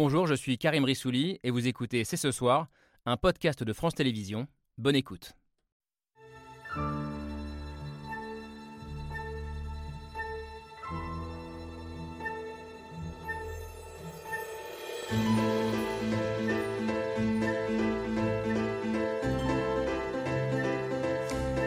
Bonjour, 0.00 0.28
je 0.28 0.34
suis 0.34 0.58
Karim 0.58 0.84
Rissouli 0.84 1.40
et 1.42 1.50
vous 1.50 1.66
écoutez 1.66 2.04
C'est 2.04 2.16
ce 2.16 2.30
soir, 2.30 2.68
un 3.04 3.16
podcast 3.16 3.64
de 3.64 3.72
France 3.72 3.96
Télévisions. 3.96 4.46
Bonne 4.76 4.94
écoute. 4.94 5.32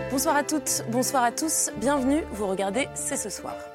Bonsoir 0.09 0.38
à 0.38 0.43
toutes, 0.45 0.86
bonsoir 0.89 1.23
à 1.25 1.34
tous, 1.34 1.70
bienvenue, 1.82 2.21
vous 2.32 2.48
regardez 2.48 2.88
C'est 2.95 3.18
ce 3.18 3.29
soir. 3.29 3.70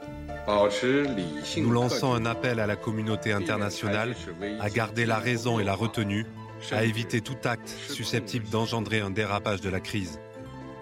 Nous 1.56 1.70
lançons 1.70 2.14
un 2.14 2.24
appel 2.24 2.60
à 2.60 2.66
la 2.66 2.76
communauté 2.76 3.32
internationale 3.32 4.14
à 4.60 4.70
garder 4.70 5.04
la 5.04 5.18
raison 5.18 5.58
et 5.58 5.64
la 5.64 5.74
retenue, 5.74 6.26
à 6.70 6.84
éviter 6.84 7.20
tout 7.20 7.36
acte 7.44 7.68
susceptible 7.88 8.48
d'engendrer 8.48 9.00
un 9.00 9.10
dérapage 9.10 9.60
de 9.60 9.68
la 9.68 9.80
crise. 9.80 10.20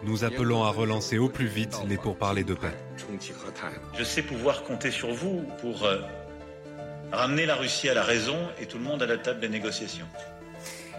Nous 0.02 0.24
appelons 0.24 0.64
à 0.64 0.70
relancer 0.70 1.16
au 1.16 1.30
plus 1.30 1.46
vite 1.46 1.80
les 1.88 1.96
pourparlers 1.96 2.44
de 2.44 2.54
paix. 2.54 2.76
Je 3.96 4.04
sais 4.04 4.22
pouvoir 4.22 4.62
compter 4.64 4.90
sur 4.90 5.14
vous 5.14 5.44
pour 5.62 5.84
euh, 5.84 5.98
ramener 7.10 7.46
la 7.46 7.54
Russie 7.54 7.88
à 7.88 7.94
la 7.94 8.02
raison 8.02 8.36
et 8.60 8.66
tout 8.66 8.76
le 8.76 8.84
monde 8.84 9.02
à 9.02 9.06
la 9.06 9.16
table 9.16 9.40
des 9.40 9.48
négociations. 9.48 10.06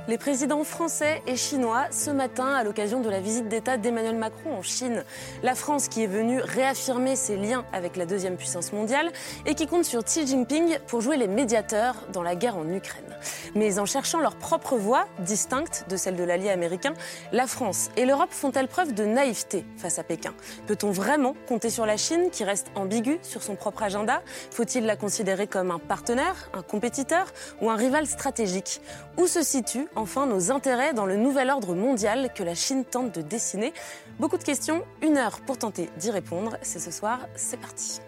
Les 0.07 0.19
présidents 0.19 0.63
français 0.63 1.23
et 1.25 1.35
chinois 1.35 1.85
ce 1.89 2.11
matin 2.11 2.53
à 2.53 2.63
l'occasion 2.63 3.01
de 3.01 3.09
la 3.09 3.19
visite 3.19 3.47
d'État 3.47 3.77
d'Emmanuel 3.77 4.15
Macron 4.15 4.55
en 4.55 4.61
Chine. 4.61 5.03
La 5.41 5.55
France 5.55 5.87
qui 5.87 6.03
est 6.03 6.07
venue 6.07 6.39
réaffirmer 6.41 7.15
ses 7.15 7.37
liens 7.37 7.65
avec 7.73 7.97
la 7.97 8.05
deuxième 8.05 8.37
puissance 8.37 8.71
mondiale 8.71 9.11
et 9.47 9.55
qui 9.55 9.65
compte 9.65 9.83
sur 9.83 10.03
Xi 10.03 10.27
Jinping 10.27 10.77
pour 10.85 11.01
jouer 11.01 11.17
les 11.17 11.27
médiateurs 11.27 11.95
dans 12.13 12.21
la 12.21 12.35
guerre 12.35 12.55
en 12.55 12.71
Ukraine. 12.71 13.17
Mais 13.55 13.79
en 13.79 13.87
cherchant 13.87 14.19
leur 14.19 14.35
propre 14.35 14.75
voie, 14.75 15.07
distincte 15.19 15.85
de 15.89 15.97
celle 15.97 16.15
de 16.15 16.23
l'allié 16.23 16.51
américain, 16.51 16.93
la 17.31 17.47
France 17.47 17.89
et 17.97 18.05
l'Europe 18.05 18.31
font-elles 18.31 18.67
preuve 18.67 18.93
de 18.93 19.05
naïveté 19.05 19.65
face 19.75 19.97
à 19.97 20.03
Pékin? 20.03 20.35
Peut-on 20.67 20.91
vraiment 20.91 21.33
compter 21.47 21.71
sur 21.71 21.87
la 21.87 21.97
Chine 21.97 22.29
qui 22.31 22.43
reste 22.43 22.67
ambiguë 22.75 23.17
sur 23.23 23.41
son 23.41 23.55
propre 23.55 23.81
agenda? 23.81 24.21
Faut-il 24.51 24.85
la 24.85 24.97
considérer 24.97 25.47
comme 25.47 25.71
un 25.71 25.79
partenaire, 25.79 26.51
un 26.53 26.61
compétiteur 26.61 27.25
ou 27.59 27.71
un 27.71 27.75
rival 27.75 28.05
stratégique? 28.05 28.81
Où 29.17 29.27
se 29.27 29.43
situe 29.43 29.87
enfin 29.95 30.25
nos 30.25 30.51
intérêts 30.51 30.93
dans 30.93 31.05
le 31.05 31.15
nouvel 31.15 31.49
ordre 31.49 31.73
mondial 31.73 32.31
que 32.35 32.43
la 32.43 32.53
Chine 32.53 32.83
tente 32.83 33.15
de 33.15 33.21
dessiner? 33.21 33.73
Beaucoup 34.19 34.37
de 34.37 34.43
questions, 34.43 34.83
une 35.01 35.17
heure 35.17 35.39
pour 35.41 35.57
tenter 35.57 35.89
d'y 35.97 36.11
répondre. 36.11 36.57
C'est 36.61 36.79
ce 36.79 36.91
soir, 36.91 37.19
c'est 37.35 37.59
parti. 37.59 38.01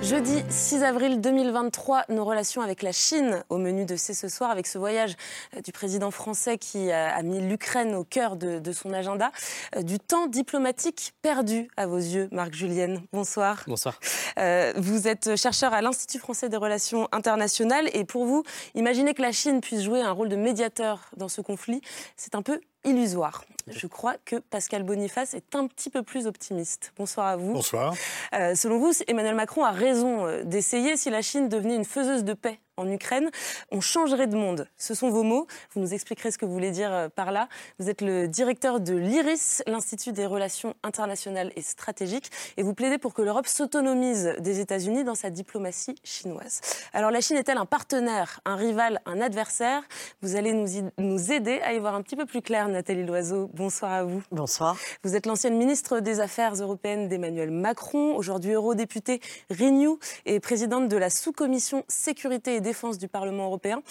Jeudi 0.00 0.42
6 0.48 0.84
avril 0.84 1.20
2023, 1.20 2.04
nos 2.08 2.24
relations 2.24 2.62
avec 2.62 2.82
la 2.82 2.92
Chine 2.92 3.42
au 3.48 3.58
menu 3.58 3.84
de 3.84 3.96
C'est 3.96 4.14
ce 4.14 4.28
soir, 4.28 4.50
avec 4.50 4.66
ce 4.68 4.78
voyage 4.78 5.16
euh, 5.56 5.60
du 5.60 5.72
président 5.72 6.10
français 6.12 6.56
qui 6.56 6.92
a 6.92 7.20
mis 7.22 7.40
l'Ukraine 7.40 7.94
au 7.94 8.04
cœur 8.04 8.36
de, 8.36 8.72
son 8.72 8.92
agenda. 8.92 9.32
Euh, 9.76 9.82
du 9.82 9.98
temps 9.98 10.28
diplomatique 10.28 11.14
perdu 11.20 11.68
à 11.76 11.86
vos 11.86 11.98
yeux, 11.98 12.28
Marc 12.30 12.54
Julienne. 12.54 13.02
Bonsoir. 13.12 13.64
Bonsoir. 13.66 13.98
Euh, 14.38 14.72
vous 14.76 15.08
êtes 15.08 15.36
chercheur 15.36 15.74
à 15.74 15.82
l'Institut 15.82 16.18
français 16.18 16.48
des 16.48 16.56
relations 16.56 17.08
internationales 17.10 17.90
et 17.92 18.04
pour 18.04 18.24
vous, 18.24 18.44
imaginez 18.74 19.14
que 19.14 19.22
la 19.22 19.32
Chine 19.32 19.60
puisse 19.60 19.82
jouer 19.82 20.00
un 20.00 20.12
rôle 20.12 20.28
de 20.28 20.36
médiateur 20.36 21.10
dans 21.16 21.28
ce 21.28 21.40
conflit, 21.40 21.80
c'est 22.16 22.36
un 22.36 22.42
peu 22.42 22.60
illusoire. 22.88 23.44
Je 23.70 23.86
crois 23.86 24.16
que 24.24 24.36
Pascal 24.36 24.82
Boniface 24.82 25.34
est 25.34 25.54
un 25.54 25.66
petit 25.66 25.90
peu 25.90 26.02
plus 26.02 26.26
optimiste. 26.26 26.92
Bonsoir 26.96 27.26
à 27.26 27.36
vous. 27.36 27.52
Bonsoir. 27.52 27.94
Euh, 28.32 28.54
selon 28.54 28.78
vous, 28.78 28.92
Emmanuel 29.06 29.34
Macron 29.34 29.64
a 29.64 29.70
raison 29.70 30.26
euh, 30.26 30.42
d'essayer 30.42 30.96
si 30.96 31.10
la 31.10 31.22
Chine 31.22 31.48
devenait 31.48 31.76
une 31.76 31.84
faiseuse 31.84 32.24
de 32.24 32.32
paix 32.32 32.60
en 32.78 32.90
Ukraine, 32.90 33.30
on 33.70 33.80
changerait 33.80 34.26
de 34.26 34.36
monde. 34.36 34.68
Ce 34.78 34.94
sont 34.94 35.10
vos 35.10 35.22
mots. 35.22 35.46
Vous 35.74 35.80
nous 35.80 35.92
expliquerez 35.92 36.30
ce 36.30 36.38
que 36.38 36.46
vous 36.46 36.52
voulez 36.52 36.70
dire 36.70 36.92
euh, 36.92 37.08
par 37.08 37.32
là. 37.32 37.48
Vous 37.78 37.90
êtes 37.90 38.00
le 38.00 38.28
directeur 38.28 38.80
de 38.80 38.94
l'IRIS, 38.94 39.62
l'Institut 39.66 40.12
des 40.12 40.26
relations 40.26 40.74
internationales 40.82 41.52
et 41.56 41.62
stratégiques, 41.62 42.30
et 42.56 42.62
vous 42.62 42.74
plaidez 42.74 42.98
pour 42.98 43.14
que 43.14 43.22
l'Europe 43.22 43.46
s'autonomise 43.46 44.34
des 44.38 44.60
États-Unis 44.60 45.04
dans 45.04 45.14
sa 45.14 45.30
diplomatie 45.30 45.96
chinoise. 46.04 46.60
Alors 46.92 47.10
la 47.10 47.20
Chine 47.20 47.36
est-elle 47.36 47.58
un 47.58 47.66
partenaire, 47.66 48.40
un 48.44 48.56
rival, 48.56 49.00
un 49.06 49.20
adversaire? 49.20 49.82
Vous 50.22 50.36
allez 50.36 50.52
nous, 50.52 50.90
nous 50.98 51.32
aider 51.32 51.60
à 51.60 51.74
y 51.74 51.78
voir 51.78 51.94
un 51.94 52.02
petit 52.02 52.16
peu 52.16 52.26
plus 52.26 52.42
clair, 52.42 52.68
Nathalie 52.68 53.04
Loiseau. 53.04 53.50
Bonsoir 53.54 53.92
à 53.92 54.04
vous. 54.04 54.22
Bonsoir. 54.30 54.76
Vous 55.02 55.16
êtes 55.16 55.26
l'ancienne 55.26 55.56
ministre 55.56 56.00
des 56.00 56.20
Affaires 56.20 56.54
européennes 56.54 57.08
d'Emmanuel 57.08 57.50
Macron, 57.50 58.14
aujourd'hui 58.14 58.52
eurodéputée 58.52 59.20
Renew 59.50 59.98
et 60.26 60.40
présidente 60.40 60.88
de 60.88 60.96
la 60.96 61.10
sous-commission 61.10 61.84
sécurité 61.88 62.56
et 62.56 62.60
défense 62.68 62.98
du 62.98 63.08
Parlement 63.08 63.46
européen. 63.46 63.82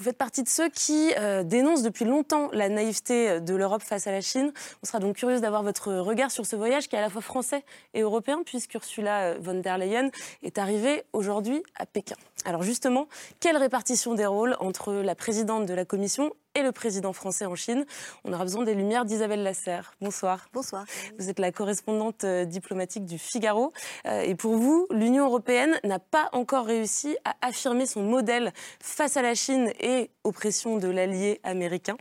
Vous 0.00 0.04
faites 0.04 0.16
partie 0.16 0.42
de 0.42 0.48
ceux 0.48 0.70
qui 0.70 1.12
euh, 1.18 1.42
dénoncent 1.42 1.82
depuis 1.82 2.06
longtemps 2.06 2.48
la 2.54 2.70
naïveté 2.70 3.38
de 3.38 3.54
l'Europe 3.54 3.82
face 3.82 4.06
à 4.06 4.12
la 4.12 4.22
Chine. 4.22 4.50
On 4.82 4.86
sera 4.86 4.98
donc 4.98 5.16
curieuse 5.16 5.42
d'avoir 5.42 5.62
votre 5.62 5.92
regard 5.92 6.30
sur 6.30 6.46
ce 6.46 6.56
voyage 6.56 6.88
qui 6.88 6.96
est 6.96 6.98
à 6.98 7.02
la 7.02 7.10
fois 7.10 7.20
français 7.20 7.66
et 7.92 8.00
européen, 8.00 8.40
puisqu'Ursula 8.42 9.24
euh, 9.24 9.38
von 9.38 9.60
der 9.60 9.76
Leyen 9.76 10.08
est 10.42 10.56
arrivée 10.56 11.04
aujourd'hui 11.12 11.62
à 11.78 11.84
Pékin. 11.84 12.16
Alors 12.46 12.62
justement, 12.62 13.08
quelle 13.40 13.58
répartition 13.58 14.14
des 14.14 14.24
rôles 14.24 14.56
entre 14.60 14.94
la 14.94 15.14
présidente 15.14 15.66
de 15.66 15.74
la 15.74 15.84
Commission 15.84 16.32
et 16.54 16.62
le 16.62 16.72
président 16.72 17.12
français 17.12 17.44
en 17.44 17.54
Chine? 17.54 17.84
On 18.24 18.32
aura 18.32 18.44
besoin 18.44 18.64
des 18.64 18.74
lumières 18.74 19.04
d'Isabelle 19.04 19.42
Lasserre. 19.42 19.92
Bonsoir. 20.00 20.48
Bonsoir. 20.54 20.86
Vous 21.18 21.28
êtes 21.28 21.38
la 21.38 21.52
correspondante 21.52 22.24
euh, 22.24 22.46
diplomatique 22.46 23.04
du 23.04 23.18
Figaro. 23.18 23.74
Euh, 24.06 24.22
et 24.22 24.34
pour 24.34 24.56
vous, 24.56 24.86
l'Union 24.90 25.26
européenne 25.26 25.78
n'a 25.84 25.98
pas 25.98 26.30
encore 26.32 26.64
réussi 26.64 27.14
à 27.26 27.34
affirmer 27.42 27.84
son 27.84 28.02
modèle 28.02 28.54
face 28.80 29.18
à 29.18 29.22
la 29.22 29.34
Chine 29.34 29.70
et 29.78 29.89
aux 30.24 30.32
pressions 30.32 30.76
de 30.76 30.88
l'allié 30.88 31.40
américain. 31.42 31.96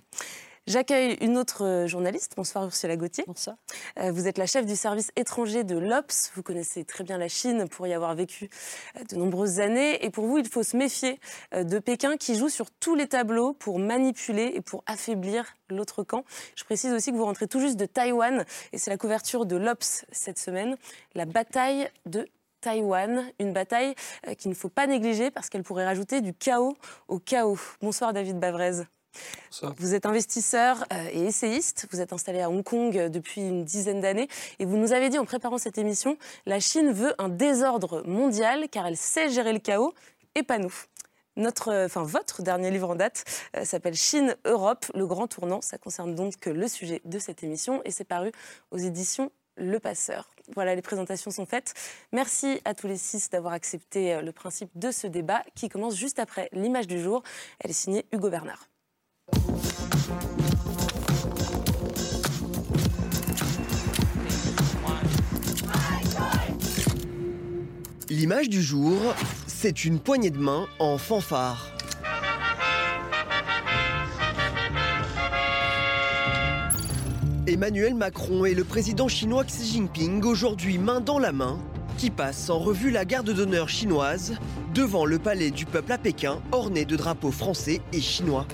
J'accueille 0.69 1.17
une 1.21 1.35
autre 1.39 1.65
euh, 1.65 1.87
journaliste. 1.87 2.33
Bonsoir 2.37 2.63
Ursula 2.63 2.95
Gauthier. 2.95 3.23
Bonsoir. 3.25 3.55
Euh, 3.97 4.11
vous 4.11 4.27
êtes 4.27 4.37
la 4.37 4.45
chef 4.45 4.67
du 4.67 4.75
service 4.75 5.09
étranger 5.15 5.63
de 5.63 5.75
l'OPS. 5.75 6.31
Vous 6.35 6.43
connaissez 6.43 6.85
très 6.85 7.03
bien 7.03 7.17
la 7.17 7.27
Chine 7.27 7.67
pour 7.67 7.87
y 7.87 7.93
avoir 7.93 8.13
vécu 8.13 8.51
euh, 8.95 9.03
de 9.09 9.15
nombreuses 9.15 9.59
années. 9.61 10.05
Et 10.05 10.11
pour 10.11 10.27
vous, 10.27 10.37
il 10.37 10.47
faut 10.47 10.61
se 10.61 10.77
méfier 10.77 11.19
de 11.55 11.79
Pékin 11.79 12.17
qui 12.17 12.35
joue 12.35 12.49
sur 12.49 12.69
tous 12.69 12.93
les 12.93 13.07
tableaux 13.07 13.53
pour 13.53 13.79
manipuler 13.79 14.51
et 14.53 14.61
pour 14.61 14.83
affaiblir 14.85 15.55
l'autre 15.69 16.03
camp. 16.03 16.23
Je 16.55 16.63
précise 16.65 16.93
aussi 16.93 17.11
que 17.11 17.17
vous 17.17 17.25
rentrez 17.25 17.47
tout 17.47 17.59
juste 17.59 17.77
de 17.77 17.87
Taïwan 17.87 18.45
et 18.71 18.77
c'est 18.77 18.91
la 18.91 18.97
couverture 18.97 19.47
de 19.47 19.55
l'OPS 19.55 20.05
cette 20.11 20.37
semaine. 20.37 20.77
La 21.15 21.25
bataille 21.25 21.89
de 22.05 22.27
Taïwan, 22.61 23.31
une 23.39 23.53
bataille 23.53 23.95
qu'il 24.37 24.49
ne 24.49 24.55
faut 24.55 24.69
pas 24.69 24.87
négliger 24.87 25.31
parce 25.31 25.49
qu'elle 25.49 25.63
pourrait 25.63 25.85
rajouter 25.85 26.21
du 26.21 26.33
chaos 26.33 26.75
au 27.07 27.19
chaos. 27.19 27.59
Bonsoir 27.81 28.13
David 28.13 28.39
Bavrez. 28.39 28.83
Vous 29.77 29.93
êtes 29.93 30.05
investisseur 30.05 30.85
euh, 30.93 31.09
et 31.11 31.25
essayiste. 31.25 31.87
Vous 31.91 31.99
êtes 31.99 32.13
installé 32.13 32.41
à 32.41 32.49
Hong 32.49 32.63
Kong 32.63 32.95
euh, 32.97 33.09
depuis 33.09 33.41
une 33.41 33.65
dizaine 33.65 34.01
d'années. 34.01 34.27
Et 34.59 34.65
vous 34.65 34.77
nous 34.77 34.93
avez 34.93 35.09
dit 35.09 35.17
en 35.17 35.25
préparant 35.25 35.57
cette 35.57 35.77
émission, 35.77 36.17
la 36.45 36.59
Chine 36.59 36.91
veut 36.91 37.13
un 37.17 37.29
désordre 37.29 38.03
mondial 38.05 38.69
car 38.69 38.85
elle 38.87 38.97
sait 38.97 39.29
gérer 39.29 39.53
le 39.53 39.59
chaos 39.59 39.93
et 40.35 40.43
pas 40.43 40.59
nous. 40.59 40.73
Notre, 41.35 41.69
euh, 41.69 41.85
enfin, 41.85 42.03
votre 42.03 42.41
dernier 42.41 42.71
livre 42.71 42.89
en 42.89 42.95
date 42.95 43.23
s'appelle 43.63 43.95
Chine-Europe, 43.95 44.85
le 44.93 45.07
grand 45.07 45.27
tournant. 45.27 45.61
Ça 45.61 45.77
concerne 45.77 46.15
donc 46.15 46.45
le 46.45 46.67
sujet 46.67 47.01
de 47.05 47.19
cette 47.19 47.43
émission 47.43 47.81
et 47.85 47.91
c'est 47.91 48.03
paru 48.03 48.31
aux 48.71 48.77
éditions 48.77 49.31
Le 49.59 49.79
Passeur. 49.79 50.29
Voilà, 50.55 50.73
les 50.73 50.81
présentations 50.81 51.29
sont 51.29 51.45
faites. 51.45 51.73
Merci 52.11 52.59
à 52.65 52.73
tous 52.73 52.87
les 52.87 52.97
six 52.97 53.29
d'avoir 53.29 53.53
accepté 53.53 54.19
le 54.21 54.31
principe 54.31 54.71
de 54.75 54.89
ce 54.89 55.05
débat 55.05 55.43
qui 55.53 55.69
commence 55.69 55.95
juste 55.95 56.17
après 56.17 56.49
l'image 56.53 56.87
du 56.87 56.99
jour. 56.99 57.21
Elle 57.59 57.69
est 57.69 57.73
signée 57.73 58.05
Hugo 58.11 58.29
Bernard. 58.29 58.67
L'image 68.09 68.49
du 68.49 68.63
jour, 68.63 68.97
c'est 69.45 69.85
une 69.85 69.99
poignée 69.99 70.31
de 70.31 70.39
main 70.39 70.67
en 70.79 70.97
fanfare. 70.97 71.78
Emmanuel 77.49 77.95
Macron 77.95 78.45
et 78.45 78.53
le 78.53 78.63
président 78.63 79.07
chinois 79.07 79.43
Xi 79.43 79.65
Jinping, 79.65 80.23
aujourd'hui 80.23 80.77
main 80.77 81.01
dans 81.01 81.17
la 81.17 81.31
main, 81.31 81.59
qui 81.97 82.11
passent 82.11 82.51
en 82.51 82.59
revue 82.59 82.91
la 82.91 83.05
garde 83.05 83.31
d'honneur 83.31 83.69
chinoise 83.69 84.35
devant 84.75 85.03
le 85.03 85.17
palais 85.17 85.49
du 85.49 85.65
peuple 85.65 85.91
à 85.93 85.97
Pékin, 85.97 86.41
orné 86.51 86.85
de 86.85 86.95
drapeaux 86.95 87.31
français 87.31 87.81
et 87.91 88.01
chinois. 88.01 88.45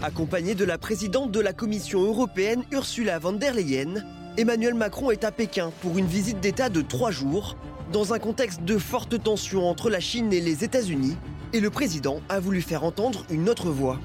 Accompagné 0.00 0.54
de 0.54 0.64
la 0.64 0.78
présidente 0.78 1.32
de 1.32 1.40
la 1.40 1.52
Commission 1.52 2.02
européenne 2.02 2.62
Ursula 2.70 3.18
von 3.18 3.32
der 3.32 3.54
Leyen, 3.54 4.04
Emmanuel 4.36 4.74
Macron 4.74 5.10
est 5.10 5.24
à 5.24 5.32
Pékin 5.32 5.72
pour 5.82 5.98
une 5.98 6.06
visite 6.06 6.38
d'État 6.38 6.68
de 6.68 6.82
trois 6.82 7.10
jours, 7.10 7.56
dans 7.92 8.12
un 8.12 8.18
contexte 8.18 8.62
de 8.62 8.78
forte 8.78 9.22
tension 9.22 9.68
entre 9.68 9.90
la 9.90 10.00
Chine 10.00 10.32
et 10.32 10.40
les 10.40 10.64
États-Unis, 10.64 11.16
et 11.52 11.60
le 11.60 11.70
président 11.70 12.20
a 12.28 12.40
voulu 12.40 12.60
faire 12.60 12.84
entendre 12.84 13.24
une 13.30 13.48
autre 13.48 13.70
voix. 13.70 13.98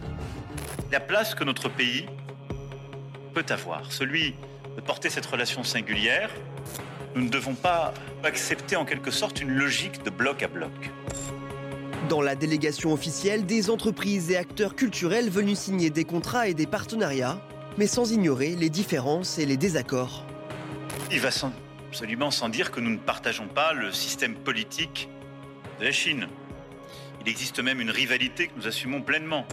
la 0.91 1.00
place 1.00 1.33
que 1.33 1.44
notre 1.44 1.69
pays 1.69 2.06
peut 3.33 3.45
avoir, 3.50 3.91
celui 3.91 4.35
de 4.75 4.81
porter 4.81 5.09
cette 5.09 5.25
relation 5.25 5.63
singulière. 5.63 6.30
Nous 7.15 7.24
ne 7.24 7.30
devons 7.30 7.56
pas 7.56 7.94
accepter 8.24 8.75
en 8.75 8.85
quelque 8.85 9.12
sorte 9.12 9.41
une 9.41 9.50
logique 9.50 10.03
de 10.03 10.09
bloc 10.09 10.44
à 10.44 10.47
bloc. 10.47 10.71
Dans 12.09 12.21
la 12.21 12.36
délégation 12.36 12.94
officielle, 12.94 13.45
des 13.45 13.69
entreprises 13.69 14.29
et 14.29 14.38
acteurs 14.38 14.75
culturels 14.75 15.29
venus 15.29 15.57
signer 15.57 15.89
des 15.89 16.03
contrats 16.06 16.47
et 16.47 16.53
des 16.53 16.68
partenariats, 16.68 17.41
mais 17.77 17.88
sans 17.88 18.12
ignorer 18.12 18.56
les 18.56 18.69
différences 18.69 19.39
et 19.39 19.45
les 19.45 19.57
désaccords. 19.57 20.25
Il 21.12 21.19
va 21.19 21.31
absolument 21.93 22.31
sans 22.31 22.49
dire 22.49 22.71
que 22.71 22.79
nous 22.79 22.89
ne 22.89 22.97
partageons 22.97 23.47
pas 23.47 23.71
le 23.71 23.91
système 23.91 24.33
politique 24.33 25.09
de 25.79 25.85
la 25.85 25.91
Chine. 25.91 26.27
Il 27.21 27.29
existe 27.29 27.59
même 27.59 27.79
une 27.79 27.91
rivalité 27.91 28.47
que 28.47 28.53
nous 28.57 28.65
assumons 28.65 29.03
pleinement. 29.03 29.45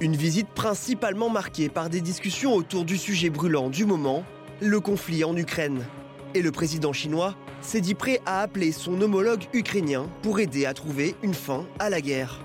Une 0.00 0.16
visite 0.16 0.48
principalement 0.48 1.28
marquée 1.28 1.68
par 1.68 1.90
des 1.90 2.00
discussions 2.00 2.54
autour 2.54 2.86
du 2.86 2.96
sujet 2.96 3.28
brûlant 3.28 3.68
du 3.68 3.84
moment, 3.84 4.24
le 4.62 4.80
conflit 4.80 5.22
en 5.22 5.36
Ukraine. 5.36 5.84
Et 6.32 6.40
le 6.40 6.50
président 6.50 6.94
chinois 6.94 7.34
s'est 7.60 7.82
dit 7.82 7.94
prêt 7.94 8.22
à 8.24 8.40
appeler 8.40 8.72
son 8.72 8.98
homologue 9.02 9.44
ukrainien 9.52 10.08
pour 10.22 10.40
aider 10.40 10.64
à 10.64 10.72
trouver 10.72 11.14
une 11.22 11.34
fin 11.34 11.66
à 11.78 11.90
la 11.90 12.00
guerre. 12.00 12.40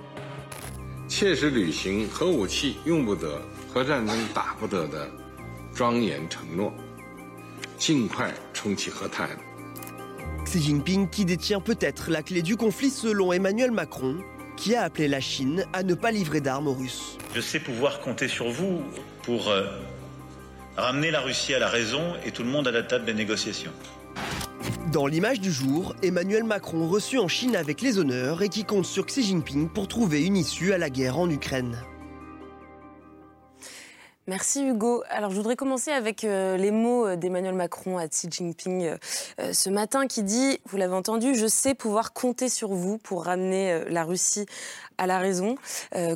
Xi 10.46 10.62
Jinping 10.62 11.10
qui 11.10 11.26
détient 11.26 11.60
peut-être 11.60 12.12
la 12.12 12.22
clé 12.22 12.44
du 12.44 12.56
conflit 12.56 12.92
selon 12.92 13.34
Emmanuel 13.34 13.72
Macron, 13.72 14.18
qui 14.56 14.76
a 14.76 14.84
appelé 14.84 15.08
la 15.08 15.20
Chine 15.20 15.66
à 15.74 15.82
ne 15.82 15.96
pas 15.96 16.12
livrer 16.12 16.42
d'armes 16.42 16.68
aux 16.68 16.76
Russes. 16.76 17.18
Je 17.34 17.42
sais 17.42 17.60
pouvoir 17.60 18.00
compter 18.02 18.28
sur 18.28 18.52
vous 18.52 18.84
pour 19.24 19.50
euh, 19.50 19.66
ramener 20.78 21.10
la 21.10 21.22
Russie 21.22 21.56
à 21.56 21.60
la 21.60 21.70
raison 21.70 22.14
et 22.24 22.30
tout 22.30 22.44
le 22.44 22.50
monde 22.50 22.68
à 22.68 22.72
la 22.72 22.84
table 22.84 23.06
des 23.06 23.16
négociations. 23.16 23.74
Dans 24.92 25.08
l'image 25.08 25.40
du 25.40 25.52
jour, 25.52 25.96
Emmanuel 26.04 26.44
Macron 26.44 26.88
reçu 26.88 27.18
en 27.18 27.28
Chine 27.28 27.56
avec 27.56 27.82
les 27.82 27.98
honneurs 27.98 28.44
et 28.44 28.50
qui 28.50 28.64
compte 28.64 28.86
sur 28.86 29.08
Xi 29.08 29.24
Jinping 29.24 29.70
pour 29.70 29.88
trouver 29.88 30.24
une 30.24 30.38
issue 30.38 30.72
à 30.72 30.78
la 30.78 30.92
guerre 30.92 31.18
en 31.18 31.28
Ukraine. 31.32 31.82
Merci 34.28 34.64
Hugo. 34.64 35.04
Alors 35.10 35.32
je 35.32 35.36
voudrais 35.36 35.56
commencer 35.56 35.90
avec 35.90 36.24
euh, 36.24 36.56
les 36.56 36.70
mots 36.70 37.08
euh, 37.08 37.16
d'Emmanuel 37.16 37.56
Macron 37.56 37.98
à 37.98 38.08
Xi 38.08 38.28
Jinping 38.30 38.96
euh, 39.40 39.54
ce 39.54 39.70
matin 39.72 40.06
qui 40.06 40.22
dit, 40.22 40.60
vous 40.66 40.78
l'avez 40.78 40.94
entendu, 40.94 41.34
je 41.34 41.48
sais 41.48 41.74
pouvoir 41.74 42.14
compter 42.14 42.48
sur 42.48 42.70
vous 42.70 43.00
pour 43.00 43.26
ramener 43.26 43.84
la 43.90 44.04
Russie 44.04 44.46
à 45.00 45.08
la 45.08 45.18
raison, 45.18 45.56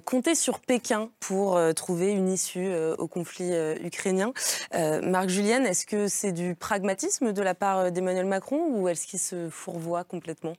compter 0.06 0.36
sur 0.36 0.60
Pékin 0.60 1.10
pour 1.19 1.60
trouver 1.75 2.12
une 2.12 2.30
issue 2.30 2.72
au 2.98 3.07
conflit 3.07 3.52
ukrainien. 3.84 4.31
Marc 5.01 5.30
Julienne, 5.30 5.66
est-ce 5.66 5.86
que 5.86 6.08
c'est 6.08 6.31
du 6.31 6.56
pragmatisme 6.56 7.34
de 7.34 7.42
la 7.42 7.56
part 7.56 7.92
d'Emmanuel 7.92 8.25
Macron 8.25 8.68
ou 8.69 8.88
est-ce 8.88 9.08
qu'il 9.08 9.19
se 9.19 9.50
fourvoie 9.50 10.04
complètement? 10.04 10.54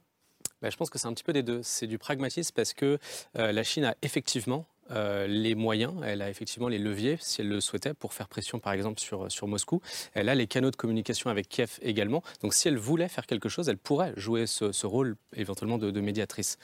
Ben, 0.61 0.71
je 0.71 0.77
pense 0.77 0.91
que 0.91 0.99
c'est 0.99 1.07
un 1.07 1.13
petit 1.13 1.25
peu 1.25 1.33
des 1.33 1.43
deux. 1.43 1.61
C'est 1.63 1.87
du 1.87 1.99
pragmatisme 1.99 2.53
parce 2.55 2.73
que 2.73 2.99
la 3.35 3.63
Chine 3.63 3.85
a 3.85 3.95
effectivement 4.03 4.65
euh, 4.91 5.27
les 5.27 5.55
moyens, 5.55 5.95
elle 6.05 6.23
a 6.23 6.31
effectivement 6.31 6.69
les 6.69 6.79
leviers, 6.79 7.19
si 7.21 7.41
elle 7.41 7.49
le 7.49 7.61
souhaitait, 7.61 7.95
pour 7.95 8.13
faire 8.13 8.29
pression 8.29 8.59
par 8.59 8.73
exemple 8.73 9.01
sur, 9.01 9.31
sur 9.31 9.47
Moscou. 9.47 9.81
Elle 10.15 10.29
a 10.29 10.35
les 10.35 10.47
canaux 10.47 10.71
de 10.71 10.77
communication 10.77 11.31
avec 11.31 11.49
Kiev 11.49 11.79
également. 11.83 12.23
Donc 12.43 12.55
si 12.55 12.69
elle 12.69 12.79
voulait 12.79 13.09
faire 13.09 13.27
quelque 13.27 13.49
chose, 13.49 13.69
elle 13.69 13.79
pourrait 13.79 14.13
jouer 14.17 14.47
ce, 14.47 14.87
rôle 14.87 15.17
éventuellement 15.35 15.79
de, 15.79 16.01
médiatrice. 16.01 16.59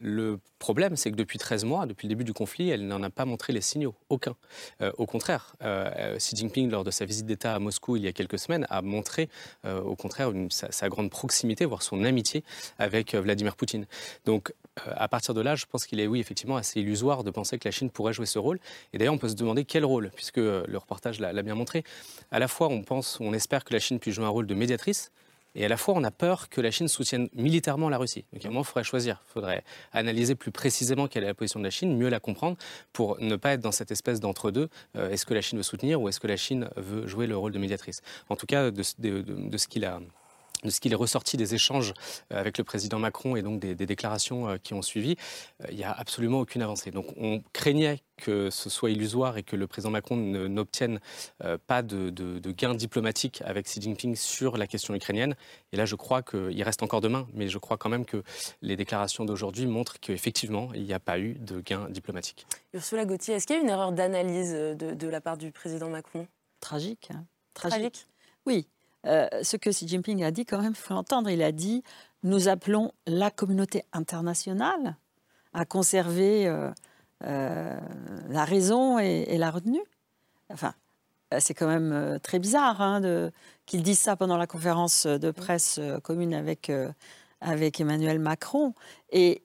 Le 0.00 0.38
problème, 0.58 0.96
c'est 0.96 1.10
que 1.10 1.16
depuis 1.16 1.38
13 1.38 1.64
mois, 1.64 1.86
depuis 1.86 2.06
le 2.06 2.10
début 2.10 2.24
du 2.24 2.32
conflit, 2.32 2.70
elle 2.70 2.86
n'en 2.86 3.02
a 3.02 3.10
pas 3.10 3.24
montré 3.24 3.52
les 3.52 3.60
signaux, 3.60 3.94
aucun. 4.08 4.36
Euh, 4.80 4.92
au 4.96 5.06
contraire, 5.06 5.54
euh, 5.62 6.16
Xi 6.16 6.36
Jinping, 6.36 6.70
lors 6.70 6.84
de 6.84 6.90
sa 6.90 7.04
visite 7.04 7.26
d'État 7.26 7.54
à 7.54 7.58
Moscou 7.58 7.96
il 7.96 8.04
y 8.04 8.08
a 8.08 8.12
quelques 8.12 8.38
semaines, 8.38 8.66
a 8.70 8.82
montré 8.82 9.28
au 9.64 9.96
contraire 9.96 10.32
sa, 10.50 10.70
sa, 10.72 10.88
grande 10.88 11.10
proximité, 11.10 11.64
voire 11.64 11.82
son 11.82 12.04
amitié 12.04 12.42
avec 12.78 13.14
Vladimir 13.14 13.56
Poutine. 13.56 13.86
Donc 14.24 14.52
à 14.86 15.08
partir 15.08 15.34
de 15.34 15.40
là, 15.40 15.54
je 15.54 15.66
pense 15.66 15.86
qu'il 15.86 16.00
est, 16.00 16.06
oui, 16.06 16.20
effectivement, 16.20 16.56
assez 16.56 16.80
illusoire 16.80 17.24
de 17.24 17.30
penser 17.30 17.58
que 17.58 17.66
la 17.66 17.72
Chine 17.72 17.90
pourrait 17.90 18.12
jouer 18.12 18.26
ce 18.26 18.38
rôle. 18.38 18.58
Et 18.92 18.98
d'ailleurs, 18.98 19.14
on 19.14 19.18
peut 19.18 19.28
se 19.28 19.34
demander 19.34 19.64
quel 19.64 19.84
rôle, 19.84 20.10
puisque 20.14 20.38
euh, 20.38 20.64
le 20.66 20.78
reportage 20.78 21.20
l'a 21.20 21.42
bien 21.42 21.54
montré. 21.54 21.84
À 22.30 22.38
la 22.38 22.48
fois, 22.48 22.68
on 22.68 22.82
pense, 22.82 23.18
on 23.20 23.32
espère 23.32 23.64
que 23.64 23.72
la 23.72 23.80
Chine 23.80 23.98
puisse 23.98 24.14
jouer 24.14 24.24
un 24.24 24.30
rôle 24.30 24.46
de 24.46 24.54
médiatrice, 24.54 25.10
et 25.54 25.64
à 25.64 25.68
la 25.68 25.76
fois, 25.76 25.94
on 25.96 26.04
a 26.04 26.10
peur 26.10 26.48
que 26.50 26.60
la 26.60 26.70
Chine 26.70 26.88
soutienne 26.88 27.28
militairement 27.34 27.88
la 27.88 27.98
Russie. 27.98 28.24
Donc, 28.32 28.44
à 28.44 28.48
un 28.48 28.50
moment, 28.50 28.60
il 28.60 28.66
faudrait 28.66 28.84
choisir. 28.84 29.22
Il 29.28 29.32
faudrait 29.32 29.64
analyser 29.92 30.34
plus 30.34 30.52
précisément 30.52 31.08
quelle 31.08 31.24
est 31.24 31.28
la 31.28 31.34
position 31.34 31.58
de 31.58 31.64
la 31.64 31.70
Chine, 31.70 31.96
mieux 31.96 32.08
la 32.08 32.20
comprendre, 32.20 32.56
pour 32.92 33.20
ne 33.20 33.34
pas 33.36 33.52
être 33.52 33.60
dans 33.60 33.72
cette 33.72 33.90
espèce 33.90 34.20
d'entre-deux. 34.20 34.68
Euh, 34.96 35.10
est-ce 35.10 35.26
que 35.26 35.34
la 35.34 35.40
Chine 35.40 35.58
veut 35.58 35.64
soutenir 35.64 36.00
ou 36.00 36.08
est-ce 36.08 36.20
que 36.20 36.26
la 36.26 36.36
Chine 36.36 36.68
veut 36.76 37.06
jouer 37.06 37.26
le 37.26 37.36
rôle 37.36 37.52
de 37.52 37.58
médiatrice 37.58 38.02
En 38.28 38.36
tout 38.36 38.46
cas, 38.46 38.70
de, 38.70 38.82
de 38.98 39.56
ce 39.58 39.68
qu'il 39.68 39.84
a 39.84 40.00
de 40.64 40.70
ce 40.70 40.80
qu'il 40.80 40.92
est 40.92 40.96
ressorti 40.96 41.36
des 41.36 41.54
échanges 41.54 41.94
euh, 42.32 42.40
avec 42.40 42.58
le 42.58 42.64
président 42.64 42.98
Macron 42.98 43.36
et 43.36 43.42
donc 43.42 43.60
des, 43.60 43.74
déclarations 43.74 44.48
euh, 44.48 44.56
qui 44.56 44.74
ont 44.74 44.82
suivi, 44.82 45.16
euh, 45.62 45.66
il 45.70 45.76
n'y 45.76 45.84
a 45.84 45.92
absolument 45.92 46.40
aucune 46.40 46.62
avancée. 46.62 46.90
Donc 46.90 47.06
on 47.16 47.42
craignait 47.52 48.00
que 48.16 48.50
ce 48.50 48.68
soit 48.68 48.90
illusoire 48.90 49.38
et 49.38 49.44
que 49.44 49.54
le 49.54 49.68
président 49.68 49.92
Macron 49.92 50.16
n'obtienne 50.16 50.98
pas 51.68 51.82
de, 51.82 52.10
de, 52.10 52.50
gains 52.50 52.74
diplomatiques 52.74 53.42
avec 53.44 53.66
Xi 53.66 53.80
Jinping 53.80 54.16
sur 54.16 54.56
la 54.56 54.66
question 54.66 54.92
ukrainienne. 54.92 55.36
Et 55.70 55.76
là, 55.76 55.84
je 55.84 55.94
crois 55.94 56.22
qu'il 56.22 56.60
reste 56.64 56.82
encore 56.82 57.00
demain, 57.00 57.28
mais 57.32 57.46
je 57.46 57.58
crois 57.58 57.76
quand 57.76 57.88
même 57.88 58.04
que 58.04 58.24
les 58.60 58.74
déclarations 58.74 59.24
d'aujourd'hui 59.24 59.66
montrent 59.66 60.00
qu'effectivement, 60.00 60.70
il 60.74 60.82
n'y 60.82 60.92
a 60.92 60.98
pas 60.98 61.20
eu 61.20 61.34
de 61.34 61.60
gains 61.60 61.88
diplomatiques. 61.90 62.48
Ursula 62.74 63.04
Gauthier, 63.04 63.34
est-ce 63.34 63.46
qu'il 63.46 63.54
y 63.54 63.58
a 63.60 63.62
une 63.62 63.68
erreur 63.68 63.92
d'analyse 63.92 64.52
de, 64.52 65.08
la 65.08 65.20
part 65.20 65.36
du 65.36 65.52
président 65.52 65.88
Macron? 65.88 66.26
Tragique. 66.58 67.10
Hein. 67.14 67.24
Tragique. 67.54 68.08
Oui, 68.46 68.66
euh, 69.06 69.28
ce 69.42 69.56
que 69.56 69.70
Xi 69.70 69.86
Jinping 69.86 70.22
a 70.24 70.30
dit, 70.30 70.44
quand 70.44 70.60
même, 70.60 70.72
il 70.72 70.76
faut 70.76 70.94
l'entendre. 70.94 71.30
Il 71.30 71.42
a 71.42 71.52
dit 71.52 71.82
nous 72.24 72.48
appelons 72.48 72.92
la 73.06 73.30
communauté 73.30 73.84
internationale 73.92 74.96
à 75.54 75.64
conserver 75.64 76.48
euh, 76.48 76.70
euh, 77.24 77.78
la 78.28 78.44
raison 78.44 78.98
et, 78.98 79.38
la 79.38 79.50
retenue. 79.50 79.82
Enfin, 80.52 80.74
c'est 81.38 81.54
quand 81.54 81.68
même 81.68 82.18
très 82.22 82.38
bizarre 82.38 82.80
hein, 82.80 83.30
qu'il 83.66 83.82
dise 83.82 83.98
ça 83.98 84.16
pendant 84.16 84.36
la 84.36 84.46
conférence 84.46 85.06
de 85.06 85.30
presse 85.30 85.78
commune 86.02 86.34
avec, 86.34 86.70
Emmanuel 87.80 88.18
Macron. 88.18 88.74
Et, 89.12 89.42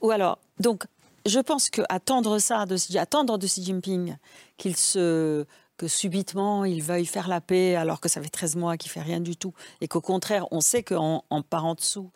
ou 0.00 0.10
alors, 0.10 0.38
donc, 0.60 0.84
je 1.26 1.40
pense 1.40 1.70
qu'attendre 1.70 2.38
ça, 2.38 2.66
de, 2.66 2.76
attendre 2.98 3.38
de 3.38 3.46
Xi 3.46 3.64
Jinping 3.64 4.16
qu'il 4.56 4.76
se 4.76 5.46
que 5.76 5.88
subitement 5.88 6.64
il 6.64 6.82
veuille 6.82 7.06
faire 7.06 7.28
la 7.28 7.40
paix 7.40 7.74
alors 7.74 8.00
que 8.00 8.08
ça 8.08 8.22
fait 8.22 8.28
13 8.28 8.56
mois 8.56 8.76
qu'il 8.76 8.90
fait 8.90 9.02
rien 9.02 9.20
du 9.20 9.36
tout 9.36 9.52
et 9.80 9.88
qu'au 9.88 10.00
contraire 10.00 10.46
on 10.50 10.60
sait 10.60 10.82
qu'en 10.82 11.24
en 11.30 11.42
part 11.42 11.64
en 11.64 11.74
dessous 11.74 12.10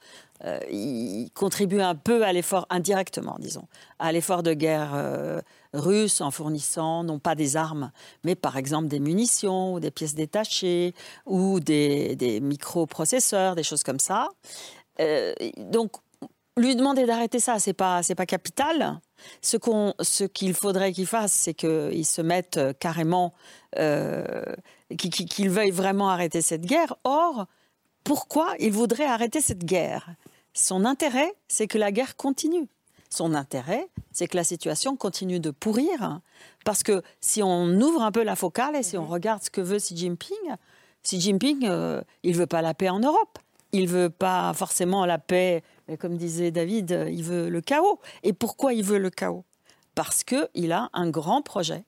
euh, 0.44 0.60
il 0.70 1.30
contribue 1.34 1.80
un 1.80 1.96
peu 1.96 2.24
à 2.24 2.32
l'effort 2.32 2.66
indirectement 2.70 3.36
disons 3.40 3.66
à 3.98 4.12
l'effort 4.12 4.42
de 4.42 4.54
guerre 4.54 4.92
euh, 4.94 5.40
russe 5.72 6.20
en 6.20 6.30
fournissant 6.30 7.02
non 7.02 7.18
pas 7.18 7.34
des 7.34 7.56
armes 7.56 7.90
mais 8.24 8.36
par 8.36 8.56
exemple 8.56 8.88
des 8.88 9.00
munitions 9.00 9.74
ou 9.74 9.80
des 9.80 9.90
pièces 9.90 10.14
détachées 10.14 10.94
ou 11.26 11.58
des, 11.60 12.14
des 12.16 12.40
microprocesseurs 12.40 13.54
des 13.54 13.62
choses 13.62 13.82
comme 13.82 14.00
ça. 14.00 14.28
Euh, 15.00 15.32
donc 15.56 15.92
lui 16.58 16.76
demander 16.76 17.06
d'arrêter 17.06 17.40
ça 17.40 17.58
c'est 17.58 17.72
pas 17.72 18.02
c'est 18.02 18.14
pas 18.14 18.26
capital 18.26 19.00
ce 19.40 19.56
qu'on, 19.56 19.94
ce 20.00 20.24
qu'il 20.24 20.54
faudrait 20.54 20.92
qu'il 20.92 21.06
fasse, 21.06 21.32
c'est 21.32 21.54
qu'il 21.54 22.06
se 22.06 22.22
mette 22.22 22.56
euh, 22.56 22.72
carrément, 22.72 23.34
euh, 23.78 24.44
qu'il 24.96 25.50
veuille 25.50 25.70
vraiment 25.70 26.08
arrêter 26.08 26.42
cette 26.42 26.64
guerre. 26.64 26.96
Or, 27.04 27.46
pourquoi 28.04 28.54
il 28.58 28.72
voudrait 28.72 29.06
arrêter 29.06 29.40
cette 29.40 29.64
guerre? 29.64 30.10
Son 30.54 30.84
intérêt, 30.84 31.34
c'est 31.48 31.66
que 31.66 31.78
la 31.78 31.92
guerre 31.92 32.16
continue. 32.16 32.68
Son 33.10 33.34
intérêt, 33.34 33.88
c'est 34.12 34.28
que 34.28 34.36
la 34.36 34.44
situation 34.44 34.96
continue 34.96 35.40
de 35.40 35.50
pourrir. 35.50 36.20
Parce 36.64 36.82
que 36.82 37.02
si 37.20 37.42
on 37.42 37.66
ouvre 37.80 38.02
un 38.02 38.12
peu 38.12 38.22
la 38.22 38.36
focale 38.36 38.76
et 38.76 38.82
si 38.82 38.98
on 38.98 39.04
mhm. 39.04 39.10
regarde 39.10 39.42
ce 39.42 39.50
que 39.50 39.60
veut 39.60 39.78
Xi 39.78 39.96
Jinping, 39.96 40.36
Xi 41.02 41.20
Jinping, 41.20 41.66
euh, 41.66 42.02
il 42.22 42.34
veut 42.34 42.46
pas 42.46 42.60
la 42.60 42.74
paix 42.74 42.88
en 42.88 43.00
Europe. 43.00 43.38
Il 43.72 43.86
veut 43.86 44.10
pas 44.10 44.52
forcément 44.54 45.04
la 45.04 45.18
paix 45.18 45.62
comme 45.96 46.16
disait 46.16 46.50
David, 46.50 47.06
il 47.10 47.22
veut 47.22 47.48
le 47.48 47.60
chaos. 47.60 48.00
Et 48.22 48.32
pourquoi 48.32 48.74
il 48.74 48.84
veut 48.84 48.98
le 48.98 49.10
chaos? 49.10 49.44
Parce 49.94 50.22
qu'il 50.24 50.72
a 50.72 50.90
un 50.92 51.10
grand 51.10 51.42
projet. 51.42 51.84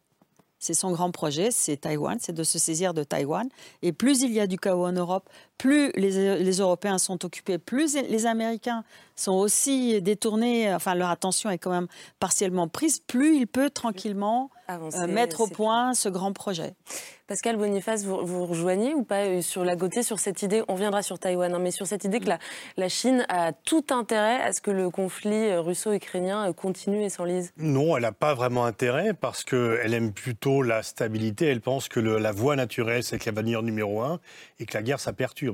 C'est 0.59 0.75
son 0.75 0.91
grand 0.93 1.11
projet, 1.11 1.51
c'est 1.51 1.79
Taïwan, 1.79 2.19
c'est 2.21 2.35
de 2.35 2.45
se 2.45 2.59
saisir 2.59 2.93
de 2.93 3.03
Taïwan. 3.03 3.49
Et 3.81 3.93
plus 3.93 4.21
il 4.23 4.33
y 4.33 4.41
a 4.41 4.47
du 4.47 4.59
chaos 4.59 4.85
en 4.85 4.93
Europe, 4.93 5.31
plus 5.61 5.93
les, 5.95 6.59
Européens 6.59 6.97
sont 6.97 7.23
occupés, 7.23 7.59
plus 7.59 7.95
les 7.95 8.25
Américains 8.25 8.83
sont 9.15 9.33
aussi 9.33 10.01
détournés, 10.01 10.73
enfin 10.73 10.95
leur 10.95 11.11
attention 11.11 11.51
est 11.51 11.59
quand 11.59 11.71
même 11.71 11.89
partiellement 12.19 12.67
prise, 12.67 13.01
plus 13.01 13.37
il 13.37 13.47
peut 13.47 13.69
tranquillement 13.69 14.51
mettre 15.09 15.43
au 15.43 15.49
point 15.49 15.93
ce 15.93 16.09
grand 16.09 16.33
projet. 16.33 16.75
Pascal 17.27 17.57
Boniface, 17.57 18.05
vous, 18.05 18.27
vous 18.27 18.45
rejoignez 18.45 18.93
ou 18.93 19.05
pas 19.05 19.41
sur 19.41 19.65
la 19.65 19.77
Gauthier 19.77 20.03
sur 20.03 20.19
cette 20.19 20.43
idée, 20.43 20.63
on 20.67 20.75
viendra 20.75 21.03
sur 21.03 21.19
Taïwan, 21.19 21.55
hein, 21.55 21.61
mais 21.61 21.71
sur 21.71 21.87
cette 21.87 22.03
idée 22.03 22.19
que 22.19 22.29
la, 22.29 22.39
la, 22.77 22.89
Chine 22.89 23.25
a 23.29 23.53
tout 23.53 23.85
intérêt 23.91 24.43
à 24.43 24.53
ce 24.53 24.61
que 24.61 24.73
le 24.73 24.91
conflit 24.91 25.55
russo-ukrainien 25.55 26.53
continue 26.53 27.05
et 27.05 27.09
s'enlise? 27.09 27.53
Non, 27.57 27.97
elle 27.97 28.03
n'a 28.03 28.11
pas 28.11 28.35
vraiment 28.35 28.65
intérêt 28.65 29.15
parce 29.15 29.45
qu'elle 29.45 29.95
aime 29.95 30.13
plutôt 30.13 30.63
la 30.63 30.83
stabilité. 30.83 31.47
Elle 31.47 31.61
pense 31.61 31.89
que 31.89 32.01
le, 32.01 32.19
la 32.19 32.33
voie 32.33 32.57
naturelle, 32.57 33.05
c'est 33.05 33.25
l'avenir 33.27 33.63
numéro 33.63 34.01
un 34.03 34.19
et 34.59 34.67
que 34.67 34.77
la 34.77 34.83
guerre, 34.83 34.99
ça 34.99 35.13
perturbe. 35.13 35.50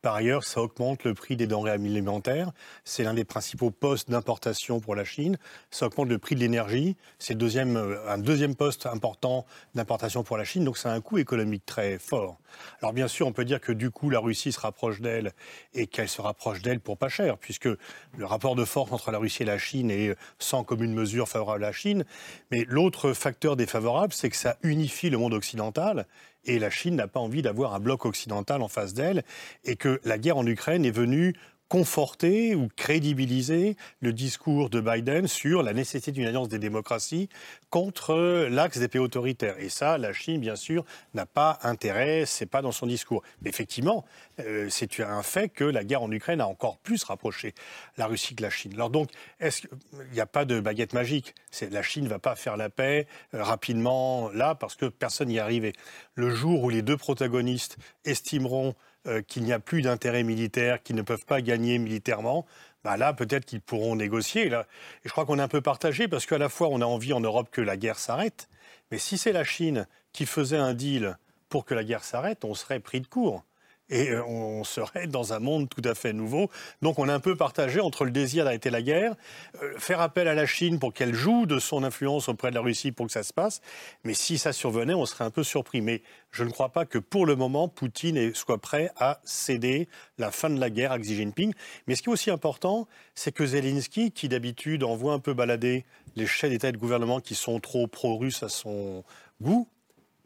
Par 0.00 0.14
ailleurs, 0.14 0.44
ça 0.44 0.62
augmente 0.62 1.02
le 1.02 1.12
prix 1.12 1.34
des 1.34 1.48
denrées 1.48 1.72
alimentaires. 1.72 2.52
C'est 2.84 3.02
l'un 3.02 3.14
des 3.14 3.24
principaux 3.24 3.72
postes 3.72 4.08
d'importation 4.08 4.78
pour 4.78 4.94
la 4.94 5.04
Chine. 5.04 5.38
Ça 5.72 5.86
augmente 5.86 6.08
le 6.08 6.18
prix 6.18 6.36
de 6.36 6.40
l'énergie. 6.40 6.96
C'est 7.18 7.36
euh, 7.42 8.08
un 8.08 8.18
deuxième 8.18 8.54
poste 8.54 8.86
important 8.86 9.44
d'importation 9.74 10.22
pour 10.22 10.36
la 10.36 10.44
Chine. 10.44 10.62
Donc, 10.62 10.78
ça 10.78 10.92
a 10.92 10.94
un 10.94 11.00
coût 11.00 11.18
économique 11.18 11.66
très 11.66 11.98
fort. 11.98 12.38
Alors, 12.80 12.92
bien 12.92 13.08
sûr, 13.08 13.26
on 13.26 13.32
peut 13.32 13.44
dire 13.44 13.60
que 13.60 13.72
du 13.72 13.90
coup, 13.90 14.08
la 14.08 14.20
Russie 14.20 14.52
se 14.52 14.60
rapproche 14.60 15.00
d'elle 15.00 15.32
et 15.74 15.88
qu'elle 15.88 16.08
se 16.08 16.22
rapproche 16.22 16.62
d'elle 16.62 16.78
pour 16.78 16.96
pas 16.96 17.08
cher, 17.08 17.36
puisque 17.36 17.68
le 18.16 18.24
rapport 18.24 18.54
de 18.54 18.64
force 18.64 18.92
entre 18.92 19.10
la 19.10 19.18
Russie 19.18 19.42
et 19.42 19.46
la 19.46 19.58
Chine 19.58 19.90
est 19.90 20.16
sans 20.38 20.62
commune 20.62 20.94
mesure 20.94 21.28
favorable 21.28 21.64
à 21.64 21.68
la 21.68 21.72
Chine. 21.72 22.04
Mais 22.52 22.64
l'autre 22.68 23.14
facteur 23.14 23.56
défavorable, 23.56 24.12
c'est 24.12 24.30
que 24.30 24.36
ça 24.36 24.58
unifie 24.62 25.10
le 25.10 25.18
monde 25.18 25.34
occidental 25.34 26.06
et 26.48 26.58
la 26.58 26.70
Chine 26.70 26.96
n'a 26.96 27.06
pas 27.06 27.20
envie 27.20 27.42
d'avoir 27.42 27.74
un 27.74 27.80
bloc 27.80 28.04
occidental 28.04 28.62
en 28.62 28.68
face 28.68 28.94
d'elle, 28.94 29.22
et 29.64 29.76
que 29.76 30.00
la 30.04 30.18
guerre 30.18 30.38
en 30.38 30.46
Ukraine 30.46 30.84
est 30.84 30.90
venue 30.90 31.34
conforter 31.68 32.54
ou 32.54 32.68
crédibiliser 32.76 33.76
le 34.00 34.12
discours 34.12 34.70
de 34.70 34.80
Biden 34.80 35.28
sur 35.28 35.62
la 35.62 35.72
nécessité 35.72 36.12
d'une 36.12 36.26
alliance 36.26 36.48
des 36.48 36.58
démocraties 36.58 37.28
contre 37.70 38.46
l'axe 38.50 38.78
des 38.78 38.88
pays 38.88 39.00
autoritaires. 39.00 39.58
Et 39.58 39.68
ça, 39.68 39.98
la 39.98 40.12
Chine, 40.12 40.40
bien 40.40 40.56
sûr, 40.56 40.84
n'a 41.14 41.26
pas 41.26 41.58
intérêt, 41.62 42.24
c'est 42.26 42.46
pas 42.46 42.62
dans 42.62 42.72
son 42.72 42.86
discours. 42.86 43.22
Mais 43.42 43.50
effectivement, 43.50 44.04
euh, 44.40 44.68
c'est 44.70 45.00
un 45.00 45.22
fait 45.22 45.48
que 45.48 45.64
la 45.64 45.84
guerre 45.84 46.02
en 46.02 46.10
Ukraine 46.10 46.40
a 46.40 46.46
encore 46.46 46.78
plus 46.78 47.04
rapproché 47.04 47.54
la 47.98 48.06
Russie 48.06 48.34
que 48.34 48.42
la 48.42 48.50
Chine. 48.50 48.72
Alors 48.74 48.90
donc, 48.90 49.10
est-ce 49.40 49.62
qu'il 49.62 49.70
n'y 50.12 50.20
a 50.20 50.26
pas 50.26 50.44
de 50.46 50.60
baguette 50.60 50.94
magique 50.94 51.34
La 51.70 51.82
Chine 51.82 52.04
ne 52.04 52.08
va 52.08 52.18
pas 52.18 52.36
faire 52.36 52.56
la 52.56 52.70
paix 52.70 53.06
euh, 53.34 53.42
rapidement 53.42 54.30
là 54.30 54.54
parce 54.54 54.74
que 54.74 54.86
personne 54.86 55.28
n'y 55.28 55.36
est 55.36 55.40
arrivé. 55.40 55.74
Le 56.14 56.30
jour 56.34 56.64
où 56.64 56.70
les 56.70 56.82
deux 56.82 56.96
protagonistes 56.96 57.76
estimeront 58.04 58.74
euh, 59.06 59.22
qu'il 59.22 59.44
n'y 59.44 59.52
a 59.52 59.58
plus 59.60 59.82
d'intérêt 59.82 60.22
militaire, 60.22 60.82
qu'ils 60.82 60.96
ne 60.96 61.02
peuvent 61.02 61.24
pas 61.24 61.40
gagner 61.40 61.78
militairement, 61.78 62.46
bah 62.84 62.96
là, 62.96 63.12
peut-être 63.12 63.44
qu'ils 63.44 63.60
pourront 63.60 63.96
négocier. 63.96 64.48
Là. 64.48 64.66
Et 65.04 65.08
je 65.08 65.10
crois 65.10 65.24
qu'on 65.24 65.38
est 65.38 65.42
un 65.42 65.48
peu 65.48 65.60
partagé 65.60 66.08
parce 66.08 66.26
qu'à 66.26 66.38
la 66.38 66.48
fois, 66.48 66.68
on 66.70 66.80
a 66.80 66.84
envie 66.84 67.12
en 67.12 67.20
Europe 67.20 67.48
que 67.50 67.60
la 67.60 67.76
guerre 67.76 67.98
s'arrête, 67.98 68.48
mais 68.90 68.98
si 68.98 69.18
c'est 69.18 69.32
la 69.32 69.44
Chine 69.44 69.86
qui 70.12 70.26
faisait 70.26 70.56
un 70.56 70.74
deal 70.74 71.18
pour 71.48 71.64
que 71.64 71.74
la 71.74 71.84
guerre 71.84 72.04
s'arrête, 72.04 72.44
on 72.44 72.54
serait 72.54 72.80
pris 72.80 73.00
de 73.00 73.06
court 73.06 73.44
et 73.90 74.10
euh, 74.10 74.24
on 74.24 74.64
serait 74.64 75.06
dans 75.06 75.32
un 75.32 75.38
monde 75.38 75.68
tout 75.68 75.82
à 75.84 75.94
fait 75.94 76.12
nouveau. 76.12 76.50
Donc 76.82 76.98
on 76.98 77.08
est 77.08 77.12
un 77.12 77.20
peu 77.20 77.36
partagé 77.36 77.80
entre 77.80 78.04
le 78.04 78.10
désir 78.10 78.44
d'arrêter 78.44 78.70
la 78.70 78.82
guerre, 78.82 79.14
euh, 79.62 79.78
faire 79.78 80.00
appel 80.00 80.28
à 80.28 80.34
la 80.34 80.46
Chine 80.46 80.78
pour 80.78 80.92
qu'elle 80.92 81.14
joue 81.14 81.46
de 81.46 81.58
son 81.58 81.84
influence 81.84 82.28
auprès 82.28 82.50
de 82.50 82.54
la 82.54 82.60
Russie 82.60 82.92
pour 82.92 83.06
que 83.06 83.12
ça 83.12 83.22
se 83.22 83.32
passe, 83.32 83.60
mais 84.04 84.14
si 84.14 84.38
ça 84.38 84.52
survenait, 84.52 84.94
on 84.94 85.06
serait 85.06 85.24
un 85.24 85.30
peu 85.30 85.44
surpris. 85.44 85.80
Mais 85.80 86.02
je 86.30 86.44
ne 86.44 86.50
crois 86.50 86.70
pas 86.70 86.84
que 86.84 86.98
pour 86.98 87.26
le 87.26 87.36
moment, 87.36 87.68
Poutine 87.68 88.34
soit 88.34 88.58
prêt 88.58 88.90
à 88.96 89.20
céder 89.24 89.88
la 90.18 90.30
fin 90.30 90.50
de 90.50 90.60
la 90.60 90.70
guerre 90.70 90.92
à 90.92 90.98
Xi 90.98 91.16
Jinping. 91.16 91.52
Mais 91.86 91.94
ce 91.94 92.02
qui 92.02 92.10
est 92.10 92.12
aussi 92.12 92.30
important, 92.30 92.86
c'est 93.14 93.32
que 93.32 93.46
Zelensky, 93.46 94.10
qui 94.10 94.28
d'habitude 94.28 94.84
envoie 94.84 95.12
un 95.12 95.18
peu 95.18 95.34
balader 95.34 95.84
les 96.16 96.26
chefs 96.26 96.50
d'État 96.50 96.68
et 96.68 96.72
de 96.72 96.78
gouvernement 96.78 97.20
qui 97.20 97.34
sont 97.34 97.60
trop 97.60 97.86
pro-russes 97.86 98.42
à 98.42 98.48
son 98.48 99.04
goût, 99.40 99.68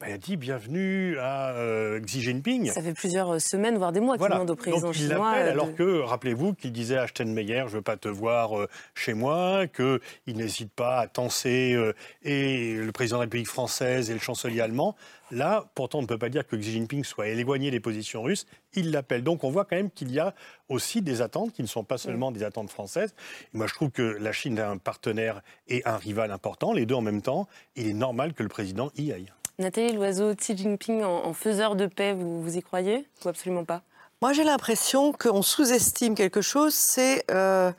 bah, 0.02 0.08
il 0.08 0.14
a 0.14 0.18
dit 0.18 0.36
bienvenue 0.36 1.16
à 1.20 1.50
euh, 1.50 2.00
Xi 2.00 2.22
Jinping. 2.22 2.72
Ça 2.72 2.82
fait 2.82 2.92
plusieurs 2.92 3.40
semaines, 3.40 3.78
voire 3.78 3.92
des 3.92 4.00
mois 4.00 4.18
qu'il 4.18 4.26
demande 4.26 4.50
au 4.50 4.56
président 4.56 4.80
Donc, 4.80 4.96
il 4.96 5.02
chinois. 5.02 5.34
Euh, 5.36 5.52
alors 5.52 5.72
que, 5.76 6.00
rappelez-vous, 6.00 6.54
qu'il 6.54 6.72
disait 6.72 6.96
à 6.96 7.06
Steinmeier, 7.06 7.58
je 7.58 7.62
ne 7.66 7.76
veux 7.76 7.82
pas 7.82 7.96
te 7.96 8.08
voir 8.08 8.58
euh, 8.58 8.68
chez 8.96 9.14
moi, 9.14 9.68
qu'il 9.68 10.00
n'hésite 10.36 10.72
pas 10.72 10.98
à 10.98 11.06
tenser 11.06 11.78
et 12.24 12.74
le 12.74 12.90
président 12.90 13.18
de 13.18 13.20
la 13.20 13.26
République 13.26 13.46
française 13.46 14.10
et 14.10 14.14
le 14.14 14.18
chancelier 14.18 14.60
allemand. 14.60 14.96
Là, 15.30 15.66
pourtant, 15.76 16.00
on 16.00 16.02
ne 16.02 16.08
peut 16.08 16.18
pas 16.18 16.30
dire 16.30 16.48
que 16.48 16.56
Xi 16.56 16.72
Jinping 16.72 17.04
soit 17.04 17.28
éloigné 17.28 17.70
des 17.70 17.78
positions 17.78 18.22
russes. 18.22 18.46
Il 18.74 18.90
l'appelle. 18.90 19.22
Donc, 19.22 19.44
on 19.44 19.50
voit 19.50 19.64
quand 19.64 19.76
même 19.76 19.90
qu'il 19.90 20.10
y 20.10 20.18
a 20.18 20.34
aussi 20.68 21.00
des 21.00 21.22
attentes 21.22 21.52
qui 21.52 21.62
ne 21.62 21.68
sont 21.68 21.84
pas 21.84 21.96
seulement 21.96 22.32
des 22.32 22.42
attentes 22.42 22.70
françaises. 22.70 23.14
moi, 23.52 23.68
je 23.68 23.74
trouve 23.74 23.90
que 23.90 24.02
la 24.02 24.32
Chine 24.32 24.58
a 24.58 24.68
un 24.68 24.78
partenaire 24.78 25.42
et 25.68 25.82
un 25.84 25.96
rival 25.96 26.32
important, 26.32 26.72
les 26.72 26.86
deux 26.86 26.96
en 26.96 27.02
même 27.02 27.22
temps. 27.22 27.46
Il 27.76 27.86
est 27.86 27.94
normal 27.94 28.32
que 28.32 28.42
le 28.42 28.48
président 28.48 28.90
y 28.96 29.12
aille. 29.12 29.32
Nathalie 29.62 29.92
Loiseau, 29.92 30.34
Xi 30.34 30.56
Jinping 30.56 31.04
en, 31.04 31.32
faiseur 31.32 31.76
de 31.76 31.86
paix, 31.86 32.12
vous, 32.12 32.42
vous 32.42 32.56
y 32.56 32.62
croyez 32.62 33.06
ou 33.24 33.28
absolument 33.28 33.64
pas? 33.64 33.82
Moi, 34.20 34.32
j'ai 34.32 34.44
l'impression 34.44 35.12
qu'on 35.12 35.42
sous-estime 35.42 36.14
quelque 36.14 36.42
chose, 36.42 36.74
c'est 36.74 37.24
euh, 37.30 37.72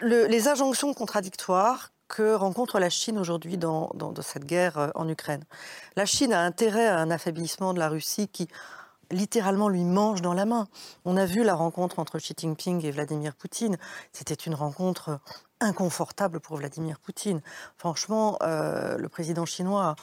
les 0.00 0.48
injonctions 0.48 0.92
contradictoires 0.94 1.90
que 2.08 2.34
rencontre 2.34 2.78
la 2.78 2.90
Chine 2.90 3.18
aujourd'hui 3.18 3.58
dans, 3.58 3.90
cette 4.22 4.44
guerre 4.44 4.78
euh, 4.78 4.88
en 4.94 5.08
Ukraine. 5.08 5.44
La 5.96 6.06
Chine 6.06 6.32
a 6.32 6.40
intérêt 6.40 6.86
à 6.86 6.98
un 6.98 7.10
affaiblissement 7.10 7.74
de 7.74 7.78
la 7.78 7.88
Russie 7.88 8.28
qui 8.28 8.48
littéralement 9.10 9.68
lui 9.68 9.84
mange 9.84 10.22
dans 10.22 10.34
la 10.34 10.44
main. 10.44 10.68
On 11.04 11.16
a 11.16 11.26
vu 11.26 11.44
la 11.44 11.54
rencontre 11.54 11.98
entre 11.98 12.18
Xi 12.18 12.34
Jinping 12.36 12.84
et 12.84 12.90
Vladimir 12.90 13.34
Poutine. 13.34 13.76
C'était 14.12 14.34
une 14.34 14.54
rencontre 14.54 15.20
inconfortable 15.60 16.40
pour 16.40 16.56
Vladimir 16.56 16.98
Poutine. 17.00 17.40
Franchement, 17.76 18.38
euh, 18.42 18.96
le 18.96 19.08
président 19.08 19.44
chinois 19.44 19.96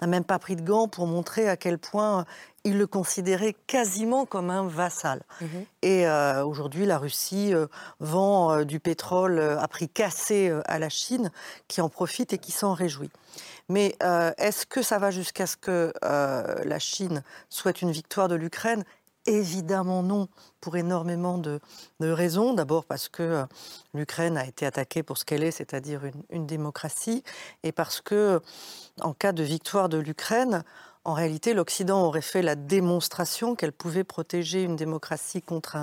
n'a 0.00 0.06
même 0.06 0.24
pas 0.24 0.38
pris 0.38 0.56
de 0.56 0.62
gants 0.62 0.88
pour 0.88 1.06
montrer 1.06 1.48
à 1.48 1.56
quel 1.56 1.78
point 1.78 2.24
il 2.64 2.78
le 2.78 2.86
considérait 2.86 3.54
quasiment 3.66 4.26
comme 4.26 4.50
un 4.50 4.66
vassal. 4.66 5.22
Mhm. 5.40 5.64
Et 5.82 6.06
euh, 6.06 6.44
aujourd'hui, 6.44 6.86
la 6.86 6.98
Russie 6.98 7.54
euh, 7.54 7.66
vend 8.00 8.64
du 8.64 8.80
pétrole 8.80 9.40
à 9.40 9.68
prix 9.68 9.88
cassé 9.88 10.52
à 10.66 10.78
la 10.78 10.88
Chine, 10.88 11.30
qui 11.68 11.80
en 11.80 11.88
profite 11.88 12.32
et 12.32 12.38
qui 12.38 12.52
s'en 12.52 12.72
réjouit. 12.72 13.10
Mais 13.68 13.96
est-ce 14.38 14.64
que 14.64 14.80
ça 14.80 14.98
va 14.98 15.10
jusqu'à 15.10 15.46
ce 15.46 15.56
que 15.56 15.92
la 16.02 16.78
Chine 16.78 17.24
souhaite 17.48 17.82
une 17.82 17.90
victoire 17.90 18.28
de 18.28 18.36
l'Ukraine? 18.36 18.84
Évidemment 19.26 20.04
non, 20.04 20.28
pour 20.60 20.76
énormément 20.76 21.36
de, 21.36 21.60
raisons. 22.00 22.54
D'abord 22.54 22.84
parce 22.84 23.08
que 23.08 23.22
euh, 23.22 23.44
l'Ukraine 23.92 24.36
a 24.36 24.46
été 24.46 24.64
attaquée 24.64 25.02
pour 25.02 25.18
ce 25.18 25.24
qu'elle 25.24 25.42
est, 25.42 25.50
c'est-à-dire 25.50 26.02
une, 26.30 26.46
démocratie, 26.46 27.24
et 27.64 27.72
parce 27.72 28.00
que, 28.00 28.40
en 29.00 29.12
cas 29.14 29.32
de 29.32 29.42
victoire 29.42 29.88
de 29.88 29.98
l'Ukraine, 29.98 30.62
en 31.04 31.12
réalité, 31.12 31.54
l'Occident 31.54 32.04
aurait 32.04 32.20
fait 32.20 32.42
la 32.42 32.54
démonstration 32.54 33.56
qu'elle 33.56 33.72
pouvait 33.72 34.04
protéger 34.04 34.62
une 34.62 34.76
démocratie 34.76 35.42
contre 35.42 35.76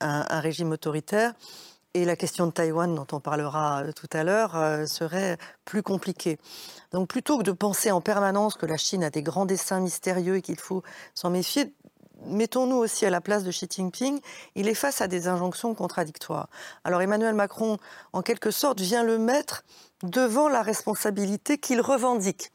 un, 0.00 0.40
régime 0.40 0.70
autoritaire. 0.70 1.32
Et 1.94 2.04
la 2.04 2.16
question 2.16 2.46
de 2.46 2.52
Taïwan, 2.52 2.92
dont 2.94 3.06
on 3.12 3.20
parlera 3.20 3.84
euh, 3.84 3.92
tout 3.92 4.08
à 4.12 4.24
l'heure, 4.24 4.56
euh, 4.56 4.86
serait 4.86 5.38
plus 5.64 5.82
compliquée. 5.84 6.38
Donc 6.90 7.08
plutôt 7.08 7.38
que 7.38 7.44
de 7.44 7.52
penser 7.52 7.92
en 7.92 8.00
permanence 8.00 8.56
que 8.56 8.66
la 8.66 8.76
Chine 8.76 9.04
a 9.04 9.10
des 9.10 9.22
grands 9.22 9.46
dessins 9.46 9.78
mystérieux 9.78 10.36
et 10.36 10.42
qu'il 10.42 10.58
faut 10.58 10.82
s'en 11.14 11.30
méfier, 11.30 11.72
mettons-nous 12.26 12.76
aussi 12.76 13.06
à 13.06 13.10
la 13.10 13.20
place 13.20 13.44
de 13.44 13.50
Xi 13.50 13.66
Jinping, 13.70 14.20
il 14.54 14.68
est 14.68 14.74
face 14.74 15.00
à 15.00 15.08
des 15.08 15.28
injonctions 15.28 15.74
contradictoires. 15.74 16.48
Alors 16.84 17.02
Emmanuel 17.02 17.34
Macron, 17.34 17.78
en 18.12 18.22
quelque 18.22 18.50
sorte, 18.50 18.80
vient 18.80 19.04
le 19.04 19.18
mettre 19.18 19.64
devant 20.02 20.48
la 20.48 20.62
responsabilité 20.62 21.58
qu'il 21.58 21.80
revendique 21.80 22.50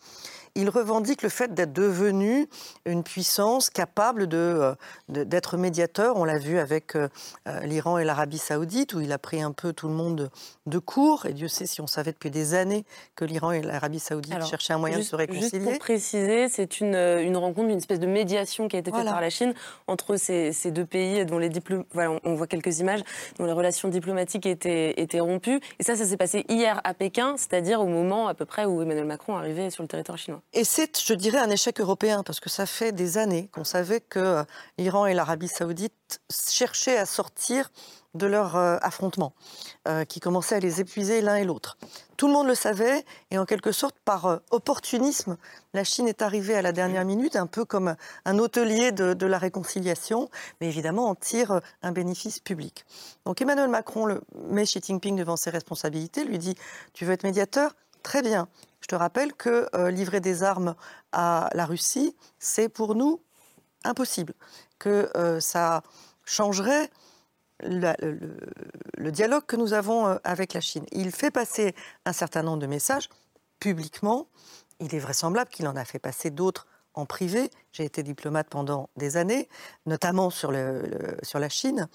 il 0.59 0.69
revendique 0.69 1.21
le 1.21 1.29
fait 1.29 1.53
d'être 1.53 1.73
devenu 1.73 2.47
une 2.85 3.03
puissance 3.03 3.69
capable 3.69 4.27
euh, 4.33 4.75
d'être 5.07 5.57
médiateur. 5.57 6.17
On 6.17 6.25
l'a 6.25 6.37
vu 6.37 6.59
avec 6.59 6.95
euh, 6.95 7.07
euh, 7.47 7.59
l'Iran 7.61 7.97
et 7.97 8.03
l'Arabie 8.03 8.37
saoudite, 8.37 8.93
où 8.93 9.01
il 9.01 9.11
a 9.11 9.17
pris 9.17 9.41
un 9.41 9.51
peu 9.51 9.73
tout 9.73 9.87
le 9.87 9.93
monde 9.93 10.29
de 10.65 10.79
court. 10.79 11.25
Et 11.25 11.33
Dieu 11.33 11.47
sait 11.47 11.65
si 11.65 11.81
on 11.81 11.87
savait 11.87 12.11
depuis 12.11 12.31
des 12.31 12.53
années 12.53 12.85
que 13.15 13.25
l'Iran 13.25 13.51
et 13.51 13.61
l'Arabie 13.61 13.99
saoudite 13.99 14.43
cherchaient 14.45 14.73
un 14.73 14.77
moyen 14.77 14.97
de 14.97 15.03
se 15.03 15.15
réconcilier. 15.15 15.49
Juste 15.49 15.63
pour 15.63 15.79
préciser, 15.79 16.49
c'est 16.49 16.79
une, 16.79 16.95
une, 16.95 17.37
rencontre, 17.37 17.69
une 17.69 17.77
espèce 17.77 17.99
de 17.99 18.07
médiation 18.07 18.67
qui 18.67 18.75
a 18.75 18.79
été 18.79 18.91
faite 18.91 19.05
par 19.05 19.21
la 19.21 19.29
Chine 19.29 19.53
entre 19.87 20.15
ces, 20.17 20.53
ces 20.53 20.71
deux 20.71 20.85
pays 20.85 21.25
dont 21.25 21.37
les 21.37 21.49
voilà, 21.93 22.19
on 22.23 22.35
voit 22.35 22.47
quelques 22.47 22.79
images, 22.79 23.01
dont 23.37 23.45
les 23.45 23.51
relations 23.51 23.89
diplomatiques 23.89 24.45
étaient, 24.45 24.99
étaient 25.01 25.19
rompues. 25.19 25.59
Et 25.79 25.83
ça, 25.83 25.95
ça 25.95 26.05
s'est 26.05 26.17
passé 26.17 26.45
hier 26.49 26.79
à 26.83 26.93
Pékin, 26.93 27.35
c'est-à-dire 27.37 27.81
au 27.81 27.87
moment 27.87 28.27
à 28.27 28.33
peu 28.33 28.45
près 28.45 28.65
où 28.65 28.81
Emmanuel 28.81 29.05
Macron 29.05 29.35
arrivait 29.35 29.69
sur 29.69 29.83
le 29.83 29.87
territoire 29.87 30.17
chinois. 30.17 30.41
Et 30.53 30.63
c'est, 30.63 30.99
je 30.99 31.13
dirais, 31.13 31.37
un 31.37 31.49
échec 31.51 31.79
européen, 31.79 32.23
parce 32.23 32.39
que 32.39 32.49
ça 32.49 32.65
fait 32.65 32.91
des 32.91 33.19
années 33.19 33.49
qu'on 33.53 33.63
savait 33.63 34.01
que 34.01 34.19
euh, 34.19 34.43
l'Iran 34.79 35.05
et 35.05 35.13
l'Arabie 35.13 35.47
saoudite 35.47 36.21
cherchaient 36.31 36.97
à 36.97 37.05
sortir 37.05 37.71
de 38.15 38.25
leur 38.25 38.55
euh, 38.55 38.77
affrontement, 38.81 39.33
euh, 39.87 40.05
qui 40.05 40.19
commençait 40.19 40.55
à 40.55 40.59
les 40.59 40.81
épuiser 40.81 41.21
l'un 41.21 41.35
et 41.35 41.43
l'autre. 41.43 41.77
Tout 42.17 42.25
le 42.25 42.33
monde 42.33 42.47
le 42.47 42.55
savait, 42.55 43.05
et 43.29 43.37
en 43.37 43.45
quelque 43.45 43.71
sorte, 43.71 43.95
par 44.03 44.39
opportunisme, 44.49 45.37
la 45.75 45.83
Chine 45.83 46.07
est 46.07 46.23
arrivée 46.23 46.55
à 46.55 46.63
la 46.63 46.71
dernière 46.71 47.05
minute, 47.05 47.35
un 47.35 47.45
peu 47.45 47.63
comme 47.63 47.95
un 48.25 48.39
hôtelier 48.39 48.91
de, 48.91 49.25
la 49.27 49.37
réconciliation, 49.37 50.29
mais 50.59 50.67
évidemment 50.67 51.09
en 51.09 51.15
tire 51.15 51.61
un 51.83 51.91
bénéfice 51.91 52.39
public. 52.39 52.85
Donc 53.25 53.39
Emmanuel 53.39 53.69
Macron 53.69 54.07
le, 54.07 54.21
met 54.47 54.63
Xi 54.63 54.81
Jinping 54.83 55.15
devant 55.15 55.37
ses 55.37 55.51
responsabilités, 55.51 56.25
lui 56.25 56.39
dit 56.39 56.55
Tu 56.93 57.05
veux 57.05 57.13
être 57.13 57.23
médiateur? 57.23 57.75
Très 58.01 58.23
bien. 58.23 58.47
Je 58.89 58.95
te 58.95 58.99
rappelle 58.99 59.33
que 59.33 59.69
livrer 59.91 60.19
des 60.19 60.41
armes 60.41 60.73
à 61.11 61.51
la 61.53 61.67
Russie, 61.67 62.15
c'est 62.39 62.69
pour 62.69 62.95
nous 62.95 63.21
impossible. 63.83 64.33
Que 64.79 65.11
ça 65.39 65.83
changerait 66.25 66.89
le, 67.59 69.11
dialogue 69.11 69.45
que 69.45 69.57
nous 69.57 69.73
avons 69.73 70.07
euh, 70.07 70.15
avec 70.23 70.53
la 70.55 70.59
Chine. 70.59 70.87
Il 70.91 71.11
fait 71.11 71.29
passer 71.29 71.75
un 72.05 72.13
certain 72.13 72.41
nombre 72.41 72.57
de 72.57 72.65
messages 72.65 73.09
publiquement. 73.59 74.27
Il 74.79 74.95
est 74.95 74.99
vraisemblable 74.99 75.51
qu'il 75.51 75.67
en 75.67 75.75
a 75.75 75.85
fait 75.85 75.99
passer 75.99 76.31
d'autres 76.31 76.65
en 76.95 77.05
privé. 77.05 77.51
J'ai 77.71 77.85
été 77.85 78.01
diplomate 78.01 78.47
pendant 78.49 78.89
des 78.95 79.17
années, 79.17 79.49
notamment 79.85 80.31
sur, 80.31 80.51
sur 81.21 81.37
la 81.37 81.49
Chine. 81.49 81.89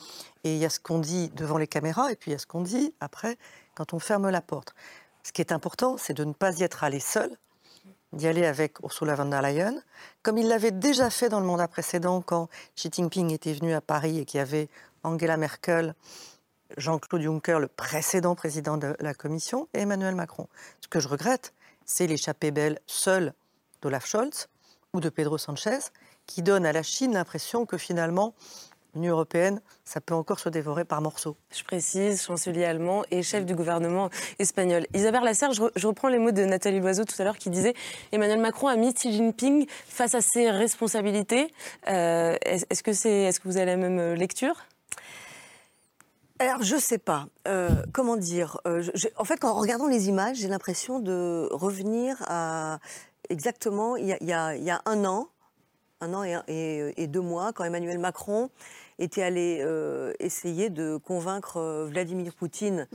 Et 0.44 0.54
il 0.54 0.60
y 0.60 0.64
a 0.64 0.70
ce 0.70 0.78
qu'on 0.78 1.00
dit 1.00 1.30
devant 1.30 1.58
les 1.58 1.66
caméras 1.66 2.12
et 2.12 2.16
puis 2.16 2.30
il 2.30 2.34
y 2.34 2.36
a 2.36 2.38
ce 2.38 2.46
qu'on 2.46 2.62
dit 2.62 2.94
après 3.00 3.36
quand 3.74 3.94
on 3.94 3.98
ferme 3.98 4.30
la 4.30 4.40
porte. 4.40 4.76
Ce 5.24 5.32
qui 5.32 5.40
est 5.40 5.52
important, 5.52 5.96
c'est 5.96 6.14
de 6.14 6.24
ne 6.24 6.32
pas 6.32 6.58
y 6.58 6.62
être 6.62 6.84
allé 6.84 7.00
seul, 7.00 7.36
d'y 8.12 8.28
aller 8.28 8.44
avec 8.44 8.78
Ursula 8.80 9.14
von 9.14 9.24
der 9.24 9.42
Leyen, 9.42 9.74
comme 10.22 10.38
il 10.38 10.48
l'avait 10.48 10.70
déjà 10.70 11.10
fait 11.10 11.28
dans 11.28 11.40
le 11.40 11.46
mandat 11.46 11.66
précédent 11.66 12.20
quand 12.20 12.48
Xi 12.76 12.90
Jinping 12.92 13.32
était 13.32 13.54
venu 13.54 13.72
à 13.72 13.80
Paris 13.80 14.20
et 14.20 14.24
qu'il 14.24 14.38
y 14.38 14.40
avait 14.40 14.68
Angela 15.02 15.36
Merkel, 15.36 15.94
Jean-Claude 16.76 17.22
Juncker, 17.22 17.58
le 17.58 17.68
précédent 17.68 18.34
président 18.34 18.76
de 18.76 18.96
la 19.00 19.14
Commission, 19.14 19.68
et 19.74 19.80
Emmanuel 19.80 20.14
Macron. 20.14 20.48
Ce 20.80 20.88
que 20.88 21.00
je 21.00 21.08
regrette, 21.08 21.54
c'est 21.84 22.06
l'échappée 22.06 22.50
belle 22.50 22.78
seule 22.86 23.32
d'Olaf 23.82 24.06
Scholz 24.06 24.48
ou 24.92 25.00
de 25.00 25.08
Pedro 25.08 25.38
Sanchez, 25.38 25.78
qui 26.26 26.42
donne 26.42 26.66
à 26.66 26.72
la 26.72 26.82
Chine 26.82 27.14
l'impression 27.14 27.66
que 27.66 27.78
finalement, 27.78 28.34
l'Union 28.94 29.12
européenne, 29.12 29.60
ça 29.84 30.00
peut 30.00 30.14
encore 30.14 30.38
se 30.38 30.48
dévorer 30.48 30.84
par 30.84 31.00
morceaux. 31.00 31.36
Je 31.54 31.62
précise, 31.64 32.22
chancelier 32.22 32.64
allemand 32.64 33.04
et 33.10 33.22
chef 33.22 33.44
du 33.44 33.54
gouvernement 33.54 34.10
espagnol. 34.38 34.86
Isabelle 34.94 35.24
Lasserre, 35.24 35.52
je, 35.52 35.86
reprends 35.86 36.08
les 36.08 36.18
mots 36.18 36.32
de 36.32 36.44
Nathalie 36.44 36.80
Loiseau 36.80 37.04
tout 37.04 37.20
à 37.20 37.24
l'heure 37.24 37.38
qui 37.38 37.50
disait 37.50 37.74
Emmanuel 38.12 38.40
Macron 38.40 38.68
a 38.68 38.76
mis 38.76 38.94
Xi 38.94 39.12
Jinping 39.12 39.66
face 39.68 40.14
à 40.14 40.20
ses 40.20 40.50
responsabilités. 40.50 41.52
Euh, 41.88 42.36
est-ce 42.42 42.82
que, 42.82 42.90
est, 42.90 43.28
est 43.28 43.38
que 43.38 43.48
vous 43.48 43.56
avez 43.56 43.66
la 43.66 43.76
même 43.76 44.14
lecture? 44.14 44.64
Alors, 46.40 46.62
je 46.62 46.76
sais 46.76 46.98
pas. 46.98 47.26
Euh, 47.46 47.70
comment 47.92 48.16
dire? 48.16 48.58
Euh, 48.66 48.82
En 49.16 49.24
fait, 49.24 49.44
en 49.44 49.54
regardant 49.54 49.86
les 49.86 50.08
images, 50.08 50.38
j'ai 50.38 50.48
l'impression 50.48 50.98
de 50.98 51.48
revenir 51.52 52.16
à 52.26 52.80
exactement 53.30 53.96
il 53.96 54.08
y 54.20 54.32
a, 54.32 54.82
un 54.84 55.04
an, 55.04 55.28
un 56.00 56.12
an 56.12 56.24
et, 56.48 57.06
deux 57.06 57.20
mois, 57.20 57.52
quand 57.52 57.64
Emmanuel 57.64 57.98
Macron 57.98 58.50
était 58.98 59.22
allé 59.22 59.58
euh, 59.62 60.12
essayer 60.18 60.70
de 60.70 60.96
convaincre 60.96 61.86
Vladimir 61.88 62.34
Poutine 62.34 62.86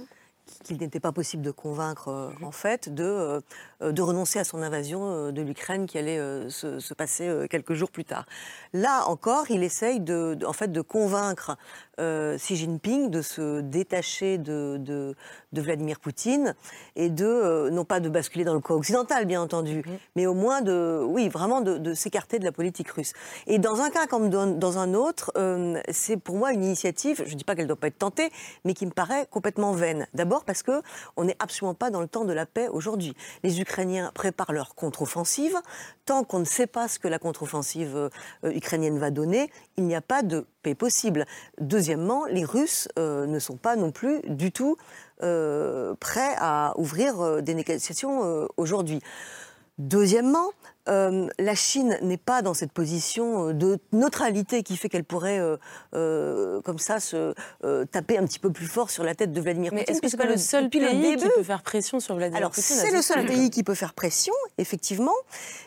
qu'il 0.63 0.77
n'était 0.77 0.99
pas 0.99 1.11
possible 1.11 1.43
de 1.43 1.51
convaincre, 1.51 2.33
en 2.41 2.51
fait, 2.51 2.89
de 2.93 3.03
euh, 3.03 3.41
de 3.81 4.01
renoncer 4.01 4.39
à 4.39 4.43
son 4.43 4.61
invasion 4.61 5.01
euh, 5.03 5.31
de 5.31 5.41
l'Ukraine 5.41 5.85
qui 5.85 5.97
allait 5.97 6.19
euh, 6.19 6.49
se, 6.49 6.93
passer 6.93 7.47
quelques 7.49 7.73
jours 7.73 7.91
plus 7.91 8.03
tard. 8.03 8.25
Là 8.73 9.05
encore, 9.07 9.49
il 9.49 9.63
essaye 9.63 9.99
de, 9.99 10.37
en 10.45 10.53
fait, 10.53 10.71
de 10.71 10.81
convaincre 10.81 11.57
Xi 11.97 12.55
Jinping 12.55 13.09
de 13.09 13.21
se 13.21 13.59
détacher 13.59 14.37
de, 14.37 14.77
de, 14.77 15.15
Vladimir 15.61 15.99
Poutine 15.99 16.55
et 16.95 17.09
de, 17.09 17.69
non 17.71 17.83
pas 17.83 17.99
de 17.99 18.07
basculer 18.07 18.45
dans 18.45 18.53
le 18.53 18.61
camp 18.61 18.75
occidental, 18.75 19.25
bien 19.25 19.41
entendu, 19.41 19.83
mais 20.15 20.25
au 20.25 20.33
moins 20.33 20.61
de, 20.61 21.03
oui, 21.05 21.27
vraiment 21.27 21.59
de, 21.59 21.93
s'écarter 21.93 22.39
de 22.39 22.45
la 22.45 22.53
politique 22.53 22.89
russe. 22.91 23.11
Et 23.47 23.59
dans 23.59 23.81
un 23.81 23.89
cas 23.89 24.07
comme 24.07 24.29
dans, 24.29 24.77
un 24.77 24.93
autre, 24.93 25.33
c'est 25.91 26.15
pour 26.15 26.37
moi 26.37 26.53
une 26.53 26.63
initiative, 26.63 27.21
je 27.25 27.33
ne 27.33 27.37
dis 27.37 27.43
pas 27.43 27.53
qu'elle 27.55 27.65
ne 27.65 27.69
doit 27.69 27.79
pas 27.79 27.87
être 27.87 27.99
tentée, 27.99 28.31
mais 28.63 28.73
qui 28.73 28.85
me 28.85 28.91
paraît 28.91 29.27
complètement 29.29 29.73
vaine. 29.73 30.07
D'abord 30.13 30.45
parce 30.45 30.63
que 30.63 30.81
on 31.17 31.25
n'est 31.25 31.37
absolument 31.39 31.73
pas 31.73 31.89
dans 31.89 32.01
le 32.01 32.07
temps 32.07 32.23
de 32.23 32.33
la 32.33 32.45
paix 32.45 32.69
aujourd'hui. 32.69 33.13
Les 33.43 33.59
Ukrainiens 33.69 34.11
préparent 34.15 34.51
leur 34.51 34.73
contre-offensive. 34.73 35.55
Tant 36.05 36.23
qu'on 36.23 36.39
ne 36.39 36.45
sait 36.45 36.65
pas 36.65 36.87
ce 36.87 36.97
que 36.97 37.07
la 37.07 37.19
contre-offensive 37.19 37.95
euh, 37.95 38.09
ukrainienne 38.51 38.97
va 38.97 39.11
donner, 39.11 39.51
il 39.77 39.83
n'y 39.83 39.93
a 39.93 40.01
pas 40.01 40.23
de 40.23 40.47
paix 40.63 40.73
possible. 40.73 41.27
Deuxièmement, 41.61 42.25
les 42.25 42.43
Russes 42.43 42.87
euh, 42.97 43.27
ne 43.27 43.37
sont 43.37 43.57
pas 43.57 43.75
non 43.75 43.91
plus 43.91 44.21
du 44.27 44.51
tout 44.51 44.77
euh, 45.21 45.93
prêts 45.99 46.33
à 46.39 46.73
ouvrir 46.77 47.43
des 47.43 47.53
négociations 47.53 48.47
aujourd'hui. 48.57 49.01
Deuxièmement, 49.77 50.49
euh, 50.87 51.27
la 51.37 51.55
Chine 51.55 51.97
n'est 52.01 52.17
pas 52.17 52.41
dans 52.41 52.53
cette 52.53 52.71
position 52.71 53.49
euh, 53.49 53.53
de 53.53 53.79
neutralité 53.91 54.63
qui 54.63 54.77
fait 54.77 54.89
qu'elle 54.89 55.03
pourrait, 55.03 55.39
euh, 55.93 56.61
comme 56.61 56.79
ça, 56.79 56.99
se 56.99 57.33
taper 57.91 58.17
un 58.17 58.25
petit 58.25 58.39
peu 58.39 58.51
plus 58.51 58.65
fort 58.65 58.89
sur 58.89 59.03
la 59.03 59.15
tête 59.15 59.31
de 59.31 59.41
Vladimir 59.41 59.71
Poutine. 59.71 59.85
Est-ce 59.87 60.01
que 60.01 60.07
c'est 60.07 60.17
pas 60.17 60.25
le 60.25 60.37
seul 60.37 60.69
pays 60.69 61.15
qui 61.17 61.27
peut 61.35 61.43
faire 61.43 61.61
pression 61.61 61.99
sur 61.99 62.15
Vladimir 62.15 62.37
Alors, 62.37 62.51
Poutine 62.51 62.75
c'est 62.75 62.91
le 62.91 63.01
seul 63.01 63.25
pays 63.25 63.49
qui 63.49 63.63
peut 63.63 63.75
faire 63.75 63.93
pression, 63.93 64.33
effectivement, 64.57 65.13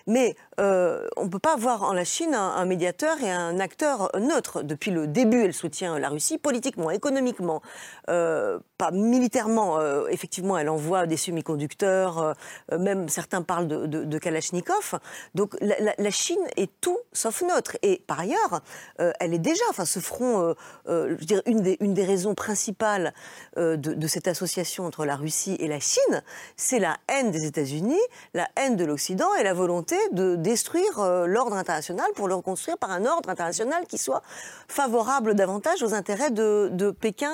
mais 0.07 0.35
on 0.59 1.25
ne 1.25 1.29
peut 1.29 1.39
pas 1.39 1.55
avoir 1.55 1.83
en 1.83 1.93
la 1.93 2.05
Chine 2.05 2.35
un, 2.35 2.65
médiateur 2.65 3.21
et 3.23 3.31
un 3.31 3.59
acteur 3.59 4.11
neutre. 4.19 4.63
Depuis 4.63 4.91
le 4.91 5.07
début, 5.07 5.45
elle 5.45 5.55
soutient 5.55 5.99
la 5.99 6.09
Russie 6.09 6.39
politiquement, 6.39 6.91
économiquement, 6.91 7.63
pas 8.07 8.91
militairement. 8.93 9.81
effectivement, 10.09 10.59
elle 10.59 10.69
envoie 10.69 11.07
des 11.07 11.17
semi-conducteurs, 11.17 12.35
même 12.77 13.09
certains 13.09 13.43
parlent 13.43 13.69
de, 13.69 13.87
de 13.87 14.19
Kalachnikov. 14.19 14.99
Donc 15.35 15.57
la, 15.61 16.11
Chine 16.11 16.43
est 16.57 16.71
tout 16.81 16.99
sauf 17.13 17.43
neutre. 17.43 17.77
Et 17.83 18.03
par 18.07 18.21
ailleurs, 18.21 18.61
euh, 19.01 19.13
elle 19.21 19.35
est 19.35 19.39
déjà, 19.39 19.65
enfin 19.71 19.85
ce 19.85 19.99
front, 19.99 20.41
euh, 20.41 20.55
euh, 20.89 21.17
je 21.19 21.25
dirais, 21.25 21.43
une 21.47 21.61
des, 21.61 21.77
une 21.81 21.95
des 21.95 22.05
raisons 22.05 22.35
principales 22.35 23.15
de, 23.57 24.07
cette 24.07 24.29
association 24.29 24.85
entre 24.85 25.05
la 25.05 25.17
Russie 25.17 25.57
et 25.59 25.69
la 25.69 25.81
Chine, 25.81 26.23
c'est 26.57 26.79
la 26.79 26.97
haine 27.09 27.31
des 27.31 27.47
États-Unis, 27.47 28.01
la 28.35 28.49
haine 28.57 28.77
de 28.77 28.85
l'Occident 28.85 29.35
et 29.37 29.43
la 29.43 29.55
volonté 29.55 29.97
de 30.13 30.37
détruire 30.37 31.27
l'ordre 31.27 31.57
international 31.57 32.07
pour 32.15 32.29
le 32.29 32.35
reconstruire 32.35 32.77
par 32.79 32.91
un 32.91 33.07
ordre 33.07 33.31
international 33.31 33.87
qui 33.87 33.99
soit 33.99 34.23
favorable 34.69 35.35
davantage 35.35 35.83
aux 35.83 35.95
intérêts 35.95 36.31
de, 36.31 36.91
Pékin 36.91 37.33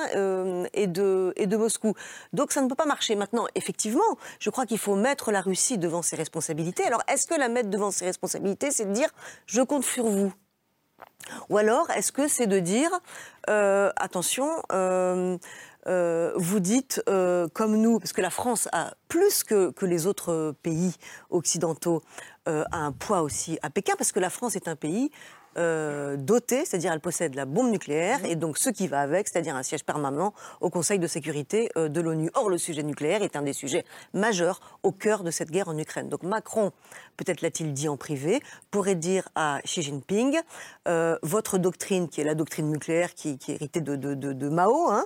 et, 0.72 0.86
de, 0.86 1.32
et 1.36 1.46
de 1.46 1.56
Moscou. 1.56 1.94
Donc 2.32 2.52
ça 2.52 2.60
ne 2.60 2.68
peut 2.68 2.74
pas 2.74 2.86
marcher. 2.86 3.16
Maintenant, 3.16 3.46
effectivement, 3.54 4.18
je 4.38 4.50
crois 4.50 4.66
qu'il 4.66 4.78
faut 4.78 4.94
mettre 4.94 5.32
la 5.32 5.40
Russie 5.40 5.78
devant 5.78 6.02
ses 6.02 6.16
responsabilités. 6.16 6.84
Alors, 6.84 7.02
est-ce 7.08 7.26
que 7.26 7.34
la 7.34 7.48
devant 7.62 7.90
ses 7.90 8.06
responsabilités, 8.06 8.70
c'est 8.70 8.86
de 8.86 8.92
dire 8.92 9.10
je 9.46 9.62
compte 9.62 9.84
sur 9.84 10.06
vous. 10.06 10.32
Ou 11.48 11.58
alors, 11.58 11.90
est-ce 11.90 12.12
que 12.12 12.28
c'est 12.28 12.46
de 12.46 12.58
dire 12.58 12.90
euh, 13.48 13.90
attention, 13.96 14.48
euh, 14.72 15.38
euh, 15.86 16.32
vous 16.36 16.60
dites 16.60 17.02
comme 17.06 17.76
nous, 17.76 17.98
parce 17.98 18.12
que 18.12 18.20
la 18.20 18.30
France 18.30 18.68
a 18.72 18.94
plus 19.08 19.44
que, 19.44 19.70
que 19.70 19.86
les 19.86 20.06
autres 20.06 20.54
pays 20.62 20.94
occidentaux 21.30 22.02
un 22.46 22.92
poids 22.92 23.20
aussi 23.22 23.58
à 23.60 23.68
Pékin, 23.68 23.94
parce 23.98 24.12
que 24.12 24.20
la 24.20 24.30
France 24.30 24.56
est 24.56 24.68
un 24.68 24.76
pays 24.76 25.10
euh, 25.56 26.16
dotée, 26.16 26.64
c'est-à-dire 26.64 26.92
elle 26.92 27.00
possède 27.00 27.34
la 27.34 27.44
bombe 27.44 27.70
nucléaire 27.70 28.24
et 28.24 28.36
donc 28.36 28.58
ce 28.58 28.70
qui 28.70 28.86
va 28.86 29.00
avec, 29.00 29.28
c'est-à-dire 29.28 29.56
un 29.56 29.62
siège 29.62 29.84
permanent 29.84 30.34
au 30.60 30.70
Conseil 30.70 30.98
de 30.98 31.06
sécurité 31.06 31.70
euh, 31.76 31.88
de 31.88 32.00
l'ONU. 32.00 32.30
Or, 32.34 32.48
le 32.48 32.58
sujet 32.58 32.82
nucléaire 32.82 33.22
est 33.22 33.34
un 33.34 33.42
des 33.42 33.52
sujets 33.52 33.84
majeurs 34.14 34.60
au 34.82 34.92
cœur 34.92 35.24
de 35.24 35.30
cette 35.30 35.50
guerre 35.50 35.68
en 35.68 35.78
Ukraine. 35.78 36.08
Donc 36.08 36.22
Macron, 36.22 36.72
peut-être 37.16 37.40
l'a-t-il 37.40 37.72
dit 37.72 37.88
en 37.88 37.96
privé, 37.96 38.40
pourrait 38.70 38.94
dire 38.94 39.28
à 39.34 39.60
Xi 39.64 39.82
Jinping, 39.82 40.38
euh, 40.86 41.16
votre 41.22 41.58
doctrine, 41.58 42.08
qui 42.08 42.20
est 42.20 42.24
la 42.24 42.34
doctrine 42.34 42.70
nucléaire 42.70 43.14
qui, 43.14 43.38
qui 43.38 43.52
est 43.52 43.54
héritée 43.56 43.80
de, 43.80 43.96
de, 43.96 44.14
de, 44.14 44.48
Mao, 44.48 44.90
hein, 44.90 45.04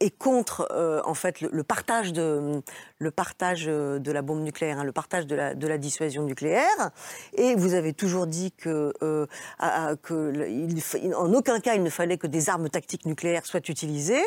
est 0.00 0.18
contre 0.18 0.68
en 1.04 1.14
fait 1.14 1.40
le, 1.40 1.62
partage 1.62 2.12
de 2.12 2.60
le 2.98 3.10
partage 3.10 3.66
de 3.66 4.12
la 4.12 4.22
bombe 4.22 4.42
nucléaire, 4.42 4.78
hein, 4.78 4.84
le 4.84 4.92
partage 4.92 5.26
de 5.26 5.34
la, 5.34 5.54
de 5.54 5.66
la 5.66 5.78
dissuasion 5.78 6.22
nucléaire. 6.22 6.90
Et 7.34 7.54
vous 7.54 7.74
avez 7.74 7.92
toujours 7.92 8.15
dit 8.24 8.52
que, 8.52 8.94
euh, 9.02 9.26
en 9.60 11.34
aucun 11.34 11.60
cas 11.60 11.74
il 11.74 11.82
ne 11.82 11.90
fallait 11.90 12.16
que 12.16 12.26
des 12.26 12.48
armes 12.48 12.70
tactiques 12.70 13.04
nucléaires 13.04 13.44
soient 13.44 13.68
utilisées. 13.68 14.24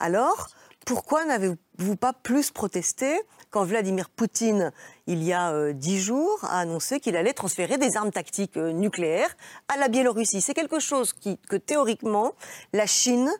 Alors, 0.00 0.48
pourquoi 0.84 1.24
n'avez-vous 1.24 1.96
pas 1.96 2.12
plus 2.12 2.50
protesté 2.50 3.20
quand 3.50 3.64
Vladimir 3.64 4.08
Poutine, 4.10 4.72
il 5.06 5.22
y 5.24 5.32
a 5.32 5.52
euh, 5.52 5.72
dix 5.72 6.00
jours, 6.00 6.38
a 6.42 6.60
annoncé 6.60 7.00
qu'il 7.00 7.16
allait 7.16 7.32
transférer 7.32 7.78
des 7.78 7.96
armes 7.96 8.12
tactiques 8.12 8.56
euh, 8.56 8.72
nucléaires 8.72 9.36
à 9.68 9.76
la 9.76 9.88
Biélorussie 9.88 10.40
C'est 10.40 10.54
quelque 10.54 10.78
chose 10.78 11.12
qui, 11.12 11.38
que 11.48 11.56
théoriquement, 11.56 12.32
la 12.72 12.86
Chine 12.86 13.30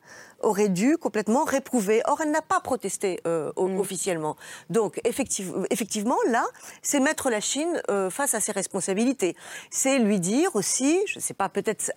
aurait 0.43 0.69
dû 0.69 0.99
complètement 0.99 1.45
réprouver. 1.45 2.03
Or, 2.07 2.21
elle 2.21 2.31
n'a 2.31 2.43
pas 2.43 2.61
protesté 2.61 3.21
euh, 3.27 3.53
mm. 3.57 3.79
officiellement. 3.79 4.37
Donc, 4.71 5.01
effectivement, 5.05 6.17
là, 6.29 6.45
c'est 6.83 7.01
mettre 7.01 7.31
la 7.31 7.41
Chine 7.41 7.81
euh, 7.91 8.11
face 8.11 8.35
à 8.35 8.41
ses 8.41 8.53
responsabilités. 8.53 9.37
C'est 9.71 9.99
lui 9.99 10.21
dire 10.21 10.55
aussi, 10.55 11.01
je 11.07 11.19
ne 11.19 11.23
sais 11.23 11.35
pas, 11.35 11.49
peut-être 11.49 11.93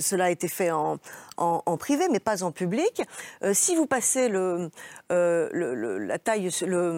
cela 0.00 0.24
a 0.26 0.30
été 0.30 0.48
fait 0.48 0.70
en, 0.70 0.98
en, 1.36 1.76
privé, 1.76 2.08
mais 2.10 2.20
pas 2.20 2.42
en 2.42 2.52
public, 2.52 3.02
euh, 3.42 3.52
si 3.54 3.74
vous 3.74 3.86
passez 3.86 4.28
le, 4.28 4.70
la 5.10 6.18
taille, 6.18 6.50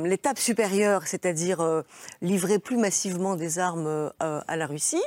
l'étape 0.05 0.39
supérieure, 0.39 1.07
c'est-à-dire 1.07 1.83
livrer 2.21 2.59
plus 2.59 2.77
massivement 2.77 3.37
des 3.37 3.59
armes 3.59 4.13
à 4.21 4.57
la 4.57 4.67
Russie, 4.67 5.03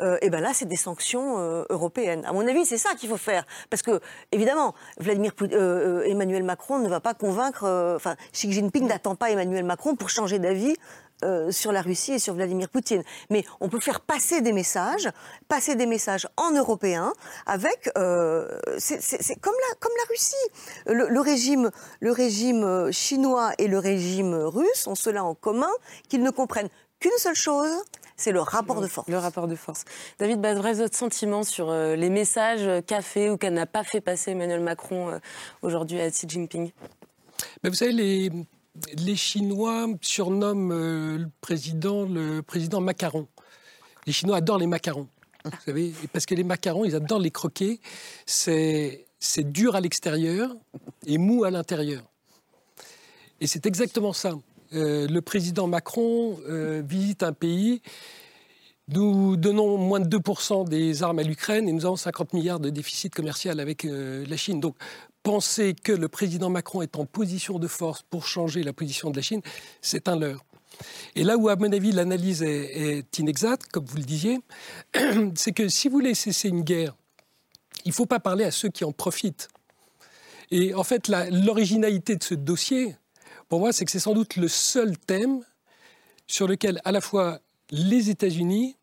euh, 0.00 0.18
et 0.22 0.30
ben 0.30 0.40
là, 0.40 0.50
c'est 0.52 0.66
des 0.66 0.76
sanctions 0.76 1.38
euh, 1.38 1.64
européennes. 1.68 2.24
À 2.26 2.32
mon 2.32 2.46
avis, 2.46 2.64
c'est 2.64 2.78
ça 2.78 2.94
qu'il 2.94 3.08
faut 3.08 3.16
faire. 3.16 3.44
Parce 3.68 3.82
que, 3.82 4.00
évidemment, 4.32 4.74
Vladimir 4.98 5.32
Emmanuel 6.04 6.42
Macron 6.42 6.78
ne 6.78 6.88
va 6.88 7.00
pas 7.00 7.14
convaincre. 7.14 7.94
Enfin, 7.96 8.16
Xi 8.32 8.50
Jinping 8.52 8.86
n'attend 8.86 9.14
pas 9.14 9.30
Emmanuel 9.30 9.64
Macron 9.64 9.96
pour 9.96 10.08
changer 10.08 10.38
d'avis 10.38 10.76
sur 11.50 11.72
la 11.72 11.82
Russie 11.82 12.12
et 12.12 12.18
sur 12.18 12.34
Vladimir 12.34 12.68
Poutine. 12.68 13.02
Mais 13.30 13.44
on 13.60 13.68
peut 13.68 13.80
faire 13.80 14.00
passer 14.00 14.40
des 14.40 14.52
messages, 14.52 15.08
passer 15.48 15.74
des 15.74 15.86
messages 15.86 16.28
en 16.36 16.52
européen 16.52 17.12
avec. 17.46 17.90
c'est 18.78 19.40
comme 19.40 19.54
la, 19.54 19.74
comme 19.78 19.92
la 19.96 20.08
Russie. 20.08 20.34
Le, 20.86 21.20
régime, 21.20 21.70
le 22.00 22.12
régime 22.12 22.92
chinois 22.92 23.52
et 23.58 23.68
le 23.68 23.78
régime 23.78 24.34
russe 24.34 24.86
ont 24.86 24.94
cela 24.94 25.24
en 25.24 25.34
commun 25.34 25.70
qu'ils 26.08 26.22
ne 26.22 26.30
comprennent 26.30 26.70
qu'une 27.00 27.10
seule 27.16 27.34
chose, 27.34 27.70
c'est 28.16 28.32
le 28.32 28.40
rapport 28.40 28.80
de 28.80 28.86
force. 28.86 29.08
Le 29.08 29.18
rapport 29.18 29.48
de 29.48 29.56
force. 29.56 29.84
David 30.18 30.40
Badrez, 30.40 30.74
votre 30.74 30.96
sentiment 30.96 31.42
sur 31.42 31.70
euh, 31.70 31.96
les 31.96 32.10
messages 32.10 32.84
qu'a 32.86 33.00
fait 33.00 33.30
ou 33.30 33.38
qu'a 33.38 33.50
n'a 33.50 33.66
pas 33.66 33.82
fait 33.82 34.02
passer 34.02 34.32
Emmanuel 34.32 34.60
Macron 34.60 35.08
euh, 35.08 35.18
aujourd'hui 35.62 36.00
à 36.00 36.10
Xi 36.10 36.28
Jinping? 36.28 36.70
Vous 37.64 37.72
savez, 37.72 37.92
les, 37.92 38.30
les 38.98 39.16
Chinois 39.16 39.86
surnomment 40.00 40.72
euh, 40.72 41.18
le 41.18 41.30
président 41.40 42.04
le 42.04 42.42
président 42.42 42.80
macaron. 42.80 43.28
Les 44.06 44.12
Chinois 44.12 44.36
adorent 44.36 44.58
les 44.58 44.66
macarons. 44.66 45.08
Vous 45.44 45.50
savez, 45.64 45.92
parce 46.12 46.26
que 46.26 46.34
les 46.34 46.44
macarons, 46.44 46.84
ils 46.84 46.94
adorent 46.94 47.20
les 47.20 47.30
croquer. 47.30 47.80
C'est 48.26 49.06
dur 49.38 49.74
à 49.74 49.80
l'extérieur 49.80 50.54
et 51.06 51.18
mou 51.18 51.44
à 51.44 51.50
l'intérieur. 51.50 52.02
Et 53.40 53.46
c'est 53.46 53.66
exactement 53.66 54.12
ça. 54.12 54.32
Euh, 54.74 55.08
le 55.08 55.20
président 55.22 55.66
Macron 55.66 56.38
euh, 56.48 56.82
visite 56.84 57.22
un 57.22 57.32
pays. 57.32 57.80
Nous 58.88 59.36
donnons 59.36 59.78
moins 59.78 60.00
de 60.00 60.18
2% 60.18 60.68
des 60.68 61.02
armes 61.02 61.20
à 61.20 61.22
l'Ukraine 61.22 61.68
et 61.68 61.72
nous 61.72 61.86
avons 61.86 61.96
50 61.96 62.34
milliards 62.34 62.60
de 62.60 62.70
déficit 62.70 63.14
commercial 63.14 63.60
avec 63.60 63.84
la 63.84 64.36
Chine. 64.36 64.60
Donc, 64.60 64.74
penser 65.22 65.74
que 65.74 65.92
le 65.92 66.08
président 66.08 66.50
Macron 66.50 66.82
est 66.82 66.96
en 66.96 67.06
position 67.06 67.58
de 67.58 67.68
force 67.68 68.02
pour 68.02 68.26
changer 68.26 68.62
la 68.62 68.72
position 68.72 69.10
de 69.10 69.16
la 69.16 69.22
Chine, 69.22 69.42
c'est 69.80 70.08
un 70.08 70.16
leurre. 70.16 70.44
Et 71.14 71.24
là 71.24 71.36
où, 71.36 71.48
à 71.48 71.56
mon 71.56 71.72
avis, 71.72 71.92
l'analyse 71.92 72.42
est, 72.42 73.18
inexacte, 73.18 73.70
comme 73.70 73.84
vous 73.84 73.98
le 73.98 74.04
disiez, 74.04 74.38
c'est 75.34 75.52
que 75.52 75.68
si 75.68 75.88
vous 75.88 75.94
voulez 75.94 76.14
cesser 76.14 76.48
une 76.48 76.62
guerre, 76.62 76.96
il 77.84 77.88
ne 77.88 77.94
faut 77.94 78.06
pas 78.06 78.20
parler 78.20 78.44
à 78.44 78.50
ceux 78.50 78.68
qui 78.68 78.84
en 78.84 78.92
profitent. 78.92 79.48
Et 80.50 80.74
en 80.74 80.84
fait, 80.84 81.08
l'originalité 81.08 82.16
de 82.16 82.22
ce 82.22 82.34
dossier, 82.34 82.96
pour 83.48 83.60
moi, 83.60 83.72
c'est 83.72 83.84
que 83.84 83.90
c'est 83.90 84.00
sans 84.00 84.14
doute 84.14 84.36
le 84.36 84.48
seul 84.48 84.96
thème 84.98 85.44
sur 86.26 86.46
lequel 86.46 86.80
à 86.84 86.92
la 86.92 87.00
fois 87.00 87.40
les 87.70 88.10
États-Unis 88.10 88.76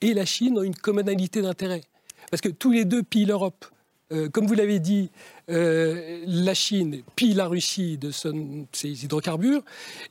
et 0.00 0.14
la 0.14 0.24
Chine 0.24 0.58
ont 0.58 0.62
une 0.62 0.74
commonalité 0.74 1.42
d'intérêt. 1.42 1.82
Parce 2.30 2.40
que 2.40 2.48
tous 2.48 2.72
les 2.72 2.84
deux 2.84 3.02
pillent 3.02 3.26
l'Europe. 3.26 3.66
Euh, 4.12 4.28
comme 4.28 4.46
vous 4.46 4.54
l'avez 4.54 4.80
dit, 4.80 5.10
euh, 5.50 6.22
la 6.26 6.54
Chine 6.54 7.02
pille 7.16 7.34
la 7.34 7.46
Russie 7.46 7.96
de 7.98 8.10
ses 8.10 9.04
hydrocarbures 9.04 9.62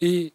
et 0.02 0.34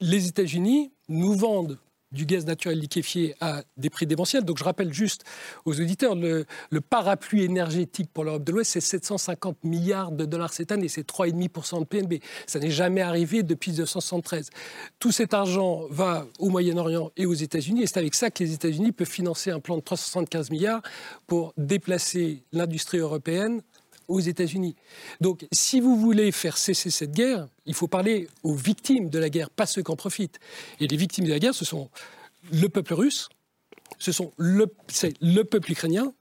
les 0.00 0.28
États-Unis 0.28 0.92
nous 1.08 1.34
vendent 1.34 1.78
du 2.14 2.24
gaz 2.26 2.46
naturel 2.46 2.78
liquéfié 2.78 3.34
à 3.40 3.62
des 3.76 3.90
prix 3.90 4.06
démentiels. 4.06 4.44
Donc 4.44 4.58
je 4.58 4.64
rappelle 4.64 4.92
juste 4.92 5.24
aux 5.64 5.78
auditeurs, 5.80 6.14
le, 6.14 6.46
parapluie 6.88 7.42
énergétique 7.42 8.10
pour 8.12 8.24
l'Europe 8.24 8.44
de 8.44 8.52
l'Ouest, 8.52 8.72
c'est 8.72 8.80
750 8.80 9.64
milliards 9.64 10.12
de 10.12 10.24
dollars 10.24 10.52
cette 10.52 10.70
année, 10.70 10.88
c'est 10.88 11.06
3,5% 11.08 11.80
de 11.80 11.84
PNB. 11.84 12.14
Ça 12.46 12.58
n'est 12.58 12.70
jamais 12.70 13.00
arrivé 13.00 13.42
depuis 13.42 13.72
1973. 13.72 14.50
Tout 14.98 15.12
cet 15.12 15.34
argent 15.34 15.82
va 15.90 16.26
au 16.38 16.50
Moyen-Orient 16.50 17.10
et 17.16 17.26
aux 17.26 17.34
États-Unis, 17.34 17.82
et 17.82 17.86
c'est 17.86 17.98
avec 17.98 18.14
ça 18.14 18.30
que 18.30 18.42
les 18.42 18.52
États-Unis 18.52 18.92
peuvent 18.92 19.08
financer 19.08 19.50
un 19.50 19.60
plan 19.60 19.76
de 19.76 19.82
375 19.82 20.50
milliards 20.50 20.82
pour 21.26 21.52
déplacer 21.56 22.44
l'industrie 22.52 22.98
européenne 22.98 23.62
aux 24.08 24.20
États-Unis. 24.20 24.76
Donc, 25.20 25.46
si 25.52 25.80
vous 25.80 25.96
voulez 25.96 26.32
faire 26.32 26.56
cesser 26.56 26.90
cette 26.90 27.12
guerre, 27.12 27.48
il 27.66 27.74
faut 27.74 27.88
parler 27.88 28.28
aux 28.42 28.54
victimes 28.54 29.08
de 29.08 29.18
la 29.18 29.30
guerre, 29.30 29.50
pas 29.50 29.66
ceux 29.66 29.82
qui 29.82 29.90
en 29.90 29.96
profitent. 29.96 30.38
Et 30.80 30.86
les 30.86 30.96
victimes 30.96 31.24
de 31.24 31.30
la 31.30 31.38
guerre, 31.38 31.54
ce 31.54 31.64
sont 31.64 31.90
le 32.52 32.68
peuple 32.68 32.94
russe, 32.94 33.28
ce 33.98 34.12
sont 34.12 34.32
le, 34.36 34.66
le 35.20 35.42
peuple 35.42 35.72
ukrainien, 35.72 36.12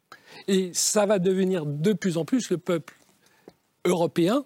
et 0.47 0.71
ça 0.73 1.05
va 1.05 1.19
devenir 1.19 1.65
de 1.65 1.93
plus 1.93 2.17
en 2.17 2.25
plus 2.25 2.49
le 2.49 2.57
peuple 2.57 2.95
européen, 3.85 4.45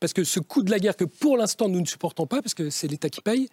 parce 0.00 0.12
que 0.12 0.24
ce 0.24 0.40
coût 0.40 0.62
de 0.62 0.70
la 0.70 0.78
guerre 0.78 0.96
que 0.96 1.04
pour 1.04 1.36
l'instant 1.36 1.68
nous 1.68 1.80
ne 1.80 1.86
supportons 1.86 2.26
pas, 2.26 2.42
parce 2.42 2.54
que 2.54 2.70
c'est 2.70 2.88
l'État 2.88 3.08
qui 3.08 3.20
paye, 3.20 3.48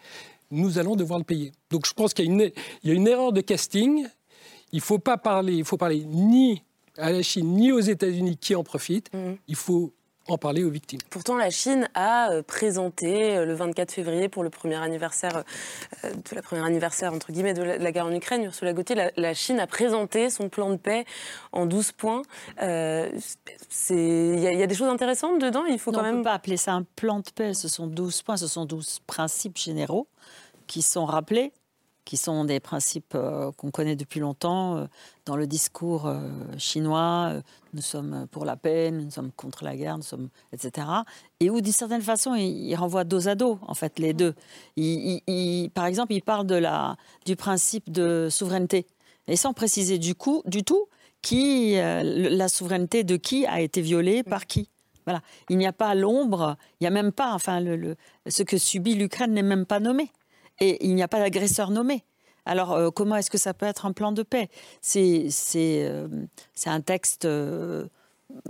nous 0.52 0.78
allons 0.78 0.96
devoir 0.96 1.18
le 1.18 1.26
payer. 1.26 1.54
Donc 1.70 1.88
je 1.88 1.94
pense 1.94 2.14
qu'il 2.14 2.26
y, 2.26 2.54
y 2.84 2.92
a 2.92 2.94
une, 2.94 3.08
erreur 3.08 3.32
de 3.32 3.42
casting. 3.42 4.06
Il 4.74 4.78
ne 4.78 4.82
faut 4.82 5.00
pas 5.00 5.18
parler, 5.18 5.54
il 5.56 5.66
faut 5.66 5.78
parler 5.78 6.04
ni 6.06 6.64
à 6.98 7.12
la 7.12 7.22
Chine 7.22 7.54
ni 7.54 7.72
aux 7.72 7.80
États-Unis 7.80 8.38
qui 8.38 8.56
en 8.56 8.64
profitent. 8.64 9.14
Mm. 9.14 9.34
Il 9.48 9.56
faut 9.56 9.94
en 10.28 10.38
parler 10.38 10.64
aux 10.64 10.70
victimes. 10.70 11.00
Pourtant, 11.10 11.36
la 11.36 11.50
Chine 11.50 11.90
a 11.94 12.32
euh, 12.32 12.44
présenté 12.44 13.36
euh, 13.38 13.46
le 13.46 13.54
24 13.54 13.92
février 13.92 14.30
pour 14.30 14.44
le 14.44 14.50
premier 14.50 14.76
anniversaire 14.76 15.44
euh, 16.04 16.12
de 16.12 16.36
la 16.36 16.42
première 16.42 16.66
anniversaire 16.66 17.14
entre 17.14 17.32
guillemets 17.32 17.54
de 17.54 17.64
la, 17.64 17.92
guerre 17.92 18.06
en 18.06 18.14
Ukraine. 18.14 18.44
Ursula 18.44 18.74
Gauthier, 18.74 18.96
la, 18.96 19.12
la, 19.18 19.34
Chine 19.34 19.60
a 19.60 19.68
présenté 19.68 20.30
son 20.30 20.50
plan 20.50 20.70
de 20.70 20.78
paix 20.78 21.06
en 21.52 21.66
12 21.66 21.92
points. 21.94 22.22
Il 22.60 24.40
y, 24.40 24.64
a 24.64 24.68
des 24.68 24.76
choses 24.76 24.90
intéressantes 24.90 25.42
dedans. 25.42 25.66
Il 25.66 25.80
faut 25.80 25.92
quand 25.92 26.04
même. 26.04 26.16
On 26.16 26.18
ne 26.20 26.24
peut 26.24 26.30
pas 26.30 26.34
appeler 26.34 26.58
ça 26.58 26.74
un 26.74 26.84
plan 26.84 27.20
de 27.20 27.30
paix. 27.34 27.54
Ce 27.54 27.68
sont 27.68 27.88
12 27.88 28.22
points, 28.22 28.38
ce 28.38 28.48
sont 28.48 28.66
12 28.66 29.00
principes 29.08 29.58
généraux 29.58 30.08
qui 30.68 30.82
sont 30.82 31.06
rappelés 31.06 31.52
qui 32.06 32.18
sont 32.18 32.46
des 32.46 32.60
principes 32.60 33.14
euh, 33.16 33.52
qu'on 33.52 33.72
connaît 33.72 33.96
depuis 33.96 34.20
longtemps 34.20 34.78
euh, 34.78 34.86
dans 35.26 35.36
le 35.36 35.48
discours 35.48 36.08
euh, 36.08 36.20
chinois. 36.58 37.34
nous 37.74 37.82
sommes 37.82 38.28
pour 38.32 38.46
la 38.46 38.56
paix, 38.56 38.92
nous 38.92 39.12
sommes 39.12 39.32
contre 39.32 39.64
la 39.64 39.76
guerre, 39.76 39.98
nous 39.98 40.04
sommes, 40.04 40.30
etc. 40.52 40.88
Et 41.40 41.50
où, 41.50 41.62
d'une 41.62 41.72
certaine 41.72 42.02
façon, 42.02 42.36
il, 42.36 42.74
renvoie 42.76 43.04
dos 43.04 43.28
à 43.28 43.36
dos, 43.36 43.60
en 43.68 43.76
fait, 43.76 44.00
les 44.00 44.14
deux. 44.14 44.34
Il, 44.78 45.70
par 45.74 45.86
exemple, 45.86 46.14
il 46.14 46.22
parle 46.22 46.48
de 46.48 46.56
la, 46.56 46.98
du 47.26 47.36
principe 47.36 47.92
de 47.92 48.28
souveraineté, 48.30 48.88
et 49.28 49.36
sans 49.36 49.54
préciser 49.54 50.00
du, 50.00 50.16
coup, 50.16 50.42
du 50.46 50.64
tout 50.64 50.88
qui, 51.22 51.76
la 51.76 52.48
souveraineté 52.48 53.04
de 53.04 53.16
qui 53.16 53.46
a 53.46 53.62
été 53.62 53.82
violée 53.82 54.24
par 54.24 54.48
qui. 54.48 54.70
Voilà. 55.06 55.22
Il 55.50 55.58
n'y 55.58 55.68
a 55.68 55.74
pas 55.74 55.96
l'ombre, 55.96 56.58
il 56.80 56.84
n'y 56.84 56.88
a 56.88 56.92
même 56.92 57.12
pas, 57.12 57.34
enfin, 57.34 57.60
le, 57.60 57.96
ce 58.28 58.44
que 58.44 58.58
subit 58.58 58.96
l'Ukraine 58.96 59.34
n'est 59.34 59.44
même 59.44 59.66
pas 59.66 59.80
nommé 59.80 60.12
et 60.62 60.86
il 60.86 60.96
n'y 60.96 61.04
a 61.04 61.10
pas 61.10 61.20
d'agresseur 61.20 61.72
nommé. 61.72 62.06
Alors, 62.46 62.72
euh, 62.72 62.90
comment 62.92 63.18
est-ce 63.18 63.30
que 63.30 63.38
ça 63.38 63.54
peut 63.54 63.66
être 63.66 63.86
un 63.86 63.92
plan 63.92 64.12
de 64.12 64.24
paix? 64.24 64.50
C'est 64.82 65.28
euh, 65.56 66.08
un 66.66 66.82
texte, 66.82 67.26
euh, 67.26 67.86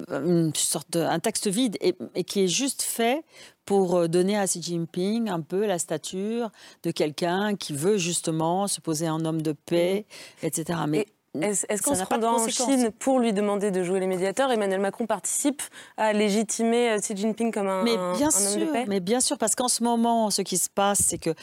une 0.10 0.54
sorte 0.56 0.96
un 0.96 1.20
texte 1.20 1.48
vide 1.48 1.78
et, 1.82 2.24
qui 2.24 2.44
est 2.44 2.48
juste 2.48 2.84
fait 2.84 3.24
pour 3.66 4.08
donner 4.08 4.38
à 4.38 4.46
Xi 4.46 4.62
Jinping 4.62 5.30
un 5.30 5.42
peu 5.42 5.66
la 5.66 5.80
stature 5.80 6.52
de 6.84 6.92
quelqu'un 6.92 7.56
qui 7.56 7.74
veut 7.74 7.98
justement 7.98 8.68
se 8.68 8.80
poser 8.82 9.10
en 9.10 9.26
homme 9.26 9.42
de 9.42 9.54
paix, 9.54 10.06
etc. 10.44 10.80
Mais 10.88 11.08
est-ce 11.42 11.82
qu'en 11.82 11.96
se 11.96 12.04
rendant 12.04 12.36
en 12.36 12.48
Chine 12.48 12.92
pour 13.00 13.20
lui 13.20 13.32
demander 13.32 13.72
de 13.72 13.84
jouer 13.84 14.02
les 14.02 14.08
médiateurs, 14.08 14.52
Emmanuel 14.52 14.82
Macron 14.82 15.06
participe 15.06 15.62
à 15.98 16.12
légitimer 16.12 16.98
Xi 17.00 17.16
Jinping 17.16 17.52
comme 17.52 17.68
un, 17.68 17.84
mais 17.84 17.96
bien 18.18 18.28
un 18.28 18.32
sûr, 18.32 18.52
homme 18.52 18.68
de 18.68 18.72
paix? 18.72 18.86
Mais 18.88 19.00
bien 19.00 19.22
sûr, 19.22 19.38
parce 19.38 19.56
qu'en 19.56 19.70
ce 19.70 19.84
moment, 19.84 20.30
ce 20.30 20.42
qui 20.42 20.58
se 20.58 20.70
passe, 20.70 21.00
c'est 21.00 21.18
que 21.18 21.34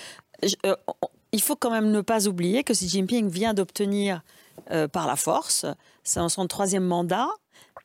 euh, 0.65 0.77
il 1.33 1.43
faut 1.43 1.57
quand 1.57 1.71
même 1.71 1.91
ne 1.91 2.01
pas 2.01 2.27
oublier 2.27 2.65
que 2.65 2.73
Xi 2.73 2.89
Jinping 2.89 3.29
vient 3.29 3.55
d'obtenir 3.55 4.23
euh, 4.71 4.89
par 4.89 5.07
la 5.07 5.17
force 5.17 5.67
son 6.05 6.47
troisième 6.47 6.85
mandat 6.85 7.29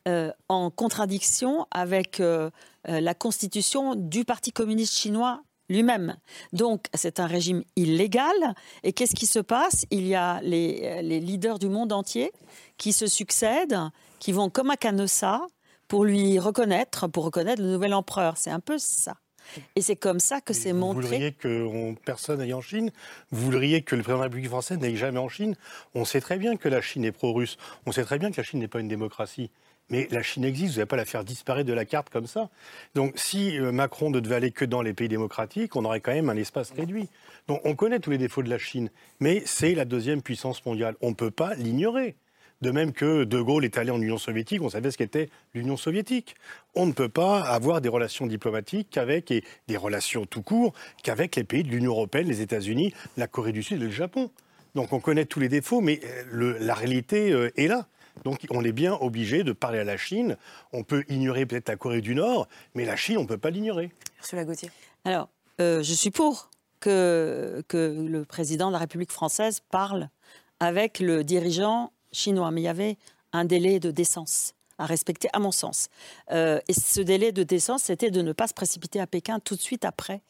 euh, 0.08 0.32
en 0.48 0.70
contradiction 0.70 1.66
avec 1.70 2.22
la 2.86 3.14
constitution 3.14 3.94
du 3.96 4.24
Parti 4.24 4.50
communiste 4.50 4.94
chinois 4.94 5.42
lui-même. 5.68 6.16
Donc, 6.52 6.86
c'est 6.94 7.20
un 7.20 7.26
régime 7.26 7.64
illégal. 7.76 8.54
Et 8.82 8.92
qu'est-ce 8.92 9.14
qui 9.14 9.26
se 9.26 9.38
passe? 9.38 9.84
Il 9.90 10.06
y 10.06 10.14
a 10.14 10.40
les, 10.42 11.02
les, 11.02 11.20
leaders 11.20 11.58
du 11.58 11.68
monde 11.68 11.92
entier 11.92 12.32
qui 12.78 12.92
se 12.92 13.06
succèdent, 13.06 13.78
qui 14.20 14.32
vont 14.32 14.48
comme 14.48 14.70
à 14.70 14.76
Canossa 14.76 15.46
pour 15.88 16.04
lui 16.04 16.38
reconnaître, 16.38 17.08
pour 17.08 17.24
reconnaître 17.24 17.62
le 17.62 17.68
nouvel 17.68 17.94
empereur. 17.94 18.36
C'est 18.36 18.50
un 18.50 18.60
peu 18.60 18.78
ça. 18.78 19.14
Et 19.76 19.82
c'est 19.82 19.96
comme 19.96 20.20
ça 20.20 20.40
que 20.40 20.52
c'est 20.52 20.72
montré. 20.72 21.02
Vous 21.02 21.08
voudriez 21.08 21.32
que 21.32 21.94
personne 22.04 22.38
n'aille 22.38 22.54
en 22.54 22.60
Chine? 22.60 22.90
Vous 23.30 23.44
voudriez 23.44 23.82
que 23.82 23.96
le 23.96 24.02
président 24.02 24.18
de 24.18 24.22
la 24.22 24.28
République 24.28 24.48
française 24.48 24.78
n'aille 24.78 24.96
jamais 24.96 25.18
en 25.18 25.28
Chine? 25.28 25.56
On 25.94 26.04
sait 26.04 26.20
très 26.20 26.38
bien 26.38 26.56
que 26.56 26.68
la 26.68 26.80
Chine 26.80 27.04
est 27.04 27.12
pro-russe. 27.12 27.56
On 27.86 27.92
sait 27.92 28.04
très 28.04 28.18
bien 28.18 28.30
que 28.30 28.36
la 28.36 28.42
Chine 28.42 28.60
n'est 28.60 28.68
pas 28.68 28.80
une 28.80 28.88
démocratie. 28.88 29.50
Mais 29.90 30.08
la 30.10 30.22
Chine 30.22 30.44
existe, 30.44 30.72
vous 30.72 30.78
n'allez 30.78 30.86
pas 30.86 30.96
la 30.96 31.04
faire 31.04 31.24
disparaître 31.24 31.68
de 31.68 31.74
la 31.74 31.84
carte 31.84 32.08
comme 32.08 32.26
ça. 32.26 32.48
Donc 32.94 33.12
si 33.16 33.58
euh, 33.58 33.70
Macron 33.70 34.10
ne 34.10 34.18
devait 34.20 34.36
aller 34.36 34.50
que 34.50 34.64
dans 34.64 34.80
les 34.80 34.94
pays 34.94 35.08
démocratiques, 35.08 35.76
on 35.76 35.84
aurait 35.84 36.00
quand 36.00 36.14
même 36.14 36.30
un 36.30 36.36
espace 36.36 36.70
réduit. 36.70 37.08
Donc 37.48 37.60
on 37.64 37.74
connaît 37.74 38.00
tous 38.00 38.10
les 38.10 38.18
défauts 38.18 38.42
de 38.42 38.48
la 38.48 38.58
Chine, 38.58 38.90
mais 39.20 39.42
c'est 39.44 39.74
la 39.74 39.84
deuxième 39.84 40.22
puissance 40.22 40.64
mondiale. 40.64 40.96
On 41.02 41.10
ne 41.10 41.14
peut 41.14 41.30
pas 41.30 41.54
l'ignorer. 41.54 42.16
De 42.62 42.70
même 42.70 42.92
que 42.92 43.24
De 43.24 43.40
Gaulle 43.40 43.64
est 43.64 43.76
allé 43.76 43.90
en 43.90 44.00
Union 44.00 44.16
soviétique, 44.16 44.62
on 44.62 44.70
savait 44.70 44.90
ce 44.90 44.96
qu'était 44.96 45.28
l'Union 45.54 45.76
soviétique. 45.76 46.34
On 46.74 46.86
ne 46.86 46.92
peut 46.92 47.08
pas 47.08 47.42
avoir 47.42 47.80
des 47.80 47.88
relations 47.88 48.26
diplomatiques 48.26 48.88
qu'avec, 48.90 49.30
et 49.30 49.44
des 49.68 49.76
relations 49.76 50.24
tout 50.24 50.42
court, 50.42 50.72
qu'avec 51.02 51.36
les 51.36 51.44
pays 51.44 51.62
de 51.62 51.68
l'Union 51.68 51.92
européenne, 51.92 52.26
les 52.26 52.40
États-Unis, 52.40 52.94
la 53.16 53.26
Corée 53.26 53.52
du 53.52 53.62
Sud 53.62 53.82
et 53.82 53.84
le 53.84 53.90
Japon. 53.90 54.30
Donc 54.74 54.92
on 54.92 55.00
connaît 55.00 55.26
tous 55.26 55.40
les 55.40 55.48
défauts, 55.48 55.80
mais 55.80 56.00
la 56.32 56.74
réalité 56.74 57.50
est 57.56 57.68
là. 57.68 57.86
Donc 58.24 58.40
on 58.50 58.64
est 58.64 58.72
bien 58.72 58.94
obligé 58.94 59.42
de 59.42 59.52
parler 59.52 59.80
à 59.80 59.84
la 59.84 59.96
Chine. 59.96 60.36
On 60.72 60.84
peut 60.84 61.04
ignorer 61.08 61.46
peut-être 61.46 61.68
la 61.68 61.76
Corée 61.76 62.00
du 62.00 62.14
Nord, 62.14 62.48
mais 62.74 62.84
la 62.84 62.96
Chine, 62.96 63.18
on 63.18 63.22
ne 63.22 63.28
peut 63.28 63.38
pas 63.38 63.50
l'ignorer. 63.50 63.90
Ursula 64.18 64.44
Gauthier. 64.44 64.70
Alors, 65.04 65.28
je 65.58 65.82
suis 65.82 66.10
pour 66.10 66.50
que, 66.80 67.62
que 67.68 68.06
le 68.08 68.24
président 68.24 68.68
de 68.68 68.72
la 68.72 68.78
République 68.78 69.12
française 69.12 69.60
parle 69.70 70.08
avec 70.60 71.00
le 71.00 71.24
dirigeant 71.24 71.92
chinois. 72.14 72.50
Mais 72.50 72.62
il 72.62 72.64
y 72.64 72.68
avait 72.68 72.96
un 73.32 73.44
délai 73.44 73.80
de 73.80 73.90
décence 73.90 74.54
à 74.78 74.86
respecter, 74.86 75.28
à 75.32 75.38
mon 75.38 75.52
sens. 75.52 75.88
Euh, 76.32 76.58
et 76.68 76.72
ce 76.72 77.00
délai 77.00 77.32
de 77.32 77.42
décence, 77.42 77.84
c'était 77.84 78.10
de 78.10 78.22
ne 78.22 78.32
pas 78.32 78.48
se 78.48 78.54
précipiter 78.54 79.00
à 79.00 79.06
Pékin 79.06 79.38
tout 79.38 79.54
de 79.54 79.60
suite 79.60 79.84
après 79.84 80.22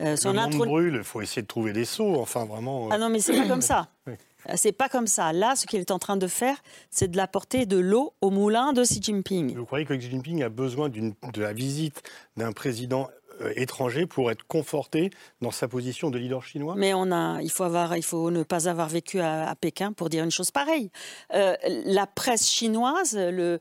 euh, 0.00 0.16
son 0.16 0.32
Le 0.32 0.40
monde 0.40 0.56
brûle, 0.56 0.94
il 0.98 1.04
faut 1.04 1.20
essayer 1.20 1.42
de 1.42 1.46
trouver 1.46 1.72
des 1.72 1.84
sceaux, 1.84 2.16
enfin 2.20 2.44
vraiment. 2.46 2.86
Euh. 2.86 2.90
Ah 2.92 2.98
non, 2.98 3.10
mais 3.10 3.20
c'est 3.20 3.36
pas 3.36 3.46
comme 3.46 3.62
ça. 3.62 3.88
C'est 4.54 4.72
pas 4.72 4.88
comme 4.88 5.06
ça. 5.06 5.34
Là, 5.34 5.54
ce 5.54 5.66
qu'il 5.66 5.80
est 5.80 5.90
en 5.90 5.98
train 5.98 6.16
de 6.16 6.26
faire, 6.26 6.56
c'est 6.88 7.10
de 7.10 7.16
l'apporter 7.18 7.66
de 7.66 7.76
l'eau 7.76 8.14
au 8.22 8.30
moulin 8.30 8.72
de 8.72 8.82
Xi 8.82 9.02
Jinping. 9.02 9.54
Vous 9.54 9.66
croyez 9.66 9.84
que 9.84 9.92
Xi 9.92 10.08
Jinping 10.10 10.42
a 10.42 10.48
besoin 10.48 10.88
de 10.88 11.12
la 11.36 11.52
visite 11.52 12.02
d'un 12.38 12.52
président 12.52 13.10
euh, 13.10 13.19
étranger 13.56 14.06
pour 14.06 14.30
être 14.30 14.46
conforté 14.46 15.10
dans 15.40 15.50
sa 15.50 15.68
position 15.68 16.10
de 16.10 16.18
leader 16.18 16.42
chinois? 16.42 16.74
Mais 16.76 16.90
il, 16.90 17.50
faut 17.50 18.30
ne 18.30 18.42
pas 18.42 18.68
avoir 18.68 18.88
vécu 18.88 19.20
à, 19.20 19.54
Pékin 19.60 19.92
pour 19.92 20.08
dire 20.08 20.24
une 20.24 20.30
chose 20.30 20.50
pareille. 20.50 20.90
Euh, 21.34 21.54
la 21.84 22.06
presse 22.06 22.48
chinoise, 22.48 23.16
les, 23.16 23.60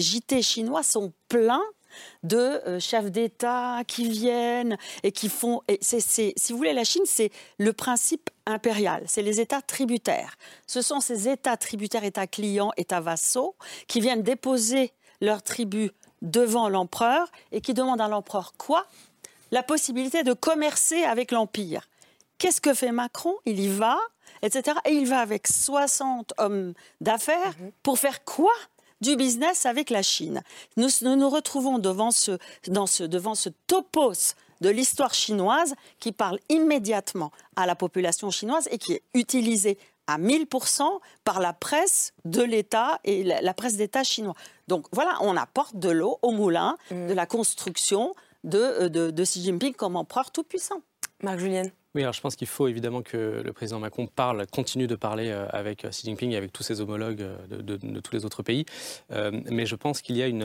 JT 0.00 0.42
chinois 0.42 0.82
sont 0.82 1.12
pleins 1.28 1.62
de 2.22 2.36
euh, 2.36 2.80
chefs 2.80 3.10
d'État 3.10 3.82
qui 3.86 4.08
viennent 4.08 4.76
et 5.02 5.12
qui 5.12 5.28
font. 5.28 5.60
Si 5.80 6.32
vous 6.50 6.56
voulez, 6.56 6.72
la 6.72 6.84
Chine, 6.84 7.02
c'est 7.04 7.30
le 7.58 7.72
principe 7.72 8.30
impérial, 8.46 9.04
c'est 9.06 9.22
les 9.22 9.40
États 9.40 9.62
tributaires. 9.62 10.36
Ce 10.66 10.82
sont 10.82 11.00
ces 11.00 11.28
États 11.28 11.56
tributaires, 11.56 12.04
États 12.04 12.26
clients, 12.26 12.72
États 12.76 13.00
vassaux, 13.00 13.56
qui 13.86 14.00
viennent 14.00 14.22
déposer 14.22 14.92
leur 15.20 15.42
tribut 15.42 15.92
devant 16.22 16.68
l'empereur 16.68 17.30
et 17.50 17.60
qui 17.60 17.74
demande 17.74 18.00
à 18.00 18.08
l'empereur 18.08 18.54
quoi? 18.56 18.86
La 19.50 19.62
possibilité 19.62 20.22
de 20.22 20.32
commercer 20.32 21.02
avec 21.02 21.30
l'Empire. 21.30 21.88
Qu'est-ce 22.38 22.60
que 22.60 22.72
fait 22.72 22.92
Macron? 22.92 23.34
Il 23.44 23.60
y 23.60 23.68
va, 23.68 23.98
etc. 24.40 24.78
Et 24.86 24.92
il 24.92 25.06
va 25.06 25.20
avec 25.20 25.46
60 25.46 26.32
hommes 26.38 26.72
d'affaires 27.00 27.54
mhm. 27.60 27.72
pour 27.82 27.98
faire 27.98 28.24
quoi? 28.24 28.52
Du 29.00 29.16
business 29.16 29.66
avec 29.66 29.90
la 29.90 30.02
Chine. 30.02 30.42
Nous 30.76 30.88
nous, 31.02 31.28
retrouvons 31.28 31.80
devant 31.80 32.12
ce, 32.12 32.38
dans 32.68 32.86
ce, 32.86 33.02
devant 33.02 33.34
ce 33.34 33.48
topos 33.66 34.36
de 34.60 34.68
l'histoire 34.68 35.12
chinoise 35.12 35.74
qui 35.98 36.12
parle 36.12 36.38
immédiatement 36.48 37.32
à 37.56 37.66
la 37.66 37.74
population 37.74 38.30
chinoise 38.30 38.68
et 38.70 38.78
qui 38.78 38.92
est 38.92 39.02
utilisé 39.12 39.76
à 40.12 40.18
1000% 40.18 41.00
par 41.24 41.40
la 41.40 41.52
presse 41.52 42.12
de 42.24 42.42
l'État 42.42 43.00
et 43.04 43.24
la, 43.24 43.54
presse 43.54 43.76
d'État 43.76 44.04
chinois. 44.04 44.34
Donc 44.68 44.86
voilà, 44.92 45.16
on 45.20 45.36
apporte 45.36 45.76
de 45.76 45.90
l'eau 45.90 46.18
au 46.22 46.30
moulin 46.30 46.76
mm. 46.90 47.08
de 47.08 47.14
la 47.14 47.26
construction 47.26 48.14
de, 48.44 48.58
euh, 48.58 48.88
de, 48.88 49.10
de 49.10 49.24
Xi 49.24 49.42
Jinping 49.42 49.74
comme 49.74 49.96
empereur 49.96 50.30
tout-puissant. 50.30 50.82
Marc 51.22 51.38
Julienne. 51.38 51.70
Oui, 51.94 52.00
alors 52.00 52.14
je 52.14 52.22
pense 52.22 52.36
qu'il 52.36 52.46
faut 52.46 52.68
évidemment 52.68 53.02
que 53.02 53.42
le 53.44 53.52
président 53.52 53.78
Macron 53.78 54.06
parle, 54.06 54.46
continue 54.46 54.86
de 54.86 54.94
parler 54.94 55.28
euh, 55.28 55.46
avec 55.50 55.84
euh, 55.84 55.90
Xi 55.90 56.06
Jinping 56.06 56.32
et 56.32 56.36
avec 56.36 56.50
tous 56.50 56.62
ses 56.62 56.80
homologues 56.80 57.20
euh, 57.20 57.36
de, 57.60 58.00
tous 58.00 58.14
les 58.14 58.24
autres 58.24 58.42
pays. 58.42 58.64
mais 59.50 59.66
je 59.66 59.76
pense 59.76 60.00
qu'il 60.00 60.16
y 60.16 60.22
a 60.22 60.26
une, 60.26 60.42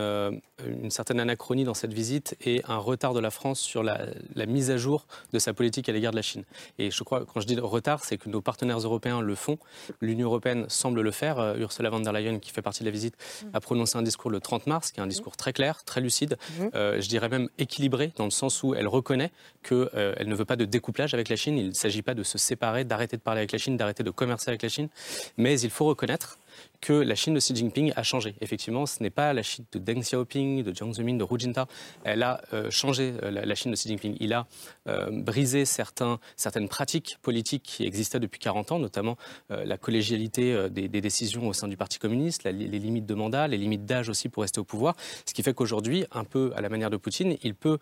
une, 0.65 0.91
certaine 0.91 1.19
anachronie 1.19 1.63
dans 1.63 1.73
cette 1.73 1.93
visite 1.93 2.36
et 2.45 2.62
un 2.67 2.77
retard 2.77 3.13
de 3.13 3.21
la 3.21 3.31
France 3.31 3.60
sur 3.60 3.81
la, 3.81 4.07
mise 4.45 4.71
à 4.71 4.77
jour 4.77 5.07
de 5.31 5.39
sa 5.39 5.53
politique 5.53 5.88
à 5.88 5.93
l'égard 5.93 6.12
de 6.12 6.17
la 6.17 6.21
Chine. 6.21 6.43
Et 6.79 6.91
je 6.91 7.03
crois, 7.03 7.25
quand 7.25 7.39
je 7.39 7.47
dis 7.47 7.57
retard, 7.60 8.03
c'est 8.03 8.17
que 8.17 8.29
nos 8.29 8.41
partenaires 8.41 8.79
européens 8.79 9.21
le 9.21 9.36
font. 9.36 9.57
L'Union 10.01 10.27
européenne 10.27 10.65
semble 10.67 11.01
le 11.01 11.12
faire. 11.12 11.55
Ursula 11.57 11.89
von 11.89 12.01
der 12.01 12.13
Leyen, 12.13 12.39
qui 12.39 12.51
fait 12.51 12.62
partie 12.62 12.81
de 12.81 12.86
la 12.86 12.91
visite, 12.91 13.15
mm. 13.43 13.49
a 13.53 13.60
prononcé 13.60 13.97
un 13.97 14.03
discours 14.03 14.31
le 14.31 14.39
30 14.39 14.67
mars, 14.67 14.91
qui 14.91 14.99
est 14.99 15.03
un 15.03 15.07
discours 15.07 15.38
très 15.38 15.53
clair, 15.53 15.83
très 15.86 16.01
lucide, 16.01 16.38
mm. 16.60 16.67
je 16.73 17.07
dirais 17.07 17.29
même 17.29 17.49
équilibré, 17.57 18.12
dans 18.17 18.25
le 18.25 18.31
sens 18.31 18.63
où 18.63 18.75
elle 18.75 18.88
reconnaît 18.88 19.31
qu'elle 19.63 19.89
ne 20.27 20.36
veut 20.36 20.45
pas 20.45 20.55
de 20.55 20.65
découplage 20.65 21.13
avec 21.13 21.29
la 21.29 21.37
Il 21.45 21.67
ne 21.67 21.73
s'agit 21.73 22.02
pas 22.02 22.13
de 22.13 22.23
se 22.23 22.38
séparer, 22.38 22.84
d'arrêter 22.84 23.17
de 23.17 23.21
parler 23.21 23.39
avec 23.39 23.52
la 23.52 23.58
Chine, 23.58 23.78
d'arrêter 23.78 24.04
de 24.04 24.12
commercer 24.12 24.50
avec 24.50 24.62
la 24.63 24.69
Chine. 24.69 24.89
Mais 25.38 25.60
il 25.60 25.69
faut 25.69 25.86
reconnaître 25.86 26.39
que 26.82 26.93
la 26.93 27.15
Chine 27.15 27.34
de 27.34 27.39
Xi 27.39 27.56
Jinping 27.56 27.91
a 27.96 28.04
changé. 28.04 28.36
Effectivement, 28.41 28.86
ce 28.86 29.02
n'est 29.02 29.10
pas 29.10 29.34
la 29.34 29.41
Chine 29.41 29.65
de 29.72 29.80
Deng 29.80 30.02
Xiaoping, 30.02 30.63
de 30.63 30.74
Jiang 30.74 30.93
Zemin, 30.93 31.15
de 31.15 31.24
Hu 31.24 31.39
Jintao. 31.39 31.65
Elle 32.04 32.24
a 32.24 32.41
euh, 32.54 32.70
changé 32.70 33.13
euh, 33.24 33.32
la, 33.32 33.56
Chine 33.56 33.72
de 33.72 33.76
Xi 33.76 33.89
Jinping. 33.89 34.15
Il 34.20 34.34
a 34.34 34.48
euh, 34.88 35.10
brisé 35.12 35.65
certaines 35.65 36.70
pratiques 36.70 37.17
politiques 37.22 37.63
qui 37.63 37.86
existaient 37.86 38.20
depuis 38.20 38.39
40 38.39 38.74
ans, 38.74 38.80
notamment 38.80 39.17
la 39.50 39.78
collégialité 39.78 40.70
des, 40.70 40.88
décisions 40.88 41.48
au 41.48 41.54
sein 41.54 41.67
du 41.67 41.78
Parti 41.78 42.00
communiste, 42.00 42.43
les, 42.43 42.52
limites 42.52 43.06
de 43.06 43.13
mandat, 43.13 43.48
les 43.48 43.58
limites 43.58 43.86
d'âge 43.86 44.10
aussi 44.10 44.30
pour 44.30 44.41
rester 44.41 44.60
au 44.60 44.63
pouvoir. 44.63 44.96
Ce 45.26 45.34
qui 45.34 45.43
fait 45.43 45.54
qu'aujourd'hui, 45.54 46.06
un 46.12 46.24
peu 46.24 46.52
à 46.56 46.62
la 46.62 46.70
manière 46.70 46.89
de 46.89 46.98
Poutine, 46.98 47.38
il, 47.43 47.56
peut, 47.56 47.78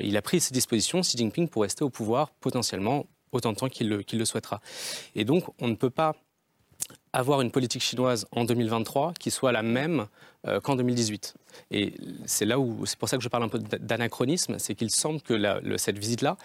il 0.00 0.16
a 0.16 0.22
pris 0.22 0.40
ses 0.40 0.52
dispositions, 0.52 1.00
Xi 1.00 1.16
Jinping, 1.16 1.48
pour 1.48 1.62
rester 1.62 1.84
au 1.84 1.90
pouvoir 1.90 2.30
potentiellement 2.30 3.06
autant 3.32 3.52
de 3.52 3.56
temps 3.56 3.68
qu'il 3.68 3.88
le 3.88 4.24
souhaitera. 4.24 4.60
Et 5.14 5.24
donc, 5.24 5.44
on 5.60 5.68
ne 5.68 5.74
peut 5.74 5.90
pas 5.90 6.14
avoir 7.16 7.40
une 7.40 7.50
politique 7.50 7.82
chinoise 7.82 8.26
en 8.30 8.44
2023 8.44 9.14
qui 9.18 9.30
soit 9.30 9.50
la 9.50 9.62
même 9.62 10.06
euh, 10.46 10.60
qu'en 10.60 10.76
2018. 10.76 11.34
Et 11.70 11.94
c'est 12.26 12.44
là 12.44 12.58
où, 12.58 12.84
c'est 12.84 12.98
pour 12.98 13.08
ça 13.08 13.16
que 13.16 13.22
je 13.22 13.28
parle 13.28 13.44
un 13.44 13.48
peu 13.48 13.58
d'anachronisme, 13.58 14.58
c'est 14.58 14.74
qu'il 14.74 14.90
semble 14.90 15.22
que 15.22 15.34
cette 15.78 15.98
visite-là, 15.98 16.36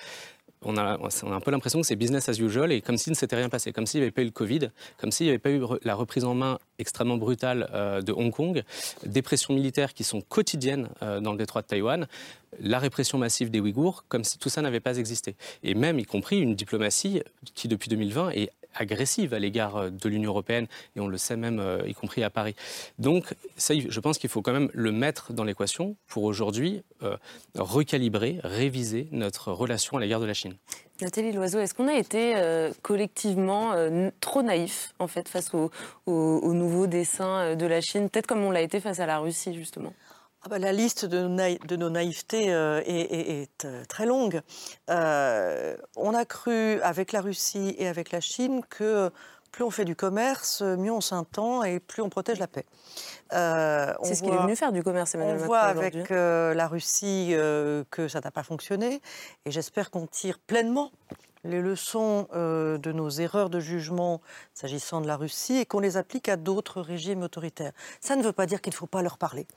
on 0.64 0.78
a, 0.78 1.00
un 1.24 1.40
peu 1.40 1.52
l'impression 1.52 1.82
que 1.82 1.88
c'est 1.88 1.96
business 1.96 2.30
as 2.30 2.40
usual 2.40 2.72
et 2.72 2.82
comme 2.82 2.98
s'il 2.98 3.12
ne 3.12 3.18
s'était 3.18 3.36
rien 3.36 3.50
passé, 3.50 3.74
comme 3.74 3.88
s'il 3.88 4.00
n'y 4.00 4.04
avait 4.04 4.12
pas 4.12 4.22
eu 4.22 4.26
le 4.26 4.32
Covid, 4.32 4.70
comme 4.98 5.12
s'il 5.12 5.26
n'y 5.26 5.32
avait 5.32 5.40
pas 5.40 5.50
eu 5.50 5.62
la 5.84 5.96
reprise 5.96 6.24
en 6.24 6.36
main 6.36 6.60
extrêmement 6.78 7.18
brutale 7.18 7.70
euh, 7.74 8.02
de 8.02 8.14
Hong 8.14 8.32
Kong, 8.32 8.64
des 9.04 9.22
pressions 9.22 9.54
militaires 9.54 9.94
qui 9.94 10.04
sont 10.04 10.22
quotidiennes 10.22 10.88
euh, 11.02 11.20
dans 11.20 11.32
le 11.32 11.38
détroit 11.38 11.64
de 11.64 11.68
Taïwan, 11.68 12.08
la 12.60 12.80
répression 12.80 13.18
massive 13.18 13.50
des 13.50 13.60
Ouïghours, 13.60 14.06
comme 14.08 14.24
si 14.24 14.38
tout 14.38 14.50
ça 14.50 14.62
n'avait 14.62 14.80
pas 14.80 14.98
existé. 14.98 15.36
Et 15.64 15.74
même, 15.74 16.00
y 16.00 16.06
compris, 16.06 16.40
une 16.40 16.54
diplomatie 16.54 17.24
qui, 17.56 17.68
depuis 17.68 17.90
2020, 17.90 18.30
est 18.32 18.52
agressive 18.76 19.34
à 19.34 19.40
l'égard 19.40 19.78
euh, 19.78 19.90
de 19.90 20.10
l'Union 20.10 20.32
européenne, 20.32 20.68
et 20.96 21.00
on 21.00 21.08
le 21.08 21.18
sait 21.18 21.38
même, 21.38 21.60
euh, 21.60 21.88
y 21.88 21.94
compris 21.94 22.24
à 22.24 22.30
Paris. 22.30 22.56
Donc, 23.00 23.34
ça, 23.58 23.74
je 23.78 24.00
pense 24.00 24.18
qu'il 24.18 24.30
faut 24.30 24.42
quand 24.42 24.54
même 24.54 24.70
le 24.74 24.92
mettre 24.92 25.34
dans 25.34 25.44
l'équation 25.44 25.96
pour 26.08 26.24
aujourd'hui 26.24 26.84
euh, 27.04 27.18
recalibrer, 27.56 28.40
réviser 28.44 29.08
notre 29.12 29.52
relation 29.52 29.98
à 29.98 30.02
l'égard 30.02 30.20
de 30.20 30.26
la 30.26 30.34
Chine. 30.34 30.56
Nathalie 31.02 31.32
Loiseau, 31.32 31.60
est-ce 31.60 31.74
qu'on 31.74 31.88
a 31.88 31.96
été 31.96 32.36
collectivement 32.84 33.74
trop 34.20 34.44
naïf 34.44 34.94
en 35.00 35.08
fait 35.08 35.28
face 35.28 35.52
aux 35.56 35.72
au, 36.06 36.54
nouveaux 36.54 36.86
dessins 36.86 37.56
de 37.56 37.66
la 37.66 37.82
Chine, 37.82 38.08
peut-être 38.08 38.28
comme 38.28 38.44
on 38.44 38.52
l'a 38.52 38.62
été 38.62 38.80
face 38.80 39.00
à 39.00 39.08
la 39.08 39.18
Russie 39.18 39.56
justement? 39.56 39.94
Ah 40.44 40.50
bah, 40.50 40.58
la 40.58 40.74
liste 40.74 41.06
de, 41.06 41.28
nos 41.76 41.90
naïvetés 41.90 42.52
euh, 42.52 42.82
est, 42.86 43.66
euh, 43.66 43.84
très 43.88 44.08
longue. 44.08 44.42
Euh, 44.90 45.78
on 45.96 46.16
a 46.16 46.26
cru 46.26 46.82
avec 46.82 47.12
la 47.12 47.22
Russie 47.22 47.76
et 47.78 47.88
avec 47.88 48.12
la 48.12 48.22
Chine 48.22 48.62
que 48.68 49.12
plus 49.52 49.64
on 49.64 49.70
fait 49.70 49.86
du 49.86 49.96
commerce, 49.96 50.62
mieux 50.62 50.92
on 50.92 51.02
s'entend 51.02 51.64
et 51.64 51.80
plus 51.80 52.02
on 52.02 52.10
protège 52.10 52.40
la 52.40 52.48
paix. 52.48 52.66
c'est 53.30 54.16
ce 54.16 54.24
qu'il 54.24 54.34
est 54.34 54.38
venu 54.38 54.56
faire 54.56 54.72
du 54.72 54.82
commerce, 54.82 55.14
Emmanuel 55.14 55.36
Macron. 55.36 55.46
On 55.46 55.48
voit 55.48 55.60
avec 55.60 56.10
la 56.10 56.68
Russie 56.68 57.36
que 57.92 58.08
ça 58.08 58.22
n'a 58.22 58.32
pas 58.32 58.44
fonctionné 58.44 59.02
et 59.46 59.52
j'espère 59.52 59.92
qu'on 59.92 60.08
tire 60.08 60.40
pleinement 60.40 60.92
les 61.44 61.62
leçons 61.62 62.28
euh, 62.34 62.78
de 62.78 62.92
nos 62.92 63.10
erreurs 63.10 63.50
de 63.50 63.60
jugement 63.60 64.22
s'agissant 64.54 65.02
de 65.02 65.08
la 65.08 65.18
Russie 65.18 65.58
et 65.58 65.66
qu'on 65.66 65.80
les 65.80 65.98
applique 65.98 66.30
à 66.30 66.38
d'autres 66.38 66.82
régimes 66.82 67.24
autoritaires. 67.24 67.72
Ça 68.00 68.16
ne 68.16 68.24
veut 68.24 68.32
pas 68.32 68.46
dire 68.46 68.62
qu'il 68.62 68.72
ne 68.72 68.78
faut 68.78 68.88
pas 68.88 69.02
leur 69.02 69.18
parler. 69.18 69.48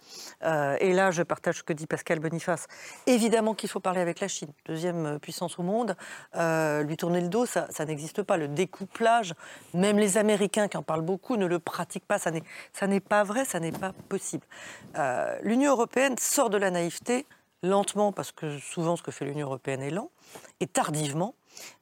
Euh, 0.42 0.77
et 0.81 0.92
là, 0.92 1.11
je 1.11 1.23
partage 1.23 1.59
ce 1.59 1.62
que 1.62 1.73
dit 1.73 1.87
Pascal 1.87 2.20
Boniface. 2.20 2.66
Évidemment 3.07 3.55
qu'il 3.55 3.68
faut 3.68 3.81
parler 3.81 4.01
avec 4.01 4.20
la 4.20 4.29
Chine, 4.29 4.51
deuxième 4.66 5.07
euh, 5.07 5.18
puissance 5.18 5.59
au 5.59 5.62
monde. 5.62 5.97
lui 6.35 6.97
tourner 6.97 7.20
le 7.20 7.29
dos, 7.29 7.47
ça, 7.47 7.66
n'existe 7.87 8.23
pas. 8.23 8.37
Le 8.37 8.49
découplage, 8.49 9.35
même 9.75 9.99
les 9.99 10.16
Américains 10.18 10.68
qui 10.68 10.77
en 10.77 10.83
parlent 10.83 11.03
beaucoup 11.03 11.37
ne 11.37 11.47
le 11.47 11.59
pratiquent 11.59 12.07
pas. 12.07 12.18
Ça 12.18 12.31
n'est 12.87 13.01
pas 13.01 13.25
vrai, 13.25 13.44
ça 13.44 13.61
n'est 13.61 13.73
pas 13.73 13.92
possible. 14.09 14.47
L'Union 15.42 15.73
européenne 15.73 16.16
sort 16.18 16.51
de 16.51 16.57
la 16.57 16.70
naïveté 16.70 17.27
lentement, 17.64 18.12
parce 18.12 18.31
que 18.31 18.59
souvent 18.59 18.97
ce 18.97 19.03
que 19.03 19.11
fait 19.11 19.25
l'Union 19.25 19.47
européenne 19.47 19.83
est 19.83 19.90
lent, 19.90 20.11
et 20.61 20.66
tardivement, 20.66 21.35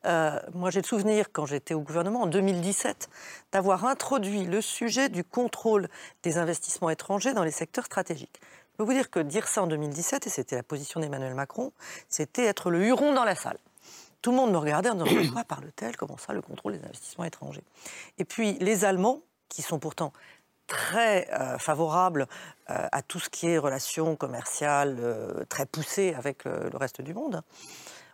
euh, 0.04 0.38
moi, 0.54 0.70
j'ai 0.70 0.80
le 0.80 0.86
souvenir, 0.86 1.26
quand 1.32 1.46
j'étais 1.46 1.74
au 1.74 1.80
gouvernement 1.80 2.22
en 2.22 2.26
2017, 2.26 3.08
d'avoir 3.52 3.84
introduit 3.84 4.44
le 4.44 4.60
sujet 4.60 5.08
du 5.08 5.24
contrôle 5.24 5.88
des 6.22 6.38
investissements 6.38 6.90
étrangers 6.90 7.34
dans 7.34 7.44
les 7.44 7.50
secteurs 7.50 7.86
stratégiques. 7.86 8.40
Je 8.72 8.76
peux 8.78 8.84
vous 8.84 8.92
dire 8.92 9.10
que 9.10 9.20
dire 9.20 9.46
ça 9.48 9.62
en 9.62 9.66
2017, 9.66 10.26
et 10.26 10.30
c'était 10.30 10.56
la 10.56 10.62
position 10.62 11.00
d'Emmanuel 11.00 11.34
Macron, 11.34 11.72
c'était 12.08 12.44
être 12.44 12.70
le 12.70 12.84
huron 12.84 13.12
dans 13.14 13.24
la 13.24 13.34
salle. 13.34 13.58
Tout 14.22 14.30
le 14.30 14.36
monde 14.36 14.52
me 14.52 14.58
regardait 14.58 14.90
en 14.90 14.94
disant 14.94 15.32
Quoi 15.32 15.44
parle-t-elle? 15.44 15.96
Comment 15.96 16.16
ça, 16.16 16.32
le 16.32 16.42
contrôle 16.42 16.78
des 16.78 16.84
investissements 16.84 17.24
étrangers? 17.24 17.64
Et 18.18 18.24
puis, 18.24 18.54
les 18.60 18.84
Allemands, 18.84 19.20
qui 19.48 19.62
sont 19.62 19.78
pourtant 19.78 20.12
très 20.68 21.28
euh, 21.32 21.58
favorables 21.58 22.26
euh, 22.70 22.88
à 22.92 23.02
tout 23.02 23.18
ce 23.18 23.28
qui 23.28 23.48
est 23.48 23.58
relations 23.58 24.16
commerciales 24.16 25.44
très 25.48 25.66
poussées 25.66 26.14
avec 26.14 26.44
le 26.44 26.76
reste 26.76 27.02
du 27.02 27.14
monde, 27.14 27.42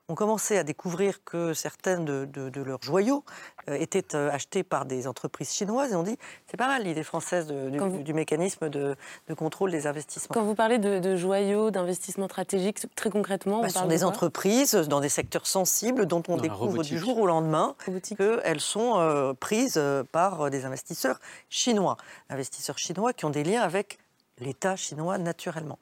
ont 0.08 0.14
commencé 0.14 0.56
à 0.56 0.64
découvrir 0.64 1.22
que 1.24 1.52
certains 1.52 2.00
de, 2.00 2.28
leurs 2.64 2.82
joyaux 2.82 3.24
euh, 3.68 3.74
étaient 3.74 4.14
euh, 4.14 4.30
achetés 4.30 4.62
par 4.62 4.86
des 4.86 5.06
entreprises 5.06 5.52
chinoises 5.52 5.92
et 5.92 5.96
on 5.96 6.02
dit 6.02 6.16
c'est 6.46 6.56
pas 6.56 6.66
mal 6.66 6.82
l'idée 6.84 7.02
française 7.02 7.46
du, 7.46 8.14
mécanisme 8.14 8.70
de, 8.70 8.96
contrôle 9.36 9.70
des 9.70 9.86
investissements. 9.86 10.32
Quand 10.32 10.44
vous 10.44 10.54
parlez 10.54 10.78
de, 10.78 11.16
joyaux, 11.16 11.70
d'investissements 11.70 12.26
stratégiques, 12.26 12.80
très 12.96 13.10
concrètement, 13.10 13.60
bah, 13.60 13.68
ce 13.68 13.78
sont 13.78 13.86
des 13.86 14.04
entreprises 14.04 14.74
dans 14.74 15.00
des 15.00 15.10
secteurs 15.10 15.46
sensibles 15.46 16.06
dont 16.06 16.22
on 16.28 16.36
découvre 16.36 16.82
du 16.82 16.98
jour 16.98 17.18
au 17.18 17.26
lendemain 17.26 17.74
qu'elles 18.16 18.60
sont 18.60 19.34
prises 19.40 19.80
par 20.10 20.50
des 20.50 20.64
investisseurs 20.64 21.20
chinois, 21.50 21.96
investisseurs 22.30 22.78
chinois 22.78 23.12
qui 23.12 23.26
ont 23.26 23.30
des 23.30 23.44
liens 23.44 23.62
avec 23.62 23.98
l'État 24.40 24.76
chinois 24.76 25.18
naturellement. 25.18 25.78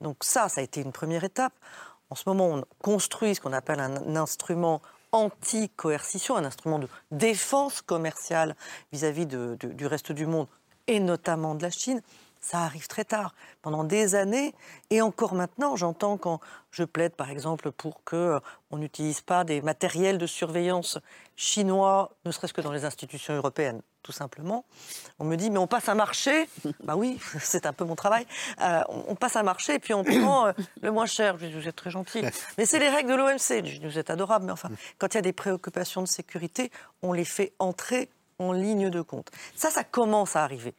Donc 0.00 0.18
ça, 0.20 0.48
ça 0.48 0.60
a 0.60 0.64
été 0.64 0.80
une 0.80 0.92
première 0.92 1.24
étape. 1.24 1.52
En 2.12 2.14
ce 2.14 2.24
moment, 2.26 2.48
on 2.48 2.64
construit 2.82 3.34
ce 3.34 3.40
qu'on 3.40 3.54
appelle 3.54 3.80
un, 3.80 4.16
instrument 4.16 4.82
anti-coercition, 5.12 6.36
un 6.36 6.44
instrument 6.44 6.78
de 6.78 6.86
défense 7.10 7.80
commerciale 7.80 8.54
vis-à-vis 8.92 9.24
du 9.24 9.86
reste 9.86 10.12
du 10.12 10.26
monde 10.26 10.46
et 10.88 11.00
notamment 11.00 11.54
de 11.54 11.62
la 11.62 11.70
Chine. 11.70 12.02
Ça 12.44 12.58
arrive 12.62 12.88
très 12.88 13.04
tard, 13.04 13.36
pendant 13.62 13.84
des 13.84 14.16
années, 14.16 14.52
et 14.90 15.00
encore 15.00 15.34
maintenant, 15.34 15.76
j'entends 15.76 16.18
quand 16.18 16.40
je 16.72 16.82
plaide, 16.82 17.14
par 17.14 17.30
exemple, 17.30 17.70
pour 17.70 18.02
que 18.02 18.16
euh, 18.16 18.40
on 18.72 18.78
n'utilise 18.78 19.20
pas 19.20 19.44
des 19.44 19.62
matériels 19.62 20.18
de 20.18 20.26
surveillance 20.26 20.98
chinois, 21.36 22.10
ne 22.24 22.32
serait-ce 22.32 22.52
que 22.52 22.60
dans 22.60 22.72
les 22.72 22.84
institutions 22.84 23.34
européennes, 23.34 23.80
tout 24.02 24.10
simplement. 24.10 24.64
On 25.20 25.24
me 25.24 25.36
dit, 25.36 25.50
mais 25.50 25.58
on 25.58 25.68
passe 25.68 25.88
un 25.88 25.94
marché. 25.94 26.48
bah 26.82 26.96
oui, 26.96 27.20
c'est 27.40 27.64
un 27.64 27.72
peu 27.72 27.84
mon 27.84 27.94
travail. 27.94 28.26
Euh, 28.60 28.82
on, 28.88 29.14
passe 29.14 29.36
un 29.36 29.44
marché 29.44 29.74
et 29.74 29.78
puis 29.78 29.94
on 29.94 30.02
prend 30.02 30.48
euh, 30.48 30.52
le 30.80 30.90
moins 30.90 31.06
cher. 31.06 31.38
Je 31.38 31.46
dis, 31.46 31.52
vous 31.52 31.68
êtes 31.68 31.76
très 31.76 31.90
gentil. 31.90 32.22
Mais 32.58 32.66
c'est 32.66 32.80
les 32.80 32.88
règles 32.88 33.10
de 33.10 33.14
l'OMC. 33.14 33.64
Je 33.64 33.78
dis, 33.78 33.86
vous 33.86 33.98
êtes 34.00 34.10
adorable, 34.10 34.46
mais 34.46 34.52
enfin, 34.52 34.70
quand 34.98 35.14
il 35.14 35.18
y 35.18 35.18
a 35.18 35.22
des 35.22 35.32
préoccupations 35.32 36.02
de 36.02 36.08
sécurité, 36.08 36.72
on 37.02 37.12
les 37.12 37.24
fait 37.24 37.52
entrer 37.60 38.10
en 38.40 38.50
ligne 38.50 38.90
de 38.90 39.00
compte. 39.00 39.30
Ça, 39.54 39.70
ça 39.70 39.84
commence 39.84 40.34
à 40.34 40.42
arriver. 40.42 40.74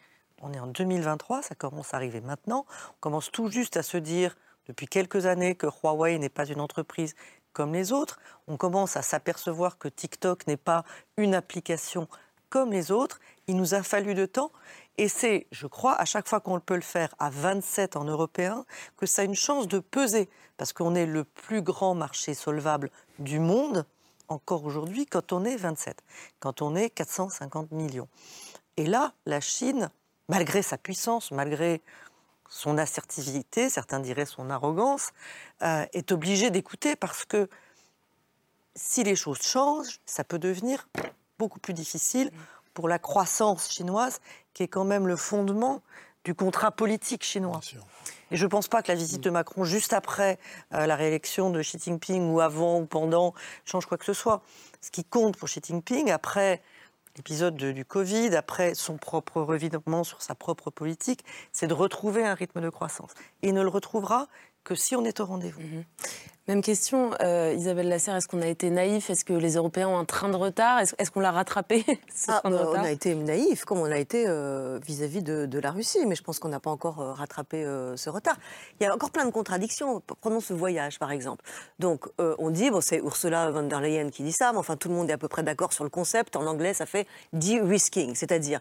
On 0.46 0.52
est 0.52 0.60
en 0.60 0.68
2023, 0.68 1.42
ça 1.42 1.56
commence 1.56 1.94
à 1.94 1.98
arriver 1.98 2.20
maintenant. 2.20 2.66
On 2.90 3.00
commence 3.00 3.32
tout 3.32 3.50
juste 3.50 3.78
à 3.78 3.84
se 3.84 3.96
dire, 3.96 4.36
depuis 4.68 4.88
quelques 4.88 5.26
années, 5.26 5.56
que 5.56 5.68
Huawei 5.68 6.20
n'est 6.20 6.28
pas 6.28 6.46
une 6.46 6.60
entreprise 6.60 7.16
comme 7.54 7.72
les 7.74 7.94
autres. 7.94 8.20
On 8.48 8.58
commence 8.58 8.98
à 8.98 9.02
s'apercevoir 9.02 9.78
que 9.78 9.88
TikTok 9.88 10.46
n'est 10.48 10.58
pas 10.58 10.84
une 11.16 11.34
application 11.34 12.10
comme 12.50 12.74
les 12.74 12.92
autres. 12.92 13.22
Il 13.48 13.56
nous 13.56 13.74
a 13.74 13.84
fallu 13.84 14.16
de 14.16 14.26
temps. 14.26 14.52
Et 14.98 15.08
c'est, 15.08 15.48
je 15.52 15.66
crois, 15.66 15.94
à 15.96 16.04
chaque 16.04 16.28
fois 16.28 16.42
qu'on 16.42 16.60
peut 16.60 16.76
le 16.76 16.82
faire 16.82 17.16
à 17.20 17.30
27 17.30 17.96
en 17.96 18.04
européen, 18.04 18.66
que 18.98 19.06
ça 19.06 19.22
a 19.22 19.26
une 19.26 19.36
chance 19.36 19.70
de 19.70 19.80
peser. 19.80 20.30
Parce 20.58 20.74
qu'on 20.74 20.94
est 20.94 21.06
le 21.06 21.24
plus 21.24 21.62
grand 21.62 21.96
marché 21.96 22.34
solvable 22.34 22.90
du 23.18 23.40
monde, 23.40 23.86
encore 24.28 24.66
aujourd'hui, 24.66 25.06
quand 25.06 25.32
on 25.32 25.46
est 25.46 25.56
27, 25.56 26.04
quand 26.42 26.62
on 26.62 26.76
est 26.76 26.90
450 26.90 27.72
millions. 27.72 28.10
Et 28.76 28.86
là, 28.86 29.14
la 29.26 29.40
Chine 29.40 29.90
malgré 30.30 30.62
sa 30.62 30.78
puissance, 30.78 31.32
malgré 31.32 31.82
son 32.50 32.78
assertivité, 32.78 33.70
certains 33.70 34.00
diraient 34.00 34.26
son 34.26 34.50
arrogance, 34.50 35.12
euh, 35.64 35.86
est 35.94 36.12
obligé 36.12 36.52
d'écouter 36.52 36.96
parce 36.96 37.26
que 37.26 37.50
si 38.76 39.04
les 39.04 39.16
choses 39.16 39.42
changent, 39.42 40.00
ça 40.06 40.24
peut 40.24 40.40
devenir 40.40 40.88
beaucoup 41.40 41.60
plus 41.60 41.74
difficile 41.74 42.32
pour 42.74 42.88
la 42.88 43.00
croissance 43.00 43.72
chinoise, 43.72 44.20
qui 44.54 44.64
est 44.64 44.68
quand 44.68 44.84
même 44.84 45.08
le 45.08 45.16
fondement 45.16 45.82
du 46.24 46.34
contrat 46.34 46.72
politique 46.72 47.24
chinois. 47.24 47.60
Et 48.32 48.38
je 48.38 48.46
ne 48.46 48.50
pense 48.50 48.68
pas 48.68 48.82
que 48.82 48.92
la 48.92 48.96
visite 48.96 49.22
de 49.22 49.30
Macron 49.30 49.64
juste 49.64 49.94
après 49.94 50.40
euh, 50.74 50.86
la 50.88 50.96
réélection 50.96 51.50
de 51.50 51.62
Xi 51.62 51.78
Jinping 51.78 52.32
ou 52.32 52.40
avant 52.40 52.80
ou 52.80 52.86
pendant 52.86 53.34
change 53.66 53.86
quoi 53.86 53.98
que 53.98 54.06
ce 54.06 54.14
soit. 54.14 54.42
Ce 54.82 54.90
qui 54.90 55.04
compte 55.04 55.38
pour 55.38 55.50
Xi 55.50 55.60
Jinping, 55.64 56.12
après 56.12 56.62
l'épisode 57.16 57.56
du 57.56 57.86
Covid, 57.86 58.36
après 58.36 58.74
son 58.74 58.98
propre 58.98 59.42
revirement 59.42 60.04
sur 60.04 60.22
sa 60.22 60.36
propre 60.36 60.72
politique, 60.72 61.24
c'est 61.52 61.68
de 61.68 61.74
retrouver 61.74 62.26
un 62.26 62.34
rythme 62.34 62.62
de 62.62 62.70
croissance. 62.70 63.12
Il 63.42 63.54
ne 63.54 63.62
le 63.62 63.70
retrouvera 63.70 64.28
que 64.64 64.76
si 64.76 64.96
on 64.96 65.04
est 65.04 65.20
au 65.20 65.26
rendez-vous. 65.26 65.62
Mhm. 65.62 65.84
Même 66.50 66.62
question, 66.62 67.12
euh, 67.22 67.56
Isabelle 67.56 67.88
Lasserre, 67.88 68.18
est-ce 68.18 68.28
qu'on 68.28 68.42
a 68.42 68.48
été 68.48 68.70
naïf? 68.70 69.10
Est-ce 69.10 69.24
que 69.24 69.32
les 69.32 69.54
Européens 69.54 69.88
ont 69.88 69.98
un 69.98 70.04
train 70.04 70.28
de 70.28 70.36
retard? 70.36 70.82
Est-ce 70.82 71.10
qu'on 71.10 71.22
l'a 71.22 71.32
rattrapé 71.32 71.86
ah, 72.28 72.42
euh, 72.46 72.66
On 72.68 72.84
a 72.84 72.92
été 72.92 73.16
naïf, 73.16 73.64
comme 73.64 73.80
on 73.80 73.86
l'a 73.86 73.98
été 73.98 74.26
euh, 74.28 74.78
vis-à-vis 74.86 75.24
de, 75.24 75.60
la 75.60 75.72
Russie, 75.72 76.06
mais 76.06 76.16
je 76.16 76.22
pense 76.22 76.40
qu'on 76.40 76.50
n'a 76.50 76.60
pas 76.60 76.70
encore 76.70 76.98
rattrapé 76.98 77.64
ce 77.96 78.10
retard. 78.10 78.36
Il 78.78 78.84
y 78.84 78.88
a 78.88 78.94
encore 78.94 79.12
plein 79.12 79.24
de 79.24 79.32
contradictions. 79.32 80.02
Prenons 80.20 80.42
ce 80.42 80.54
voyage, 80.54 81.00
par 81.00 81.12
exemple. 81.14 81.46
Donc, 81.80 82.08
on 82.20 82.50
dit, 82.50 82.70
bon, 82.70 82.82
c'est 82.82 82.98
Ursula 82.98 83.50
von 83.52 83.64
der 83.64 83.80
Leyen 83.80 84.10
qui 84.10 84.24
dit 84.24 84.34
ça, 84.34 84.52
mais 84.52 84.58
enfin, 84.58 84.76
tout 84.76 84.90
le 84.90 84.96
monde 84.96 85.10
est 85.10 85.14
à 85.14 85.18
peu 85.18 85.30
près 85.30 85.44
d'accord 85.44 85.72
sur 85.72 85.86
le 85.86 85.90
concept. 85.90 86.36
En 86.36 86.46
anglais, 86.46 86.74
ça 86.74 86.86
fait 86.86 87.08
de-risking, 87.32 88.16
c'est-à-dire 88.16 88.60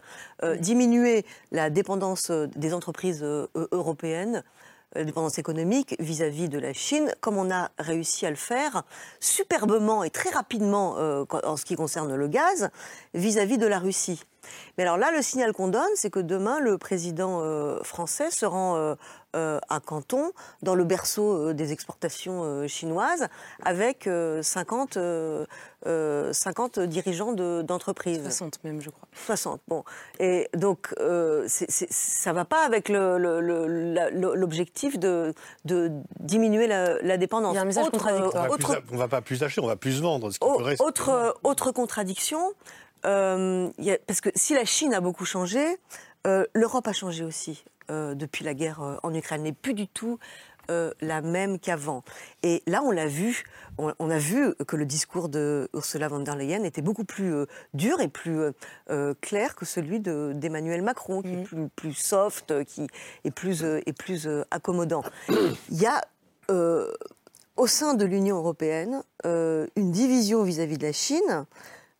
diminuer 0.59 1.25
la 1.51 1.69
dépendance 1.69 2.31
des 2.31 2.73
entreprises 2.73 3.21
européennes 3.23 4.37
euh, 4.37 4.41
dépendance 4.95 5.37
économique 5.37 5.95
vis-à-vis 5.99 6.49
de 6.49 6.59
la 6.59 6.73
Chine, 6.73 7.13
comme 7.21 7.37
on 7.37 7.51
a 7.51 7.71
réussi 7.79 8.25
à 8.25 8.29
le 8.29 8.35
faire 8.35 8.83
superbement 9.19 10.03
et 10.03 10.09
très 10.09 10.29
rapidement 10.29 10.95
euh, 10.97 11.25
en 11.43 11.57
ce 11.57 11.65
qui 11.65 11.75
concerne 11.75 12.15
le 12.15 12.27
gaz 12.27 12.69
vis-à-vis 13.13 13.57
de 13.57 13.67
la 13.67 13.79
Russie. 13.79 14.23
Mais 14.77 14.83
alors 14.83 14.97
là, 14.97 15.11
le 15.11 15.21
signal 15.21 15.53
qu'on 15.53 15.67
donne, 15.67 15.89
c'est 15.95 16.09
que 16.09 16.19
demain, 16.19 16.59
le 16.59 16.77
président 16.77 17.41
euh, 17.41 17.81
français 17.83 18.31
se 18.31 18.45
rend 18.45 18.75
euh, 18.75 18.95
à 19.33 19.79
Canton, 19.79 20.31
dans 20.61 20.75
le 20.75 20.83
berceau 20.83 21.49
euh, 21.49 21.53
des 21.53 21.71
exportations 21.71 22.67
chinoises, 22.67 23.27
avec 23.63 24.09
50, 24.41 24.97
50 26.31 26.79
dirigeants 26.79 27.33
d'entreprises. 27.33 28.23
60 28.23 28.63
même, 28.63 28.81
je 28.81 28.89
crois. 28.89 29.07
60, 29.25 29.61
bon. 29.67 29.83
Et 30.19 30.49
donc, 30.55 30.93
ça 30.97 32.29
ne 32.29 32.35
va 32.35 32.45
pas 32.45 32.65
avec 32.65 32.89
l'objectif 32.89 34.99
de, 34.99 35.33
de, 35.65 35.91
diminuer 36.19 36.67
la, 36.67 37.17
dépendance. 37.17 37.53
Il 37.53 37.55
y 37.55 37.59
a 37.59 37.61
un 37.61 37.65
message 37.65 37.89
contradictoire. 37.89 38.47
On 38.49 38.93
ne 38.93 38.97
va 38.97 39.07
pas 39.07 39.21
plus 39.21 39.43
acheter, 39.43 39.61
on 39.61 39.67
va 39.67 39.75
plus 39.75 40.01
vendre. 40.01 40.31
Ce 40.31 40.37
autre, 40.41 41.37
autre 41.43 41.71
contradiction, 41.71 42.53
euh, 43.05 43.69
parce 44.07 44.21
que 44.21 44.29
si 44.35 44.53
la 44.53 44.65
Chine 44.65 44.93
a 44.93 45.01
beaucoup 45.01 45.25
changé, 45.25 45.63
euh, 46.25 46.45
l'Europe 46.53 46.87
a 46.87 46.93
changé 46.93 47.23
aussi 47.23 47.63
euh, 47.89 48.15
depuis 48.15 48.43
la 48.43 48.53
guerre 48.53 48.99
en 49.03 49.13
Ukraine, 49.13 49.43
n'est 49.43 49.53
plus 49.53 49.73
du 49.73 49.87
tout 49.87 50.19
la 51.01 51.21
même 51.21 51.59
qu'avant. 51.59 52.03
Et 52.41 52.63
là, 52.67 52.81
on 52.85 52.91
l'a 52.91 53.05
vu, 53.05 53.43
on, 53.77 54.09
a 54.09 54.17
vu 54.17 54.55
que 54.65 54.77
le 54.77 54.85
discours 54.85 55.27
de 55.27 55.69
Ursula 55.73 56.07
von 56.07 56.21
der 56.21 56.37
Leyen 56.37 56.63
était 56.63 56.81
beaucoup 56.81 57.03
plus 57.03 57.33
dur 57.73 57.99
et 57.99 58.07
plus 58.07 58.53
clair 59.19 59.55
que 59.55 59.65
celui 59.65 59.99
d'Emmanuel 59.99 60.81
Macron, 60.81 61.21
qui 61.21 61.33
est 61.33 61.35
mmh. 61.35 61.43
plus, 61.43 61.69
plus, 61.75 61.93
soft, 61.93 62.63
qui 62.63 62.87
est 63.25 63.31
plus, 63.31 63.63
est 63.63 63.91
plus 63.91 64.29
accommodant. 64.51 65.03
Il 65.27 65.81
y 65.81 65.85
a 65.85 66.01
au 67.57 67.67
sein 67.67 67.93
de 67.93 68.05
l'Union 68.05 68.37
européenne 68.37 69.03
une 69.25 69.91
division 69.91 70.43
vis 70.43 70.61
à 70.61 70.65
-vis 70.65 70.77
de 70.77 70.85
la 70.87 70.93
Chine 70.93 71.45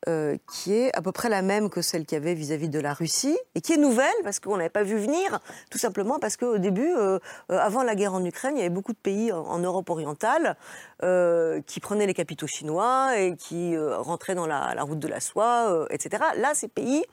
euh, 0.10 0.38
qui 0.52 0.74
est 0.74 0.94
à 0.98 1.02
peu 1.02 1.13
près 1.13 1.30
la 1.30 1.42
même 1.42 1.70
que 1.70 1.82
celle 1.82 2.06
qu'il 2.06 2.18
y 2.18 2.22
avait 2.22 2.34
vis-à-vis 2.34 2.68
de 2.68 2.80
la 2.80 2.94
Russie, 2.94 3.38
et 3.56 3.62
qui 3.62 3.72
est 3.72 3.78
nouvelle 3.78 4.12
parce 4.24 4.42
qu'on 4.42 4.58
n'avait 4.58 4.70
pas 4.70 4.84
vu 4.84 4.98
venir, 4.98 5.39
tout 5.70 5.78
simplement 5.78 6.20
parce 6.20 6.36
qu'au 6.36 6.58
début, 6.58 6.94
euh, 6.94 7.20
euh, 7.52 7.58
avant 7.60 7.84
la 7.84 7.96
guerre 7.96 8.13
en 8.13 8.24
Ukraine, 8.26 8.56
il 8.56 8.60
y 8.60 8.62
avait 8.62 8.70
beaucoup 8.70 8.92
de 8.92 8.98
pays 8.98 9.32
en, 9.32 9.60
Europe 9.60 9.89
orientale 9.89 10.58
qui 11.66 11.80
prenaient 11.80 12.06
les 12.06 12.13
capitaux 12.13 12.48
chinois 12.48 13.18
et 13.18 13.36
qui 13.36 13.78
rentraient 13.78 14.36
dans 14.36 14.46
la, 14.46 14.74
la, 14.76 14.84
route 14.84 15.00
de 15.00 15.08
la 15.08 15.20
soie, 15.20 15.88
etc. 15.89 16.24
Là, 16.38 16.54
ces 16.54 16.68
pays 16.68 17.04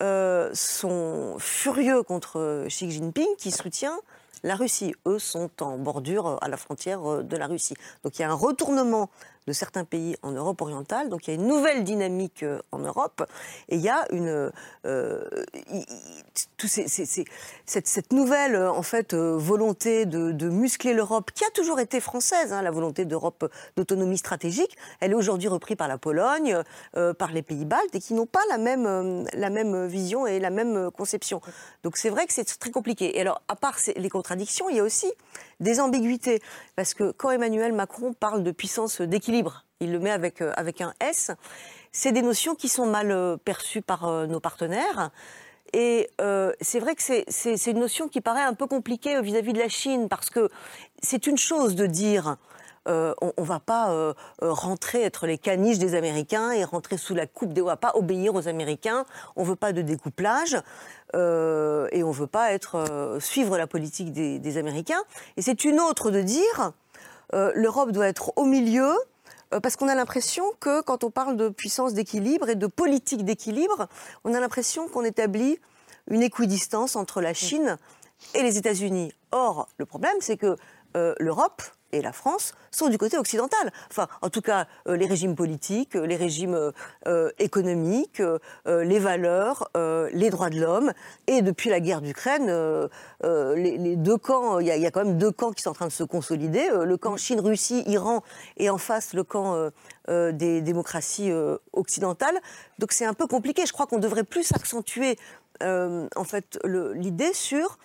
sont 0.00 1.36
furieux 1.38 2.02
contre 2.02 2.66
Xi 2.68 2.90
Jinping 2.90 3.28
qui 3.38 3.50
soutient 3.50 3.98
la 4.42 4.54
Russie. 4.54 4.94
Eux 5.06 5.18
sont 5.18 5.50
en 5.62 5.78
bordure 5.78 6.38
à 6.40 6.48
la 6.48 6.56
frontière 6.56 7.22
de 7.24 7.36
la 7.36 7.46
Russie. 7.46 7.74
Donc 8.04 8.18
il 8.18 8.22
y 8.22 8.24
a 8.24 8.30
un 8.30 8.34
retournement 8.34 9.10
de 9.46 9.52
certains 9.52 9.84
pays 9.84 10.16
en 10.22 10.32
Europe 10.32 10.60
orientale. 10.60 11.08
Donc 11.08 11.26
il 11.26 11.30
y 11.30 11.36
a 11.36 11.40
une 11.40 11.46
nouvelle 11.46 11.84
dynamique 11.84 12.42
euh, 12.42 12.60
en 12.72 12.78
Europe 12.78 13.26
et 13.68 13.76
il 13.76 13.80
y 13.80 13.88
a 13.88 14.04
une 14.12 14.50
euh, 14.86 15.24
cette, 16.66 18.12
nouvelle 18.12 18.54
euh, 18.54 18.70
en 18.70 18.82
fait 18.82 19.14
volonté 19.14 20.06
de, 20.06 20.48
muscler 20.50 20.94
l'Europe 20.94 21.30
qui 21.34 21.44
a 21.44 21.50
toujours 21.50 21.80
été 21.80 22.00
française, 22.00 22.52
hein, 22.52 22.62
la 22.62 22.70
volonté 22.70 23.04
d'Europe 23.04 23.50
d'autonomie 23.76 24.18
stratégique. 24.18 24.76
Elle 25.00 25.12
est 25.12 25.14
aujourd'hui 25.14 25.48
reprise 25.48 25.76
par 25.76 25.88
la 25.88 25.98
Pologne, 25.98 26.62
par 27.18 27.32
les 27.32 27.42
pays 27.42 27.64
baltes 27.64 27.94
et 27.94 28.00
qui 28.00 28.14
n'ont 28.14 28.26
pas 28.26 28.40
la 28.48 28.58
même 28.58 29.26
la 29.32 29.50
même 29.50 29.86
vision 29.86 30.26
et 30.26 30.40
la 30.40 30.50
même 30.50 30.90
conception. 30.90 31.40
Donc 31.82 31.96
c'est 31.96 32.10
vrai 32.10 32.26
que 32.26 32.32
c'est 32.32 32.44
très 32.44 32.70
compliqué. 32.70 33.16
Et 33.16 33.20
alors 33.20 33.42
à 33.48 33.56
part 33.56 33.76
les 33.94 34.08
contradictions, 34.08 34.68
il 34.68 34.76
y 34.76 34.80
a 34.80 34.84
aussi 34.84 35.12
des 35.60 35.80
ambiguïtés 35.80 36.40
parce 36.76 36.94
que 36.94 37.12
quand 37.12 37.30
Emmanuel 37.30 37.72
Macron 37.72 38.12
parle 38.12 38.42
de 38.42 38.50
puissance 38.50 39.00
d'équilibre 39.00 39.64
il 39.80 39.92
le 39.92 39.98
met 39.98 40.10
avec, 40.10 40.42
euh, 40.42 40.52
avec 40.56 40.80
un 40.82 40.92
S, 41.00 41.30
c'est 41.90 42.12
des 42.12 42.22
notions 42.22 42.54
qui 42.54 42.68
sont 42.68 42.86
mal 42.86 43.10
euh, 43.10 43.36
perçues 43.36 43.82
par 43.82 44.06
euh, 44.06 44.26
nos 44.26 44.40
partenaires. 44.40 45.10
Et 45.72 46.10
c'est 46.60 46.80
vrai 46.80 46.96
que 46.96 47.02
c'est 47.28 47.66
une 47.70 47.78
notion 47.78 48.08
qui 48.08 48.20
paraît 48.20 48.42
un 48.42 48.54
peu 48.54 48.66
compliquée 48.66 49.22
vis-à-vis 49.22 49.52
de 49.52 49.60
la 49.60 49.68
Chine, 49.68 50.08
parce 50.08 50.28
que 50.28 50.48
c'est 51.00 51.28
une 51.28 51.38
chose 51.38 51.76
de 51.76 51.86
dire 51.86 52.38
on 52.86 53.32
ne 53.38 53.44
va 53.44 53.60
pas 53.60 54.14
rentrer, 54.40 55.02
être 55.02 55.26
les 55.26 55.38
caniches 55.38 55.78
des 55.78 55.94
Américains 55.94 56.50
et 56.52 56.64
rentrer 56.64 56.96
sous 56.96 57.14
la 57.14 57.26
coupe 57.26 57.52
des... 57.52 57.62
On 57.62 57.66
va 57.66 57.76
pas 57.76 57.92
obéir 57.94 58.34
aux 58.34 58.48
Américains, 58.48 59.04
on 59.36 59.44
veut 59.44 59.56
pas 59.56 59.72
de 59.72 59.82
découplage 59.82 60.54
et 61.14 62.02
on 62.02 62.10
veut 62.10 62.26
pas 62.26 62.48
suivre 63.20 63.58
la 63.58 63.66
politique 63.66 64.12
des 64.12 64.56
Américains. 64.56 65.02
Et 65.36 65.42
c'est 65.42 65.64
une 65.64 65.80
autre 65.80 66.10
de 66.10 66.22
dire, 66.22 66.72
l'Europe 67.32 67.92
doit 67.92 68.08
être 68.08 68.32
au 68.36 68.44
milieu, 68.44 68.92
parce 69.62 69.74
qu'on 69.74 69.88
a 69.88 69.96
l'impression 69.96 70.44
que 70.60 70.80
quand 70.80 71.02
on 71.02 71.10
parle 71.10 71.36
de 71.36 71.48
puissance 71.48 71.92
d'équilibre 71.92 72.48
et 72.48 72.54
de 72.54 72.68
politique 72.68 73.24
d'équilibre, 73.24 73.88
on 74.22 74.32
a 74.32 74.38
l'impression 74.38 74.86
qu'on 74.86 75.02
établit 75.04 75.58
une 76.08 76.22
équidistance 76.22 76.94
entre 76.94 77.20
la 77.20 77.34
Chine 77.34 77.76
et 78.34 78.42
les 78.42 78.58
États-Unis. 78.58 79.12
Or, 79.32 79.68
le 79.78 79.86
problème, 79.86 80.14
c'est 80.20 80.36
que 80.36 80.56
euh, 80.96 81.14
l'Europe 81.18 81.62
et 81.92 82.02
la 82.02 82.12
France 82.12 82.54
sont 82.70 82.88
du 82.88 82.98
côté 82.98 83.18
occidental. 83.18 83.72
Enfin, 83.90 84.06
en 84.22 84.30
tout 84.30 84.42
cas, 84.42 84.68
euh, 84.86 84.96
les 84.96 85.06
régimes 85.06 85.34
politiques, 85.34 85.94
les 85.94 86.14
régimes 86.14 86.72
euh, 87.08 87.30
économiques, 87.38 88.22
les 88.66 88.98
valeurs, 89.00 89.68
les 89.74 90.30
droits 90.30 90.50
de 90.50 90.60
l'homme. 90.60 90.92
Et 91.26 91.42
depuis 91.42 91.68
la 91.68 91.80
guerre 91.80 92.00
d'Ukraine, 92.00 92.46
les, 93.24 93.96
deux 93.96 94.16
camps, 94.16 94.60
il 94.60 94.66
y, 94.66 94.86
a 94.86 94.90
quand 94.90 95.04
même 95.04 95.18
deux 95.18 95.32
camps 95.32 95.50
qui 95.50 95.62
sont 95.62 95.70
en 95.70 95.74
train 95.74 95.86
de 95.86 95.92
se 95.92 96.04
consolider. 96.04 96.68
le 96.84 96.96
camp 96.96 97.16
Chine-Russie, 97.16 97.82
Iran, 97.86 98.22
et 98.56 98.70
en 98.70 98.78
face 98.78 99.12
le 99.12 99.24
camp 99.24 99.70
des 100.08 100.60
démocraties 100.60 101.32
occidentales. 101.72 102.38
Donc 102.78 102.92
c'est 102.92 103.04
un 103.04 103.14
peu 103.14 103.26
compliqué. 103.26 103.66
Je 103.66 103.72
crois 103.72 103.86
qu'on 103.86 103.98
devrait 103.98 104.24
plus 104.24 104.52
accentuer 104.52 105.18
en 105.60 106.24
fait 106.24 106.58
l'idée 106.64 107.32
sur 107.32 107.78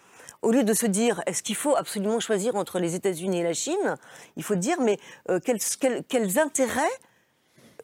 au 0.46 0.52
lieu 0.52 0.64
de 0.64 0.74
se 0.74 0.86
dire 0.86 1.24
est-ce 1.26 1.42
qu'il 1.42 1.56
faut 1.56 1.76
absolument 1.76 2.20
choisir 2.20 2.56
entre 2.56 2.78
les 2.80 2.94
États-Unis 2.94 3.40
et 3.40 3.44
la 3.44 3.54
Chine, 3.54 3.96
il 4.38 4.44
faut 4.44 4.56
dire 4.56 4.80
mais 4.80 5.00
euh, 5.30 5.40
quels 5.40 6.40
intérêts 6.40 6.82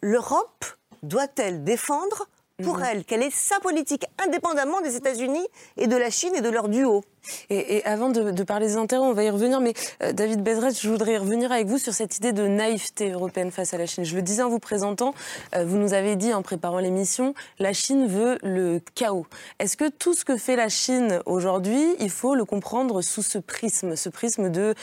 l'Europe 0.02 0.66
doit-elle 1.02 1.64
défendre 1.64 2.28
pour 2.62 2.78
mhm. 2.78 2.86
elle 2.90 3.06
Quelle 3.06 3.24
est 3.24 3.34
sa 3.34 3.60
politique, 3.60 4.06
indépendamment 4.26 4.82
des 4.82 4.96
États-Unis 4.96 5.46
et 5.78 5.88
de 5.88 5.96
la 5.96 6.10
Chine 6.10 6.34
et 6.36 6.42
de 6.42 6.50
leur 6.50 6.70
duo 6.70 7.04
et, 7.50 7.84
avant 7.86 8.10
de, 8.10 8.44
parler 8.44 8.68
des 8.68 8.78
intérêts, 8.78 9.04
on 9.04 9.14
va 9.14 9.24
y 9.24 9.30
revenir, 9.30 9.60
mais 9.60 9.74
euh, 10.02 10.12
David 10.12 10.42
Bezret, 10.42 10.72
je 10.72 10.90
voudrais 10.90 11.18
revenir 11.18 11.52
avec 11.52 11.68
vous 11.68 11.78
sur 11.78 11.94
cette 11.94 12.18
idée 12.18 12.34
de 12.34 12.48
naïveté 12.48 13.12
européenne 13.12 13.52
face 13.52 13.74
à 13.74 13.78
la 13.78 13.86
Chine. 13.86 14.04
Je 14.04 14.16
le 14.16 14.22
disais 14.22 14.42
en 14.42 14.50
vous 14.50 14.60
présentant, 14.60 15.14
euh, 15.56 15.64
vous 15.64 15.78
nous 15.78 15.94
avez 15.94 16.16
dit 16.16 16.34
en 16.34 16.42
préparant 16.42 16.80
l'émission, 16.80 17.34
la 17.60 17.74
Chine 17.74 18.08
veut 18.08 18.38
le 18.42 18.82
chaos. 18.96 19.28
Est-ce 19.60 19.78
que 19.78 19.90
tout 19.90 20.14
ce 20.14 20.26
que 20.26 20.38
fait 20.38 20.56
la 20.56 20.70
Chine 20.70 21.22
aujourd'hui, 21.26 21.96
il 22.00 22.10
faut 22.10 22.36
le 22.36 22.46
comprendre 22.46 23.02
sous 23.02 23.24
ce 23.24 23.38
prisme, 23.38 23.96
ce 23.96 24.10
prisme 24.10 24.50
de 24.50 24.74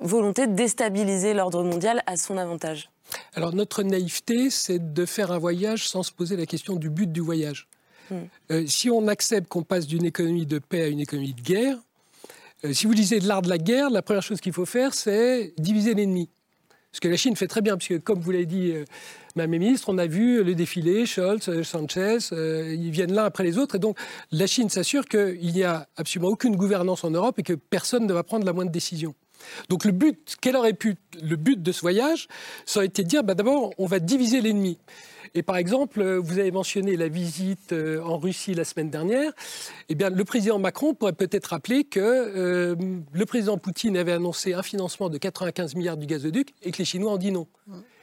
volonté 0.00 0.46
de 0.46 0.52
déstabiliser 0.52 1.34
l'ordre 1.34 1.62
mondial 1.62 2.02
à 2.06 2.16
son 2.16 2.36
avantage? 2.36 2.90
Alors 3.34 3.54
notre 3.54 3.82
naïveté, 3.82 4.50
c'est 4.50 4.92
de 4.92 5.04
faire 5.06 5.32
un 5.32 5.38
voyage 5.38 5.88
sans 5.88 6.02
se 6.02 6.12
poser 6.12 6.36
la 6.36 6.46
question 6.46 6.76
du 6.76 6.90
but 6.90 7.10
du 7.10 7.20
voyage. 7.20 7.68
Hmm. 8.10 8.16
Euh, 8.50 8.66
si 8.66 8.90
on 8.90 9.08
accepte 9.08 9.48
qu'on 9.48 9.62
passe 9.62 9.86
d'une 9.86 10.04
économie 10.04 10.46
de 10.46 10.58
paix 10.58 10.82
à 10.82 10.86
une 10.88 11.00
économie 11.00 11.34
de 11.34 11.40
guerre, 11.40 11.78
euh, 12.64 12.72
si 12.72 12.86
vous 12.86 12.92
lisez 12.92 13.20
de 13.20 13.26
l'art 13.28 13.42
de 13.42 13.48
la 13.48 13.58
guerre, 13.58 13.90
la 13.90 14.02
première 14.02 14.22
chose 14.22 14.40
qu'il 14.40 14.52
faut 14.52 14.66
faire, 14.66 14.94
c'est 14.94 15.54
diviser 15.58 15.94
l'ennemi. 15.94 16.28
Ce 16.92 17.00
que 17.00 17.08
la 17.08 17.16
Chine 17.16 17.34
fait 17.34 17.48
très 17.48 17.60
bien, 17.60 17.76
puisque 17.76 18.02
comme 18.04 18.20
vous 18.20 18.30
l'avez 18.30 18.46
dit, 18.46 18.70
euh, 18.70 18.84
Madame 19.34 19.52
la 19.52 19.58
ministre, 19.58 19.88
on 19.88 19.98
a 19.98 20.06
vu 20.06 20.44
le 20.44 20.54
défilé, 20.54 21.06
Scholz, 21.06 21.62
Sanchez, 21.62 22.18
ils 22.30 22.90
viennent 22.90 23.12
l'un 23.12 23.24
après 23.24 23.42
les 23.42 23.58
autres. 23.58 23.74
Et 23.74 23.78
donc, 23.80 23.98
la 24.30 24.46
Chine 24.46 24.70
s'assure 24.70 25.06
qu'il 25.06 25.52
n'y 25.52 25.64
a 25.64 25.88
absolument 25.96 26.30
aucune 26.30 26.54
gouvernance 26.54 27.02
en 27.02 27.10
Europe 27.10 27.40
et 27.40 27.42
que 27.42 27.54
personne 27.54 28.06
ne 28.06 28.12
va 28.12 28.22
prendre 28.22 28.46
la 28.46 28.52
moindre 28.52 28.70
décision. 28.70 29.12
Donc 29.68 29.84
le 29.84 29.92
but, 29.92 30.36
quel 30.40 30.56
aurait 30.56 30.72
pu 30.72 30.96
le 31.22 31.36
but 31.36 31.62
de 31.62 31.72
ce 31.72 31.80
voyage, 31.80 32.28
ça 32.66 32.80
aurait 32.80 32.86
été 32.86 33.02
de 33.02 33.08
dire, 33.08 33.24
bah, 33.24 33.34
d'abord, 33.34 33.72
on 33.78 33.86
va 33.86 33.98
diviser 33.98 34.40
l'ennemi. 34.40 34.78
Et 35.36 35.42
par 35.42 35.56
exemple, 35.56 36.00
euh, 36.00 36.20
vous 36.20 36.38
avez 36.38 36.52
mentionné 36.52 36.96
la 36.96 37.08
visite 37.08 37.72
euh, 37.72 38.00
en 38.02 38.18
Russie 38.18 38.54
la 38.54 38.64
semaine 38.64 38.88
dernière. 38.88 39.32
Eh 39.88 39.96
bien, 39.96 40.08
le 40.08 40.24
président 40.24 40.60
Macron 40.60 40.94
pourrait 40.94 41.12
peut-être 41.12 41.46
rappeler 41.46 41.82
que 41.82 42.00
euh, 42.00 42.76
le 43.12 43.26
président 43.26 43.58
Poutine 43.58 43.96
avait 43.96 44.12
annoncé 44.12 44.54
un 44.54 44.62
financement 44.62 45.08
de 45.08 45.18
95 45.18 45.74
milliards 45.74 45.96
du 45.96 46.06
gazoduc 46.06 46.54
et 46.62 46.70
que 46.70 46.78
les 46.78 46.84
Chinois 46.84 47.12
ont 47.12 47.18
dit 47.18 47.32
non. 47.32 47.48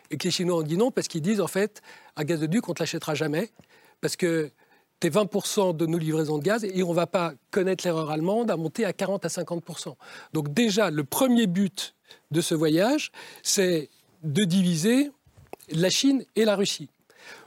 Et 0.09 0.17
que 0.17 0.25
les 0.25 0.31
Chinois 0.31 0.57
ont 0.57 0.63
dit 0.63 0.75
non 0.75 0.91
parce 0.91 1.07
qu'ils 1.07 1.21
disent, 1.21 1.39
en 1.39 1.47
fait, 1.47 1.81
un 2.17 2.25
gazoduc, 2.25 2.67
on 2.67 2.71
ne 2.71 2.75
te 2.75 2.83
l'achètera 2.83 3.15
jamais. 3.15 3.49
Parce 4.01 4.17
que 4.17 4.51
20% 5.09 5.75
de 5.75 5.85
nos 5.85 5.97
livraisons 5.97 6.37
de 6.37 6.43
gaz 6.43 6.63
et 6.63 6.83
on 6.83 6.89
ne 6.89 6.95
va 6.95 7.07
pas 7.07 7.33
connaître 7.49 7.85
l'erreur 7.85 8.11
allemande 8.11 8.51
à 8.51 8.57
monter 8.57 8.85
à 8.85 8.93
40 8.93 9.25
à 9.25 9.27
50%. 9.29 9.95
Donc 10.33 10.53
déjà, 10.53 10.91
le 10.91 11.03
premier 11.03 11.47
but 11.47 11.95
de 12.31 12.41
ce 12.41 12.53
voyage, 12.53 13.11
c'est 13.43 13.89
de 14.23 14.43
diviser 14.43 15.11
la 15.71 15.89
Chine 15.89 16.23
et 16.35 16.45
la 16.45 16.55
Russie. 16.55 16.89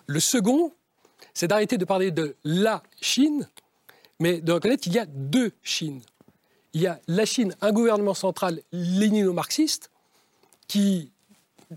Le 0.06 0.20
second, 0.20 0.72
c'est 1.32 1.48
d'arrêter 1.48 1.78
de 1.78 1.84
parler 1.84 2.10
de 2.10 2.36
la 2.44 2.82
Chine, 3.00 3.48
mais 4.20 4.40
de 4.40 4.52
reconnaître 4.52 4.82
qu'il 4.82 4.94
y 4.94 4.98
a 4.98 5.06
deux 5.06 5.52
Chines. 5.62 6.00
Il 6.72 6.80
y 6.80 6.86
a 6.86 7.00
la 7.06 7.24
Chine, 7.24 7.54
un 7.60 7.72
gouvernement 7.72 8.14
central 8.14 8.60
lénino-marxiste, 8.72 9.90
qui 10.66 11.12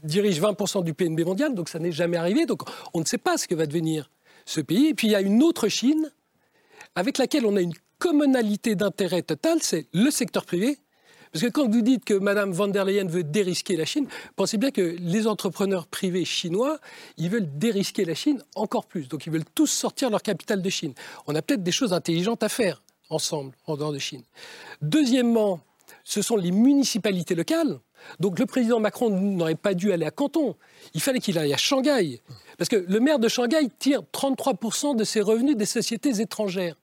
dirige 0.04 0.42
20% 0.42 0.84
du 0.84 0.94
PNB 0.94 1.22
mondial, 1.26 1.54
donc 1.54 1.70
ça 1.70 1.80
n'est 1.80 1.92
jamais 1.92 2.18
arrivé, 2.18 2.46
donc 2.46 2.62
on 2.94 3.00
ne 3.00 3.06
sait 3.06 3.18
pas 3.18 3.38
ce 3.38 3.48
que 3.48 3.56
va 3.56 3.66
devenir 3.66 4.10
ce 4.48 4.62
pays. 4.62 4.88
Et 4.88 4.94
puis 4.96 5.08
il 5.08 5.12
y 5.12 5.16
a 5.16 5.22
une 5.22 5.44
autre 5.44 5.68
Chine 5.68 6.12
avec 6.96 7.20
laquelle 7.20 7.46
on 7.46 7.56
a 7.56 7.62
une 7.62 7.76
commonalité 8.00 8.76
d'intérêt 8.76 9.22
total, 9.22 9.60
c'est 9.62 9.88
le 9.94 10.10
secteur 10.10 10.46
privé. 10.46 10.80
Parce 11.32 11.44
que 11.44 11.50
quand 11.50 11.70
vous 11.70 11.82
dites 11.82 12.06
que 12.06 12.14
Mme 12.14 12.52
von 12.54 12.70
der 12.70 12.86
Leyen 12.86 13.06
veut 13.06 13.24
dérisquer 13.24 13.76
la 13.76 13.86
Chine, 13.86 14.08
pensez 14.36 14.58
bien 14.58 14.72
que 14.72 14.96
les 14.98 15.28
entrepreneurs 15.28 15.86
privés 15.86 16.26
chinois, 16.26 16.80
ils 17.18 17.30
veulent 17.30 17.58
dérisquer 17.60 18.06
la 18.06 18.16
Chine 18.16 18.42
encore 18.56 18.86
plus. 18.86 19.10
Donc 19.10 19.26
ils 19.26 19.32
veulent 19.32 19.46
tous 19.54 19.68
sortir 19.68 20.10
leur 20.10 20.22
capital 20.22 20.62
de 20.62 20.70
Chine. 20.70 20.94
On 21.28 21.36
a 21.36 21.42
peut-être 21.42 21.64
des 21.64 21.72
choses 21.72 21.92
intelligentes 21.92 22.44
à 22.44 22.50
faire 22.50 22.82
ensemble 23.10 23.54
en 23.66 23.76
dehors 23.76 23.92
de 23.92 24.00
Chine. 24.00 24.24
Deuxièmement, 24.82 25.60
ce 26.08 26.22
sont 26.22 26.38
les 26.38 26.52
municipalités 26.52 27.36
locales. 27.36 27.82
Donc 28.22 28.40
le 28.40 28.46
président 28.46 28.80
Macron 28.80 29.10
n'aurait 29.10 29.56
pas 29.56 29.74
dû 29.74 29.92
aller 29.92 30.06
à 30.06 30.12
Canton. 30.12 30.56
Il 30.94 31.02
fallait 31.02 31.20
qu'il 31.20 31.38
aille 31.38 31.54
à 31.54 31.58
Shanghai. 31.58 32.22
Parce 32.58 32.70
que 32.70 32.78
le 32.78 33.00
maire 33.02 33.20
de 33.20 33.28
Shanghai 33.28 33.68
tire 33.78 34.04
33% 34.14 34.96
de 34.96 35.04
ses 35.04 35.20
revenus 35.20 35.58
des 35.58 35.66
sociétés 35.66 36.22
étrangères. 36.22 36.78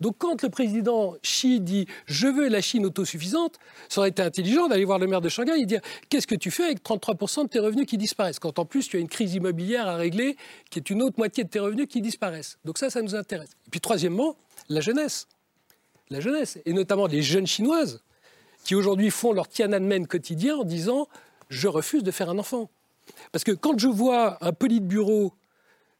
Donc 0.00 0.16
quand 0.18 0.42
le 0.42 0.48
président 0.48 1.14
Xi 1.22 1.60
dit 1.60 1.86
je 2.06 2.26
veux 2.26 2.48
la 2.48 2.60
Chine 2.60 2.84
autosuffisante, 2.84 3.60
ça 3.88 4.00
aurait 4.00 4.08
été 4.08 4.22
intelligent 4.22 4.66
d'aller 4.66 4.84
voir 4.84 4.98
le 4.98 5.06
maire 5.06 5.20
de 5.20 5.28
Shanghai 5.28 5.60
et 5.60 5.66
dire 5.66 5.80
qu'est-ce 6.08 6.26
que 6.26 6.34
tu 6.34 6.50
fais 6.50 6.64
avec 6.64 6.82
33% 6.82 7.44
de 7.44 7.48
tes 7.48 7.60
revenus 7.60 7.86
qui 7.86 7.96
disparaissent? 7.96 8.40
Quand 8.40 8.58
en 8.58 8.64
plus 8.64 8.88
tu 8.88 8.96
as 8.96 9.00
une 9.00 9.08
crise 9.08 9.34
immobilière 9.34 9.86
à 9.86 9.94
régler 9.94 10.36
qui 10.70 10.80
est 10.80 10.90
une 10.90 11.00
autre 11.00 11.14
moitié 11.16 11.44
de 11.44 11.48
tes 11.48 11.60
revenus 11.60 11.86
qui 11.86 12.00
disparaissent. 12.00 12.58
Donc 12.64 12.78
ça, 12.78 12.90
ça 12.90 13.02
nous 13.02 13.14
intéresse. 13.14 13.50
Et 13.68 13.70
puis 13.70 13.80
troisièmement, 13.80 14.34
la 14.68 14.80
jeunesse. 14.80 15.28
La 16.10 16.20
jeunesse, 16.20 16.58
et 16.66 16.72
notamment 16.72 17.06
les 17.06 17.22
jeunes 17.22 17.46
chinoises 17.46 18.02
qui 18.64 18.74
aujourd'hui 18.74 19.10
font 19.10 19.32
leur 19.32 19.48
Tiananmen 19.48 20.06
quotidien 20.06 20.56
en 20.56 20.64
disant 20.64 21.06
je 21.50 21.68
refuse 21.68 22.02
de 22.02 22.10
faire 22.10 22.30
un 22.30 22.38
enfant. 22.38 22.70
Parce 23.30 23.44
que 23.44 23.52
quand 23.52 23.78
je 23.78 23.86
vois 23.88 24.38
un 24.44 24.52
politburo 24.52 25.32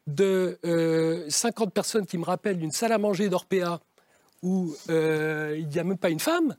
de 0.07 0.59
50 1.29 1.67
euh, 1.67 1.71
personnes 1.71 2.05
qui 2.05 2.17
me 2.17 2.25
rappellent 2.25 2.61
une 2.61 2.71
salle 2.71 2.91
à 2.91 2.97
manger 2.97 3.29
d'Orpea 3.29 3.79
où 4.41 4.75
euh, 4.89 5.55
il 5.57 5.67
n'y 5.67 5.79
a 5.79 5.83
même 5.83 5.97
pas 5.97 6.09
une 6.09 6.19
femme, 6.19 6.55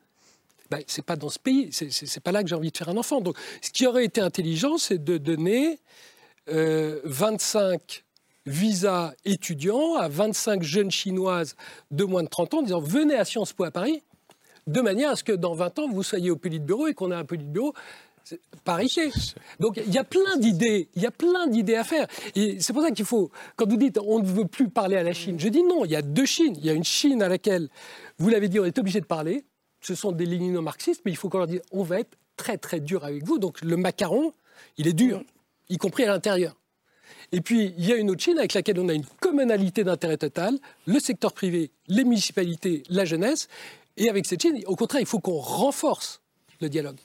ben, 0.70 0.82
c'est 0.86 1.04
pas 1.04 1.16
dans 1.16 1.28
ce 1.28 1.38
pays, 1.38 1.70
c'est 1.72 2.22
pas 2.22 2.32
là 2.32 2.42
que 2.42 2.48
j'ai 2.48 2.56
envie 2.56 2.72
de 2.72 2.76
faire 2.76 2.88
un 2.88 2.96
enfant. 2.96 3.20
Donc, 3.20 3.36
ce 3.62 3.70
qui 3.70 3.86
aurait 3.86 4.04
été 4.04 4.20
intelligent, 4.20 4.78
c'est 4.78 5.02
de 5.02 5.16
donner 5.16 5.78
25 6.48 6.52
euh, 6.52 7.76
visas 8.46 9.12
étudiants 9.24 9.94
à 9.94 10.08
25 10.08 10.62
jeunes 10.62 10.90
chinoises 10.90 11.54
de 11.92 12.04
moins 12.04 12.24
de 12.24 12.28
30 12.28 12.54
ans, 12.54 12.58
en 12.58 12.62
disant 12.62 12.80
venez 12.80 13.14
à 13.14 13.24
Sciences 13.24 13.52
Po 13.52 13.64
à 13.64 13.70
Paris, 13.70 14.02
de 14.66 14.80
manière 14.80 15.10
à 15.10 15.16
ce 15.16 15.24
que 15.24 15.32
dans 15.32 15.54
20 15.54 15.78
ans, 15.78 15.88
vous 15.88 16.02
soyez 16.02 16.30
au 16.30 16.36
Politburo 16.36 16.88
et 16.88 16.94
qu'on 16.94 17.10
ait 17.10 17.16
un 17.16 17.24
Politburo 17.24 17.74
riche. 18.66 18.98
Donc 19.60 19.80
il 19.84 19.92
y 19.92 19.98
a 19.98 20.04
plein 20.04 20.36
d'idées, 20.38 20.88
il 20.96 21.02
y 21.02 21.06
a 21.06 21.10
plein 21.10 21.46
d'idées 21.46 21.76
à 21.76 21.84
faire. 21.84 22.06
Et 22.34 22.60
c'est 22.60 22.72
pour 22.72 22.82
ça 22.82 22.90
qu'il 22.90 23.04
faut, 23.04 23.30
quand 23.56 23.68
vous 23.68 23.76
dites 23.76 23.98
on 23.98 24.18
ne 24.18 24.26
veut 24.26 24.46
plus 24.46 24.68
parler 24.68 24.96
à 24.96 25.02
la 25.02 25.12
Chine, 25.12 25.38
je 25.38 25.48
dis 25.48 25.62
non, 25.62 25.84
il 25.84 25.92
y 25.92 25.96
a 25.96 26.02
deux 26.02 26.26
Chines. 26.26 26.56
Il 26.58 26.64
y 26.64 26.70
a 26.70 26.72
une 26.72 26.84
Chine 26.84 27.22
à 27.22 27.28
laquelle, 27.28 27.68
vous 28.18 28.28
l'avez 28.28 28.48
dit, 28.48 28.58
on 28.58 28.64
est 28.64 28.78
obligé 28.78 29.00
de 29.00 29.06
parler. 29.06 29.44
Ce 29.80 29.94
sont 29.94 30.10
des 30.10 30.26
lénino-marxistes, 30.26 31.02
mais 31.04 31.12
il 31.12 31.16
faut 31.16 31.28
qu'on 31.28 31.38
leur 31.38 31.46
dise 31.46 31.62
on 31.70 31.82
va 31.82 32.00
être 32.00 32.16
très 32.36 32.58
très 32.58 32.80
dur 32.80 33.04
avec 33.04 33.24
vous. 33.24 33.38
Donc 33.38 33.60
le 33.60 33.76
macaron, 33.76 34.32
il 34.78 34.88
est 34.88 34.92
dur, 34.92 35.22
y 35.68 35.76
compris 35.78 36.04
à 36.04 36.08
l'intérieur. 36.08 36.56
Et 37.32 37.40
puis, 37.40 37.74
il 37.76 37.86
y 37.86 37.92
a 37.92 37.96
une 37.96 38.10
autre 38.10 38.22
Chine 38.22 38.38
avec 38.38 38.54
laquelle 38.54 38.78
on 38.78 38.88
a 38.88 38.92
une 38.92 39.04
communalité 39.20 39.84
d'intérêt 39.84 40.16
total, 40.16 40.58
le 40.86 40.98
secteur 40.98 41.32
privé, 41.32 41.70
les 41.88 42.04
municipalités, 42.04 42.82
la 42.88 43.04
jeunesse. 43.04 43.48
Et 43.96 44.10
avec 44.10 44.26
cette 44.26 44.42
Chine, 44.42 44.60
au 44.66 44.76
contraire, 44.76 45.00
il 45.00 45.06
faut 45.06 45.20
qu'on 45.20 45.38
renforce 45.38 46.20
le 46.60 46.68
dialogue. 46.68 46.98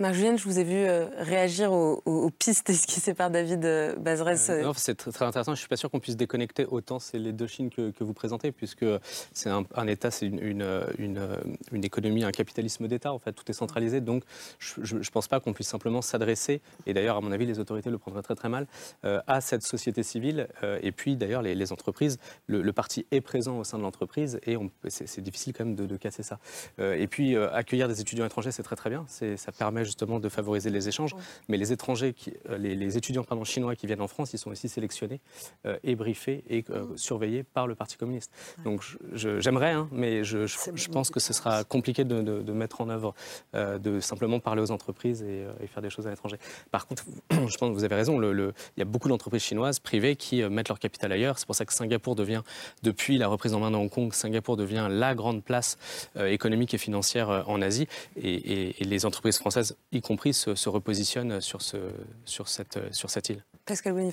Marc-Julien, 0.00 0.34
je 0.34 0.44
vous 0.44 0.58
ai 0.58 0.64
vu 0.64 0.76
euh, 0.76 1.08
réagir 1.18 1.72
aux, 1.72 2.30
pistes 2.30 2.70
et 2.70 2.72
ce 2.72 2.86
qui 2.86 3.00
sépare 3.00 3.30
David 3.30 3.66
euh, 3.66 3.94
Bazres. 3.96 4.48
Euh, 4.48 4.72
c'est 4.74 4.94
très, 4.94 5.26
intéressant. 5.26 5.52
Je 5.52 5.56
ne 5.56 5.60
suis 5.60 5.68
pas 5.68 5.76
sûr 5.76 5.90
qu'on 5.90 6.00
puisse 6.00 6.16
déconnecter 6.16 6.64
autant 6.64 6.98
c'est 6.98 7.18
les 7.18 7.34
deux 7.34 7.46
Chines 7.46 7.68
que, 7.68 7.92
vous 8.00 8.14
présentez, 8.14 8.50
puisque 8.50 8.86
c'est 9.34 9.50
un, 9.50 9.86
État, 9.88 10.10
c'est 10.10 10.24
une, 10.24 10.62
une, 10.98 11.84
économie, 11.84 12.24
un 12.24 12.30
capitalisme 12.30 12.88
d'État. 12.88 13.12
En 13.12 13.18
fait, 13.18 13.32
tout 13.32 13.44
est 13.50 13.52
centralisé. 13.52 14.00
Donc, 14.00 14.22
je 14.58 14.96
ne 14.96 15.10
pense 15.12 15.28
pas 15.28 15.38
qu'on 15.38 15.52
puisse 15.52 15.68
simplement 15.68 16.00
s'adresser, 16.00 16.62
et 16.86 16.94
d'ailleurs, 16.94 17.18
à 17.18 17.20
mon 17.20 17.30
avis, 17.30 17.44
les 17.44 17.58
autorités 17.58 17.90
le 17.90 17.98
prendraient 17.98 18.22
très 18.22 18.36
très 18.36 18.48
mal, 18.48 18.66
à 19.02 19.40
cette 19.42 19.62
société 19.62 20.02
civile. 20.02 20.48
et 20.82 20.92
puis, 20.92 21.16
d'ailleurs, 21.16 21.42
les, 21.42 21.72
entreprises, 21.72 22.18
le, 22.46 22.72
parti 22.72 23.06
est 23.10 23.20
présent 23.20 23.58
au 23.58 23.64
sein 23.64 23.76
de 23.76 23.82
l'entreprise, 23.82 24.40
et 24.46 24.56
c'est 24.88 25.20
difficile 25.20 25.52
quand 25.52 25.66
même 25.66 25.74
de, 25.74 25.84
de 25.84 25.96
casser 25.96 26.22
ça. 26.22 26.38
et 26.78 27.06
puis, 27.06 27.36
accueillir 27.36 27.88
des 27.88 28.00
étudiants 28.00 28.24
étrangers, 28.24 28.52
c'est 28.52 28.62
très 28.62 28.76
très 28.76 28.88
bien. 28.88 29.04
Ça 29.08 29.52
permet 29.52 29.84
justement 29.90 30.20
de 30.20 30.28
favoriser 30.28 30.70
les 30.70 30.88
échanges. 30.88 31.14
Mais 31.48 31.56
les 31.56 31.72
étrangers, 31.72 32.12
qui, 32.14 32.32
euh, 32.48 32.56
les, 32.58 32.96
étudiants 32.96 33.24
pardon, 33.24 33.44
chinois 33.44 33.74
qui 33.74 33.86
viennent 33.86 34.00
en 34.00 34.08
France, 34.08 34.32
ils 34.32 34.38
sont 34.38 34.50
aussi 34.50 34.68
sélectionnés 34.68 35.20
euh, 35.66 35.76
et 35.82 35.96
briefés 35.96 36.44
et 36.48 36.64
euh, 36.70 36.84
mmh. 36.84 36.96
surveillés 36.96 37.42
par 37.42 37.66
le 37.66 37.74
Parti 37.74 37.96
communiste. 37.96 38.30
Donc 38.64 38.82
j'aimerais, 39.12 39.72
hein, 39.72 39.88
mais 39.90 40.22
je, 40.24 40.46
pense 40.90 41.10
que 41.10 41.20
ce 41.20 41.32
sera 41.32 41.64
compliqué 41.64 42.04
de, 42.04 42.52
mettre 42.52 42.80
en 42.80 42.88
œuvre, 42.88 43.14
de 43.54 44.00
simplement 44.00 44.38
parler 44.40 44.62
aux 44.62 44.70
entreprises 44.70 45.22
et, 45.22 45.46
faire 45.66 45.82
des 45.82 45.90
choses 45.90 46.06
à 46.06 46.10
l'étranger. 46.10 46.36
Par 46.70 46.86
contre, 46.86 47.04
je 47.30 47.56
pense 47.56 47.70
que 47.70 47.74
vous 47.74 47.84
avez 47.84 47.94
raison, 47.94 48.18
le, 48.18 48.52
il 48.76 48.80
y 48.80 48.82
a 48.82 48.84
beaucoup 48.84 49.08
d'entreprises 49.08 49.42
chinoises 49.42 49.78
privées 49.78 50.16
qui 50.16 50.42
mettent 50.42 50.68
leur 50.68 50.78
capital 50.78 51.12
ailleurs. 51.12 51.38
C'est 51.38 51.46
pour 51.46 51.54
ça 51.54 51.64
que 51.64 51.72
Singapour 51.72 52.16
devient, 52.16 52.42
depuis 52.82 53.18
la 53.18 53.28
reprise 53.28 53.54
en 53.54 53.60
main 53.60 53.70
de 53.70 53.76
Hong 53.76 53.90
Kong, 53.90 54.12
Singapour 54.12 54.56
devient 54.56 54.88
la 54.90 55.14
grande 55.14 55.42
place 55.42 55.78
économique 56.18 56.74
et 56.74 56.78
financière 56.78 57.44
en 57.48 57.62
Asie. 57.62 57.86
et 58.16 58.74
les 58.80 59.06
entreprises 59.06 59.38
françaises 59.38 59.76
y 59.92 60.00
compris, 60.00 60.32
se, 60.34 60.68
repositionne 60.68 61.40
sur, 61.40 61.62
ce, 61.62 61.76
sur, 62.24 62.48
cette, 62.48 62.78
sur 62.94 63.10
cette 63.10 63.28
île. 63.28 63.44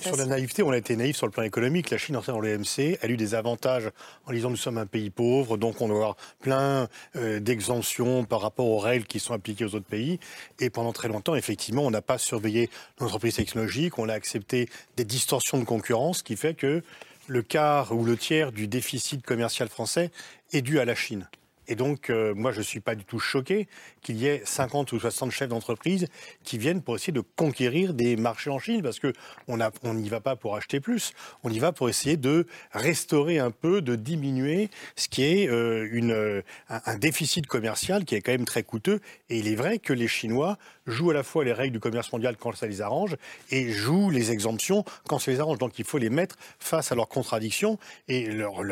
Sur 0.00 0.16
la 0.16 0.26
naïveté, 0.26 0.62
on 0.62 0.70
a 0.70 0.76
été 0.76 0.94
naïf 0.94 1.16
sur 1.16 1.26
le 1.26 1.32
plan 1.32 1.42
économique. 1.42 1.90
La 1.90 1.98
Chine, 1.98 2.16
en 2.16 2.20
dans 2.20 2.40
l'EMC, 2.40 2.98
elle 3.00 3.10
a 3.10 3.12
eu 3.12 3.16
des 3.16 3.34
avantages 3.34 3.90
en 4.26 4.32
disant 4.32 4.50
nous 4.50 4.56
sommes 4.56 4.78
un 4.78 4.86
pays 4.86 5.10
pauvre, 5.10 5.56
donc 5.56 5.80
on 5.80 5.88
doit 5.88 5.96
avoir 5.96 6.16
plein 6.40 6.88
euh, 7.16 7.40
d'exemptions 7.40 8.24
par 8.24 8.40
rapport 8.40 8.66
aux 8.66 8.78
règles 8.78 9.06
qui 9.06 9.18
sont 9.18 9.34
appliquées 9.34 9.64
aux 9.64 9.74
autres 9.74 9.86
pays. 9.86 10.20
Et 10.60 10.70
pendant 10.70 10.92
très 10.92 11.08
longtemps, 11.08 11.34
effectivement, 11.34 11.82
on 11.82 11.90
n'a 11.90 12.02
pas 12.02 12.18
surveillé 12.18 12.70
nos 13.00 13.06
entreprises 13.06 13.34
technologiques, 13.34 13.98
on 13.98 14.08
a 14.08 14.14
accepté 14.14 14.68
des 14.96 15.04
distorsions 15.04 15.58
de 15.58 15.64
concurrence, 15.64 16.22
qui 16.22 16.36
fait 16.36 16.54
que 16.54 16.82
le 17.26 17.42
quart 17.42 17.92
ou 17.92 18.04
le 18.04 18.16
tiers 18.16 18.52
du 18.52 18.68
déficit 18.68 19.24
commercial 19.24 19.68
français 19.68 20.10
est 20.52 20.62
dû 20.62 20.78
à 20.78 20.84
la 20.84 20.94
Chine. 20.94 21.28
Et 21.68 21.76
donc, 21.76 22.08
euh, 22.08 22.34
moi, 22.34 22.50
je 22.50 22.58
ne 22.58 22.64
suis 22.64 22.80
pas 22.80 22.94
du 22.94 23.04
tout 23.04 23.18
choqué 23.18 23.68
qu'il 24.00 24.16
y 24.16 24.26
ait 24.26 24.42
50 24.44 24.90
ou 24.92 24.98
60 24.98 25.30
chefs 25.30 25.48
d'entreprise 25.48 26.08
qui 26.42 26.56
viennent 26.56 26.80
pour 26.82 26.96
essayer 26.96 27.12
de 27.12 27.22
conquérir 27.36 27.92
des 27.92 28.16
marchés 28.16 28.48
en 28.48 28.58
Chine, 28.58 28.82
parce 28.82 28.98
qu'on 28.98 29.94
n'y 29.94 30.08
va 30.08 30.20
pas 30.20 30.34
pour 30.34 30.56
acheter 30.56 30.80
plus, 30.80 31.12
on 31.44 31.50
y 31.50 31.58
va 31.58 31.72
pour 31.72 31.90
essayer 31.90 32.16
de 32.16 32.46
restaurer 32.72 33.38
un 33.38 33.50
peu, 33.50 33.82
de 33.82 33.96
diminuer 33.96 34.70
ce 34.96 35.08
qui 35.08 35.22
est 35.22 35.48
euh, 35.48 35.86
une, 35.92 36.12
euh, 36.12 36.42
un, 36.70 36.96
déficit 36.96 37.46
commercial 37.46 38.06
qui 38.06 38.14
est 38.14 38.22
quand 38.22 38.32
même 38.32 38.46
très 38.46 38.62
coûteux. 38.62 39.00
Et 39.28 39.38
il 39.38 39.48
est 39.48 39.54
vrai 39.54 39.78
que 39.78 39.92
les 39.92 40.08
Chinois 40.08 40.56
jouent 40.86 41.10
à 41.10 41.14
la 41.14 41.22
fois 41.22 41.44
les 41.44 41.52
règles 41.52 41.74
du 41.74 41.80
commerce 41.80 42.10
mondial 42.12 42.38
quand 42.38 42.56
ça 42.56 42.66
les 42.66 42.80
arrange 42.80 43.16
et 43.50 43.70
jouent 43.70 44.08
les 44.08 44.30
exemptions 44.30 44.84
quand 45.06 45.18
ça 45.18 45.30
les 45.30 45.40
arrange. 45.40 45.58
Donc 45.58 45.78
il 45.78 45.84
faut 45.84 45.98
les 45.98 46.08
mettre 46.08 46.36
face 46.58 46.92
à 46.92 46.94
leurs 46.94 47.08
contradictions 47.08 47.78
et 48.08 48.26
leur 48.26 48.62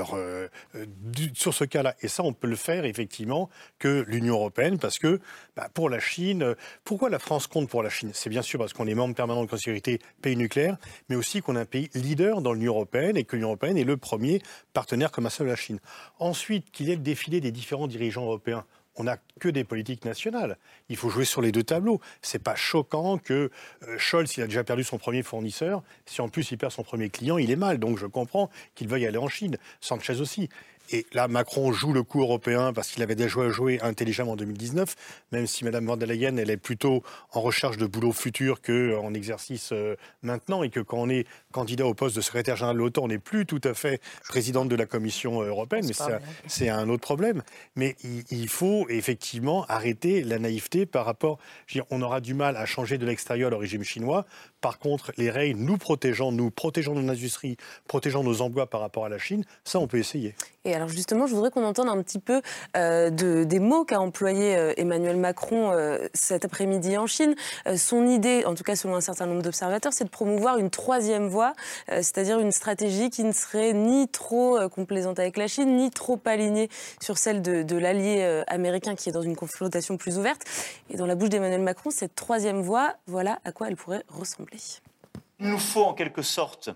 sur 1.34 1.52
ce 1.52 1.64
cas-là. 1.64 1.94
Et 2.00 2.08
ça, 2.08 2.22
on 2.22 2.32
peut 2.32 2.46
le 2.46 2.56
faire 2.56 2.85
effectivement 2.88 3.48
que 3.78 4.04
l'Union 4.08 4.34
européenne, 4.34 4.78
parce 4.78 4.98
que 4.98 5.20
bah, 5.56 5.68
pour 5.72 5.90
la 5.90 5.98
Chine, 5.98 6.54
pourquoi 6.84 7.10
la 7.10 7.18
France 7.18 7.46
compte 7.46 7.68
pour 7.68 7.82
la 7.82 7.90
Chine? 7.90 8.10
C'est 8.14 8.30
bien 8.30 8.42
sûr 8.42 8.58
parce 8.58 8.72
qu'on 8.72 8.86
est 8.86 8.94
membre 8.94 9.14
permanent 9.14 9.44
de 9.44 9.50
la 9.50 9.58
sécurité 9.58 10.00
pays 10.22 10.36
nucléaire, 10.36 10.76
mais 11.08 11.16
aussi 11.16 11.40
qu'on 11.42 11.56
est 11.56 11.60
un 11.60 11.64
pays 11.64 11.90
leader 11.94 12.40
dans 12.42 12.52
l'Union 12.52 12.74
européenne 12.74 13.16
et 13.16 13.24
que 13.24 13.36
l'Union 13.36 13.48
européenne 13.48 13.78
est 13.78 13.84
le 13.84 13.96
premier 13.96 14.40
partenaire 14.72 15.10
commercial 15.10 15.46
de 15.46 15.50
la 15.52 15.56
Chine. 15.56 15.80
Ensuite, 16.18 16.70
qu'il 16.70 16.88
y 16.88 16.92
ait 16.92 16.96
le 16.96 17.02
défilé 17.02 17.40
des 17.40 17.52
différents 17.52 17.86
dirigeants 17.86 18.24
européens 18.24 18.64
on 18.96 19.04
n'a 19.04 19.18
que 19.40 19.48
des 19.48 19.64
politiques 19.64 20.04
nationales. 20.04 20.56
Il 20.88 20.96
faut 20.96 21.10
jouer 21.10 21.24
sur 21.24 21.42
les 21.42 21.52
deux 21.52 21.62
tableaux. 21.62 22.00
C'est 22.22 22.42
pas 22.42 22.54
choquant 22.54 23.18
que 23.18 23.50
euh, 23.82 23.98
Scholz, 23.98 24.36
il 24.36 24.42
a 24.42 24.46
déjà 24.46 24.64
perdu 24.64 24.84
son 24.84 24.98
premier 24.98 25.22
fournisseur. 25.22 25.82
Si 26.06 26.20
en 26.20 26.28
plus 26.28 26.50
il 26.50 26.58
perd 26.58 26.72
son 26.72 26.82
premier 26.82 27.10
client, 27.10 27.38
il 27.38 27.50
est 27.50 27.56
mal. 27.56 27.78
Donc 27.78 27.98
je 27.98 28.06
comprends 28.06 28.50
qu'il 28.74 28.88
veuille 28.88 29.06
aller 29.06 29.18
en 29.18 29.28
Chine. 29.28 29.58
Sanchez 29.80 30.20
aussi. 30.20 30.48
Et 30.90 31.06
là, 31.12 31.28
Macron 31.28 31.72
joue 31.72 31.92
le 31.92 32.02
coup 32.02 32.20
européen 32.20 32.72
parce 32.72 32.88
qu'il 32.88 33.02
avait 33.02 33.14
déjà 33.14 33.48
joué 33.50 33.80
intelligemment 33.80 34.32
en 34.32 34.36
2019, 34.36 34.94
même 35.32 35.46
si 35.46 35.64
Mme 35.64 35.86
van 35.86 35.96
der 35.96 36.08
Leyen, 36.08 36.36
elle 36.36 36.50
est 36.50 36.56
plutôt 36.56 37.02
en 37.32 37.40
recherche 37.40 37.76
de 37.76 37.86
boulot 37.86 38.12
futur 38.12 38.60
qu'en 38.60 39.14
exercice 39.14 39.70
euh, 39.72 39.96
maintenant, 40.22 40.62
et 40.62 40.70
que 40.70 40.80
quand 40.80 40.98
on 40.98 41.08
est 41.08 41.26
candidat 41.52 41.86
au 41.86 41.94
poste 41.94 42.16
de 42.16 42.20
secrétaire 42.20 42.56
général 42.56 42.76
de 42.76 42.80
l'OTAN, 42.82 43.04
on 43.04 43.08
n'est 43.08 43.18
plus 43.18 43.46
tout 43.46 43.60
à 43.64 43.74
fait 43.74 44.00
présidente 44.28 44.68
de 44.68 44.76
la 44.76 44.86
Commission 44.86 45.42
européenne, 45.42 45.86
mais 45.86 45.94
c'est 46.46 46.68
un 46.68 46.88
autre 46.88 47.02
problème. 47.02 47.42
Mais 47.74 47.96
il, 48.30 48.48
faut 48.48 48.86
effectivement 48.88 49.64
arrêter 49.66 50.22
la 50.22 50.38
naïveté 50.38 50.86
par 50.86 51.04
rapport... 51.04 51.38
on 51.90 52.00
aura 52.00 52.20
du 52.20 52.34
mal 52.34 52.56
à 52.56 52.64
changer 52.66 52.98
de 52.98 53.06
l'extérieur 53.06 53.50
le 53.50 53.56
régime 53.56 53.82
chinois. 53.82 54.24
Par 54.66 54.80
contre, 54.80 55.12
les 55.16 55.30
règles 55.30 55.60
nous 55.60 55.78
protégeant, 55.78 56.32
nous 56.32 56.50
protégeant 56.50 56.92
nos 56.92 57.08
industries, 57.08 57.56
protégeant 57.86 58.24
nos 58.24 58.40
emplois 58.40 58.66
par 58.66 58.80
rapport 58.80 59.04
à 59.04 59.08
la 59.08 59.16
Chine, 59.16 59.44
ça, 59.62 59.78
on 59.78 59.86
peut 59.86 59.98
essayer. 59.98 60.34
Et 60.66 60.74
alors 60.74 60.88
justement, 60.88 61.28
je 61.28 61.34
voudrais 61.34 61.52
qu'on 61.52 61.64
entende 61.64 61.88
un 61.88 62.02
petit 62.02 62.18
peu 62.18 62.42
euh, 62.76 63.08
de, 63.08 63.44
des 63.44 63.60
mots 63.60 63.84
qu'a 63.84 64.00
employé 64.00 64.56
euh, 64.56 64.72
Emmanuel 64.76 65.16
Macron 65.16 65.70
euh, 65.70 66.08
cet 66.12 66.44
après-midi 66.44 66.98
en 66.98 67.06
Chine. 67.06 67.36
son 67.76 68.08
idée, 68.08 68.44
en 68.44 68.56
tout 68.56 68.64
cas 68.64 68.74
selon 68.74 68.96
un 68.96 69.00
certain 69.00 69.26
nombre 69.26 69.42
d'observateurs, 69.42 69.92
c'est 69.92 70.02
de 70.02 70.10
promouvoir 70.10 70.58
une 70.58 70.70
troisième 70.70 71.28
voie, 71.28 71.52
c'est-à-dire 71.86 72.40
une 72.40 72.50
stratégie 72.50 73.10
qui 73.10 73.22
ne 73.22 73.30
serait 73.30 73.72
ni 73.72 74.08
trop 74.08 74.58
complaisante 74.68 75.20
avec 75.20 75.36
la 75.36 75.46
Chine, 75.46 75.76
ni 75.76 75.90
trop 75.90 76.20
alignée 76.24 76.68
sur 77.00 77.16
celle 77.16 77.42
de 77.42 77.76
l'allié 77.76 78.42
américain 78.48 78.96
qui 78.96 79.08
est 79.08 79.12
dans 79.12 79.22
une 79.22 79.36
confrontation 79.36 79.96
plus 79.96 80.18
ouverte. 80.18 80.42
Et 80.90 80.96
dans 80.96 81.06
la 81.06 81.14
bouche 81.14 81.28
d'Emmanuel 81.28 81.62
Macron, 81.62 81.90
cette 81.90 82.16
troisième 82.16 82.60
voie, 82.60 82.96
voilà 83.06 83.38
à 83.44 83.52
quoi 83.52 83.68
elle 83.68 83.76
pourrait 83.76 84.02
ressembler. 84.08 84.55
Il 85.38 85.48
nous 85.48 85.58
faut 85.58 85.84
en 85.84 85.94
quelque 85.94 86.22
sorte 86.22 86.70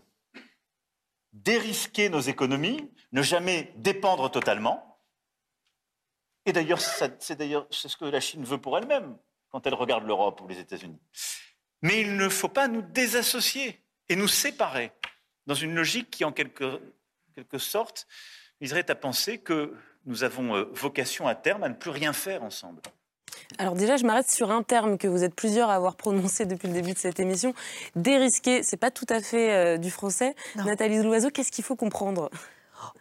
dérisquer 1.33 2.09
nos 2.09 2.21
économies, 2.21 2.91
ne 3.13 3.23
jamais 3.23 3.73
dépendre 3.77 4.31
totalement. 4.31 4.99
Et 6.47 6.53
d'ailleurs, 6.53 6.81
c'est 6.81 7.37
d'ailleurs 7.37 7.67
ce 7.71 7.95
que 7.97 8.05
la 8.05 8.21
Chine 8.21 8.45
veut 8.45 8.59
pour 8.59 8.77
elle-même 8.77 9.17
quand 9.51 9.67
elle 9.67 9.75
regarde 9.75 10.05
l'Europe 10.05 10.41
ou 10.41 10.49
les 10.49 10.59
États-Unis. 10.59 11.01
Mais 11.83 12.01
il 12.01 12.17
ne 12.17 12.29
faut 12.29 12.49
pas 12.49 12.69
nous 12.69 12.83
désassocier 12.83 13.83
et 14.09 14.17
nous 14.17 14.29
séparer 14.29 14.93
dans 15.47 15.55
une 15.55 15.75
logique 15.75 16.11
qui, 16.11 16.25
en 16.25 16.33
quelque, 16.33 16.81
quelque 17.35 17.59
sorte, 17.59 18.07
viserait 18.61 18.91
à 18.91 18.95
penser 18.95 19.39
que 19.39 19.75
nous 20.05 20.25
avons 20.25 20.57
euh, 20.57 20.65
vocation 20.73 21.27
à 21.27 21.35
terme 21.35 21.63
à 21.63 21.69
ne 21.69 21.75
plus 21.75 21.91
rien 21.91 22.13
faire 22.13 22.43
ensemble. 22.43 22.83
Alors 23.59 23.75
déjà, 23.75 23.97
je 23.97 24.05
m'arrête 24.05 24.31
sur 24.31 24.51
un 24.51 24.63
terme 24.63 24.99
que 24.99 25.09
vous 25.09 25.25
êtes 25.25 25.35
plusieurs 25.35 25.71
à 25.71 25.75
avoir 25.75 25.97
prononcé 25.97 26.47
depuis 26.47 26.69
le 26.69 26.75
début 26.75 26.93
de 26.93 26.99
cette 26.99 27.21
émission. 27.21 27.55
Dérisquer, 27.97 28.63
c'est 28.63 28.77
pas 28.77 28.91
tout 28.91 29.07
à 29.09 29.21
fait 29.21 29.53
euh, 29.53 29.77
du 29.77 29.91
français. 29.91 30.35
Nathalie 30.57 31.03
Loiseau, 31.03 31.31
qu'est-ce 31.31 31.53
qu'il 31.53 31.65
faut 31.65 31.77
comprendre? 31.77 32.31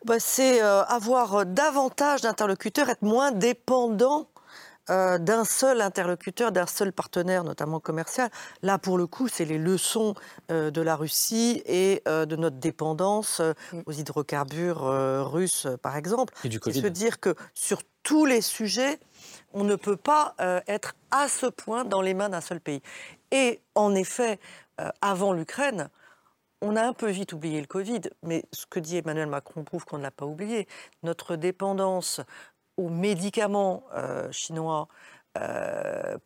Bah, 0.05 0.19
C'est 0.19 0.61
euh, 0.61 0.83
avoir 0.83 1.45
davantage 1.45 2.21
d'interlocuteurs, 2.21 2.89
être 2.89 3.03
moins 3.03 3.31
dépendant 3.31 4.27
euh, 4.89 5.19
d'un 5.19 5.45
seul 5.45 5.81
interlocuteur, 5.81 6.51
d'un 6.51 6.65
seul 6.65 6.91
partenaire, 6.91 7.43
notamment 7.43 7.79
commercial. 7.79 8.29
Là, 8.63 8.79
pour 8.79 8.97
le 8.97 9.07
coup, 9.07 9.27
c'est 9.27 9.45
les 9.45 9.59
leçons 9.59 10.15
de 10.49 10.81
la 10.81 10.95
Russie 10.95 11.61
et 11.65 12.01
de 12.05 12.35
notre 12.35 12.57
dépendance 12.57 13.39
mm. 13.71 13.81
aux 13.85 13.91
hydrocarbures 13.91 15.31
russes, 15.31 15.67
par 15.83 15.95
exemple. 15.95 16.33
Et 16.43 16.49
du 16.49 16.59
Covid. 16.59 16.81
Se 16.81 16.87
dire 16.87 17.19
que 17.19 17.35
sur 17.53 17.81
tous 18.03 18.25
les 18.25 18.41
sujets, 18.41 18.99
on 19.53 19.63
ne 19.63 19.75
peut 19.75 19.97
pas 19.97 20.35
euh, 20.41 20.61
être 20.67 20.95
à 21.11 21.27
ce 21.27 21.45
point 21.45 21.85
dans 21.85 22.01
les 22.01 22.13
mains 22.13 22.29
d'un 22.29 22.41
seul 22.41 22.59
pays. 22.59 22.81
Et 23.31 23.61
en 23.75 23.95
effet, 23.95 24.39
euh, 24.79 24.89
avant 25.01 25.33
l'Ukraine, 25.33 25.89
on 26.61 26.75
a 26.75 26.83
un 26.83 26.93
peu 26.93 27.09
vite 27.09 27.33
oublié 27.33 27.61
le 27.61 27.67
Covid, 27.67 28.01
mais 28.23 28.43
ce 28.51 28.65
que 28.65 28.79
dit 28.79 28.97
Emmanuel 28.97 29.27
Macron 29.27 29.63
prouve 29.63 29.85
qu'on 29.85 29.97
ne 29.97 30.03
l'a 30.03 30.11
pas 30.11 30.25
oublié. 30.25 30.67
Notre 31.03 31.35
dépendance 31.35 32.21
aux 32.77 32.89
médicaments 32.89 33.83
euh, 33.93 34.31
chinois 34.31 34.87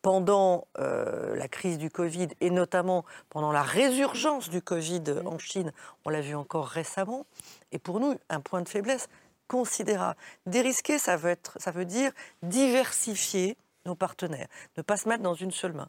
pendant 0.02 0.66
la 0.76 1.46
crise 1.46 1.78
du 1.78 1.88
Covid 1.88 2.28
et 2.40 2.50
notamment 2.50 3.04
pendant 3.28 3.52
la 3.52 3.62
résurgence 3.62 4.48
du 4.48 4.60
Covid 4.60 5.04
en 5.24 5.38
Chine, 5.38 5.72
on 6.04 6.10
l'a 6.10 6.20
vu 6.20 6.34
encore 6.34 6.66
récemment, 6.66 7.24
est 7.70 7.78
pour 7.78 8.00
nous 8.00 8.16
un 8.28 8.40
point 8.40 8.60
de 8.60 8.68
faiblesse 8.68 9.08
considérable. 9.48 10.18
Dérisquer, 10.46 10.98
ça 10.98 11.16
veut, 11.16 11.30
être, 11.30 11.56
ça 11.60 11.70
veut 11.70 11.84
dire 11.84 12.12
diversifier 12.42 13.56
nos 13.86 13.94
partenaires, 13.94 14.48
ne 14.76 14.82
pas 14.82 14.96
se 14.96 15.08
mettre 15.08 15.22
dans 15.22 15.34
une 15.34 15.50
seule 15.50 15.74
main. 15.74 15.88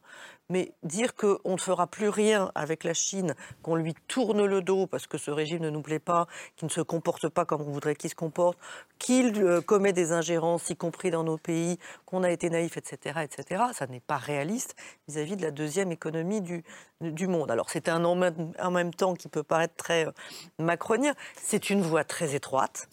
Mais 0.50 0.74
dire 0.84 1.16
qu'on 1.16 1.54
ne 1.54 1.58
fera 1.58 1.88
plus 1.88 2.10
rien 2.10 2.52
avec 2.54 2.84
la 2.84 2.94
Chine, 2.94 3.36
qu'on 3.64 3.76
lui 3.76 3.96
tourne 4.08 4.46
le 4.46 4.62
dos 4.62 4.86
parce 4.86 5.08
que 5.08 5.18
ce 5.18 5.32
régime 5.32 5.62
ne 5.62 5.70
nous 5.70 5.82
plaît 5.82 6.00
pas, 6.00 6.28
qu'il 6.56 6.68
ne 6.68 6.72
se 6.72 6.82
comporte 6.82 7.30
pas 7.30 7.46
comme 7.46 7.62
on 7.62 7.72
voudrait 7.72 7.96
qu'il 7.96 8.10
se 8.10 8.16
comporte, 8.16 8.60
qu'il 9.00 9.42
euh, 9.42 9.62
commet 9.62 9.94
des 9.94 10.12
ingérences, 10.12 10.70
y 10.70 10.76
compris 10.76 11.10
dans 11.10 11.24
nos 11.24 11.38
pays, 11.38 11.80
qu'on 12.06 12.24
a 12.24 12.30
été 12.30 12.50
naïf, 12.50 12.78
etc., 12.78 13.22
etc., 13.24 13.64
ça 13.74 13.88
n'est 13.88 14.02
pas 14.02 14.18
réaliste 14.18 14.76
vis-à-vis 15.08 15.38
de 15.38 15.42
la 15.42 15.52
deuxième 15.52 15.92
économie 15.92 16.42
du, 16.42 16.64
du 17.02 17.28
monde. 17.28 17.50
Alors 17.50 17.70
c'est 17.70 17.88
un 17.88 18.04
en 18.04 18.16
même, 18.16 18.54
en 18.60 18.72
même, 18.72 18.94
temps 18.94 19.16
qui 19.16 19.30
peut 19.30 19.44
paraître 19.44 19.76
très 19.76 20.06
euh, 20.06 20.12
macronien, 20.60 21.14
c'est 21.42 21.70
une 21.70 21.82
voie 21.82 22.04
très 22.04 22.36
étroite, 22.36 22.90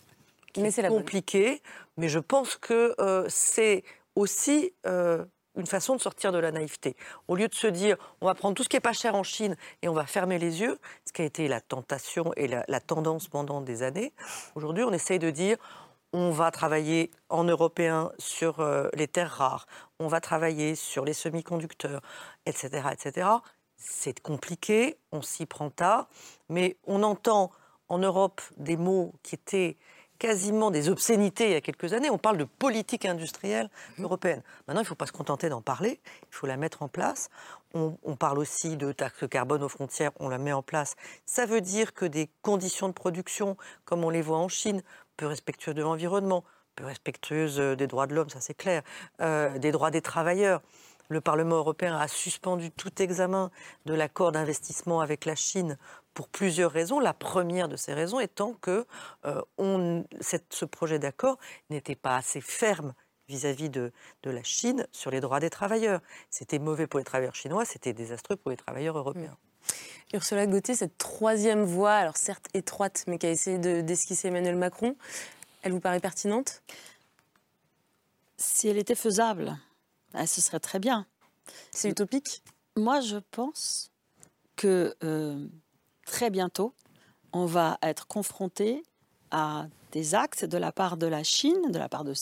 mais 0.56 0.70
c'est 0.70 0.86
compliquée, 0.88 1.62
mais 1.96 2.08
je 2.08 2.18
pense 2.18 2.56
que 2.56 2.94
euh, 3.00 3.26
c'est 3.28 3.84
aussi 4.14 4.72
euh, 4.86 5.24
une 5.56 5.66
façon 5.66 5.96
de 5.96 6.00
sortir 6.00 6.32
de 6.32 6.38
la 6.38 6.52
naïveté. 6.52 6.96
Au 7.28 7.36
lieu 7.36 7.48
de 7.48 7.54
se 7.54 7.66
dire 7.66 7.96
on 8.20 8.26
va 8.26 8.34
prendre 8.34 8.54
tout 8.54 8.62
ce 8.62 8.68
qui 8.68 8.76
est 8.76 8.80
pas 8.80 8.92
cher 8.92 9.14
en 9.14 9.22
Chine 9.22 9.56
et 9.82 9.88
on 9.88 9.92
va 9.92 10.06
fermer 10.06 10.38
les 10.38 10.60
yeux, 10.60 10.78
ce 11.06 11.12
qui 11.12 11.22
a 11.22 11.24
été 11.24 11.48
la 11.48 11.60
tentation 11.60 12.32
et 12.36 12.48
la, 12.48 12.80
tendance 12.80 13.28
pendant 13.28 13.60
des 13.60 13.82
années, 13.82 14.12
aujourd'hui 14.54 14.84
on 14.84 14.92
essaye 14.92 15.18
de 15.18 15.30
dire 15.30 15.56
on 16.14 16.30
va 16.30 16.50
travailler 16.50 17.10
en 17.30 17.44
européen 17.44 18.12
sur 18.18 18.60
euh, 18.60 18.88
les 18.94 19.08
terres 19.08 19.32
rares, 19.32 19.66
on 19.98 20.08
va 20.08 20.20
travailler 20.20 20.74
sur 20.74 21.06
les 21.06 21.14
semi-conducteurs, 21.14 22.02
etc. 22.44 22.88
etc. 22.92 23.28
C'est 23.76 24.20
compliqué, 24.20 24.98
on 25.10 25.22
s'y 25.22 25.46
prend 25.46 25.70
tard, 25.70 26.08
mais 26.50 26.76
on 26.86 27.02
entend 27.02 27.50
en 27.88 27.98
Europe 27.98 28.40
des 28.56 28.76
mots 28.76 29.14
qui 29.22 29.34
étaient 29.34 29.76
quasiment 30.22 30.70
des 30.70 30.88
obscénités 30.88 31.46
il 31.46 31.50
y 31.50 31.56
a 31.56 31.60
quelques 31.60 31.94
années. 31.94 32.08
On 32.08 32.16
parle 32.16 32.38
de 32.38 32.44
politique 32.44 33.06
industrielle 33.06 33.68
mhm. 33.98 34.04
européenne. 34.04 34.42
Maintenant, 34.68 34.82
il 34.82 34.84
ne 34.84 34.88
faut 34.88 34.94
pas 34.94 35.06
se 35.06 35.12
contenter 35.12 35.48
d'en 35.48 35.62
parler, 35.62 35.98
il 36.30 36.34
faut 36.34 36.46
la 36.46 36.56
mettre 36.56 36.84
en 36.84 36.88
place. 36.88 37.28
On, 37.74 37.96
parle 38.16 38.38
aussi 38.38 38.76
de 38.76 38.92
taxe 38.92 39.26
carbone 39.28 39.64
aux 39.64 39.68
frontières, 39.68 40.12
on 40.20 40.28
la 40.28 40.38
met 40.38 40.52
en 40.52 40.62
place. 40.62 40.94
Ça 41.24 41.46
veut 41.46 41.62
dire 41.62 41.92
que 41.94 42.04
des 42.04 42.28
conditions 42.42 42.86
de 42.86 42.92
production, 42.92 43.56
comme 43.84 44.04
on 44.04 44.10
les 44.10 44.22
voit 44.22 44.36
en 44.36 44.48
Chine, 44.48 44.82
peu 45.16 45.26
respectueuses 45.26 45.74
de 45.74 45.82
l'environnement, 45.82 46.44
peu 46.76 46.84
respectueuses 46.84 47.58
euh, 47.58 47.74
des 47.74 47.88
droits 47.88 48.06
de 48.06 48.14
l'homme, 48.14 48.28
ça 48.28 48.40
c'est 48.40 48.54
clair, 48.54 48.82
euh, 49.22 49.58
des 49.58 49.72
droits 49.72 49.90
des 49.90 50.02
travailleurs. 50.02 50.60
Le 51.12 51.20
Parlement 51.20 51.56
européen 51.56 51.98
a 51.98 52.08
suspendu 52.08 52.70
tout 52.70 53.02
examen 53.02 53.50
de 53.84 53.92
l'accord 53.92 54.32
d'investissement 54.32 55.02
avec 55.02 55.26
la 55.26 55.34
Chine 55.34 55.76
pour 56.14 56.26
plusieurs 56.26 56.70
raisons. 56.70 57.00
La 57.00 57.12
première 57.12 57.68
de 57.68 57.76
ces 57.76 57.92
raisons 57.92 58.18
étant 58.18 58.54
que 58.54 58.86
euh, 59.26 60.02
ce 60.22 60.64
projet 60.64 60.98
d'accord 60.98 61.36
n'était 61.68 61.96
pas 61.96 62.16
assez 62.16 62.40
ferme 62.40 62.94
vis-à-vis 63.28 63.68
de, 63.68 63.92
la 64.24 64.42
Chine 64.42 64.86
sur 64.90 65.10
les 65.10 65.20
droits 65.20 65.38
des 65.38 65.50
travailleurs. 65.50 66.00
C'était 66.30 66.58
mauvais 66.58 66.86
pour 66.86 66.98
les 66.98 67.04
travailleurs 67.04 67.34
chinois, 67.34 67.66
c'était 67.66 67.92
désastreux 67.92 68.36
pour 68.36 68.50
les 68.50 68.56
travailleurs 68.56 68.96
européens. 68.96 69.36
Mmh. 69.36 70.14
Ursula 70.14 70.46
Gauthier, 70.46 70.74
cette 70.74 70.96
troisième 70.96 71.62
voie, 71.62 71.92
alors 71.92 72.16
certes 72.16 72.48
étroite, 72.54 73.04
mais 73.06 73.18
qui 73.18 73.26
a 73.26 73.30
essayé 73.30 73.58
d'esquisser 73.58 74.28
Emmanuel 74.28 74.56
Macron, 74.56 74.96
elle 75.60 75.72
vous 75.72 75.80
paraît 75.80 76.00
pertinente? 76.00 76.62
Si 78.38 78.66
elle 78.68 78.78
était 78.78 78.94
faisable, 78.94 79.58
ah, 80.14 80.26
ce 80.26 80.40
serait 80.40 80.60
très 80.60 80.78
bien. 80.78 81.06
C'est 81.70 81.88
utopique? 81.88 82.42
Moi, 82.76 83.00
je 83.00 83.16
pense 83.30 83.90
que 84.56 84.94
euh, 85.02 85.46
très 86.06 86.30
bientôt, 86.30 86.74
on 87.32 87.46
va 87.46 87.78
être 87.82 88.06
confronté 88.06 88.82
à 89.30 89.66
des 89.92 90.14
actes 90.14 90.44
de 90.44 90.58
la 90.58 90.72
part 90.72 90.96
de 90.96 91.06
la 91.06 91.22
Chine, 91.22 91.70
de 91.70 91.78
la 91.78 91.88
part 91.88 92.04
de, 92.04 92.14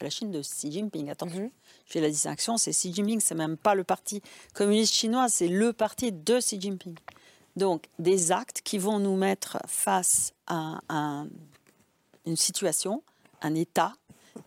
la 0.00 0.10
Chine 0.10 0.30
de 0.30 0.40
Xi 0.42 0.70
Jinping. 0.70 1.10
Attention, 1.10 1.42
mhm. 1.42 1.50
je 1.86 1.92
fais 1.92 2.00
la 2.00 2.10
distinction, 2.10 2.56
c'est 2.56 2.72
Xi 2.72 2.92
Jinping, 2.92 3.20
c'est 3.20 3.34
même 3.34 3.56
pas 3.56 3.74
le 3.74 3.84
parti 3.84 4.22
communiste 4.54 4.94
chinois, 4.94 5.28
c'est 5.28 5.48
le 5.48 5.72
parti 5.72 6.12
de 6.12 6.38
Xi 6.38 6.60
Jinping. 6.60 6.96
Donc, 7.56 7.88
des 7.98 8.32
actes 8.32 8.60
qui 8.62 8.76
vont 8.76 8.98
nous 8.98 9.16
mettre 9.16 9.58
face 9.66 10.34
à 10.46 10.80
une 12.26 12.36
situation, 12.36 13.02
un 13.40 13.54
État 13.54 13.94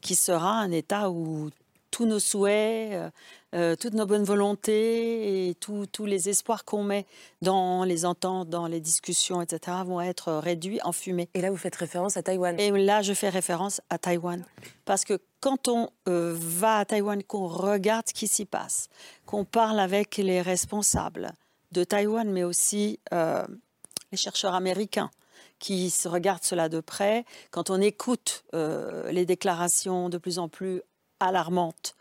qui 0.02 0.16
sera 0.16 0.60
un 0.60 0.72
État 0.72 1.10
où 1.10 1.50
tous 1.92 2.06
nos 2.06 2.20
souhaits, 2.20 2.94
euh, 2.94 3.10
euh, 3.56 3.76
toutes 3.76 3.94
nos 3.94 4.06
bonnes 4.06 4.24
volontés 4.24 5.50
et 5.50 5.56
tous 5.56 6.06
les 6.06 6.30
espoirs 6.30 6.66
qu'on 6.66 6.84
met 6.84 7.06
dans 7.42 7.84
les 7.84 8.06
ententes, 8.06 8.50
dans 8.50 8.68
les 8.68 8.80
discussions, 8.80 9.42
etc., 9.42 9.78
vont 9.86 10.02
être 10.02 10.34
réduits 10.34 10.80
en 10.84 10.92
fumée. 10.92 11.30
Et 11.34 11.42
là, 11.42 11.50
vous 11.50 11.58
faites 11.58 11.76
référence 11.76 12.18
à 12.18 12.24
Taïwan. 12.24 12.60
Et 12.60 12.72
là, 12.72 13.02
je 13.02 13.14
fais 13.14 13.30
référence 13.30 13.82
à 13.90 13.98
Taïwan. 13.98 14.46
Parce 14.86 15.04
que 15.04 15.20
quand 15.40 15.68
on 15.68 15.90
euh, 16.08 16.36
va 16.38 16.78
à 16.78 16.86
Taïwan, 16.86 17.24
qu'on 17.24 17.48
regarde 17.48 18.08
ce 18.08 18.14
qui 18.14 18.28
s'y 18.28 18.46
passe, 18.46 18.90
qu'on 19.26 19.46
parle 19.46 19.80
avec 19.80 20.18
les 20.18 20.42
responsables 20.42 21.34
de 21.72 21.84
Taïwan, 21.84 22.30
mais 22.30 22.44
aussi 22.44 23.00
les 23.12 24.18
chercheurs 24.18 24.56
américains, 24.56 25.12
qui 25.60 25.90
se 25.90 26.08
regardent 26.08 26.44
cela 26.44 26.70
de 26.70 26.80
près, 26.80 27.26
quand 27.52 27.70
on 27.70 27.80
écoute 27.80 28.44
les 28.54 29.26
déclarations 29.26 30.10
de 30.10 30.18
plus 30.18 30.40
en 30.40 30.50
plus 30.50 30.82
alarmante 31.20 31.96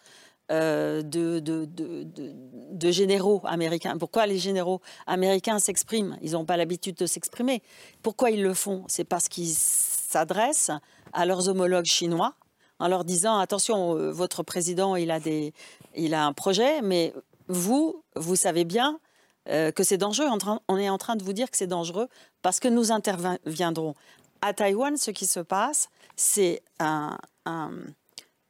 euh, 0.50 1.02
de, 1.02 1.40
de, 1.40 1.68
de, 1.68 2.90
généraux 2.90 3.42
américains. 3.44 3.98
Pourquoi 3.98 4.26
les 4.26 4.38
généraux 4.38 4.80
américains 5.06 5.58
s'expriment? 5.58 6.16
Ils 6.22 6.32
n'ont 6.32 6.46
pas 6.46 6.56
l'habitude 6.56 6.96
de 6.96 7.04
s'exprimer. 7.04 7.62
Pourquoi 8.02 8.30
ils 8.30 8.42
le 8.42 8.54
font? 8.54 8.84
C'est 8.88 9.04
parce 9.04 9.28
qu'ils 9.28 9.54
s'adressent 9.54 10.70
à 11.12 11.26
leurs 11.26 11.50
homologues 11.50 11.84
chinois 11.84 12.34
en 12.78 12.88
leur 12.88 13.04
disant 13.04 13.38
attention, 13.38 13.94
euh, 13.98 14.10
votre 14.10 14.42
président 14.42 14.96
il 14.96 15.10
a, 15.10 15.20
des, 15.20 15.52
il 15.94 16.14
a 16.14 16.24
un 16.24 16.32
projet, 16.32 16.80
mais 16.80 17.12
vous, 17.48 18.02
vous 18.16 18.36
savez 18.36 18.64
bien 18.64 19.00
euh, 19.50 19.70
que 19.70 19.84
c'est 19.84 19.98
dangereux. 19.98 20.28
On 20.68 20.78
est 20.78 20.88
en 20.88 20.96
train 20.96 21.16
de 21.16 21.24
vous 21.24 21.34
dire 21.34 21.50
que 21.50 21.58
c'est 21.58 21.66
dangereux 21.66 22.08
parce 22.40 22.58
que 22.58 22.68
nous 22.68 22.90
interviendrons. 22.90 23.94
À 24.40 24.54
Taïwan, 24.54 24.96
ce 24.96 25.10
qui 25.10 25.26
se 25.26 25.40
passe, 25.40 25.90
c'est 26.16 26.62
un 26.78 27.18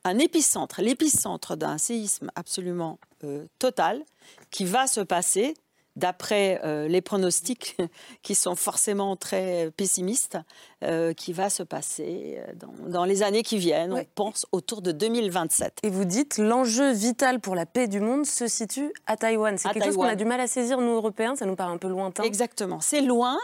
un 0.09 0.19
épicentre, 0.19 0.81
l'épicentre 0.83 1.57
d'un 1.57 1.79
séisme 1.79 2.31
absolument 2.35 2.99
euh, 3.25 3.47
total 3.59 4.03
qui 4.51 4.65
va 4.65 4.87
se 4.87 5.01
passer 5.01 5.55
d'après 5.97 6.61
euh, 6.65 6.87
les 6.87 7.01
pronostics 7.01 7.77
qui 8.23 8.35
sont 8.35 8.55
forcément 8.55 9.17
très 9.17 9.71
pessimistes, 9.77 10.39
euh, 10.85 11.13
qui 11.13 11.33
va 11.33 11.51
se 11.51 11.63
passer 11.63 12.41
dans, 12.87 13.05
les 13.05 13.23
années 13.23 13.43
qui 13.43 13.59
viennent. 13.59 13.93
On 13.93 14.05
pense 14.15 14.47
autour 14.53 14.81
de 14.81 14.93
2027. 14.93 15.81
Et 15.83 15.91
vous 15.91 16.05
dites 16.05 16.39
l'enjeu 16.39 16.93
vital 16.93 17.41
pour 17.41 17.55
la 17.55 17.67
paix 17.67 17.89
du 17.89 18.01
monde 18.01 18.25
se 18.25 18.47
situe 18.47 18.93
à 19.07 19.17
Taïwan. 19.17 19.59
C'est 19.59 19.69
quelque 19.71 19.87
chose 19.87 19.97
qu'on 19.97 20.05
a 20.05 20.15
du 20.15 20.25
mal 20.25 20.41
à 20.41 20.47
saisir, 20.47 20.81
nous, 20.81 20.93
Européens. 20.93 21.35
Ça 21.37 21.47
nous 21.47 21.57
paraît 21.57 21.73
un 21.73 21.79
peu 21.79 21.89
lointain. 21.89 22.23
Exactement. 22.23 22.81
C'est 22.81 23.03
loin, 23.03 23.37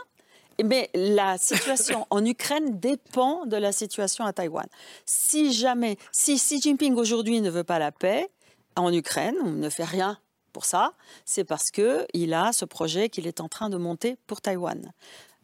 mais 0.62 0.90
la 0.94 1.38
situation 1.38 2.07
en 2.11 2.24
Ukraine 2.24 2.78
dépend 2.78 3.46
de 3.46 3.57
la 3.57 3.72
situation 3.72 4.24
à 4.24 4.32
Taïwan. 4.32 4.66
Si 5.07 5.52
jamais, 5.52 5.96
si 6.12 6.36
Xi 6.36 6.61
Jinping 6.61 6.94
aujourd'hui 6.94 7.40
ne 7.40 7.50
veut 7.50 7.64
pas 7.64 7.78
la 7.78 7.92
paix 7.92 8.28
en 8.76 8.92
Ukraine, 8.92 9.36
on 9.42 9.50
ne 9.50 9.68
fait 9.68 9.84
rien 9.84 10.18
pour 10.52 10.64
ça, 10.64 10.92
c'est 11.24 11.44
parce 11.44 11.70
qu'il 11.70 12.34
a 12.34 12.52
ce 12.52 12.64
projet 12.64 13.09
qu'il 13.09 13.26
est 13.26 13.40
en 13.40 13.48
train 13.48 13.68
de 13.68 13.76
monter 13.76 14.16
pour 14.26 14.40
Taïwan. 14.40 14.92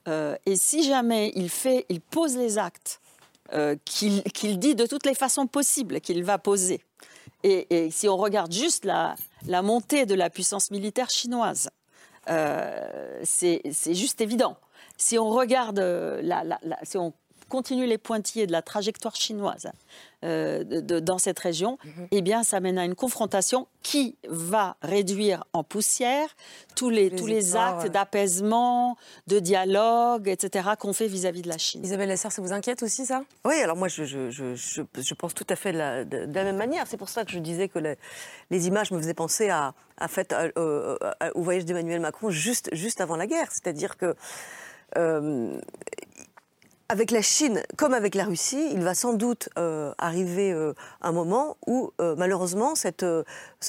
Euh, 0.08 0.36
et 0.46 0.56
si 0.56 0.84
jamais 0.84 1.32
il 1.34 1.50
fait, 1.50 1.84
il 1.88 2.00
pose 2.00 2.36
les 2.36 2.58
actes 2.58 3.00
euh, 3.52 3.76
qu'il 3.84 4.58
dit 4.58 4.74
de 4.74 4.86
toutes 4.86 5.04
les 5.04 5.14
façons 5.14 5.46
possibles 5.46 6.00
qu'il 6.00 6.22
va 6.24 6.38
poser, 6.38 6.82
et, 7.42 7.90
si 7.90 8.08
on 8.08 8.16
regarde 8.16 8.52
juste 8.52 8.84
la, 8.84 9.16
montée 9.62 10.04
de 10.04 10.14
la 10.14 10.28
puissance 10.30 10.70
militaire 10.70 11.08
chinoise, 11.10 11.70
euh, 12.28 13.20
c'est 13.24 13.62
juste 13.94 14.20
évident 14.20 14.56
si 15.00 15.18
on 15.18 15.30
regarde, 15.30 15.78
euh, 15.78 16.22
si 16.82 16.98
on 16.98 17.12
continue 17.48 17.86
les 17.86 17.98
pointillés 17.98 18.46
de 18.46 18.52
la 18.52 18.62
trajectoire 18.62 19.16
chinoise 19.16 19.72
euh, 20.24 20.62
dans 20.62 21.18
cette 21.18 21.38
région, 21.38 21.78
mhm. 21.84 22.08
eh 22.12 22.20
bien, 22.20 22.44
ça 22.44 22.60
mène 22.60 22.78
à 22.78 22.84
une 22.84 22.94
confrontation 22.94 23.66
qui 23.82 24.16
va 24.28 24.76
réduire 24.82 25.42
en 25.52 25.64
poussière 25.64 26.28
tous 26.76 26.90
les, 26.90 27.10
tous 27.10 27.26
les 27.26 27.56
actes 27.56 27.88
d'apaisement, 27.88 28.96
de 29.26 29.40
dialogue, 29.40 30.28
etc., 30.28 30.68
qu'on 30.78 30.92
fait 30.92 31.08
vis-à-vis 31.08 31.42
de 31.42 31.48
la 31.48 31.58
Chine. 31.58 31.82
Isabelle 31.82 32.10
Lasserre, 32.10 32.30
ça 32.30 32.42
vous 32.42 32.52
inquiète 32.52 32.82
aussi, 32.82 33.06
ça? 33.06 33.22
Oui, 33.44 33.54
alors 33.60 33.76
moi, 33.76 33.88
je, 33.88 34.04
je, 34.04 34.30
je, 34.30 34.54
je, 34.54 35.14
pense 35.14 35.34
tout 35.34 35.46
à 35.48 35.56
fait 35.56 35.72
de 35.72 35.78
la, 35.78 36.04
de, 36.04 36.18
la 36.32 36.44
même 36.44 36.58
manière. 36.58 36.86
C'est 36.86 36.98
pour 36.98 37.08
ça 37.08 37.24
que 37.24 37.32
je 37.32 37.38
disais 37.38 37.68
que 37.68 37.78
les, 37.78 38.66
images 38.68 38.92
me 38.92 38.98
faisaient 38.98 39.14
penser 39.14 39.48
à, 39.48 39.74
à 39.96 40.08
fait, 40.08 40.34
au 41.34 41.42
voyage 41.42 41.64
d'Emmanuel 41.64 42.00
Macron 42.00 42.30
juste, 42.30 42.68
juste 42.74 43.00
avant 43.00 43.16
la 43.16 43.26
guerre. 43.26 43.48
C'est-à-dire 43.50 43.96
que 43.96 44.14
euh, 44.14 44.14
avec 46.90 47.12
la 47.12 47.22
Chine, 47.22 47.62
comme 47.76 47.94
avec 47.94 48.16
la 48.16 48.24
Russie, 48.24 48.68
il 48.72 48.82
va 48.82 48.94
sans 48.96 49.12
doute 49.12 49.48
euh, 49.56 49.94
arriver 49.96 50.50
euh, 50.50 50.74
un 51.00 51.12
moment 51.12 51.56
où, 51.68 51.92
malheureusement, 52.00 52.74
cette, 52.74 53.04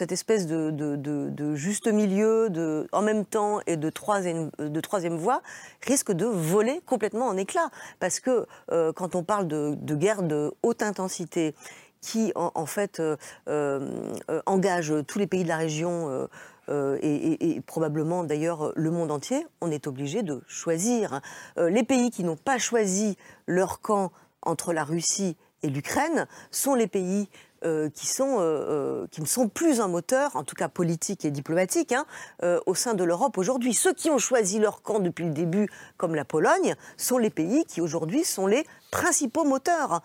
espèce 0.09 0.47
de, 0.47 1.53
juste 1.53 1.87
milieu, 1.87 2.49
de, 2.49 2.87
en 2.91 3.03
même 3.03 3.25
temps 3.25 3.59
et 3.67 3.77
de 3.77 3.89
troisième, 3.91 4.49
voie, 5.17 5.43
risque 5.85 6.11
de 6.11 6.25
voler 6.25 6.81
complètement 6.87 7.27
en 7.27 7.37
éclats. 7.37 7.69
Parce 7.99 8.19
que 8.19 8.47
quand 8.95 9.13
on 9.13 9.23
parle 9.23 9.47
de, 9.47 9.95
guerre 9.95 10.23
de 10.23 10.51
haute 10.63 10.81
intensité, 10.81 11.53
qui 12.01 12.31
en, 12.33 12.65
fait 12.65 12.99
engage 14.47 14.93
tous 15.07 15.19
les 15.19 15.27
pays 15.27 15.43
de 15.43 15.49
la 15.49 15.57
région 15.57 16.27
et, 16.69 17.55
et, 17.55 17.61
probablement 17.61 18.23
d'ailleurs 18.23 18.71
le 18.75 18.91
monde 18.91 19.11
entier, 19.11 19.45
on 19.59 19.71
est 19.71 19.87
obligé 19.87 20.23
de 20.23 20.41
choisir. 20.47 21.19
les 21.57 21.83
pays 21.83 22.11
qui 22.11 22.23
n'ont 22.23 22.37
pas 22.37 22.57
choisi 22.57 23.17
leur 23.45 23.81
camp 23.81 24.11
entre 24.41 24.71
la 24.71 24.83
Russie 24.83 25.35
et 25.63 25.69
l'Ukraine 25.69 26.27
sont 26.49 26.75
les 26.75 26.87
pays 26.87 27.29
euh, 27.63 27.91
qui, 27.91 28.07
sont, 28.07 28.39
euh, 28.39 28.41
euh, 28.41 29.07
qui 29.11 29.21
ne 29.21 29.27
sont 29.27 29.47
plus 29.47 29.81
un 29.81 29.87
moteur, 29.87 30.35
en 30.35 30.43
tout 30.43 30.55
cas 30.55 30.67
politique 30.67 31.25
et 31.25 31.29
diplomatique, 31.29 31.91
hein, 31.91 32.05
au 32.65 32.73
sein 32.73 32.95
de 32.95 33.03
l'Europe 33.03 33.37
aujourd'hui. 33.37 33.75
Ceux 33.75 33.93
qui 33.93 34.09
ont 34.09 34.17
choisi 34.17 34.57
leur 34.57 34.81
camp 34.81 34.99
depuis 34.99 35.25
le 35.25 35.31
début, 35.31 35.69
comme 35.97 36.15
la 36.15 36.25
Pologne, 36.25 36.75
sont 36.97 37.19
les 37.19 37.29
pays 37.29 37.63
qui 37.65 37.79
aujourd'hui 37.79 38.23
sont 38.23 38.47
les 38.47 38.65
principaux 38.89 39.43
moteurs 39.43 40.01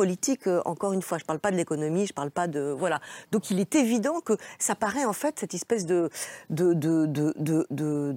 politiques, 0.00 0.48
encore 0.64 0.94
une 0.94 1.02
fois. 1.02 1.18
Je 1.18 1.24
ne 1.24 1.26
parle 1.26 1.40
pas 1.40 1.50
de 1.50 1.56
l'économie, 1.56 2.06
je 2.06 2.12
ne 2.12 2.20
parle 2.20 2.30
pas 2.30 2.46
de... 2.48 2.74
Voilà. 2.82 3.00
Donc 3.32 3.50
il 3.50 3.60
est 3.60 3.74
évident 3.74 4.20
que 4.20 4.34
ça 4.58 4.74
paraît 4.74 5.04
en 5.04 5.12
fait 5.12 5.38
cette 5.38 5.52
espèce 5.52 5.84
de, 5.84 6.08
de, 6.48 6.72
de, 6.72 7.06
de, 7.06 7.66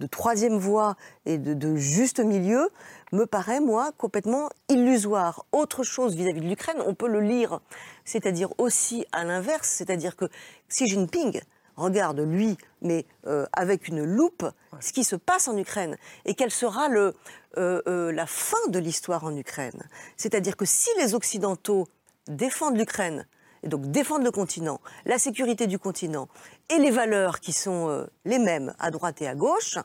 de 0.03 0.07
troisième 0.07 0.57
voie 0.57 0.95
et 1.25 1.37
de, 1.37 1.75
juste 1.75 2.21
milieu 2.21 2.69
me 3.11 3.25
paraît, 3.25 3.59
moi, 3.59 3.91
complètement 3.97 4.49
illusoire. 4.69 5.45
Autre 5.51 5.83
chose 5.83 6.15
vis-à-vis 6.15 6.39
de 6.39 6.47
l'Ukraine, 6.47 6.81
on 6.85 6.95
peut 6.95 7.09
le 7.09 7.19
lire, 7.19 7.59
c'est-à-dire 8.05 8.49
aussi 8.57 9.05
à 9.11 9.25
l'inverse, 9.25 9.67
c'est-à-dire 9.67 10.15
que 10.15 10.25
Xi 10.69 10.87
Jinping 10.87 11.41
regarde, 11.75 12.21
lui, 12.21 12.57
mais 12.83 13.05
euh, 13.27 13.45
avec 13.53 13.87
une 13.87 14.03
loupe, 14.03 14.45
ce 14.79 14.93
qui 14.93 15.03
se 15.03 15.15
passe 15.15 15.47
en 15.47 15.57
Ukraine 15.57 15.97
et 16.25 16.35
quelle 16.35 16.51
sera 16.51 16.89
le, 16.89 17.13
euh, 17.57 17.81
euh, 17.87 18.11
la 18.11 18.25
fin 18.25 18.67
de 18.67 18.79
l'histoire 18.79 19.23
en 19.23 19.35
Ukraine. 19.35 19.87
C'est-à-dire 20.17 20.55
que 20.57 20.65
si 20.65 20.89
les 20.99 21.15
Occidentaux 21.15 21.87
défendent 22.27 22.77
l'Ukraine, 22.77 23.25
et 23.63 23.69
donc 23.69 23.89
défendent 23.91 24.25
le 24.25 24.31
continent, 24.31 24.81
la 25.05 25.17
sécurité 25.17 25.67
du 25.67 25.79
continent 25.79 26.27
et 26.69 26.77
les 26.79 26.91
valeurs 26.91 27.39
qui 27.39 27.53
sont 27.53 28.05
les 28.25 28.37
mêmes 28.37 28.73
à 28.77 28.91
droite 28.91 29.21
et 29.21 29.27
à 29.27 29.35
gauche, 29.35 29.77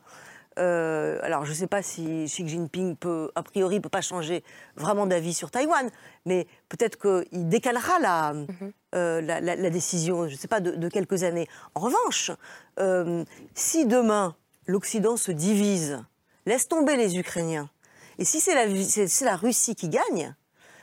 euh, 0.58 1.18
alors, 1.22 1.44
je 1.44 1.50
ne 1.50 1.56
sais 1.56 1.66
pas 1.66 1.82
si 1.82 2.24
Xi 2.24 2.46
Jinping 2.46 2.96
peut, 2.96 3.30
a 3.34 3.42
priori, 3.42 3.76
ne 3.76 3.80
peut 3.80 3.88
pas 3.88 4.00
changer 4.00 4.42
vraiment 4.76 5.06
d'avis 5.06 5.34
sur 5.34 5.50
Taïwan, 5.50 5.88
mais 6.26 6.46
peut-être 6.68 6.98
qu'il 6.98 7.48
décalera 7.48 7.98
la, 8.00 8.32
mhm. 8.32 8.72
Euh, 8.94 9.20
la, 9.20 9.70
décision, 9.70 10.26
je 10.28 10.32
ne 10.32 10.38
sais 10.38 10.48
pas, 10.48 10.60
de, 10.60 10.88
quelques 10.88 11.22
années. 11.22 11.48
En 11.74 11.80
revanche, 11.80 12.30
euh, 12.78 13.24
si 13.54 13.86
demain 13.86 14.34
l'Occident 14.66 15.16
se 15.16 15.32
divise, 15.32 16.02
laisse 16.46 16.68
tomber 16.68 16.96
les 16.96 17.18
Ukrainiens, 17.18 17.68
et 18.18 18.24
si 18.24 18.40
c'est 18.40 18.54
la, 18.54 18.66
la 18.66 19.36
Russie 19.36 19.74
qui 19.74 19.88
gagne, 19.88 20.34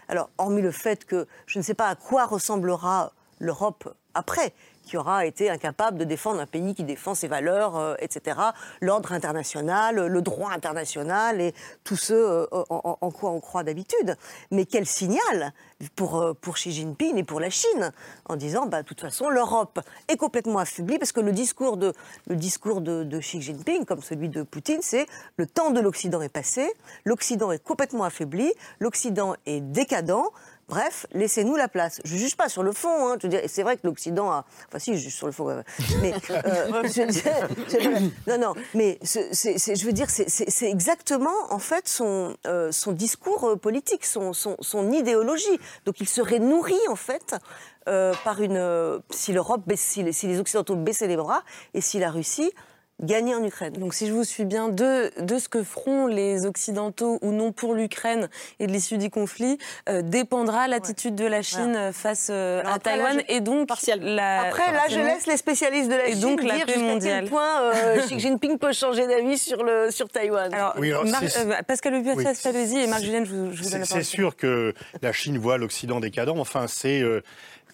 alors, 0.07 0.29
hormis 0.37 0.61
le 0.61 0.71
fait 0.71 1.05
que 1.05 1.27
je 1.47 1.59
ne 1.59 1.63
sais 1.63 1.73
pas 1.73 1.87
à 1.87 1.95
quoi 1.95 2.25
ressemblera 2.25 3.11
l'Europe 3.39 3.95
après, 4.13 4.53
qui 4.85 4.97
aura 4.97 5.25
été 5.25 5.49
incapable 5.49 5.97
de 5.97 6.03
défendre 6.05 6.39
un 6.39 6.45
pays 6.45 6.75
qui 6.75 6.83
défend 6.83 7.15
ses 7.15 7.27
valeurs, 7.27 7.75
euh, 7.75 7.95
etc., 7.99 8.37
l'ordre 8.81 9.11
international, 9.11 10.07
le 10.07 10.21
droit 10.21 10.51
international 10.51 11.41
et 11.41 11.53
tout 11.83 11.95
ce 11.95 12.13
euh, 12.13 12.47
en, 12.69 13.11
quoi 13.11 13.31
on 13.31 13.39
croit 13.39 13.63
d'habitude. 13.63 14.15
Mais 14.51 14.65
quel 14.65 14.85
signal 14.85 15.53
pour, 15.95 16.21
euh, 16.21 16.33
pour 16.33 16.55
Xi 16.55 16.71
Jinping 16.71 17.17
et 17.17 17.23
pour 17.23 17.39
la 17.39 17.49
Chine 17.49 17.91
en 18.25 18.35
disant, 18.35 18.67
bah, 18.67 18.83
de 18.83 18.87
toute 18.87 19.01
façon, 19.01 19.29
l'Europe 19.29 19.79
est 20.07 20.17
complètement 20.17 20.59
affaiblie 20.59 20.97
parce 20.97 21.11
que 21.11 21.19
le 21.19 21.31
discours 21.31 21.77
de, 21.77 21.93
le 22.27 22.35
discours 22.35 22.81
de, 22.81 23.03
de 23.03 23.19
Xi 23.19 23.41
Jinping, 23.41 23.85
comme 23.85 24.01
celui 24.01 24.29
de 24.29 24.43
Poutine, 24.43 24.79
c'est 24.81 25.07
le 25.37 25.45
temps 25.47 25.71
de 25.71 25.79
l'Occident 25.79 26.21
est 26.21 26.29
passé, 26.29 26.71
l'Occident 27.03 27.51
est 27.51 27.63
complètement 27.63 28.03
affaibli, 28.03 28.53
l'Occident 28.79 29.35
est 29.45 29.61
décadent. 29.61 30.31
Bref, 30.67 31.05
laissez-nous 31.13 31.55
la 31.55 31.67
place. 31.67 32.01
Je 32.05 32.15
ne 32.15 32.19
juge 32.19 32.35
pas 32.35 32.49
sur 32.49 32.63
le 32.63 32.71
fond. 32.71 33.09
Hein, 33.09 33.17
c'est 33.47 33.61
vrai 33.61 33.77
que 33.77 33.85
l'Occident 33.85 34.31
a. 34.31 34.45
Enfin, 34.67 34.79
si, 34.79 34.95
je 34.95 34.99
juge 34.99 35.15
sur 35.15 35.27
le 35.27 35.31
fond. 35.31 35.63
Mais. 36.01 36.13
Euh, 36.31 36.81
non, 38.27 38.39
non, 38.39 38.53
mais 38.73 38.97
je 39.03 39.85
veux 39.85 39.93
dire, 39.93 40.09
c'est 40.09 40.69
exactement, 40.69 41.35
en 41.51 41.59
fait, 41.59 41.87
son, 41.87 42.35
euh, 42.47 42.71
son 42.71 42.93
discours 42.93 43.49
euh, 43.49 43.55
politique, 43.55 44.05
son, 44.05 44.33
son, 44.33 44.57
son, 44.59 44.91
idéologie. 44.91 45.59
Donc, 45.85 45.99
il 45.99 46.07
serait 46.09 46.39
nourri, 46.39 46.79
en 46.89 46.95
fait, 46.95 47.35
par 47.85 48.41
une. 48.41 49.01
si 49.11 49.33
l'Europe, 49.33 49.61
si 49.75 50.01
les 50.03 50.39
Occidentaux 50.39 50.75
baissaient 50.75 51.07
les 51.07 51.17
bras 51.17 51.43
et 51.75 51.81
si 51.81 51.99
la 51.99 52.09
Russie 52.09 52.51
gagner 53.01 53.35
en 53.35 53.43
Ukraine. 53.43 53.73
Donc 53.73 53.93
si 53.93 54.07
je 54.07 54.13
vous 54.13 54.23
suis 54.23 54.45
bien, 54.45 54.69
de, 54.69 55.11
de 55.21 55.37
ce 55.37 55.49
que 55.49 55.63
feront 55.63 56.07
les 56.07 56.45
Occidentaux 56.45 57.19
ou 57.21 57.31
non 57.31 57.51
pour 57.51 57.73
l'Ukraine 57.73 58.29
et 58.59 58.67
de 58.67 58.71
l'issue 58.71 58.97
du 58.97 59.09
conflit, 59.09 59.57
euh, 59.89 60.01
dépendra 60.01 60.67
l'attitude 60.67 61.15
de 61.15 61.25
la 61.25 61.41
Chine 61.41 61.91
face 61.91 62.29
euh, 62.31 62.63
à 62.65 62.79
Taïwan 62.79 63.21
et 63.27 63.41
donc 63.41 63.69
la... 63.99 64.41
Après, 64.41 64.71
là, 64.71 64.83
je 64.89 64.99
laisse 64.99 65.27
les 65.27 65.37
spécialistes 65.37 65.89
de 65.89 65.95
la 65.95 66.07
Chine 66.07 66.19
donc, 66.19 66.41
dire 66.41 66.67
jusqu'à 66.67 66.99
quel 66.99 67.29
point 67.29 67.61
euh, 67.61 68.01
Xi 68.05 68.19
Jinping 68.19 68.57
peut 68.57 68.73
changer 68.73 69.07
d'avis 69.07 69.37
sur, 69.37 69.63
le, 69.63 69.91
sur 69.91 70.07
Taïwan. 70.07 70.53
Alors, 70.53 70.75
oui, 70.77 70.93
Pascal 71.67 71.95
Obiot, 71.95 72.13
oui. 72.15 72.23
et 72.23 72.87
Marc 72.87 73.03
Julien, 73.03 73.25
je 73.25 73.33
vous, 73.33 73.51
je 73.51 73.63
vous 73.63 73.69
donne 73.69 73.79
la 73.81 73.85
parole. 73.85 74.03
C'est 74.03 74.09
sûr 74.09 74.35
que 74.35 74.73
la 75.01 75.11
Chine 75.11 75.37
voit 75.37 75.57
l'Occident 75.57 75.99
décadent. 75.99 76.37
Enfin, 76.37 76.67
c'est 76.67 77.03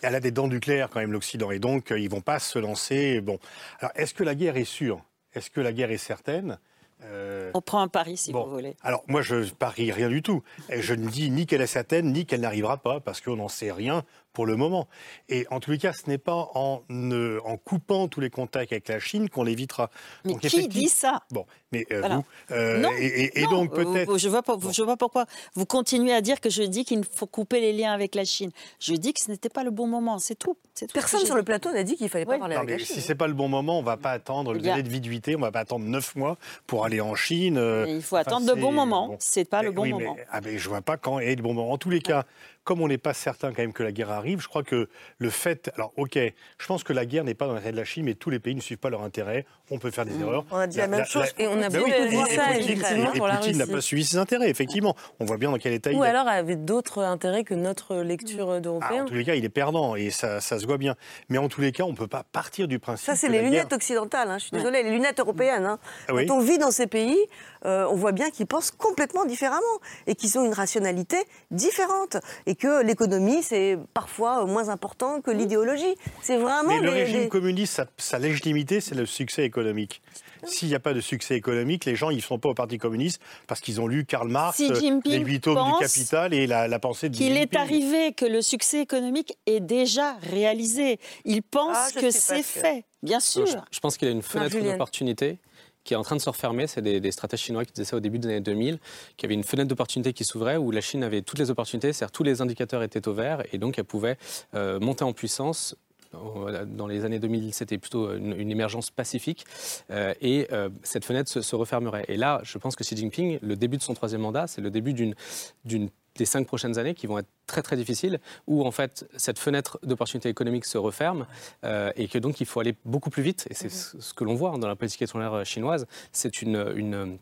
elle 0.01 0.15
a 0.15 0.19
des 0.19 0.31
dents 0.31 0.47
nucléaires 0.47 0.89
quand 0.89 0.99
même 0.99 1.11
l'Occident 1.11 1.51
et 1.51 1.59
donc 1.59 1.93
ils 1.95 2.09
vont 2.09 2.21
pas 2.21 2.39
se 2.39 2.57
lancer. 2.57 3.21
Bon, 3.21 3.37
alors 3.79 3.91
est-ce 3.95 4.15
que 4.15 4.23
la 4.23 4.33
guerre 4.33 4.57
est 4.57 4.65
sûre? 4.65 5.03
Est-ce 5.33 5.49
que 5.49 5.61
la 5.61 5.73
guerre 5.73 5.91
est 5.91 5.97
certaine? 5.97 6.59
Euh, 7.03 7.49
On 7.55 7.61
prend 7.61 7.81
un 7.81 7.87
pari 7.87 8.15
si 8.15 8.31
vous 8.31 8.45
voulez. 8.45 8.75
Alors 8.83 9.03
moi 9.07 9.21
je 9.21 9.51
parie 9.53 9.91
rien 9.91 10.09
du 10.09 10.21
tout. 10.21 10.43
je 10.69 10.93
ne 10.93 11.07
dis 11.09 11.31
ni 11.31 11.47
qu'elle 11.47 11.61
est 11.61 11.67
certaine 11.67 12.11
ni 12.11 12.25
qu'elle 12.25 12.41
n'arrivera 12.41 12.77
pas 12.77 12.99
parce 12.99 13.21
qu'on 13.21 13.37
n'en 13.37 13.47
sait 13.47 13.71
rien 13.71 14.03
pour 14.33 14.45
le 14.45 14.55
moment. 14.55 14.87
Et 15.29 15.45
en 15.51 15.59
tous 15.59 15.71
les 15.71 15.77
cas, 15.77 15.93
ce 15.93 16.09
n'est 16.09 16.17
pas 16.17 16.49
en, 16.55 16.81
en 16.89 17.57
coupant 17.57 18.07
tous 18.07 18.19
les 18.19 18.29
contacts 18.29 18.71
avec 18.71 18.87
la 18.87 18.99
Chine 18.99 19.29
qu'on 19.29 19.43
l'évitera. 19.43 19.89
Mais 20.25 20.35
qui 20.35 20.67
dit 20.67 20.89
ça 20.89 21.21
Bon, 21.31 21.45
mais 21.71 21.85
euh, 21.91 22.07
vous. 22.07 22.23
Euh, 22.51 22.79
non, 22.79 22.89
et, 22.97 23.45
donc 23.49 23.73
peut-être. 23.73 24.17
Je 24.17 24.29
vois, 24.29 24.41
je 24.71 24.83
vois 24.83 24.97
pourquoi 24.97 25.25
vous 25.55 25.65
continuez 25.65 26.13
à 26.13 26.21
dire 26.21 26.39
que 26.39 26.49
je 26.49 26.63
dis 26.63 26.85
qu'il 26.85 27.03
faut 27.03 27.27
couper 27.27 27.61
les 27.61 27.73
liens 27.73 27.93
avec 27.93 28.15
la 28.15 28.25
Chine. 28.25 28.51
Je 28.79 28.93
dis 28.93 29.13
que 29.13 29.21
ce 29.21 29.31
n'était 29.31 29.49
pas 29.49 29.63
le 29.63 29.71
bon 29.71 29.87
moment, 29.87 30.19
c'est 30.19 30.35
tout. 30.35 30.57
Personne 30.93 31.25
sur 31.25 31.35
le 31.35 31.43
plateau 31.43 31.71
n'a 31.71 31.83
dit 31.83 31.95
qu'il 31.95 32.09
fallait 32.09 32.25
pas 32.25 32.37
parler 32.37 32.55
avec 32.55 32.69
la 32.69 32.77
Chine. 32.77 32.95
Si 32.95 33.01
c'est 33.01 33.15
pas 33.15 33.27
le 33.27 33.33
bon 33.33 33.47
moment, 33.47 33.79
on 33.79 33.83
va 33.83 33.97
pas 33.97 34.11
attendre 34.11 34.53
le 34.53 34.59
délai 34.59 34.83
de 34.83 34.89
viduité, 34.89 35.35
on 35.35 35.39
va 35.39 35.51
pas 35.51 35.61
attendre 35.61 35.85
neuf 35.85 36.15
mois 36.15 36.37
pour 36.67 36.85
aller 36.85 37.01
en 37.01 37.15
Chine. 37.15 37.57
Euh, 37.57 37.85
il 37.87 38.01
faut 38.01 38.15
attendre 38.15 38.47
le 38.47 38.59
bon 38.59 38.71
moment. 38.71 39.15
C'est 39.19 39.45
pas 39.45 39.61
le 39.61 39.71
bon 39.71 39.85
moment. 39.87 40.15
Mais, 40.15 40.25
ah, 40.31 40.41
mais 40.41 40.57
je 40.57 40.69
vois 40.69 40.81
pas 40.81 40.97
quand 40.97 41.19
est 41.19 41.35
le 41.35 41.43
bon 41.43 41.53
moment. 41.53 41.71
En 41.71 41.77
tous 41.77 41.89
les 41.89 42.01
cas, 42.01 42.25
comme 42.63 42.81
on 42.81 42.87
n'est 42.87 42.97
pas 42.97 43.13
certain 43.13 43.49
quand 43.49 43.61
même 43.61 43.73
que 43.73 43.83
la 43.83 43.91
guerre 43.91 44.11
arrive, 44.11 44.41
je 44.41 44.47
crois 44.47 44.63
que 44.63 44.87
le 45.17 45.29
fait. 45.29 45.71
Alors, 45.75 45.91
ok, 45.97 46.17
je 46.17 46.67
pense 46.67 46.83
que 46.83 46.93
la 46.93 47.05
guerre 47.05 47.23
n'est 47.23 47.33
pas 47.33 47.47
dans 47.47 47.53
l'intérêt 47.53 47.71
de 47.71 47.77
la 47.77 47.85
Chine, 47.85 48.05
mais 48.05 48.13
tous 48.13 48.29
les 48.29 48.39
pays 48.39 48.55
ne 48.55 48.61
suivent 48.61 48.77
pas 48.77 48.89
leur 48.89 49.01
intérêt. 49.01 49.45
On 49.71 49.79
peut 49.79 49.89
faire 49.89 50.05
des 50.05 50.11
mmh. 50.11 50.21
erreurs. 50.21 50.45
On 50.51 50.57
a 50.57 50.67
dit 50.67 50.77
la, 50.77 50.87
même 50.87 51.05
chose 51.05 51.33
et 51.39 51.47
on 51.47 51.61
a 51.61 51.69
beaucoup 51.69 51.89
dit 51.89 52.35
ça, 52.35 52.55
effectivement, 52.57 53.11
pour 53.11 53.27
la 53.27 53.37
Poutine 53.37 53.57
n'a 53.57 53.67
pas 53.67 53.81
suivi 53.81 54.03
ses 54.03 54.17
intérêts, 54.17 54.49
effectivement. 54.49 54.95
On 55.19 55.25
voit 55.25 55.37
bien 55.37 55.49
dans 55.49 55.57
quel 55.57 55.73
état 55.73 55.91
il 55.91 55.95
est. 55.95 55.99
Ou 55.99 56.03
alors 56.03 56.27
avait 56.27 56.55
d'autres 56.55 56.99
intérêts 56.99 57.43
que 57.43 57.53
notre 57.53 57.97
lecture 57.97 58.61
d'Européens. 58.61 58.89
Ah, 58.91 59.03
en 59.03 59.05
tous 59.05 59.15
les 59.15 59.23
cas, 59.23 59.35
il 59.35 59.45
est 59.45 59.49
perdant 59.49 59.95
et 59.95 60.11
ça, 60.11 60.41
ça, 60.41 60.59
se 60.59 60.65
voit 60.65 60.77
bien. 60.77 60.95
Mais 61.29 61.37
en 61.37 61.47
tous 61.47 61.61
les 61.61 61.71
cas, 61.71 61.83
on 61.83 61.91
ne 61.91 61.97
peut 61.97 62.07
pas 62.07 62.23
partir 62.31 62.67
du 62.67 62.79
principe. 62.79 63.05
Ça, 63.05 63.15
c'est 63.15 63.29
les 63.29 63.41
lunettes 63.41 63.73
occidentales. 63.73 64.29
Hein, 64.29 64.37
je 64.37 64.45
suis 64.45 64.51
désolée, 64.51 64.83
les 64.83 64.91
lunettes 64.91 65.19
européennes. 65.19 65.65
Hein. 65.65 65.79
Ah 66.07 66.13
Quand 66.13 66.35
on 66.35 66.41
vit 66.41 66.57
dans 66.57 66.71
ces 66.71 66.87
pays, 66.87 67.17
euh, 67.65 67.85
on 67.89 67.95
voit 67.95 68.11
bien 68.11 68.31
qu'ils 68.31 68.47
pensent 68.47 68.71
complètement 68.71 69.25
différemment 69.25 69.61
et 70.07 70.15
qu'ils 70.15 70.37
ont 70.39 70.45
une 70.45 70.53
rationalité 70.53 71.17
différente 71.51 72.17
et 72.45 72.55
que 72.55 72.83
l'économie, 72.83 73.43
c'est 73.43 73.77
parfois 73.93 74.45
moins 74.45 74.69
important 74.69 75.21
que 75.21 75.31
l'idéologie. 75.31 75.95
C'est 76.21 76.37
vraiment. 76.37 76.69
Mais 76.69 76.81
le 76.81 76.89
régime 76.89 77.29
communiste, 77.29 77.81
sa 77.97 78.19
légitimité, 78.19 78.81
c'est 78.81 78.95
le 78.95 79.05
succès 79.05 79.43
économique. 79.43 80.01
S'il 80.43 80.69
n'y 80.69 80.75
a 80.75 80.79
pas 80.79 80.93
de 80.93 81.01
succès 81.01 81.35
économique, 81.35 81.85
les 81.85 81.95
gens 81.95 82.09
ils 82.09 82.17
ne 82.17 82.21
sont 82.21 82.39
pas 82.39 82.49
au 82.49 82.53
Parti 82.53 82.77
communiste 82.77 83.21
parce 83.47 83.61
qu'ils 83.61 83.79
ont 83.79 83.87
lu 83.87 84.05
Karl 84.05 84.27
Marx, 84.27 84.59
les 84.59 85.17
huit 85.19 85.41
tomes 85.41 85.63
du 85.63 85.79
Capital 85.79 86.33
et 86.33 86.47
la, 86.47 86.79
pensée 86.79 87.09
de 87.09 87.15
Qu'il 87.15 87.37
est 87.37 87.55
arrivé 87.55 88.13
que 88.13 88.25
le 88.25 88.41
succès 88.41 88.81
économique 88.81 89.37
est 89.45 89.59
déjà 89.59 90.15
réalisé. 90.31 90.99
Il 91.25 91.43
pense 91.43 91.77
ah, 91.77 91.99
que 91.99 92.09
c'est 92.09 92.43
fait, 92.43 92.85
bien 93.03 93.19
sûr. 93.19 93.45
Je, 93.71 93.79
pense 93.79 93.97
qu'il 93.97 94.07
y 94.07 94.11
a 94.11 94.13
une 94.13 94.23
fenêtre 94.23 94.57
d'opportunité 94.59 95.37
qui 95.83 95.93
est 95.93 95.97
en 95.97 96.03
train 96.03 96.15
de 96.15 96.21
se 96.21 96.29
refermer. 96.29 96.67
C'est 96.67 96.81
des, 96.81 97.11
stratèges 97.11 97.41
chinois 97.41 97.65
qui 97.65 97.73
disaient 97.73 97.85
ça 97.85 97.97
au 97.97 97.99
début 97.99 98.19
des 98.19 98.27
années 98.27 98.41
2000, 98.41 98.79
qu'il 99.17 99.23
y 99.23 99.25
avait 99.27 99.35
une 99.35 99.43
fenêtre 99.43 99.69
d'opportunité 99.69 100.13
qui 100.13 100.23
s'ouvrait 100.23 100.57
où 100.57 100.71
la 100.71 100.81
Chine 100.81 101.03
avait 101.03 101.21
toutes 101.21 101.39
les 101.39 101.49
opportunités, 101.49 101.93
c'est-à-dire 101.93 102.11
tous 102.11 102.23
les 102.23 102.41
indicateurs 102.41 102.83
étaient 102.83 103.07
au 103.07 103.13
vert 103.13 103.43
et 103.51 103.57
donc 103.57 103.77
elle 103.77 103.85
pouvait 103.85 104.17
euh, 104.53 104.79
monter 104.79 105.03
en 105.03 105.13
puissance 105.13 105.75
dans 106.13 106.87
les 106.87 107.05
années 107.05 107.19
2000, 107.19 107.53
c'était 107.53 107.77
plutôt 107.77 108.13
une, 108.13 108.51
émergence 108.51 108.89
pacifique. 108.89 109.45
Euh, 109.89 110.13
et 110.21 110.47
euh, 110.51 110.69
cette 110.83 111.05
fenêtre 111.05 111.29
se, 111.41 111.55
refermerait. 111.55 112.05
Et 112.07 112.17
là, 112.17 112.41
je 112.43 112.57
pense 112.57 112.75
que 112.75 112.83
Xi 112.83 112.97
Jinping, 112.97 113.39
le 113.41 113.55
début 113.55 113.77
de 113.77 113.81
son 113.81 113.93
troisième 113.93 114.21
mandat, 114.21 114.47
c'est 114.47 114.61
le 114.61 114.69
début 114.69 114.93
d'une 114.93 115.89
des 116.15 116.25
cinq 116.25 116.47
prochaines 116.47 116.77
années 116.77 116.93
qui 116.93 117.07
vont 117.07 117.19
être 117.19 117.29
très 117.47 117.61
très 117.61 117.75
difficiles, 117.75 118.19
où 118.47 118.65
en 118.65 118.71
fait 118.71 119.07
cette 119.17 119.39
fenêtre 119.39 119.79
d'opportunité 119.83 120.29
économique 120.29 120.65
se 120.65 120.77
referme 120.77 121.25
euh, 121.63 121.91
et 121.95 122.07
que 122.07 122.17
donc 122.17 122.41
il 122.41 122.45
faut 122.45 122.59
aller 122.59 122.75
beaucoup 122.85 123.09
plus 123.09 123.23
vite. 123.23 123.47
Et 123.49 123.53
c'est 123.53 123.69
ce 123.69 124.13
que 124.13 124.23
l'on 124.23 124.35
voit 124.35 124.57
dans 124.57 124.67
la 124.67 124.75
politique 124.75 125.01
étrangère 125.01 125.45
chinoise. 125.45 125.87
C'est 126.11 126.41
une, 126.41 126.73
une 126.75 127.17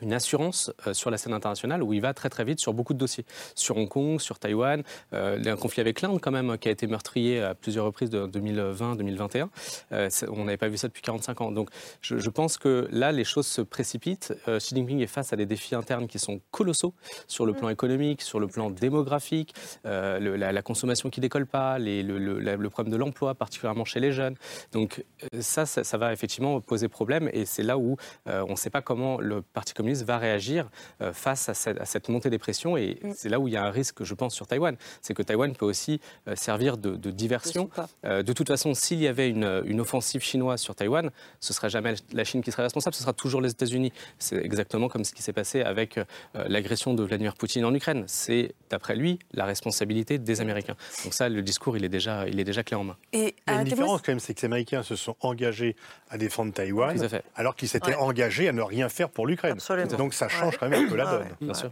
une 0.00 0.12
assurance 0.12 0.72
euh, 0.86 0.94
sur 0.94 1.10
la 1.10 1.18
scène 1.18 1.32
internationale 1.32 1.82
où 1.82 1.92
il 1.92 2.00
va 2.00 2.14
très 2.14 2.28
très 2.28 2.44
vite 2.44 2.60
sur 2.60 2.72
beaucoup 2.72 2.94
de 2.94 2.98
dossiers. 2.98 3.24
Sur 3.54 3.76
Hong 3.76 3.88
Kong, 3.88 4.20
sur 4.20 4.38
Taïwan, 4.38 4.82
euh, 5.12 5.42
un 5.44 5.56
conflit 5.56 5.80
avec 5.80 6.00
l'Inde 6.00 6.20
quand 6.20 6.30
même 6.30 6.56
qui 6.58 6.68
a 6.68 6.70
été 6.70 6.86
meurtrier 6.86 7.42
à 7.42 7.54
plusieurs 7.54 7.84
reprises 7.84 8.10
de 8.10 8.26
2020-2021. 8.26 9.48
Euh, 9.92 10.08
on 10.28 10.44
n'avait 10.44 10.56
pas 10.56 10.68
vu 10.68 10.76
ça 10.76 10.88
depuis 10.88 11.02
45 11.02 11.40
ans. 11.40 11.52
Donc 11.52 11.70
je, 12.00 12.30
pense 12.30 12.56
que 12.56 12.88
là, 12.90 13.12
les 13.12 13.24
choses 13.24 13.46
se 13.46 13.60
précipitent. 13.60 14.34
Xi 14.46 14.74
Jinping 14.74 15.00
est 15.00 15.06
face 15.06 15.32
à 15.32 15.36
des 15.36 15.46
défis 15.46 15.74
internes 15.74 16.06
qui 16.06 16.18
sont 16.18 16.40
colossaux 16.50 16.94
sur 17.26 17.46
le 17.46 17.52
plan 17.52 17.68
mm. 17.68 17.72
économique, 17.72 18.22
sur 18.22 18.40
le 18.40 18.46
plan 18.46 18.70
démographique, 18.70 19.54
la, 19.84 20.62
consommation 20.62 21.10
qui 21.10 21.20
décolle 21.20 21.46
pas, 21.46 21.78
les, 21.78 22.02
le, 22.02 22.70
problème 22.70 22.92
de 22.92 22.96
l'emploi, 22.96 23.34
particulièrement 23.34 23.84
chez 23.84 24.00
les 24.00 24.12
jeunes. 24.12 24.36
Donc 24.72 25.04
ça, 25.40 25.66
ça, 25.66 25.84
ça, 25.84 25.98
va 25.98 26.12
effectivement 26.12 26.60
poser 26.60 26.88
problème 26.88 27.28
et 27.32 27.44
c'est 27.44 27.62
là 27.62 27.76
où 27.78 27.96
on 28.26 28.50
ne 28.50 28.56
sait 28.56 28.70
pas 28.70 28.80
comment 28.80 29.20
le 29.20 29.42
Parti 29.42 29.74
communiste 29.74 29.91
va 30.00 30.18
réagir 30.18 30.68
euh, 31.00 31.12
face 31.12 31.48
à 31.48 31.54
cette, 31.54 32.08
montée 32.08 32.30
des 32.30 32.38
pressions. 32.38 32.76
Et 32.76 32.98
mm. 33.02 33.12
c'est 33.14 33.28
là 33.28 33.38
où 33.38 33.48
il 33.48 33.54
y 33.54 33.56
a 33.56 33.64
un 33.64 33.70
risque, 33.70 34.02
je 34.02 34.14
pense, 34.14 34.34
sur 34.34 34.46
Taïwan. 34.46 34.76
C'est 35.00 35.14
que 35.14 35.22
Taïwan 35.22 35.54
peut 35.54 35.66
aussi 35.66 36.00
euh, 36.28 36.36
servir 36.36 36.76
de, 36.78 37.10
diversion. 37.10 37.68
Euh, 38.04 38.22
de 38.22 38.32
toute 38.32 38.48
façon, 38.48 38.74
s'il 38.74 39.00
y 39.00 39.08
avait 39.08 39.28
une, 39.28 39.80
offensive 39.80 40.22
chinoise 40.22 40.60
sur 40.60 40.74
Taïwan, 40.74 41.10
ce 41.40 41.52
ne 41.52 41.54
serait 41.54 41.70
jamais 41.70 41.94
la 42.12 42.24
Chine 42.24 42.40
qui 42.40 42.52
serait 42.52 42.62
responsable, 42.62 42.94
ce 42.94 43.02
sera 43.02 43.12
toujours 43.12 43.40
les 43.40 43.50
États-Unis. 43.50 43.92
C'est 44.18 44.36
exactement 44.36 44.88
comme 44.88 45.04
ce 45.04 45.12
qui 45.12 45.22
s'est 45.22 45.32
passé 45.32 45.62
avec 45.62 45.98
l'agression 46.34 46.94
de 46.94 47.02
Vladimir 47.02 47.34
Poutine 47.34 47.64
en 47.64 47.74
Ukraine. 47.74 48.04
C'est, 48.06 48.54
d'après 48.70 48.94
lui, 48.94 49.18
la 49.32 49.44
responsabilité 49.44 50.18
des 50.18 50.40
Américains. 50.40 50.76
Donc 51.02 51.14
ça, 51.14 51.28
le 51.28 51.42
discours, 51.42 51.76
il 51.76 51.84
est 51.84 51.88
déjà, 51.88 52.28
il 52.28 52.38
est 52.38 52.44
déjà 52.44 52.62
clé 52.62 52.76
en 52.76 52.84
main. 52.84 52.96
Et 53.12 53.34
il 53.48 53.52
y 53.52 53.56
a 53.56 53.60
une 53.60 53.64
différence 53.64 54.02
quand 54.02 54.12
même, 54.12 54.20
c'est 54.20 54.34
que 54.34 54.40
les 54.40 54.46
Américains 54.46 54.82
se 54.82 54.94
sont 54.94 55.16
engagés 55.20 55.76
à 56.10 56.18
défendre 56.18 56.52
Taïwan, 56.52 56.96
alors 57.34 57.56
qu'ils 57.56 57.68
s'étaient 57.68 57.94
engagés 57.94 58.48
à 58.48 58.52
ne 58.52 58.62
rien 58.62 58.88
faire 58.88 59.10
pour 59.10 59.26
l'Ukraine. 59.26 59.58
Donc 59.96 60.14
ça 60.14 60.28
change 60.28 60.58
quand 60.58 60.68
même 60.68 60.86
un 60.86 60.88
peu 60.88 60.96
la 60.96 61.04
donne. 61.04 61.28
Bien 61.40 61.54
sûr. 61.54 61.70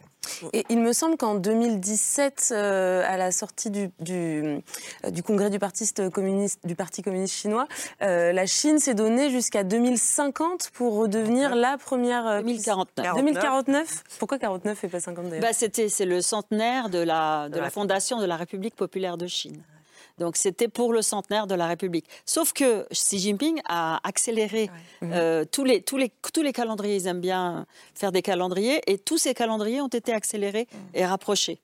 Et 0.53 0.65
il 0.69 0.81
me 0.81 0.93
semble 0.93 1.17
qu'en 1.17 1.35
2017, 1.35 2.51
euh, 2.53 3.03
à 3.07 3.17
la 3.17 3.33
sortie 3.33 3.71
du, 3.71 3.91
du, 3.99 4.61
du, 5.11 5.23
congrès 5.23 5.51
du 5.51 5.59
Parti 5.59 5.91
communiste, 6.13 6.61
du 6.65 6.75
Parti 6.75 7.03
communiste 7.03 7.35
chinois, 7.35 7.67
euh, 8.03 8.33
la 8.33 8.47
Chine 8.47 8.79
s'est 8.79 8.95
donnée 8.95 9.31
jusqu'à 9.31 9.65
2050 9.65 10.71
pour 10.73 10.97
redevenir 10.97 11.55
la 11.55 11.79
première. 11.79 12.43
2049. 12.43 13.17
2049. 13.17 14.05
Pourquoi 14.19 14.39
49 14.39 14.85
et 14.85 14.89
pas 14.89 15.01
50 15.01 15.25
d'ailleurs? 15.31 15.43
Bah, 15.43 15.53
C'est 15.53 16.05
le 16.05 16.21
centenaire 16.21 16.91
de 16.91 16.99
la, 16.99 17.49
de 17.49 17.59
la 17.59 17.71
fondation 17.71 18.21
de 18.21 18.27
la 18.27 18.37
République 18.37 18.77
populaire 18.77 19.17
de 19.17 19.27
Chine. 19.27 19.63
Donc 20.21 20.37
c'était 20.37 20.69
pour 20.69 20.93
le 20.93 21.03
centenaire 21.03 21.47
de 21.47 21.55
la 21.55 21.67
République. 21.67 22.07
Sauf 22.27 22.53
que 22.53 22.87
Xi 22.93 23.19
Jinping 23.19 23.61
a 23.67 24.01
accéléré 24.07 24.71
euh, 25.03 25.45
tous, 25.51 25.65
les, 25.65 25.83
tous, 25.83 25.97
les, 25.97 26.13
tous 26.33 26.43
les 26.43 26.53
calendriers. 26.53 26.97
Ils 26.97 27.07
aiment 27.07 27.21
bien 27.21 27.67
faire 27.95 28.13
des 28.13 28.23
calendriers 28.23 28.81
et 28.87 28.99
tous 28.99 29.19
ces 29.19 29.35
calendriers 29.35 29.81
ont 29.81 29.89
été 29.89 30.13
accélérés 30.13 30.69
et 30.95 31.05
rapprochés. 31.05 31.61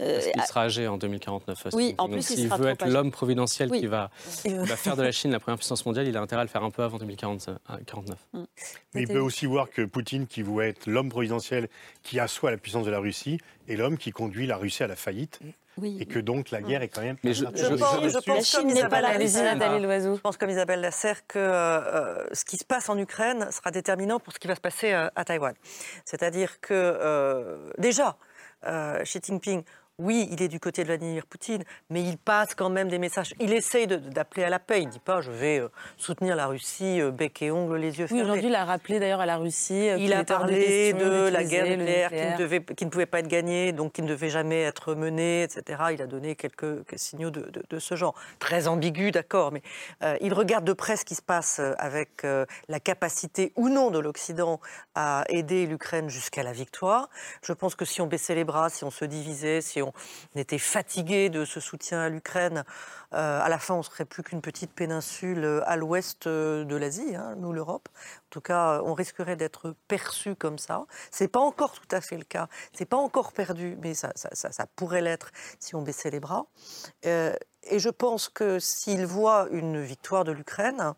Euh, 0.00 0.14
Parce 0.16 0.32
qu'il 0.32 0.42
sera 0.42 0.62
âgé 0.62 0.88
en 0.88 0.98
2049. 0.98 1.68
Oui, 1.72 1.94
en 1.98 2.08
plus, 2.08 2.22
s'il 2.22 2.48
veut 2.48 2.66
être 2.66 2.86
l'homme 2.86 3.12
providentiel 3.12 3.70
qui 3.70 3.86
va, 3.86 4.10
va, 4.44 4.76
faire 4.76 4.96
de 4.96 5.02
la 5.02 5.12
Chine 5.12 5.30
la 5.30 5.38
première 5.38 5.58
puissance 5.58 5.86
mondiale, 5.86 6.08
il 6.08 6.16
a 6.16 6.20
intérêt 6.20 6.40
à 6.40 6.44
le 6.44 6.50
faire 6.50 6.64
un 6.64 6.70
peu 6.70 6.82
avant 6.82 6.98
2049. 6.98 7.58
Mm. 8.32 8.42
Mais 8.94 9.02
il 9.02 9.08
peut 9.08 9.20
aussi 9.20 9.46
voir 9.46 9.70
que 9.70 9.82
Poutine, 9.82 10.26
qui 10.26 10.42
voulait 10.42 10.70
être 10.70 10.88
l'homme 10.88 11.10
providentiel 11.10 11.68
qui 12.02 12.18
assoit 12.18 12.50
la 12.50 12.56
puissance 12.56 12.84
de 12.84 12.90
la 12.90 12.98
Russie, 12.98 13.38
est 13.68 13.76
l'homme 13.76 13.96
qui 13.96 14.10
conduit 14.10 14.48
la 14.48 14.56
Russie 14.56 14.82
à 14.82 14.88
la 14.88 14.96
faillite. 14.96 15.38
Et 15.82 16.06
que 16.06 16.18
donc 16.18 16.50
la 16.50 16.62
guerre 16.62 16.82
est 16.82 16.88
quand 16.88 17.02
même. 17.02 17.16
Mais 17.24 17.34
je, 17.34 17.44
je, 17.54 17.64
je, 17.64 18.24
pense, 18.24 18.54
comme 18.54 18.68
Isabelle 18.70 19.02
Lasserre, 19.02 20.14
je 20.14 20.20
pense 20.20 20.36
comme 20.36 20.50
Isabelle 20.50 20.80
Lasserre 20.80 21.26
que 21.26 21.38
euh, 21.38 22.34
ce 22.34 22.44
qui 22.44 22.56
se 22.56 22.64
passe 22.64 22.88
en 22.88 22.98
Ukraine 22.98 23.48
sera 23.50 23.70
déterminant 23.70 24.20
pour 24.20 24.32
ce 24.32 24.38
qui 24.38 24.46
va 24.46 24.54
se 24.54 24.60
passer 24.60 24.92
euh, 24.92 25.08
à 25.16 25.24
Taïwan. 25.24 25.54
C'est-à-dire 26.04 26.60
que 26.60 26.72
euh, 26.72 27.70
déjà, 27.78 28.16
Xi 29.02 29.20
Jinping 29.22 29.62
oui, 29.98 30.28
il 30.32 30.42
est 30.42 30.48
du 30.48 30.58
côté 30.58 30.82
de 30.82 30.88
Vladimir 30.88 31.24
Poutine, 31.24 31.62
mais 31.88 32.02
il 32.02 32.18
passe 32.18 32.56
quand 32.56 32.68
même 32.68 32.88
des 32.88 32.98
messages. 32.98 33.32
Il 33.38 33.52
essaye 33.52 33.86
d'appeler 33.86 34.42
à 34.42 34.50
la 34.50 34.58
paix. 34.58 34.82
Il 34.82 34.86
ne 34.86 34.90
dit 34.90 34.98
pas 34.98 35.20
je 35.20 35.30
vais 35.30 35.60
euh, 35.60 35.68
soutenir 35.96 36.34
la 36.34 36.48
Russie, 36.48 37.00
euh, 37.00 37.12
bec 37.12 37.40
et 37.42 37.52
ongle, 37.52 37.76
les 37.76 38.00
yeux 38.00 38.08
fermés. 38.08 38.22
Oui, 38.22 38.28
aujourd'hui, 38.28 38.48
il 38.48 38.54
a 38.56 38.64
rappelé 38.64 38.98
d'ailleurs 38.98 39.20
à 39.20 39.26
la 39.26 39.36
Russie. 39.36 39.88
Euh, 39.88 39.96
il 39.98 40.12
a 40.12 40.24
parlé 40.24 40.92
de, 40.94 41.28
la 41.28 41.44
guerre 41.44 41.66
nucléaire 41.66 42.10
qui 42.10 42.84
ne, 42.84 42.90
pouvait 42.90 43.06
pas 43.06 43.20
être 43.20 43.28
gagnée, 43.28 43.70
donc 43.70 43.92
qui 43.92 44.02
ne 44.02 44.08
devait 44.08 44.30
jamais 44.30 44.62
être 44.62 44.96
menée, 44.96 45.44
etc. 45.44 45.84
Il 45.92 46.02
a 46.02 46.06
donné 46.08 46.34
quelques, 46.34 46.84
signaux 46.96 47.30
de, 47.30 47.78
ce 47.78 47.94
genre. 47.94 48.14
Très 48.40 48.66
ambigu, 48.66 49.12
d'accord, 49.12 49.52
mais 49.52 49.62
il 50.20 50.34
regarde 50.34 50.64
de 50.64 50.72
près 50.72 50.96
ce 50.96 51.04
qui 51.04 51.14
se 51.14 51.22
passe 51.22 51.60
avec 51.78 52.24
la 52.68 52.80
capacité 52.80 53.52
ou 53.56 53.68
non 53.68 53.90
de 53.90 53.98
l'Occident 53.98 54.60
à 54.94 55.24
aider 55.28 55.66
l'Ukraine 55.66 56.08
jusqu'à 56.08 56.42
la 56.42 56.52
victoire. 56.52 57.08
Je 57.42 57.52
pense 57.52 57.74
que 57.74 57.84
si 57.84 58.00
on 58.00 58.06
baissait 58.06 58.34
les 58.34 58.44
bras, 58.44 58.70
si 58.70 58.84
on 58.84 58.90
se 58.90 59.04
divisait, 59.04 59.60
si 59.60 59.82
on 59.82 59.83
était 60.34 60.58
fatigué 60.58 61.30
de 61.30 61.44
ce 61.44 61.60
soutien 61.60 62.00
à 62.00 62.08
l'Ukraine. 62.08 62.64
Euh, 63.12 63.40
à 63.40 63.48
la 63.48 63.58
fin, 63.58 63.74
on 63.74 63.82
serait 63.82 64.04
plus 64.04 64.22
qu'une 64.22 64.40
petite 64.40 64.72
péninsule 64.72 65.44
euh, 65.44 65.68
à 65.68 65.76
l'ouest 65.76 66.26
euh, 66.26 66.64
de 66.64 66.76
l'Asie, 66.76 67.14
hein, 67.14 67.34
nous 67.36 67.52
l'Europe. 67.52 67.88
En 67.94 68.30
tout 68.30 68.40
cas, 68.40 68.80
on 68.84 68.94
risquerait 68.94 69.36
d'être 69.36 69.74
perçu 69.88 70.34
comme 70.34 70.58
ça. 70.58 70.86
C'est 71.10 71.28
pas 71.28 71.40
encore 71.40 71.72
tout 71.72 71.88
à 71.90 72.00
fait 72.00 72.16
le 72.16 72.24
cas. 72.24 72.48
C'est 72.72 72.86
pas 72.86 72.96
encore 72.96 73.32
perdu, 73.32 73.76
mais 73.80 73.94
ça, 73.94 74.12
pourrait 74.76 75.02
l'être 75.02 75.30
si 75.60 75.74
on 75.74 75.82
baissait 75.82 76.10
les 76.10 76.20
bras. 76.20 76.46
et 77.04 77.78
je 77.78 77.88
pense 77.88 78.28
que 78.28 78.58
s'il 78.58 79.06
voit 79.06 79.48
une 79.50 79.80
victoire 79.82 80.24
de 80.24 80.32
l'Ukraine, 80.32 80.94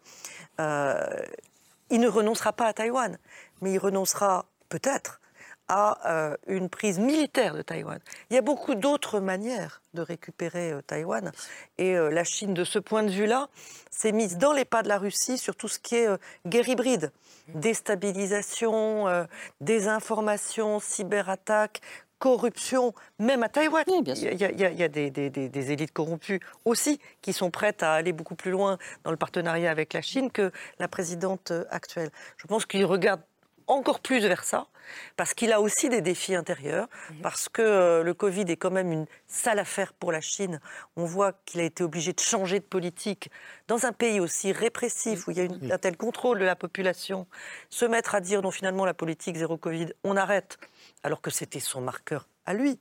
il 0.58 2.00
ne 2.00 2.08
renoncera 2.08 2.52
pas 2.52 2.66
à 2.66 2.72
Taïwan, 2.72 3.18
mais 3.60 3.72
il 3.72 3.78
renoncera 3.78 4.46
peut-être 4.68 5.20
à 5.68 5.98
euh, 6.06 6.36
une 6.46 6.68
prise 6.68 6.98
militaire 6.98 7.54
de 7.54 7.62
Taïwan. 7.62 7.98
Il 8.30 8.34
y 8.34 8.38
a 8.38 8.42
beaucoup 8.42 8.74
d'autres 8.74 9.20
manières 9.20 9.82
de 9.94 10.02
récupérer 10.02 10.72
euh, 10.72 10.82
Taïwan. 10.82 11.32
Et 11.78 11.96
euh, 11.96 12.10
la 12.10 12.24
Chine, 12.24 12.54
de 12.54 12.64
ce 12.64 12.78
point 12.78 13.02
de 13.02 13.10
vue-là, 13.10 13.48
s'est 13.90 14.12
mise 14.12 14.38
dans 14.38 14.52
les 14.52 14.64
pas 14.64 14.82
de 14.82 14.88
la 14.88 14.98
Russie 14.98 15.38
sur 15.38 15.56
tout 15.56 15.68
ce 15.68 15.78
qui 15.78 15.96
est 15.96 16.08
guerre 16.46 16.68
hybride, 16.68 17.12
déstabilisation, 17.48 19.26
désinformation, 19.60 20.80
cyberattaque, 20.80 21.80
corruption, 22.18 22.94
même 23.18 23.42
à 23.42 23.48
Taïwan. 23.48 23.84
il 23.88 24.04
y 24.04 24.82
a, 24.82 24.88
des, 24.88 25.10
des, 25.10 25.72
élites 25.72 25.92
corrompues 25.92 26.40
aussi 26.64 27.00
qui 27.22 27.32
sont 27.32 27.50
prêtes 27.50 27.82
à 27.82 27.94
aller 27.94 28.12
beaucoup 28.12 28.34
plus 28.34 28.50
loin 28.50 28.78
dans 29.04 29.10
le 29.10 29.16
partenariat 29.16 29.70
avec 29.70 29.92
la 29.92 30.02
Chine 30.02 30.30
que 30.30 30.50
la 30.78 30.88
présidente 30.88 31.52
actuelle. 31.70 32.10
Je 32.36 32.46
pense 32.46 32.66
qu'ils 32.66 32.84
regardent 32.84 33.22
encore 33.66 34.00
plus 34.00 34.20
vers 34.20 34.44
ça, 34.44 34.68
parce 35.16 35.34
qu'il 35.34 35.52
a 35.52 35.60
aussi 35.60 35.88
des 35.88 36.00
défis 36.00 36.34
intérieurs, 36.34 36.88
mhm. 37.10 37.20
parce 37.22 37.48
que 37.48 37.62
euh, 37.62 38.02
le 38.02 38.14
Covid 38.14 38.42
est 38.42 38.56
quand 38.56 38.70
même 38.70 38.92
une 38.92 39.06
sale 39.26 39.58
affaire 39.58 39.92
pour 39.92 40.12
la 40.12 40.20
Chine. 40.20 40.60
On 40.96 41.04
voit 41.04 41.32
qu'il 41.44 41.60
a 41.60 41.64
été 41.64 41.82
obligé 41.82 42.12
de 42.12 42.20
changer 42.20 42.60
de 42.60 42.64
politique 42.64 43.30
dans 43.68 43.86
un 43.86 43.92
pays 43.92 44.20
aussi 44.20 44.52
répressif, 44.52 45.26
où 45.26 45.32
il 45.32 45.36
y 45.36 45.40
a 45.40 45.44
une, 45.44 45.72
un 45.72 45.78
tel 45.78 45.96
contrôle 45.96 46.38
de 46.38 46.44
la 46.44 46.56
population, 46.56 47.26
se 47.70 47.84
mettre 47.84 48.14
à 48.14 48.20
dire 48.20 48.42
non 48.42 48.50
finalement 48.50 48.84
la 48.84 48.94
politique 48.94 49.36
zéro 49.36 49.56
Covid, 49.56 49.88
on 50.04 50.16
arrête, 50.16 50.58
alors 51.02 51.20
que 51.20 51.30
c'était 51.30 51.60
son 51.60 51.80
marqueur 51.80 52.28
à 52.44 52.54
lui. 52.54 52.78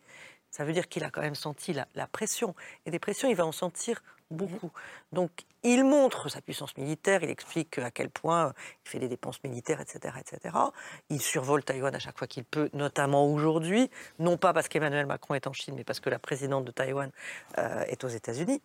Ça 0.51 0.63
veut 0.63 0.71
dire 0.71 0.87
qu'il 0.87 1.03
a 1.03 1.09
quand 1.09 1.21
même 1.21 1.35
senti 1.35 1.73
la, 1.73 1.87
la 1.95 2.07
pression. 2.07 2.55
Et 2.85 2.91
des 2.91 2.99
pressions, 2.99 3.27
il 3.27 3.35
va 3.35 3.45
en 3.45 3.51
sentir 3.51 4.01
beaucoup. 4.31 4.71
Donc 5.11 5.31
il 5.63 5.83
montre 5.83 6.29
sa 6.29 6.41
puissance 6.41 6.77
militaire, 6.77 7.23
il 7.23 7.29
explique 7.29 7.79
à 7.79 7.91
quel 7.91 8.09
point 8.09 8.53
il 8.85 8.89
fait 8.89 8.99
des 8.99 9.07
dépenses 9.07 9.43
militaires, 9.43 9.81
etc. 9.81 10.15
etc. 10.19 10.55
Il 11.09 11.21
survole 11.21 11.63
Taïwan 11.63 11.93
à 11.95 11.99
chaque 11.99 12.17
fois 12.17 12.27
qu'il 12.27 12.43
peut, 12.43 12.69
notamment 12.73 13.25
aujourd'hui, 13.25 13.89
non 14.19 14.37
pas 14.37 14.53
parce 14.53 14.67
qu'Emmanuel 14.67 15.05
Macron 15.05 15.33
est 15.33 15.47
en 15.47 15.53
Chine, 15.53 15.75
mais 15.75 15.83
parce 15.83 15.99
que 15.99 16.09
la 16.09 16.19
présidente 16.19 16.65
de 16.65 16.71
Taïwan 16.71 17.09
euh, 17.57 17.83
est 17.87 18.03
aux 18.03 18.09
États-Unis. 18.09 18.61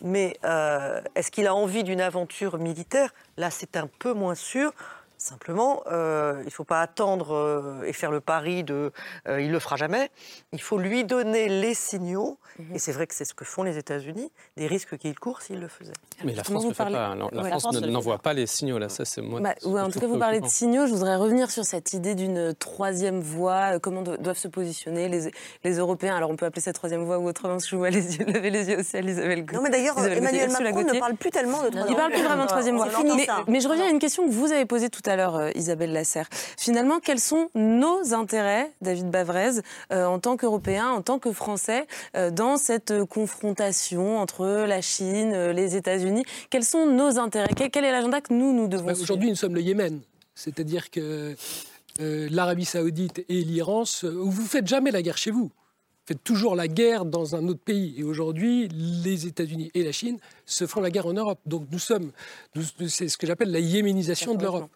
Mais 0.00 0.38
euh, 0.44 1.02
est-ce 1.14 1.30
qu'il 1.30 1.46
a 1.46 1.54
envie 1.54 1.84
d'une 1.84 2.00
aventure 2.00 2.58
militaire? 2.58 3.12
Là, 3.36 3.50
c'est 3.50 3.76
un 3.76 3.86
peu 3.86 4.12
moins 4.12 4.34
sûr. 4.34 4.72
Simplement, 5.20 5.82
euh, 5.90 6.36
il 6.42 6.46
ne 6.46 6.50
faut 6.50 6.62
pas 6.62 6.80
attendre 6.80 7.34
euh, 7.34 7.82
et 7.82 7.92
faire 7.92 8.12
le 8.12 8.20
pari 8.20 8.62
de 8.62 8.92
euh, 9.26 9.40
il 9.40 9.50
le 9.50 9.58
fera 9.58 9.74
jamais. 9.74 10.10
Il 10.52 10.62
faut 10.62 10.78
lui 10.78 11.04
donner 11.04 11.48
les 11.48 11.74
signaux, 11.74 12.38
mhm. 12.56 12.76
et 12.76 12.78
c'est 12.78 12.92
vrai 12.92 13.08
que 13.08 13.16
c'est 13.16 13.24
ce 13.24 13.34
que 13.34 13.44
font 13.44 13.64
les 13.64 13.78
États-Unis, 13.78 14.30
des 14.56 14.68
risques 14.68 14.96
qu'il 14.96 15.18
court 15.18 15.42
s'il 15.42 15.58
le 15.58 15.66
faisait. 15.66 15.92
Mais 16.24 16.34
la 16.34 16.44
France 16.44 16.64
ne 16.64 16.72
fait 16.72 16.84
pas. 16.84 17.16
La, 17.32 17.58
France 17.58 17.80
n'envoie 17.80 18.18
pas 18.18 18.32
les 18.32 18.46
signaux 18.46 18.78
là. 18.78 18.88
Ça, 18.88 19.04
c'est 19.04 19.20
moi. 19.20 19.40
Bah, 19.40 19.54
en 19.64 19.90
tout 19.90 19.98
cas, 19.98 20.06
vous 20.06 20.20
parlez 20.20 20.40
de 20.40 20.46
signaux. 20.46 20.86
Je 20.86 20.92
voudrais 20.92 21.16
revenir 21.16 21.50
sur 21.50 21.64
cette 21.64 21.92
idée 21.92 22.14
d'une 22.14 22.54
troisième 22.54 23.20
voie. 23.20 23.80
Comment 23.80 24.02
doivent 24.02 24.38
se 24.38 24.48
positionner 24.48 25.08
les, 25.08 25.32
les, 25.64 25.72
Européens? 25.78 26.14
Alors, 26.14 26.30
on 26.30 26.36
peut 26.36 26.46
appeler 26.46 26.62
ça 26.62 26.72
troisième 26.72 27.02
voie 27.02 27.18
ou 27.18 27.26
autrement. 27.26 27.58
Je 27.58 27.74
vois 27.74 27.90
les 27.90 28.18
yeux, 28.18 28.24
lever 28.32 28.50
les 28.50 28.70
yeux 28.70 28.78
au 28.78 28.82
ciel, 28.84 29.08
Isabelle. 29.08 29.44
Non, 29.52 29.62
mais 29.62 29.70
d'ailleurs, 29.70 29.98
Emmanuel 29.98 30.50
Macron 30.50 30.84
ne 30.84 30.98
parle 30.98 31.16
plus 31.16 31.30
tellement 31.30 31.62
de 31.64 31.70
troisième 31.70 31.86
voie. 31.86 31.90
Il 31.90 31.96
parle 31.96 32.12
plus 32.12 32.22
vraiment 32.22 32.42
de 32.44 32.48
troisième 32.48 32.76
voie. 32.76 32.86
Mais, 33.16 33.26
mais, 33.48 33.60
je 33.60 33.68
reviens 33.68 33.86
à 33.86 33.90
une 33.90 33.98
question 33.98 34.24
que 34.24 34.32
vous 34.32 34.52
avez 34.52 34.64
posée 34.64 34.90
tout 34.90 35.02
à 35.07 35.07
l'heure, 35.16 35.36
euh, 35.36 35.50
Isabelle 35.54 35.92
Lasserre. 35.92 36.28
Finalement, 36.56 37.00
quels 37.00 37.20
sont 37.20 37.50
nos 37.54 38.14
intérêts, 38.14 38.70
David 38.80 39.10
Bavrez, 39.10 39.60
euh, 39.92 40.06
en 40.06 40.18
tant 40.18 40.36
qu'Européens, 40.36 40.90
en 40.90 41.02
tant 41.02 41.18
que 41.18 41.32
Français, 41.32 41.86
euh, 42.16 42.30
dans 42.30 42.56
cette 42.56 43.04
confrontation 43.04 44.18
entre 44.18 44.46
la 44.66 44.80
Chine, 44.80 45.50
les 45.50 45.76
États-Unis? 45.76 46.24
Quels 46.50 46.64
sont 46.64 46.86
nos 46.86 47.18
intérêts? 47.18 47.48
Quel, 47.54 47.84
est 47.84 47.92
l'agenda 47.92 48.20
que 48.20 48.32
nous, 48.32 48.52
nous 48.52 48.68
devons 48.68 48.86
bah, 48.86 48.92
Aujourd'hui, 49.00 49.30
nous 49.30 49.36
sommes 49.36 49.54
le 49.54 49.62
Yémen. 49.62 50.00
C'est-à-dire 50.34 50.90
que 50.90 51.34
euh, 52.00 52.28
l'Arabie 52.30 52.64
saoudite 52.64 53.24
et 53.28 53.42
l'Iran, 53.42 53.82
vous 54.02 54.42
ne 54.42 54.46
faites 54.46 54.68
jamais 54.68 54.92
la 54.92 55.02
guerre 55.02 55.18
chez 55.18 55.32
vous. 55.32 55.46
Vous 55.46 56.14
faites 56.14 56.22
toujours 56.22 56.54
la 56.54 56.68
guerre 56.68 57.04
dans 57.04 57.34
un 57.34 57.48
autre 57.48 57.60
pays. 57.60 57.94
Et 57.98 58.04
aujourd'hui, 58.04 58.68
les 58.68 59.26
États-Unis 59.26 59.70
et 59.74 59.82
la 59.82 59.92
Chine 59.92 60.18
se 60.46 60.66
font 60.66 60.80
la 60.80 60.90
guerre 60.90 61.06
en 61.06 61.12
Europe. 61.12 61.40
Donc 61.44 61.66
nous 61.72 61.80
sommes, 61.80 62.12
c'est 62.86 63.08
ce 63.08 63.18
que 63.18 63.26
j'appelle 63.26 63.50
la 63.50 63.58
yéménisation 63.58 64.34
de 64.34 64.42
l'Europe. 64.42 64.70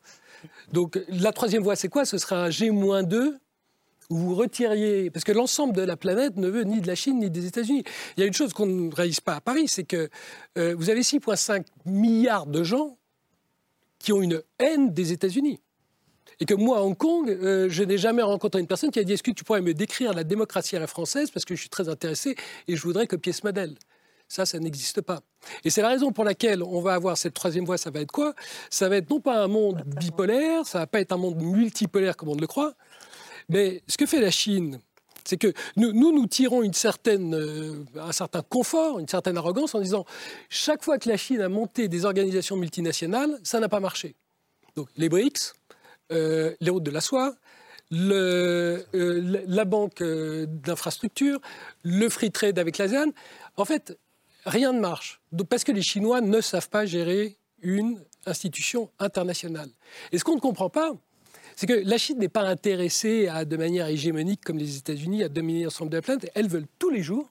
Donc 0.72 0.98
la 1.08 1.32
troisième 1.32 1.62
voie, 1.62 1.76
c'est 1.76 1.88
quoi? 1.88 2.04
Ce 2.04 2.18
sera 2.18 2.44
un 2.44 2.50
G-2 2.50 3.38
où 4.10 4.16
vous 4.16 4.34
retiriez, 4.34 5.10
parce 5.10 5.24
que 5.24 5.32
l'ensemble 5.32 5.74
de 5.74 5.82
la 5.82 5.96
planète 5.96 6.36
ne 6.36 6.48
veut 6.48 6.64
ni 6.64 6.80
de 6.80 6.86
la 6.86 6.94
Chine 6.94 7.18
ni 7.20 7.30
des 7.30 7.46
États-Unis. 7.46 7.84
Il 8.16 8.20
y 8.20 8.22
a 8.24 8.26
une 8.26 8.34
chose 8.34 8.52
qu'on 8.52 8.66
ne 8.66 8.94
réalise 8.94 9.20
pas 9.20 9.36
à 9.36 9.40
Paris, 9.40 9.68
c'est 9.68 9.84
que 9.84 10.10
euh, 10.58 10.74
vous 10.76 10.90
avez 10.90 11.00
6,5 11.00 11.64
milliards 11.86 12.46
de 12.46 12.62
gens 12.62 12.98
qui 13.98 14.12
ont 14.12 14.20
une 14.20 14.42
haine 14.58 14.92
des 14.92 15.12
États-Unis. 15.12 15.60
Et 16.40 16.44
que 16.44 16.54
moi, 16.54 16.78
à 16.78 16.80
Hong 16.82 16.96
Kong, 16.96 17.28
euh, 17.30 17.68
je 17.70 17.84
n'ai 17.84 17.98
jamais 17.98 18.22
rencontré 18.22 18.60
une 18.60 18.66
personne 18.66 18.90
qui 18.90 18.98
a 18.98 19.04
dit 19.04 19.12
Est-ce 19.12 19.22
que 19.22 19.30
tu 19.30 19.44
pourrais 19.44 19.60
me 19.60 19.74
décrire 19.74 20.12
la 20.12 20.24
démocratie 20.24 20.76
à 20.76 20.80
la 20.80 20.86
française? 20.86 21.30
Parce 21.30 21.44
que 21.44 21.54
je 21.54 21.60
suis 21.60 21.70
très 21.70 21.88
intéressé 21.88 22.36
et 22.68 22.76
je 22.76 22.82
voudrais 22.82 23.06
copier 23.06 23.32
ce 23.32 23.46
modèle. 23.46 23.76
Ça, 24.32 24.46
ça 24.46 24.58
n'existe 24.58 25.02
pas. 25.02 25.20
Et 25.62 25.68
c'est 25.68 25.82
la 25.82 25.88
raison 25.88 26.10
pour 26.10 26.24
laquelle 26.24 26.62
on 26.62 26.80
va 26.80 26.94
avoir 26.94 27.18
cette 27.18 27.34
troisième 27.34 27.66
voie. 27.66 27.76
Ça 27.76 27.90
va 27.90 28.00
être 28.00 28.10
quoi? 28.10 28.34
Ça 28.70 28.88
va 28.88 28.96
être 28.96 29.10
non 29.10 29.20
pas 29.20 29.36
un 29.42 29.46
monde 29.46 29.82
bipolaire, 29.84 30.66
ça 30.66 30.78
va 30.78 30.86
pas 30.86 31.00
être 31.00 31.12
un 31.12 31.18
monde 31.18 31.36
multipolaire 31.36 32.16
comme 32.16 32.30
on 32.30 32.34
le 32.34 32.46
croit, 32.46 32.72
mais 33.50 33.82
ce 33.86 33.98
que 33.98 34.06
fait 34.06 34.22
la 34.22 34.30
Chine, 34.30 34.80
c'est 35.22 35.36
que 35.36 35.52
nous, 35.76 35.92
nous, 35.92 36.26
tirons 36.28 36.62
une 36.62 36.72
certaine, 36.72 37.34
euh, 37.34 37.84
un 38.00 38.12
certain 38.12 38.40
confort, 38.40 38.98
une 39.00 39.06
certaine 39.06 39.36
arrogance 39.36 39.74
en 39.74 39.80
disant 39.80 40.06
chaque 40.48 40.82
fois 40.82 40.96
que 40.96 41.10
la 41.10 41.18
Chine 41.18 41.42
a 41.42 41.50
monté 41.50 41.88
des 41.88 42.06
organisations 42.06 42.56
multinationales, 42.56 43.38
ça 43.42 43.60
n'a 43.60 43.68
pas 43.68 43.80
marché. 43.80 44.14
Donc 44.76 44.88
les 44.96 45.10
BRICS, 45.10 45.52
euh, 46.10 46.54
les 46.58 46.70
routes 46.70 46.84
de 46.84 46.90
la 46.90 47.02
soie, 47.02 47.34
le, 47.90 48.82
euh, 48.94 49.44
la 49.46 49.66
banque 49.66 50.02
d'infrastructure, 50.02 51.38
le 51.84 52.08
free 52.08 52.30
trade 52.30 52.58
avec 52.58 52.78
l'ASEAN. 52.78 53.10
En 53.58 53.66
fait, 53.66 53.98
rien 54.44 54.72
ne 54.72 54.80
marche. 54.80 55.20
parce 55.48 55.64
que 55.64 55.72
les 55.72 55.82
Chinois 55.82 56.20
ne 56.20 56.40
savent 56.40 56.68
pas 56.68 56.86
gérer 56.86 57.36
une 57.60 58.00
institution 58.26 58.90
internationale. 58.98 59.70
Et 60.10 60.18
ce 60.18 60.24
qu'on 60.24 60.34
ne 60.34 60.40
comprend 60.40 60.70
pas, 60.70 60.92
c'est 61.56 61.66
que 61.66 61.74
la 61.84 61.98
Chine 61.98 62.18
n'est 62.18 62.28
pas 62.28 62.42
intéressée 62.42 63.28
à, 63.28 63.44
de 63.44 63.56
manière 63.56 63.86
hégémonique 63.86 64.42
comme 64.44 64.58
les 64.58 64.76
États-Unis 64.76 65.22
à 65.22 65.28
dominer 65.28 65.64
l'ensemble 65.64 65.90
de 65.90 65.96
la. 65.98 66.30
Elles 66.34 66.48
veulent 66.48 66.66
tous 66.78 66.90
les 66.90 67.02
jours 67.02 67.30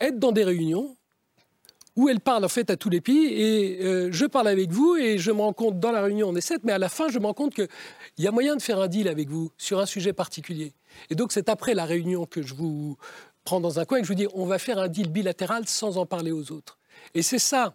être 0.00 0.18
dans 0.18 0.32
des 0.32 0.44
réunions 0.44 0.96
où 1.94 2.08
elles 2.08 2.20
parlent 2.20 2.44
en 2.44 2.48
fait 2.48 2.70
à 2.70 2.76
tous 2.76 2.88
les 2.88 3.00
pays. 3.00 3.26
Et 3.26 3.82
euh, 3.82 4.08
je 4.10 4.26
parle 4.26 4.48
avec 4.48 4.70
vous 4.70 4.96
et 4.96 5.18
je 5.18 5.30
me 5.30 5.40
rends 5.40 5.52
compte 5.52 5.78
dans 5.78 5.92
la 5.92 6.02
réunion 6.02 6.28
on 6.28 6.34
est 6.34 6.40
sept, 6.40 6.64
mais 6.64 6.72
à 6.72 6.78
la 6.78 6.88
fin 6.88 7.08
je 7.08 7.18
me 7.18 7.26
rends 7.26 7.34
compte 7.34 7.54
qu'il 7.54 7.68
y 8.18 8.26
a 8.26 8.30
moyen 8.30 8.56
de 8.56 8.62
faire 8.62 8.80
un 8.80 8.88
deal 8.88 9.08
avec 9.08 9.28
vous 9.28 9.50
sur 9.58 9.78
un 9.78 9.86
sujet 9.86 10.12
particulier. 10.12 10.72
Et 11.10 11.14
donc 11.14 11.32
c'est 11.32 11.48
après 11.48 11.74
la 11.74 11.84
réunion 11.84 12.26
que 12.26 12.42
je 12.42 12.54
vous 12.54 12.96
prends 13.44 13.60
dans 13.60 13.78
un 13.78 13.84
coin 13.84 13.98
et 13.98 14.00
que 14.00 14.06
je 14.06 14.12
vous 14.12 14.18
dis 14.18 14.26
on 14.34 14.46
va 14.46 14.58
faire 14.58 14.78
un 14.78 14.88
deal 14.88 15.08
bilatéral 15.10 15.66
sans 15.66 15.98
en 15.98 16.06
parler 16.06 16.32
aux 16.32 16.52
autres. 16.52 16.78
Et 17.14 17.22
c'est 17.22 17.38
ça. 17.38 17.74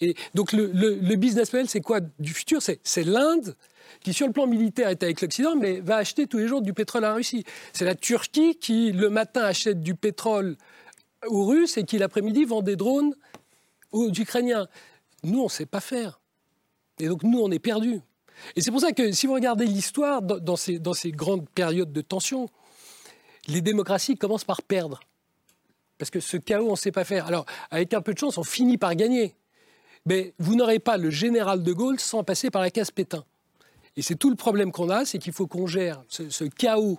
Et 0.00 0.14
donc 0.34 0.52
le, 0.52 1.14
business 1.16 1.52
model, 1.52 1.68
c'est 1.68 1.80
quoi 1.80 2.00
du 2.18 2.32
futur? 2.32 2.60
C'est 2.62 3.04
l'Inde 3.04 3.56
qui, 4.00 4.12
sur 4.12 4.26
le 4.26 4.32
plan 4.32 4.46
militaire, 4.46 4.88
est 4.88 5.02
avec 5.02 5.20
l'Occident, 5.20 5.56
mais 5.56 5.80
va 5.80 5.96
acheter 5.96 6.26
tous 6.26 6.38
les 6.38 6.48
jours 6.48 6.62
du 6.62 6.72
pétrole 6.72 7.04
à 7.04 7.08
la 7.08 7.14
Russie. 7.14 7.44
C'est 7.72 7.84
la 7.84 7.94
Turquie 7.94 8.56
qui, 8.56 8.92
le 8.92 9.10
matin, 9.10 9.42
achète 9.42 9.82
du 9.82 9.94
pétrole 9.94 10.56
aux 11.26 11.46
Russes 11.46 11.76
et 11.76 11.84
qui, 11.84 11.98
l'après-midi, 11.98 12.44
vend 12.44 12.62
des 12.62 12.76
drones 12.76 13.14
aux 13.92 14.10
Ukrainiens. 14.10 14.68
Nous, 15.22 15.40
on 15.40 15.44
ne 15.44 15.50
sait 15.50 15.66
pas 15.66 15.80
faire. 15.80 16.20
Et 16.98 17.08
donc, 17.08 17.22
nous, 17.22 17.40
on 17.40 17.50
est 17.50 17.58
perdus. 17.58 18.00
Et 18.56 18.60
c'est 18.60 18.70
pour 18.70 18.80
ça 18.80 18.92
que, 18.92 19.12
si 19.12 19.26
vous 19.26 19.34
regardez 19.34 19.66
l'histoire, 19.66 20.20
ces, 20.56 20.78
dans 20.78 20.94
ces 20.94 21.12
grandes 21.12 21.48
périodes 21.50 21.92
de 21.92 22.00
tension, 22.00 22.48
les 23.48 23.60
démocraties 23.60 24.16
commencent 24.16 24.44
par 24.44 24.62
perdre. 24.62 25.00
Parce 25.98 26.10
que 26.10 26.20
ce 26.20 26.36
chaos, 26.36 26.66
on 26.68 26.72
ne 26.72 26.76
sait 26.76 26.92
pas 26.92 27.04
faire. 27.04 27.26
Alors, 27.26 27.46
avec 27.70 27.94
un 27.94 28.00
peu 28.00 28.14
de 28.14 28.18
chance, 28.18 28.38
on 28.38 28.42
finit 28.42 28.78
par 28.78 28.94
gagner. 28.94 29.34
Mais 30.06 30.34
vous 30.38 30.54
n'aurez 30.54 30.78
pas 30.78 30.96
le 30.96 31.10
général 31.10 31.62
de 31.62 31.72
Gaulle 31.72 32.00
sans 32.00 32.24
passer 32.24 32.50
par 32.50 32.62
la 32.62 32.70
case 32.70 32.90
Pétain. 32.90 33.24
Et 33.96 34.02
c'est 34.02 34.16
tout 34.16 34.28
le 34.28 34.36
problème 34.36 34.72
qu'on 34.72 34.90
a, 34.90 35.04
c'est 35.04 35.18
qu'il 35.18 35.32
faut 35.32 35.46
qu'on 35.46 35.66
gère 35.66 36.02
ce, 36.08 36.44
chaos. 36.44 36.98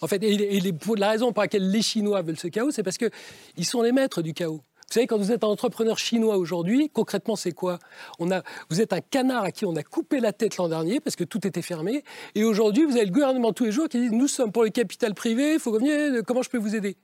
En 0.00 0.06
fait, 0.06 0.22
et, 0.22 0.60
la 0.96 1.08
raison 1.10 1.32
pour 1.32 1.42
laquelle 1.42 1.70
les 1.70 1.82
Chinois 1.82 2.22
veulent 2.22 2.38
ce 2.38 2.48
chaos, 2.48 2.70
c'est 2.70 2.82
parce 2.82 2.98
qu'ils 2.98 3.64
sont 3.64 3.82
les 3.82 3.92
maîtres 3.92 4.22
du 4.22 4.34
chaos. 4.34 4.60
Vous 4.90 4.94
savez, 4.94 5.06
quand 5.06 5.18
vous 5.18 5.30
êtes 5.30 5.44
un 5.44 5.48
entrepreneur 5.48 5.96
chinois 5.98 6.36
aujourd'hui, 6.36 6.90
concrètement, 6.90 7.36
c'est 7.36 7.52
quoi? 7.52 7.78
On 8.18 8.32
a, 8.32 8.42
Vous 8.70 8.80
êtes 8.80 8.92
un 8.92 9.00
canard 9.00 9.44
à 9.44 9.52
qui 9.52 9.64
on 9.64 9.76
a 9.76 9.84
coupé 9.84 10.18
la 10.18 10.32
tête 10.32 10.56
l'an 10.56 10.68
dernier 10.68 10.98
parce 10.98 11.14
que 11.14 11.22
tout 11.22 11.46
était 11.46 11.62
fermé. 11.62 12.02
Et 12.34 12.42
aujourd'hui, 12.42 12.84
vous 12.84 12.96
avez 12.96 13.04
le 13.04 13.12
gouvernement 13.12 13.52
tous 13.52 13.66
les 13.66 13.70
jours 13.70 13.88
qui 13.88 14.00
dit 14.00 14.10
Nous 14.12 14.26
sommes 14.26 14.50
pour 14.50 14.64
le 14.64 14.70
capital 14.70 15.14
privé, 15.14 15.54
il 15.54 15.60
faut 15.60 15.70
revenir, 15.70 16.24
comment 16.26 16.42
je 16.42 16.50
peux 16.50 16.58
vous 16.58 16.74
aider? 16.74 16.96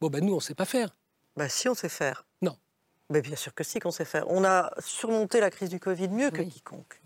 Bon, 0.00 0.10
ben 0.10 0.24
nous, 0.24 0.32
on 0.32 0.36
ne 0.36 0.42
sait 0.42 0.54
pas 0.54 0.64
faire. 0.64 0.94
Ben 1.36 1.48
si, 1.48 1.68
on 1.68 1.74
sait 1.74 1.88
faire. 1.88 2.24
Non. 2.40 2.56
Ben, 3.10 3.20
bien 3.20 3.34
sûr 3.34 3.52
que 3.52 3.64
si, 3.64 3.80
qu'on 3.80 3.90
sait 3.90 4.04
faire. 4.04 4.30
On 4.30 4.44
a 4.44 4.70
surmonté 4.78 5.40
la 5.40 5.50
crise 5.50 5.70
du 5.70 5.80
Covid 5.80 6.10
mieux 6.10 6.30
que 6.30 6.42
quiconque 6.42 7.00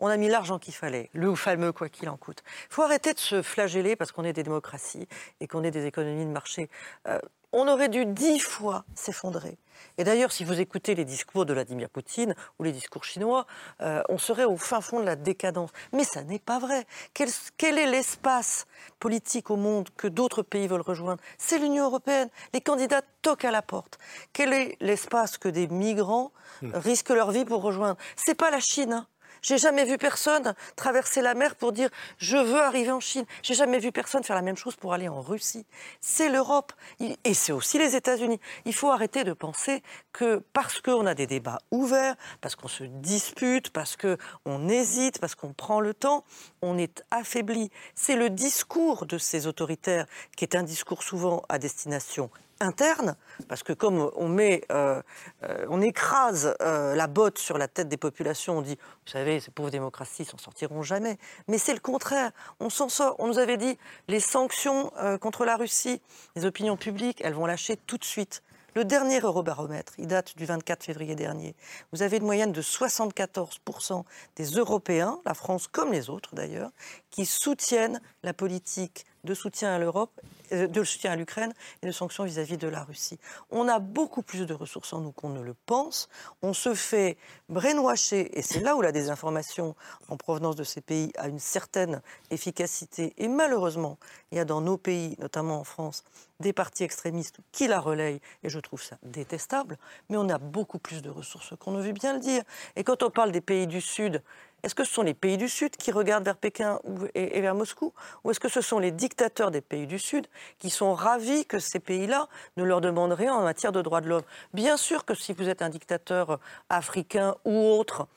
on 0.00 0.06
a 0.06 0.16
mis 0.16 0.28
l'argent 0.28 0.58
qu'il 0.58 0.74
fallait, 0.74 1.10
le 1.12 1.34
fameux 1.34 1.72
quoi 1.72 1.88
qu'il 1.88 2.08
en 2.08 2.16
coûte. 2.16 2.42
Il 2.70 2.74
faut 2.74 2.82
arrêter 2.82 3.14
de 3.14 3.18
se 3.18 3.42
flageller 3.42 3.96
parce 3.96 4.12
qu'on 4.12 4.24
est 4.24 4.32
des 4.32 4.42
démocraties 4.42 5.08
et 5.40 5.46
qu'on 5.46 5.64
est 5.64 5.70
des 5.70 5.86
économies 5.86 6.24
de 6.24 6.30
marché. 6.30 6.70
Euh, 7.08 7.18
on 7.52 7.68
aurait 7.68 7.88
dû 7.88 8.04
dix 8.06 8.40
fois 8.40 8.84
s'effondrer. 8.94 9.58
Et 9.96 10.04
d'ailleurs, 10.04 10.32
si 10.32 10.44
vous 10.44 10.60
écoutez 10.60 10.94
les 10.94 11.04
discours 11.04 11.46
de 11.46 11.52
Vladimir 11.52 11.88
Poutine 11.88 12.34
ou 12.58 12.64
les 12.64 12.72
discours 12.72 13.04
chinois, 13.04 13.46
euh, 13.80 14.02
on 14.08 14.18
serait 14.18 14.44
au 14.44 14.56
fin 14.56 14.80
fond 14.80 15.00
de 15.00 15.04
la 15.04 15.16
décadence. 15.16 15.70
Mais 15.92 16.04
ça 16.04 16.22
n'est 16.22 16.38
pas 16.38 16.58
vrai. 16.58 16.86
Quel, 17.14 17.28
quel 17.56 17.78
est 17.78 17.86
l'espace 17.86 18.66
politique 18.98 19.50
au 19.50 19.56
monde 19.56 19.88
que 19.96 20.08
d'autres 20.08 20.42
pays 20.42 20.66
veulent 20.66 20.80
rejoindre? 20.80 21.22
C'est 21.38 21.58
l'Union 21.58 21.84
européenne. 21.84 22.28
Les 22.52 22.60
candidats 22.60 23.02
toquent 23.22 23.44
à 23.44 23.50
la 23.50 23.62
porte. 23.62 23.98
Quel 24.32 24.52
est 24.52 24.76
l'espace 24.80 25.38
que 25.38 25.48
des 25.48 25.68
migrants 25.68 26.32
hmm. 26.62 26.70
risquent 26.74 27.10
leur 27.10 27.30
vie 27.30 27.44
pour 27.44 27.62
rejoindre? 27.62 27.96
C'est 28.16 28.36
pas 28.36 28.50
la 28.50 28.60
Chine. 28.60 28.92
Hein. 28.92 29.06
J'ai 29.42 29.58
jamais 29.58 29.84
vu 29.84 29.98
personne 29.98 30.54
traverser 30.76 31.22
la 31.22 31.34
mer 31.34 31.54
pour 31.56 31.72
dire 31.72 31.90
je 32.18 32.36
veux 32.36 32.60
arriver 32.60 32.90
en 32.90 33.00
Chine. 33.00 33.24
J'ai 33.42 33.54
jamais 33.54 33.78
vu 33.78 33.92
personne 33.92 34.22
faire 34.24 34.36
la 34.36 34.42
même 34.42 34.56
chose 34.56 34.76
pour 34.76 34.92
aller 34.92 35.08
en 35.08 35.20
Russie. 35.20 35.66
C'est 36.00 36.28
l'Europe 36.28 36.72
et 37.00 37.34
c'est 37.34 37.52
aussi 37.52 37.78
les 37.78 37.96
États-Unis. 37.96 38.40
Il 38.64 38.74
faut 38.74 38.90
arrêter 38.90 39.24
de 39.24 39.32
penser 39.32 39.82
que 40.12 40.42
parce 40.52 40.80
qu'on 40.80 41.06
a 41.06 41.14
des 41.14 41.26
débats 41.26 41.58
ouverts, 41.70 42.16
parce 42.40 42.56
qu'on 42.56 42.68
se 42.68 42.84
dispute, 42.84 43.70
parce 43.70 43.96
qu'on 43.96 44.68
hésite, 44.68 45.18
parce 45.20 45.34
qu'on 45.34 45.52
prend 45.52 45.80
le 45.80 45.94
temps, 45.94 46.24
on 46.62 46.78
est 46.78 47.04
affaibli. 47.10 47.70
C'est 47.94 48.16
le 48.16 48.30
discours 48.30 49.06
de 49.06 49.18
ces 49.18 49.46
autoritaires 49.46 50.06
qui 50.36 50.44
est 50.44 50.56
un 50.56 50.62
discours 50.62 51.02
souvent 51.02 51.42
à 51.48 51.58
destination 51.58 52.30
interne, 52.60 53.16
parce 53.48 53.62
que 53.62 53.72
comme 53.72 54.10
on 54.16 54.28
met, 54.28 54.64
euh, 54.70 55.00
euh, 55.44 55.66
on 55.68 55.80
écrase 55.80 56.54
euh, 56.60 56.94
la 56.94 57.06
botte 57.06 57.38
sur 57.38 57.58
la 57.58 57.68
tête 57.68 57.88
des 57.88 57.96
populations, 57.96 58.58
on 58.58 58.62
dit, 58.62 58.76
vous 58.76 59.12
savez, 59.12 59.40
ces 59.40 59.50
pauvres 59.50 59.70
démocraties 59.70 60.24
s'en 60.24 60.38
sortiront 60.38 60.82
jamais. 60.82 61.18
Mais 61.48 61.58
c'est 61.58 61.74
le 61.74 61.80
contraire. 61.80 62.30
On 62.60 62.70
s'en 62.70 62.88
sort. 62.88 63.16
On 63.18 63.28
nous 63.28 63.38
avait 63.38 63.56
dit, 63.56 63.78
les 64.08 64.20
sanctions 64.20 64.92
contre 65.20 65.44
la 65.44 65.56
Russie, 65.56 66.00
les 66.36 66.44
opinions 66.44 66.76
publiques, 66.76 67.20
elles 67.22 67.34
vont 67.34 67.46
lâcher 67.46 67.76
tout 67.76 67.98
de 67.98 68.04
suite. 68.04 68.42
Le 68.74 68.84
dernier 68.84 69.18
Eurobaromètre, 69.20 69.94
il 69.98 70.06
date 70.06 70.36
du 70.36 70.44
24 70.44 70.84
février 70.84 71.16
dernier. 71.16 71.56
Vous 71.92 72.02
avez 72.02 72.18
une 72.18 72.24
moyenne 72.24 72.52
de 72.52 72.62
74% 72.62 74.04
des 74.36 74.44
Européens, 74.50 75.18
la 75.24 75.34
France 75.34 75.66
comme 75.66 75.90
les 75.90 76.10
autres 76.10 76.34
d'ailleurs, 76.34 76.70
qui 77.10 77.26
soutiennent 77.26 78.00
la 78.22 78.34
politique 78.34 79.04
de 79.28 79.34
soutien 79.34 79.74
à 79.74 79.78
l'Europe, 79.78 80.10
euh, 80.52 80.66
de 80.66 80.82
soutien 80.82 81.12
à 81.12 81.16
l'Ukraine 81.16 81.52
et 81.82 81.86
de 81.86 81.92
sanctions 81.92 82.24
vis-à-vis 82.24 82.56
de 82.56 82.66
la 82.66 82.82
Russie. 82.82 83.18
On 83.50 83.68
a 83.68 83.78
beaucoup 83.78 84.22
plus 84.22 84.46
de 84.46 84.54
ressources 84.54 84.94
en 84.94 85.00
nous 85.00 85.12
qu'on 85.12 85.28
ne 85.28 85.42
le 85.42 85.54
pense. 85.66 86.08
On 86.40 86.54
se 86.54 86.74
fait 86.74 87.18
brainwasher, 87.50 88.38
et 88.38 88.40
c'est 88.40 88.60
là 88.60 88.74
où 88.74 88.80
la 88.80 88.90
désinformation 88.90 89.76
en 90.08 90.16
provenance 90.16 90.56
de 90.56 90.64
ces 90.64 90.80
pays 90.80 91.12
a 91.18 91.28
une 91.28 91.38
certaine 91.38 92.00
efficacité. 92.30 93.12
Et 93.18 93.28
malheureusement, 93.28 93.98
il 94.32 94.38
y 94.38 94.40
a 94.40 94.46
dans 94.46 94.62
nos 94.62 94.78
pays, 94.78 95.14
notamment 95.18 95.60
en 95.60 95.64
France, 95.64 96.04
des 96.40 96.54
partis 96.54 96.84
extrémistes 96.84 97.38
qui 97.52 97.66
la 97.66 97.80
relayent, 97.80 98.20
et 98.42 98.48
je 98.48 98.60
trouve 98.60 98.82
ça 98.82 98.96
détestable, 99.02 99.76
mais 100.08 100.16
on 100.16 100.28
a 100.30 100.38
beaucoup 100.38 100.78
plus 100.78 101.02
de 101.02 101.10
ressources 101.10 101.52
qu'on 101.58 101.72
ne 101.72 101.82
veut 101.82 101.92
bien 101.92 102.14
le 102.14 102.20
dire. 102.20 102.42
Et 102.76 102.84
quand 102.84 103.02
on 103.02 103.10
parle 103.10 103.32
des 103.32 103.42
pays 103.42 103.66
du 103.66 103.82
Sud, 103.82 104.22
est-ce 104.62 104.74
que 104.74 104.84
ce 104.84 104.92
sont 104.92 105.02
les 105.02 105.14
pays 105.14 105.36
du 105.36 105.48
Sud 105.48 105.76
qui 105.76 105.92
regardent 105.92 106.24
vers 106.24 106.36
Pékin 106.36 106.80
et, 107.14 107.40
vers 107.40 107.54
Moscou? 107.54 107.92
Ou 108.24 108.30
est-ce 108.30 108.40
que 108.40 108.48
ce 108.48 108.60
sont 108.60 108.78
les 108.78 108.90
dictateurs 108.90 109.50
des 109.50 109.60
pays 109.60 109.86
du 109.86 109.98
Sud 109.98 110.26
qui 110.58 110.70
sont 110.70 110.94
ravis 110.94 111.46
que 111.46 111.58
ces 111.58 111.78
pays-là 111.78 112.28
ne 112.56 112.64
leur 112.64 112.80
demandent 112.80 113.12
rien 113.12 113.34
en 113.34 113.42
matière 113.42 113.72
de 113.72 113.82
droits 113.82 114.00
de 114.00 114.08
l'homme? 114.08 114.24
Bien 114.54 114.76
sûr 114.76 115.04
que 115.04 115.14
si 115.14 115.32
vous 115.32 115.48
êtes 115.48 115.62
un 115.62 115.68
dictateur 115.68 116.40
africain 116.68 117.36
ou 117.44 117.52
autre, 117.52 118.08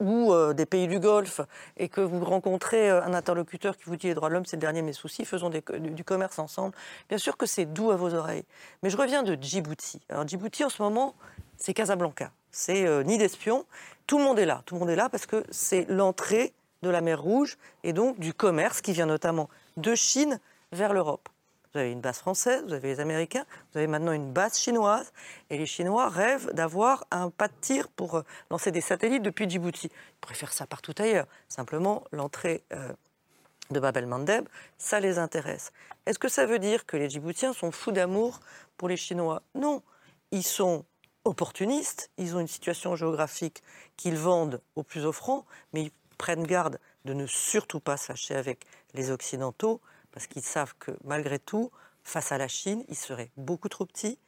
ou 0.00 0.32
euh, 0.32 0.52
des 0.52 0.66
pays 0.66 0.86
du 0.86 1.00
Golfe, 1.00 1.40
et 1.76 1.88
que 1.88 2.00
vous 2.00 2.24
rencontrez 2.24 2.88
euh, 2.88 3.02
un 3.02 3.14
interlocuteur 3.14 3.76
qui 3.76 3.84
vous 3.86 3.96
dit 3.96 4.06
les 4.06 4.14
droits 4.14 4.28
de 4.28 4.34
l'homme, 4.34 4.46
c'est 4.46 4.56
le 4.56 4.60
dernier 4.60 4.80
de 4.80 4.86
mes 4.86 4.92
soucis, 4.92 5.24
faisons 5.24 5.50
du, 5.50 5.60
du, 5.80 6.04
commerce 6.04 6.38
ensemble, 6.38 6.74
bien 7.08 7.18
sûr 7.18 7.36
que 7.36 7.46
c'est 7.46 7.64
doux 7.64 7.90
à 7.90 7.96
vos 7.96 8.14
oreilles. 8.14 8.44
Mais 8.82 8.90
je 8.90 8.96
reviens 8.96 9.24
de 9.24 9.36
Djibouti. 9.40 10.00
Alors 10.08 10.26
Djibouti, 10.26 10.64
en 10.64 10.68
ce 10.68 10.80
moment, 10.80 11.16
c'est 11.56 11.74
Casablanca. 11.74 12.30
C'est 12.50 12.86
euh, 12.86 13.02
ni 13.02 13.18
d'espions. 13.18 13.66
Tout 14.08 14.16
le 14.16 14.24
monde 14.24 14.38
est 14.38 14.46
là. 14.46 14.62
Tout 14.64 14.74
le 14.74 14.80
monde 14.80 14.88
est 14.88 14.96
là 14.96 15.10
parce 15.10 15.26
que 15.26 15.44
c'est 15.50 15.84
l'entrée 15.90 16.54
de 16.82 16.88
la 16.88 17.02
mer 17.02 17.20
Rouge 17.20 17.58
et 17.84 17.92
donc 17.92 18.18
du 18.18 18.32
commerce 18.32 18.80
qui 18.80 18.92
vient 18.92 19.04
notamment 19.04 19.50
de 19.76 19.94
Chine 19.94 20.40
vers 20.72 20.94
l'Europe. 20.94 21.28
Vous 21.72 21.80
avez 21.80 21.92
une 21.92 22.00
base 22.00 22.16
française, 22.16 22.64
vous 22.64 22.72
avez 22.72 22.88
les 22.88 23.00
Américains, 23.00 23.44
vous 23.70 23.78
avez 23.78 23.86
maintenant 23.86 24.12
une 24.12 24.32
base 24.32 24.58
chinoise, 24.58 25.12
et 25.50 25.58
les 25.58 25.66
Chinois 25.66 26.08
rêvent 26.08 26.50
d'avoir 26.54 27.06
un 27.10 27.28
pas 27.28 27.48
de 27.48 27.52
tir 27.60 27.88
pour 27.88 28.16
euh, 28.16 28.22
lancer 28.50 28.70
des 28.70 28.80
satellites 28.80 29.22
depuis 29.22 29.48
Djibouti. 29.48 29.90
Ils 30.30 30.34
faire 30.34 30.54
ça 30.54 30.66
partout 30.66 30.94
ailleurs. 30.96 31.26
Simplement, 31.50 32.04
l'entrée 32.10 32.64
euh, 32.72 32.90
de 33.70 33.78
Bab 33.78 33.98
el-Mandeb, 33.98 34.48
ça 34.78 35.00
les 35.00 35.18
intéresse. 35.18 35.70
Est-ce 36.06 36.18
que 36.18 36.28
ça 36.28 36.46
veut 36.46 36.58
dire 36.58 36.86
que 36.86 36.96
les 36.96 37.10
Djiboutiens 37.10 37.52
sont 37.52 37.72
fous 37.72 37.92
d'amour 37.92 38.40
pour 38.78 38.88
les 38.88 38.96
Chinois? 38.96 39.42
Non. 39.54 39.82
Ils 40.30 40.44
sont 40.44 40.86
opportunistes, 41.28 42.10
ils 42.16 42.34
ont 42.36 42.40
une 42.40 42.48
situation 42.48 42.96
géographique 42.96 43.62
qu'ils 43.96 44.16
vendent 44.16 44.60
au 44.76 44.82
plus 44.82 45.04
offrant, 45.04 45.44
mais 45.72 45.82
ils 45.82 45.92
prennent 46.16 46.46
garde 46.46 46.80
de 47.04 47.14
ne 47.14 47.26
surtout 47.26 47.80
pas 47.80 47.96
se 47.96 48.06
fâcher 48.06 48.34
avec 48.34 48.64
les 48.94 49.10
Occidentaux, 49.10 49.80
parce 50.10 50.26
qu'ils 50.26 50.42
savent 50.42 50.74
que 50.78 50.92
malgré 51.04 51.38
tout, 51.38 51.70
face 52.02 52.32
à 52.32 52.38
la 52.38 52.48
Chine, 52.48 52.84
ils 52.88 52.96
seraient 52.96 53.30
beaucoup 53.36 53.68
trop 53.68 53.84
petits 53.84 54.18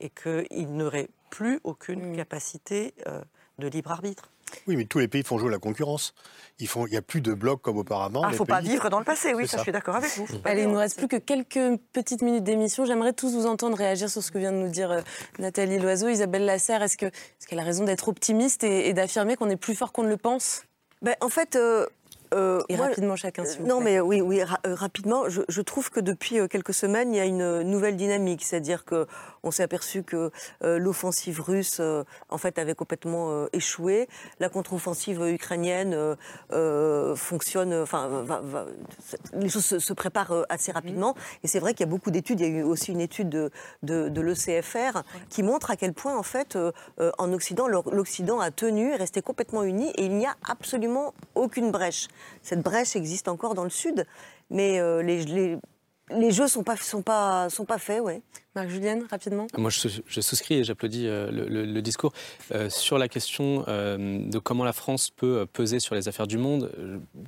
et 0.00 0.10
qu'ils 0.10 0.74
n'auraient 0.74 1.10
plus 1.30 1.60
aucune 1.64 2.12
mm. 2.12 2.16
capacité 2.16 2.94
euh, 3.06 3.20
de 3.58 3.66
libre 3.66 3.90
arbitre. 3.90 4.30
Oui, 4.66 4.76
mais 4.76 4.84
tous 4.84 4.98
les 4.98 5.08
pays 5.08 5.22
font 5.22 5.38
jouer 5.38 5.50
la 5.50 5.58
concurrence. 5.58 6.14
il 6.60 6.68
n'y 6.90 6.96
a 6.96 7.02
plus 7.02 7.20
de 7.20 7.34
blocs 7.34 7.62
comme 7.62 7.78
auparavant. 7.78 8.22
Il 8.22 8.26
ah, 8.26 8.30
ne 8.30 8.36
faut 8.36 8.44
pas 8.44 8.60
vivre 8.60 8.88
dans 8.90 8.98
le 8.98 9.04
passé, 9.04 9.34
oui, 9.34 9.46
ça, 9.46 9.58
je 9.58 9.62
suis 9.62 9.72
d'accord 9.72 9.96
avec 9.96 10.10
vous. 10.16 10.26
Allez, 10.44 10.62
il 10.62 10.68
ne 10.68 10.72
nous 10.72 10.78
reste 10.78 10.98
plus 10.98 11.08
que 11.08 11.16
quelques 11.16 11.80
petites 11.92 12.22
minutes 12.22 12.44
d'émission. 12.44 12.84
J'aimerais 12.84 13.12
tous 13.12 13.32
vous 13.34 13.46
entendre 13.46 13.76
réagir 13.76 14.08
sur 14.10 14.22
ce 14.22 14.30
que 14.30 14.38
vient 14.38 14.52
de 14.52 14.58
nous 14.58 14.68
dire 14.68 14.90
euh, 14.90 15.00
Nathalie 15.38 15.78
Loiseau. 15.78 16.08
Isabelle 16.08 16.44
Lasserre, 16.44 16.82
est-ce 16.82 16.96
qu'elle 16.96 17.58
a 17.58 17.64
raison 17.64 17.84
d'être 17.84 18.08
optimiste 18.08 18.64
et, 18.64 18.92
d'affirmer 18.92 19.36
qu'on 19.36 19.50
est 19.50 19.56
plus 19.56 19.74
fort 19.74 19.92
qu'on 19.92 20.04
ne 20.04 20.08
le 20.08 20.16
pense? 20.16 20.64
Ben, 21.02 21.14
En 21.20 21.28
fait, 21.28 21.56
euh, 21.56 21.86
euh, 22.34 22.60
et 22.68 22.76
rapidement 22.76 23.16
chacun, 23.16 23.44
s'il 23.44 23.64
Non, 23.64 23.80
mais 23.80 24.00
oui, 24.00 24.20
oui 24.20 24.40
euh, 24.40 24.74
rapidement. 24.74 25.24
Je, 25.28 25.60
trouve 25.60 25.90
que 25.90 26.00
depuis 26.00 26.40
euh, 26.40 26.48
quelques 26.48 26.74
semaines, 26.74 27.12
il 27.12 27.16
y 27.16 27.20
a 27.20 27.24
une 27.24 27.62
nouvelle 27.62 27.96
dynamique. 27.96 28.44
C'est-à-dire 28.44 28.84
qu'on 28.84 29.50
s'est 29.50 29.62
aperçu 29.62 30.02
que 30.02 30.30
l'offensive 30.62 31.40
russe, 31.40 31.80
en 32.28 32.38
fait, 32.38 32.58
avait 32.58 32.74
complètement 32.74 33.46
échoué. 33.52 34.08
La 34.40 34.48
contre-offensive 34.48 35.22
ukrainienne 35.22 36.16
fonctionne. 37.16 37.74
Enfin, 37.74 38.26
les 39.34 39.48
choses 39.48 39.78
se, 39.78 39.92
préparent 39.92 40.44
assez 40.48 40.72
rapidement. 40.72 41.14
Et 41.42 41.48
c'est 41.48 41.60
vrai 41.60 41.72
qu'il 41.74 41.86
y 41.86 41.88
a 41.88 41.90
beaucoup 41.90 42.10
d'études. 42.10 42.40
Il 42.40 42.46
y 42.46 42.50
a 42.50 42.58
eu 42.60 42.62
aussi 42.62 42.92
une 42.92 43.00
étude 43.00 43.28
de, 43.28 43.50
de, 43.82 44.20
l'ECFR 44.20 45.02
qui 45.28 45.42
montre 45.42 45.70
à 45.70 45.76
quel 45.76 45.92
point, 45.92 46.16
en 46.16 46.22
fait, 46.22 46.58
en 47.18 47.32
Occident, 47.32 47.68
l'Occident 47.68 48.40
a 48.40 48.50
tenu, 48.50 48.92
est 48.92 48.96
resté 48.96 49.22
complètement 49.22 49.62
uni, 49.62 49.90
et 49.90 50.04
il 50.04 50.16
n'y 50.16 50.26
a 50.26 50.36
absolument 50.48 51.14
aucune 51.34 51.70
brèche 51.70 52.08
cette 52.42 52.60
brèche 52.60 52.96
existe 52.96 53.28
encore 53.28 53.54
dans 53.54 53.64
le 53.64 53.70
sud, 53.70 54.06
mais 54.50 54.80
euh, 54.80 55.02
les, 55.02 56.30
jeux 56.30 56.48
sont 56.48 56.62
pas 56.62 56.76
sont 56.76 57.02
pas 57.02 57.78
faits. 57.78 58.02
Marc-Julienne, 58.54 59.04
rapidement 59.10 59.48
Moi, 59.58 59.70
je, 59.70 60.20
souscris 60.20 60.54
et 60.54 60.64
j'applaudis 60.64 61.08
euh, 61.08 61.28
le, 61.30 61.82
discours. 61.82 62.12
Euh, 62.52 62.70
sur 62.70 62.98
la 62.98 63.08
question 63.08 63.64
euh, 63.66 64.28
de 64.28 64.38
comment 64.38 64.62
la 64.62 64.72
France 64.72 65.10
peut 65.10 65.44
peser 65.52 65.80
sur 65.80 65.96
les 65.96 66.06
affaires 66.06 66.28
du 66.28 66.38
monde, 66.38 66.70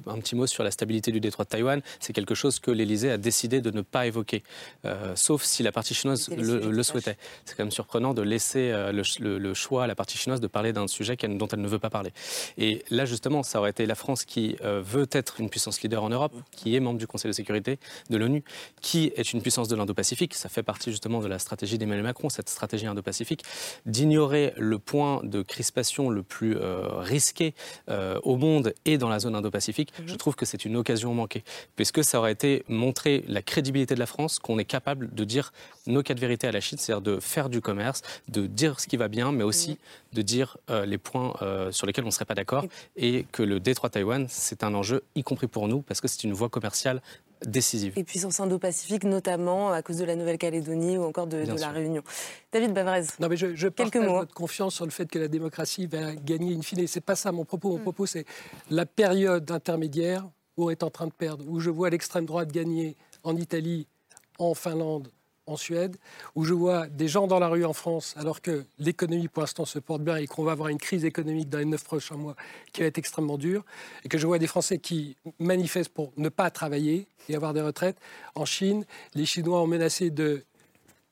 un 0.07 0.19
petit 0.19 0.37
mot 0.37 0.47
sur 0.47 0.63
la 0.63 0.71
stabilité 0.71 1.11
du 1.11 1.19
détroit 1.19 1.45
de 1.45 1.51
Taïwan. 1.51 1.83
C'est 1.99 2.13
quelque 2.13 2.37
chose 2.37 2.61
que 2.61 2.71
l'Élysée 2.71 3.11
a 3.11 3.19
décidé 3.19 3.61
de 3.61 3.71
ne 3.73 3.81
pas 3.81 4.07
évoquer, 4.07 4.45
sauf 5.15 5.43
si 5.43 5.63
la 5.63 5.73
partie 5.73 5.95
chinoise 5.95 6.29
le, 6.31 6.83
souhaitait. 6.83 7.17
C'est 7.45 7.57
quand 7.57 7.65
même 7.65 7.73
surprenant 7.73 8.15
de 8.15 8.23
laisser 8.23 8.73
le, 8.93 9.55
choix 9.55 9.85
à 9.85 9.87
la 9.87 9.95
partie 9.95 10.19
chinoise 10.19 10.41
de 10.41 10.47
parler 10.47 10.73
d'un 10.73 10.87
sujet 10.87 11.17
dont 11.17 11.49
elle 11.49 11.61
ne 11.61 11.69
veut 11.69 11.79
pas 11.79 11.91
parler. 11.91 12.13
Et 12.59 12.85
là, 12.91 13.05
justement, 13.05 13.43
ça 13.43 13.59
aurait 13.59 13.71
été 13.71 13.87
la 13.87 13.95
France 13.95 14.25
qui 14.25 14.57
veut 14.63 15.09
être 15.11 15.41
une 15.41 15.51
puissance 15.51 15.83
leader 15.83 16.03
en 16.05 16.11
Europe, 16.11 16.35
qui 16.53 16.77
est 16.77 16.81
membre 16.81 16.99
du 16.99 17.07
Conseil 17.07 17.31
de 17.31 17.35
sécurité 17.35 17.79
de 18.11 18.17
l'ONU, 18.17 18.45
qui 18.81 19.13
est 19.17 19.33
une 19.33 19.43
puissance 19.43 19.69
de 19.69 19.77
l'Indo-Pacifique. 19.77 20.35
Ça 20.35 20.49
fait 20.49 20.63
partie 20.63 20.91
justement 20.91 21.16
de 21.21 21.29
la 21.29 21.39
stratégie 21.39 21.79
d'Emmanuel 21.79 22.05
Macron, 22.05 22.29
cette 22.29 22.49
stratégie 22.49 22.87
indo-pacifique, 22.87 23.45
d'ignorer 23.87 24.53
le 24.57 24.79
point 24.79 25.21
de 25.23 25.43
crispation 25.43 26.11
le 26.11 26.23
plus 26.23 26.57
euh, 26.57 26.87
risqué 26.99 27.55
euh, 27.89 28.19
au 28.23 28.37
monde 28.37 28.75
et 28.85 28.99
dans 28.99 29.09
la 29.09 29.19
zone 29.19 29.35
indo-pacifique, 29.35 29.93
mhm. 29.99 30.09
je 30.09 30.15
trouve 30.15 30.37
que 30.37 30.47
c'est 30.47 30.65
une 30.65 30.77
occasion 30.77 31.15
manquée, 31.15 31.45
puisque 31.77 32.05
ça 32.05 32.19
aurait 32.19 32.33
été 32.33 32.65
montrer 32.69 33.25
la 33.29 33.43
crédibilité 33.43 33.95
de 33.95 34.01
la 34.01 34.07
France, 34.07 34.39
qu'on 34.39 34.59
est 34.59 34.65
capable 34.65 35.15
de 35.15 35.25
dire 35.25 35.53
nos 35.87 36.03
cas 36.03 36.15
de 36.15 36.21
vérité 36.21 36.47
à 36.47 36.53
la 36.53 36.61
Chine, 36.61 36.79
c'est-à-dire 36.79 37.03
de 37.03 37.21
faire 37.21 37.49
du 37.49 37.61
commerce, 37.61 38.03
de 38.29 38.47
dire 38.47 38.81
ce 38.81 38.87
qui 38.87 38.97
va 38.97 39.09
bien, 39.09 39.33
mais 39.33 39.45
aussi 39.45 39.79
de 40.13 40.23
dire 40.23 40.57
euh, 40.71 40.87
les 40.87 40.99
points 40.99 41.35
sur 41.71 41.87
lesquels 41.87 42.05
on 42.05 42.09
ne 42.09 42.13
serait 42.13 42.25
pas 42.25 42.35
d'accord, 42.35 42.65
et 42.97 43.27
que 43.33 43.43
le 43.43 43.61
détroit 43.61 43.91
Taïwan, 43.91 44.27
c'est 44.29 44.65
un 44.65 44.75
enjeu, 44.75 45.03
y 45.15 45.23
compris 45.23 45.47
pour 45.47 45.69
nous, 45.69 45.83
parce 45.83 46.01
que 46.01 46.09
c'est 46.09 46.25
une 46.25 46.33
voie 46.33 46.49
commerciale 46.49 47.03
décisive. 47.45 47.93
Et 47.97 48.05
puissance 48.05 48.41
indo-pacifique, 48.41 49.05
notamment 49.05 49.73
à 49.73 49.83
cause 49.83 49.99
de 49.99 50.05
la 50.05 50.17
Nouvelle-Calédonie 50.17 50.97
ou 50.97 51.05
encore 51.05 51.27
de, 51.27 51.39
la 51.39 51.71
Réunion. 51.71 52.03
David 52.53 52.73
Bavrez, 52.73 53.05
non, 53.21 53.29
mais 53.29 53.37
je, 53.37 53.55
je 53.55 53.69
quelques 53.69 53.97
mots. 53.97 54.15
votre 54.15 54.35
confiance 54.35 54.75
sur 54.75 54.85
le 54.85 54.91
fait 54.91 55.07
que 55.07 55.19
la 55.19 55.29
démocratie 55.29 55.87
va 55.87 56.15
gagner 56.15 56.55
in 56.55 56.63
fine. 56.63 56.87
C'est 56.87 57.01
pas 57.01 57.17
ça 57.17 57.33
mon 57.33 57.45
propos. 57.45 57.71
Mon 57.71 57.79
mm. 57.79 57.83
propos, 57.83 58.07
c'est 58.07 58.25
la 58.71 58.87
période 58.87 59.51
intermédiaire 59.51 60.29
où 60.57 60.67
on 60.67 60.71
est 60.71 60.83
en 60.83 60.91
train 60.91 61.07
de 61.07 61.13
perdre, 61.13 61.45
où 61.49 61.61
je 61.61 61.71
vois 61.71 61.91
l'extrême 61.91 62.25
droite 62.25 62.51
gagner 62.51 62.97
en 63.23 63.37
Italie, 63.37 63.87
en 64.39 64.55
Finlande, 64.55 65.09
en 65.47 65.57
Suède, 65.57 65.97
où 66.35 66.45
je 66.45 66.53
vois 66.53 66.87
des 66.89 67.09
gens 67.09 67.27
dans 67.27 67.39
la 67.39 67.49
rue 67.49 67.65
en 67.65 67.73
France, 67.73 68.15
alors 68.17 68.41
que 68.43 68.65
l'économie 68.79 69.29
pour 69.29 69.43
l'instant 69.43 69.65
se 69.65 69.79
porte 69.79 70.03
bien 70.03 70.17
et 70.17 70.27
qu'on 70.27 70.45
va 70.45 70.53
avoir 70.53 70.69
une 70.69 70.79
crise 70.79 71.05
économique 71.05 71.49
dans 71.49 71.59
les 71.59 71.65
neuf 71.65 71.85
prochains 71.85 72.17
mois 72.17 72.37
qui 72.73 72.81
va 72.81 72.87
être 72.87 72.99
extrêmement 72.99 73.39
dure, 73.39 73.65
et 74.05 74.09
que 74.09 74.19
je 74.19 74.27
vois 74.27 74.39
des 74.39 74.47
Français 74.47 74.79
qui 74.79 75.17
manifestent 75.39 75.93
pour 75.93 76.13
ne 76.17 76.29
pas 76.29 76.51
travailler 76.51 77.07
et 77.29 77.35
avoir 77.35 77.55
des 77.55 77.63
retraites. 77.63 77.97
En 78.35 78.45
Chine, 78.45 78.85
les 79.15 79.27
Chinois 79.27 79.61
ont 79.63 79.67
menacé 79.67 80.11
de, 80.11 80.45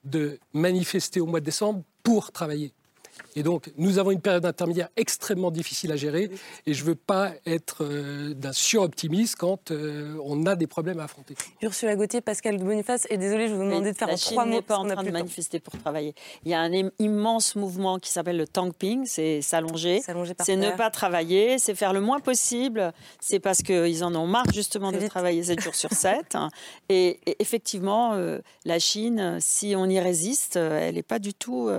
de 0.04 0.38
manifester 0.52 1.20
au 1.20 1.26
mois 1.26 1.40
de 1.40 1.44
décembre 1.44 1.82
pour 2.02 2.32
travailler. 2.32 2.72
Et 3.36 3.42
donc, 3.42 3.72
nous 3.76 3.98
avons 3.98 4.10
une 4.10 4.20
période 4.20 4.44
intermédiaire 4.44 4.88
extrêmement 4.96 5.50
difficile 5.50 5.92
à 5.92 5.96
gérer. 5.96 6.30
Et 6.66 6.74
je 6.74 6.82
ne 6.82 6.88
veux 6.88 6.94
pas 6.94 7.32
être 7.46 7.84
euh, 7.84 8.34
d'un 8.34 8.52
suroptimisme 8.52 9.36
quand 9.38 9.70
euh, 9.70 10.16
on 10.24 10.46
a 10.46 10.54
des 10.56 10.66
problèmes 10.66 11.00
à 11.00 11.04
affronter. 11.04 11.34
Ursula 11.62 11.96
Gauthier, 11.96 12.20
Pascal 12.20 12.58
Boniface, 12.58 13.06
et 13.10 13.18
désolé, 13.18 13.48
je 13.48 13.54
vous 13.54 13.64
demander 13.64 13.92
de 13.92 13.96
faire 13.96 14.08
en 14.08 14.14
trois 14.14 14.44
mots. 14.44 14.52
n'est 14.52 14.62
pas 14.62 14.78
en 14.78 14.86
train 14.86 15.02
de 15.02 15.10
manifester 15.10 15.58
pour 15.58 15.76
travailler. 15.78 16.14
Il 16.44 16.50
y 16.50 16.54
a 16.54 16.60
un 16.60 16.90
immense 16.98 17.56
mouvement 17.56 17.98
qui 17.98 18.10
s'appelle 18.10 18.36
le 18.36 18.46
tankping, 18.46 19.04
c'est 19.06 19.42
s'allonger, 19.42 20.00
c'est 20.40 20.56
ne 20.56 20.70
pas 20.70 20.90
travailler, 20.90 21.58
c'est 21.58 21.74
faire 21.74 21.92
le 21.92 22.00
moins 22.00 22.20
possible. 22.20 22.92
C'est 23.20 23.40
parce 23.40 23.62
qu'ils 23.62 24.04
en 24.04 24.14
ont 24.14 24.26
marre 24.26 24.50
justement 24.52 24.92
de 24.92 25.06
travailler 25.06 25.42
7 25.42 25.60
jours 25.60 25.74
sur 25.74 25.92
7. 25.92 26.36
Et, 26.88 27.18
effectivement, 27.40 28.14
euh, 28.14 28.38
la 28.64 28.78
Chine, 28.78 29.38
si 29.40 29.74
on 29.76 29.86
y 29.86 29.98
résiste, 29.98 30.56
elle 30.56 30.94
n'est 30.94 31.02
pas 31.02 31.18
du 31.18 31.34
tout 31.34 31.70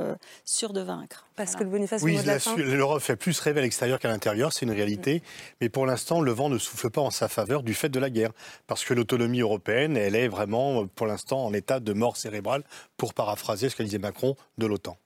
sûre 0.44 0.74
de 0.74 0.82
vaincre. 0.82 1.26
Parce 1.46 1.56
que 1.56 1.64
le 1.64 1.70
Boniface, 1.70 2.02
oui, 2.02 2.18
l'Europe 2.58 3.02
fait 3.02 3.16
plus 3.16 3.40
rêver 3.40 3.60
à 3.60 3.64
l'extérieur 3.64 4.00
qu'à 4.00 4.08
l'intérieur, 4.08 4.52
c'est 4.52 4.66
une 4.66 4.72
réalité. 4.72 5.22
Mais 5.62 5.70
pour 5.70 5.86
l'instant, 5.86 6.22
le 6.22 6.32
vent 6.32 6.50
ne 6.50 6.58
souffle 6.58 6.90
pas 6.90 7.02
en 7.02 7.12
sa 7.12 7.28
faveur 7.28 7.64
du 7.64 7.74
fait 7.74 7.90
de 7.90 8.00
la 8.00 8.10
guerre. 8.10 8.32
Parce 8.68 8.84
que 8.84 8.94
l'autonomie 8.94 9.42
européenne, 9.42 9.98
elle 9.98 10.16
est 10.16 10.28
vraiment, 10.28 10.88
pour 10.88 11.08
l'instant, 11.08 11.46
en 11.46 11.54
état 11.54 11.80
de 11.80 11.94
mort 11.94 12.18
cérébrale, 12.18 12.64
pour 12.98 13.14
paraphraser 13.14 13.70
ce 13.70 13.76
qu'a 13.76 13.84
disait 13.84 14.00
Macron 14.00 14.36
de 14.58 14.66
l'OTAN. 14.66 14.98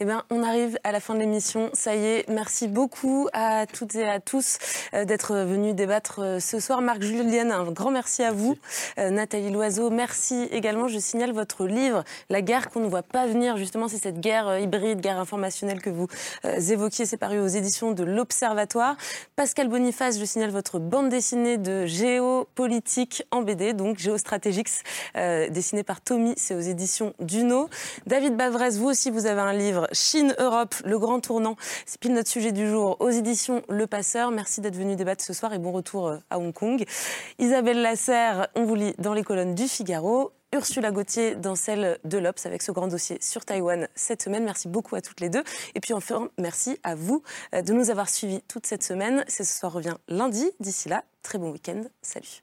Eh 0.00 0.04
bien, 0.04 0.24
on 0.30 0.42
arrive 0.42 0.78
à 0.84 0.92
la 0.92 1.00
fin 1.00 1.14
de 1.14 1.20
l'émission. 1.20 1.70
Ça 1.72 1.94
y 1.96 2.04
est, 2.04 2.28
merci 2.28 2.68
beaucoup 2.68 3.28
à 3.32 3.66
toutes 3.66 3.94
et 3.94 4.06
à 4.06 4.20
tous 4.20 4.58
euh, 4.94 5.04
d'être 5.04 5.34
venus 5.34 5.74
débattre 5.74 6.20
euh, 6.20 6.40
ce 6.40 6.60
soir. 6.60 6.82
Marc 6.82 7.02
Julienne, 7.02 7.50
un 7.50 7.70
grand 7.72 7.90
merci 7.90 8.22
à 8.22 8.32
vous. 8.32 8.56
Euh, 8.98 9.10
Nathalie 9.10 9.50
Loiseau, 9.50 9.90
merci 9.90 10.48
également. 10.52 10.88
Je 10.88 10.98
signale 10.98 11.32
votre 11.32 11.66
livre, 11.66 12.04
La 12.28 12.42
guerre 12.42 12.70
qu'on 12.70 12.80
ne 12.80 12.88
voit 12.88 13.02
pas 13.02 13.26
venir. 13.26 13.56
Justement, 13.56 13.88
c'est 13.88 13.98
cette 13.98 14.20
guerre 14.20 14.58
hybride, 14.58 15.00
guerre 15.00 15.18
informationnelle 15.18 15.80
que 15.86 15.90
vous 15.90 16.08
euh, 16.44 16.58
évoquiez. 16.58 17.06
C'est 17.06 17.16
paru 17.16 17.38
aux 17.38 17.46
éditions 17.46 17.92
de 17.92 18.02
l'Observatoire. 18.02 18.96
Pascal 19.36 19.68
Boniface, 19.68 20.18
je 20.18 20.24
signale 20.24 20.50
votre 20.50 20.80
bande 20.80 21.08
dessinée 21.08 21.58
de 21.58 21.86
géopolitique 21.86 23.22
en 23.30 23.42
BD, 23.42 23.72
donc 23.72 23.98
Géostrategix, 23.98 24.82
euh, 25.16 25.48
dessinée 25.48 25.84
par 25.84 26.00
Tommy. 26.00 26.34
C'est 26.36 26.54
aux 26.54 26.60
éditions 26.60 27.14
Duno. 27.20 27.68
David 28.06 28.36
Bavrez, 28.36 28.70
vous 28.70 28.88
aussi, 28.88 29.10
vous 29.10 29.26
avez 29.26 29.40
un 29.40 29.52
livre 29.52 29.86
Chine-Europe, 29.92 30.74
le 30.84 30.98
grand 30.98 31.20
tournant. 31.20 31.54
C'est 31.86 32.00
pile 32.00 32.14
notre 32.14 32.30
sujet 32.30 32.50
du 32.50 32.66
jour 32.66 32.96
aux 32.98 33.10
éditions 33.10 33.62
Le 33.68 33.86
Passeur. 33.86 34.32
Merci 34.32 34.60
d'être 34.60 34.76
venu 34.76 34.96
débattre 34.96 35.22
ce 35.22 35.32
soir 35.32 35.52
et 35.54 35.58
bon 35.58 35.70
retour 35.70 36.08
euh, 36.08 36.18
à 36.30 36.38
Hong 36.38 36.52
Kong. 36.52 36.84
Isabelle 37.38 37.80
Lasserre, 37.80 38.48
on 38.56 38.64
vous 38.64 38.74
lit 38.74 38.94
dans 38.98 39.14
les 39.14 39.22
colonnes 39.22 39.54
du 39.54 39.68
Figaro. 39.68 40.32
Ursula 40.56 40.90
Gauthier 40.90 41.36
dans 41.36 41.54
celle 41.54 41.98
de 42.04 42.16
l'Obs 42.16 42.46
avec 42.46 42.62
ce 42.62 42.72
grand 42.72 42.88
dossier 42.88 43.18
sur 43.20 43.44
Taïwan 43.44 43.88
cette 43.94 44.22
semaine. 44.22 44.44
Merci 44.44 44.68
beaucoup 44.68 44.96
à 44.96 45.02
toutes 45.02 45.20
les 45.20 45.28
deux. 45.28 45.44
Et 45.74 45.80
puis 45.80 45.92
enfin, 45.92 46.30
merci 46.38 46.78
à 46.82 46.94
vous 46.94 47.22
euh, 47.54 47.60
de 47.60 47.72
nous 47.74 47.90
avoir 47.90 48.08
suivis 48.08 48.40
toute 48.48 48.66
cette 48.66 48.82
semaine. 48.82 49.24
C'est 49.28 49.44
ce 49.44 49.58
soir 49.58 49.72
revient 49.72 49.96
lundi. 50.08 50.50
D'ici 50.58 50.88
là, 50.88 51.04
très 51.22 51.38
bon 51.38 51.50
week-end. 51.52 51.82
Salut. 52.00 52.42